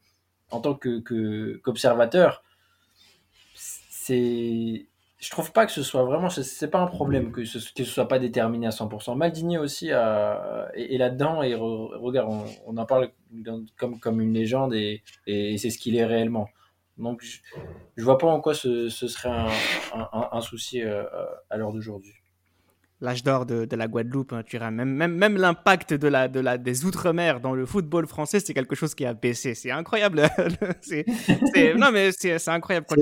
en 0.51 0.59
tant 0.61 0.75
que- 0.75 1.57
qu'observateur, 1.63 2.43
c'est 3.55 4.85
je 5.21 5.29
trouve 5.29 5.51
pas 5.53 5.65
que 5.67 5.71
ce 5.71 5.83
soit 5.83 6.03
vraiment 6.03 6.29
c'est- 6.29 6.67
pas 6.67 6.79
un 6.81 6.87
problème 6.87 7.31
que 7.31 7.45
ce 7.45 7.59
que 7.73 7.83
ce 7.83 7.91
soit 7.91 8.07
pas 8.07 8.19
déterminé 8.19 8.67
à 8.67 8.71
100% 8.71 9.15
Maldini 9.15 9.57
aussi 9.57 9.91
a, 9.91 10.69
est, 10.73 10.95
est 10.95 10.97
là-dedans 10.97 11.43
et 11.43 11.53
re- 11.53 11.95
regarde 11.97 12.29
on, 12.31 12.45
on 12.65 12.77
en 12.77 12.85
parle 12.85 13.11
comme 13.77 13.99
comme 13.99 14.19
une 14.21 14.33
légende 14.33 14.73
et, 14.73 15.03
et 15.27 15.57
c'est 15.57 15.69
ce 15.69 15.77
qu'il 15.77 15.95
est 15.95 16.05
réellement. 16.05 16.49
Donc 16.97 17.21
je, 17.23 17.39
je 17.97 18.03
vois 18.03 18.17
pas 18.17 18.27
en 18.27 18.41
quoi 18.41 18.53
ce, 18.53 18.89
ce 18.89 19.07
serait 19.07 19.29
un, 19.29 19.47
un, 19.93 20.09
un- 20.13 20.29
un 20.33 20.41
souci 20.41 20.81
euh, 20.81 21.03
à 21.49 21.57
l'heure 21.57 21.71
d'aujourd'hui 21.73 22.13
l'âge 23.01 23.23
d'or 23.23 23.45
de, 23.45 23.65
de 23.65 23.75
la 23.75 23.87
Guadeloupe, 23.87 24.31
hein, 24.33 24.43
tu. 24.45 24.59
Même, 24.59 24.89
même, 24.93 25.15
même 25.15 25.37
l'impact 25.37 25.93
de 25.93 26.07
la, 26.07 26.27
de 26.27 26.39
la, 26.39 26.57
des 26.57 26.85
Outre-mer 26.85 27.39
dans 27.39 27.53
le 27.53 27.65
football 27.65 28.05
français, 28.07 28.39
c'est 28.39 28.53
quelque 28.53 28.75
chose 28.75 28.93
qui 28.95 29.05
a 29.05 29.13
baissé. 29.13 29.55
C'est 29.55 29.71
incroyable. 29.71 30.23
c'est, 30.81 31.05
non, 31.75 31.91
mais 31.91 32.11
c'est, 32.11 32.37
c'est 32.39 32.51
incroyable 32.51 32.85
quand 32.87 32.95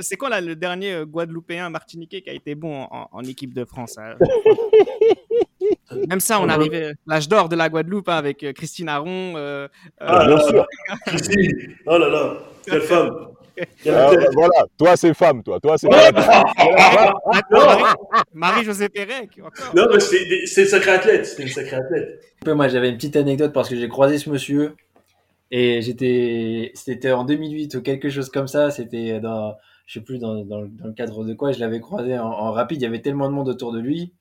c'est 0.00 0.16
quoi 0.16 0.28
là, 0.28 0.40
le 0.40 0.54
dernier 0.56 0.92
euh, 0.94 1.04
Guadeloupéen 1.04 1.68
martiniquais 1.70 2.22
qui 2.22 2.30
a 2.30 2.32
été 2.32 2.54
bon 2.54 2.82
en, 2.82 3.08
en 3.10 3.24
équipe 3.24 3.52
de 3.54 3.64
France 3.64 3.98
hein 3.98 4.14
Même 6.08 6.20
ça, 6.20 6.40
on 6.40 6.48
arrivait. 6.48 6.92
L'âge 7.06 7.28
d'or 7.28 7.48
de 7.48 7.56
la 7.56 7.68
Guadeloupe 7.68 8.08
hein, 8.08 8.16
avec 8.16 8.42
euh, 8.42 8.52
Christine 8.52 8.88
Aron. 8.88 9.34
euh, 9.36 9.66
euh, 9.68 9.68
Ah, 10.00 10.26
Bien 10.26 10.38
sûr. 10.38 10.66
Christine, 11.06 11.74
oh 11.86 11.98
là 11.98 12.08
là, 12.08 12.36
quelle 12.64 12.82
femme. 12.82 13.10
Quelle 13.82 13.94
Ah, 13.94 14.10
tête. 14.10 14.28
voilà, 14.34 14.66
toi 14.76 14.96
c'est 14.96 15.14
femme, 15.14 15.42
toi, 15.42 15.58
toi 15.60 15.78
c'est 15.78 15.88
Ouais, 15.88 16.12
Marie-Josée 18.34 18.88
Pérec. 18.88 19.38
Non, 19.74 19.86
mais 19.92 20.00
c'est 20.00 20.62
une 20.62 20.68
sacrée 20.68 20.92
athlète. 20.92 21.26
C'est 21.26 21.42
une 21.42 21.48
sacrée 21.48 21.76
athlète. 21.76 22.20
Moi, 22.46 22.68
j'avais 22.68 22.90
une 22.90 22.96
petite 22.96 23.16
anecdote 23.16 23.52
parce 23.52 23.68
que 23.68 23.76
j'ai 23.76 23.88
croisé 23.88 24.18
ce 24.18 24.30
monsieur 24.30 24.74
et 25.50 25.82
j'étais, 25.82 26.72
c'était 26.74 27.12
en 27.12 27.24
2008 27.24 27.74
ou 27.76 27.82
quelque 27.82 28.10
chose 28.10 28.30
comme 28.30 28.48
ça. 28.48 28.70
C'était 28.70 29.20
dans, 29.20 29.56
je 29.86 29.98
sais 29.98 30.04
plus 30.04 30.18
dans, 30.18 30.44
dans, 30.44 30.60
le 30.60 30.92
cadre 30.92 31.24
de 31.24 31.34
quoi, 31.34 31.52
je 31.52 31.60
l'avais 31.60 31.80
croisé 31.80 32.18
en, 32.18 32.52
rapide. 32.52 32.80
Il 32.80 32.84
y 32.84 32.86
avait 32.86 33.02
tellement 33.02 33.28
de 33.28 33.34
monde 33.34 33.48
autour 33.48 33.72
de 33.72 33.80
lui 33.80 34.12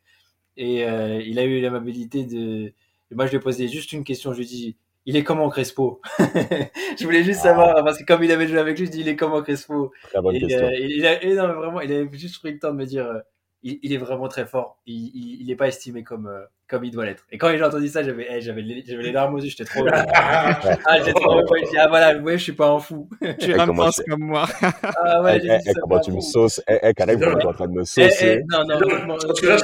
et 0.56 0.82
il 0.82 1.40
a 1.40 1.44
eu 1.44 1.62
l'amabilité 1.62 2.24
de. 2.24 2.74
moi, 3.12 3.26
je 3.26 3.32
lui 3.32 3.38
ai 3.38 3.42
posé 3.42 3.68
juste 3.68 3.94
une 3.94 4.04
question. 4.04 4.34
Je 4.34 4.40
lui 4.40 4.46
ai 4.46 4.48
dit 4.48 4.78
il 5.08 5.16
est 5.16 5.24
comment 5.24 5.50
Crespo 5.50 6.02
Je 6.20 7.04
voulais 7.06 7.24
juste 7.24 7.40
savoir, 7.40 7.84
parce 7.84 7.98
que 7.98 8.04
comme 8.04 8.24
il 8.24 8.32
avait 8.32 8.46
joué 8.46 8.60
avec 8.60 8.78
lui, 8.78 8.86
je 8.86 8.92
dis 8.92 9.00
il 9.00 9.08
est 9.08 9.16
comment 9.16 9.42
Crespo 9.42 9.92
Très 10.04 10.22
bonne 10.22 10.38
question. 10.38 10.68
Euh, 10.68 10.72
il, 10.78 11.08
a, 11.08 11.24
et 11.24 11.34
non, 11.34 11.48
vraiment, 11.54 11.80
il 11.80 11.92
avait 11.94 12.10
juste 12.12 12.40
pris 12.40 12.52
le 12.52 12.60
temps 12.60 12.72
de 12.72 12.78
me 12.78 12.86
dire 12.86 13.06
euh, 13.06 13.20
il, 13.64 13.94
est 13.94 13.98
vraiment 13.98 14.28
très 14.28 14.46
fort. 14.46 14.82
Il 14.86 15.46
n'est 15.48 15.56
pas 15.56 15.70
estimé 15.70 16.04
comme, 16.04 16.28
euh, 16.28 16.44
comme 16.68 16.84
il 16.84 16.92
doit 16.92 17.06
l'être. 17.06 17.26
Et 17.32 17.38
quand 17.38 17.50
j'ai 17.50 17.64
entendu 17.64 17.88
ça, 17.88 18.04
j'avais 18.04 18.30
hey, 18.30 18.42
j'avais 18.42 18.62
les, 18.62 18.82
les, 18.82 19.12
larmes 19.14 19.36
aux 19.36 19.40
yeux, 19.40 19.50
j'étais 19.50 19.64
trop. 19.64 19.88
ah, 19.94 20.60
j'étais 20.98 21.14
trop 21.14 21.36
heureux. 21.36 21.46
dit 21.62 21.78
ah 21.78 21.88
voilà, 21.88 22.18
ouais, 22.18 22.38
je 22.38 22.44
suis 22.44 22.52
pas 22.52 22.68
un 22.68 22.80
fou. 22.80 23.10
tu 23.40 23.52
hey, 23.52 23.66
penses 23.66 24.02
comme 24.10 24.24
moi. 24.24 24.46
ah 24.62 25.22
ouais, 25.22 25.38
hey, 25.38 25.50
hey, 25.50 25.74
comment 25.82 26.02
tu 26.02 26.12
me 26.12 26.20
sauces? 26.20 26.62
Eh, 26.68 26.94
tu 26.94 27.04
es 27.04 27.46
en 27.46 27.54
train 27.54 27.68
de 27.68 27.74
me 27.74 27.86
saucer. 27.86 28.44
non, 28.52 28.66
non, 28.66 28.78
non, 29.08 29.16
parce 29.26 29.40
que 29.40 29.48
là, 29.48 29.58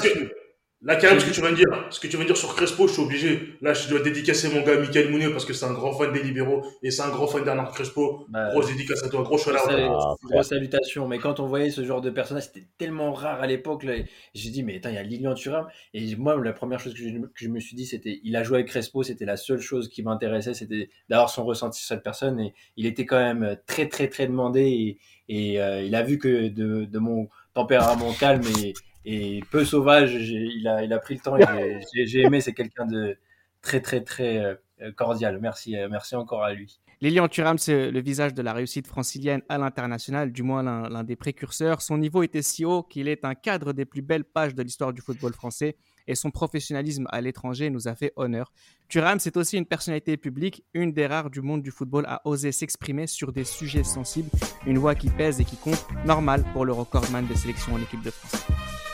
Là, 0.85 0.97
Karim, 0.97 1.17
ce 1.17 1.25
que 1.25 1.31
tu 1.31 1.39
viens 1.39 1.51
de 1.51 1.55
dire, 1.55 1.87
ce 1.91 1.99
que 1.99 2.07
tu 2.07 2.17
viens 2.17 2.25
de 2.25 2.27
dire 2.27 2.37
sur 2.37 2.53
Crespo, 2.55 2.87
je 2.87 2.93
suis 2.93 3.01
obligé. 3.01 3.57
Là, 3.61 3.73
je 3.73 3.87
dois 3.87 4.01
dédicacer 4.01 4.49
mon 4.49 4.63
gars 4.63 4.77
Michael 4.77 5.11
Mounier 5.11 5.29
parce 5.29 5.45
que 5.45 5.53
c'est 5.53 5.65
un 5.65 5.71
grand 5.71 5.93
fan 5.93 6.11
des 6.11 6.21
libéraux 6.21 6.61
et 6.81 6.91
c'est 6.91 7.03
un 7.03 7.09
grand 7.09 7.25
fan 7.25 7.45
d'Arnaud 7.45 7.71
Crespo. 7.71 8.25
Bah, 8.27 8.49
grosse 8.51 8.67
dédicace 8.67 9.01
à 9.01 9.07
toi, 9.07 9.23
gros 9.23 9.37
choix 9.37 9.53
ah, 9.65 10.15
Grosse 10.23 10.49
salutation. 10.49 11.07
Mais 11.07 11.19
quand 11.19 11.39
on 11.39 11.47
voyait 11.47 11.69
ce 11.69 11.85
genre 11.85 12.01
de 12.01 12.09
personnage, 12.09 12.43
c'était 12.43 12.67
tellement 12.77 13.13
rare 13.13 13.41
à 13.41 13.47
l'époque. 13.47 13.85
J'ai 14.33 14.49
dit, 14.49 14.61
mais 14.61 14.75
attends, 14.75 14.89
il 14.89 14.95
y 14.95 14.97
a 14.97 15.03
Lilian 15.03 15.35
Thuram. 15.35 15.67
Et 15.93 16.17
moi, 16.17 16.37
la 16.43 16.51
première 16.51 16.81
chose 16.81 16.93
que 16.93 16.99
je, 16.99 17.47
me 17.47 17.59
suis 17.61 17.77
dit, 17.77 17.85
c'était, 17.85 18.19
il 18.21 18.35
a 18.35 18.43
joué 18.43 18.57
avec 18.57 18.67
Crespo. 18.67 19.03
C'était 19.03 19.25
la 19.25 19.37
seule 19.37 19.61
chose 19.61 19.87
qui 19.87 20.03
m'intéressait, 20.03 20.53
c'était 20.53 20.89
d'avoir 21.07 21.29
son 21.29 21.45
ressenti 21.45 21.79
sur 21.79 21.87
cette 21.87 22.03
personne. 22.03 22.41
Et 22.41 22.53
il 22.75 22.85
était 22.87 23.05
quand 23.05 23.19
même 23.19 23.57
très, 23.67 23.87
très, 23.87 24.09
très 24.09 24.27
demandé. 24.27 24.97
Et, 25.29 25.61
euh, 25.61 25.81
il 25.81 25.95
a 25.95 26.03
vu 26.03 26.17
que 26.17 26.49
de, 26.49 26.83
de 26.83 26.99
mon 26.99 27.29
tempérament 27.53 28.11
calme 28.19 28.43
et 28.59 28.73
et 29.05 29.41
peu 29.51 29.65
sauvage. 29.65 30.13
Il 30.13 30.67
a, 30.67 30.83
il 30.83 30.93
a 30.93 30.99
pris 30.99 31.15
le 31.15 31.19
temps 31.19 31.37
et 31.37 31.79
j'ai 32.05 32.21
aimé. 32.21 32.41
C'est 32.41 32.53
quelqu'un 32.53 32.85
de 32.85 33.17
très, 33.61 33.81
très, 33.81 34.01
très 34.01 34.37
euh, 34.81 34.91
cordial. 34.91 35.39
Merci, 35.41 35.77
euh, 35.77 35.87
merci 35.89 36.15
encore 36.15 36.43
à 36.43 36.53
lui. 36.53 36.79
Lilian 37.01 37.27
Thuram, 37.27 37.57
c'est 37.57 37.91
le 37.91 38.01
visage 38.01 38.33
de 38.33 38.41
la 38.41 38.53
réussite 38.53 38.87
francilienne 38.87 39.41
à 39.49 39.57
l'international, 39.57 40.31
du 40.31 40.41
moins 40.41 40.63
l'un 40.63 41.03
des 41.03 41.17
précurseurs. 41.17 41.81
Son 41.81 41.97
niveau 41.97 42.23
était 42.23 42.41
si 42.41 42.63
haut 42.63 42.81
qu'il 42.81 43.09
est 43.09 43.25
un 43.25 43.35
cadre 43.35 43.73
des 43.73 43.83
plus 43.83 44.01
belles 44.01 44.23
pages 44.23 44.55
de 44.55 44.63
l'histoire 44.63 44.93
du 44.93 45.01
football 45.01 45.33
français 45.33 45.75
et 46.07 46.15
son 46.15 46.31
professionnalisme 46.31 47.05
à 47.11 47.19
l'étranger 47.19 47.69
nous 47.69 47.89
a 47.89 47.95
fait 47.95 48.13
honneur. 48.15 48.53
Thuram, 48.87 49.19
c'est 49.19 49.35
aussi 49.35 49.57
une 49.57 49.65
personnalité 49.65 50.15
publique, 50.15 50.63
une 50.73 50.93
des 50.93 51.07
rares 51.07 51.29
du 51.29 51.41
monde 51.41 51.61
du 51.61 51.71
football 51.71 52.05
à 52.07 52.21
oser 52.25 52.53
s'exprimer 52.53 53.05
sur 53.07 53.33
des 53.33 53.43
sujets 53.43 53.83
sensibles, 53.83 54.29
une 54.65 54.77
voix 54.77 54.95
qui 54.95 55.09
pèse 55.09 55.41
et 55.41 55.45
qui 55.45 55.57
compte, 55.57 55.85
normal 56.05 56.45
pour 56.53 56.63
le 56.63 56.71
recordman 56.71 57.27
des 57.27 57.35
sélections 57.35 57.73
en 57.73 57.81
équipe 57.81 58.01
de 58.01 58.11
France. 58.11 58.45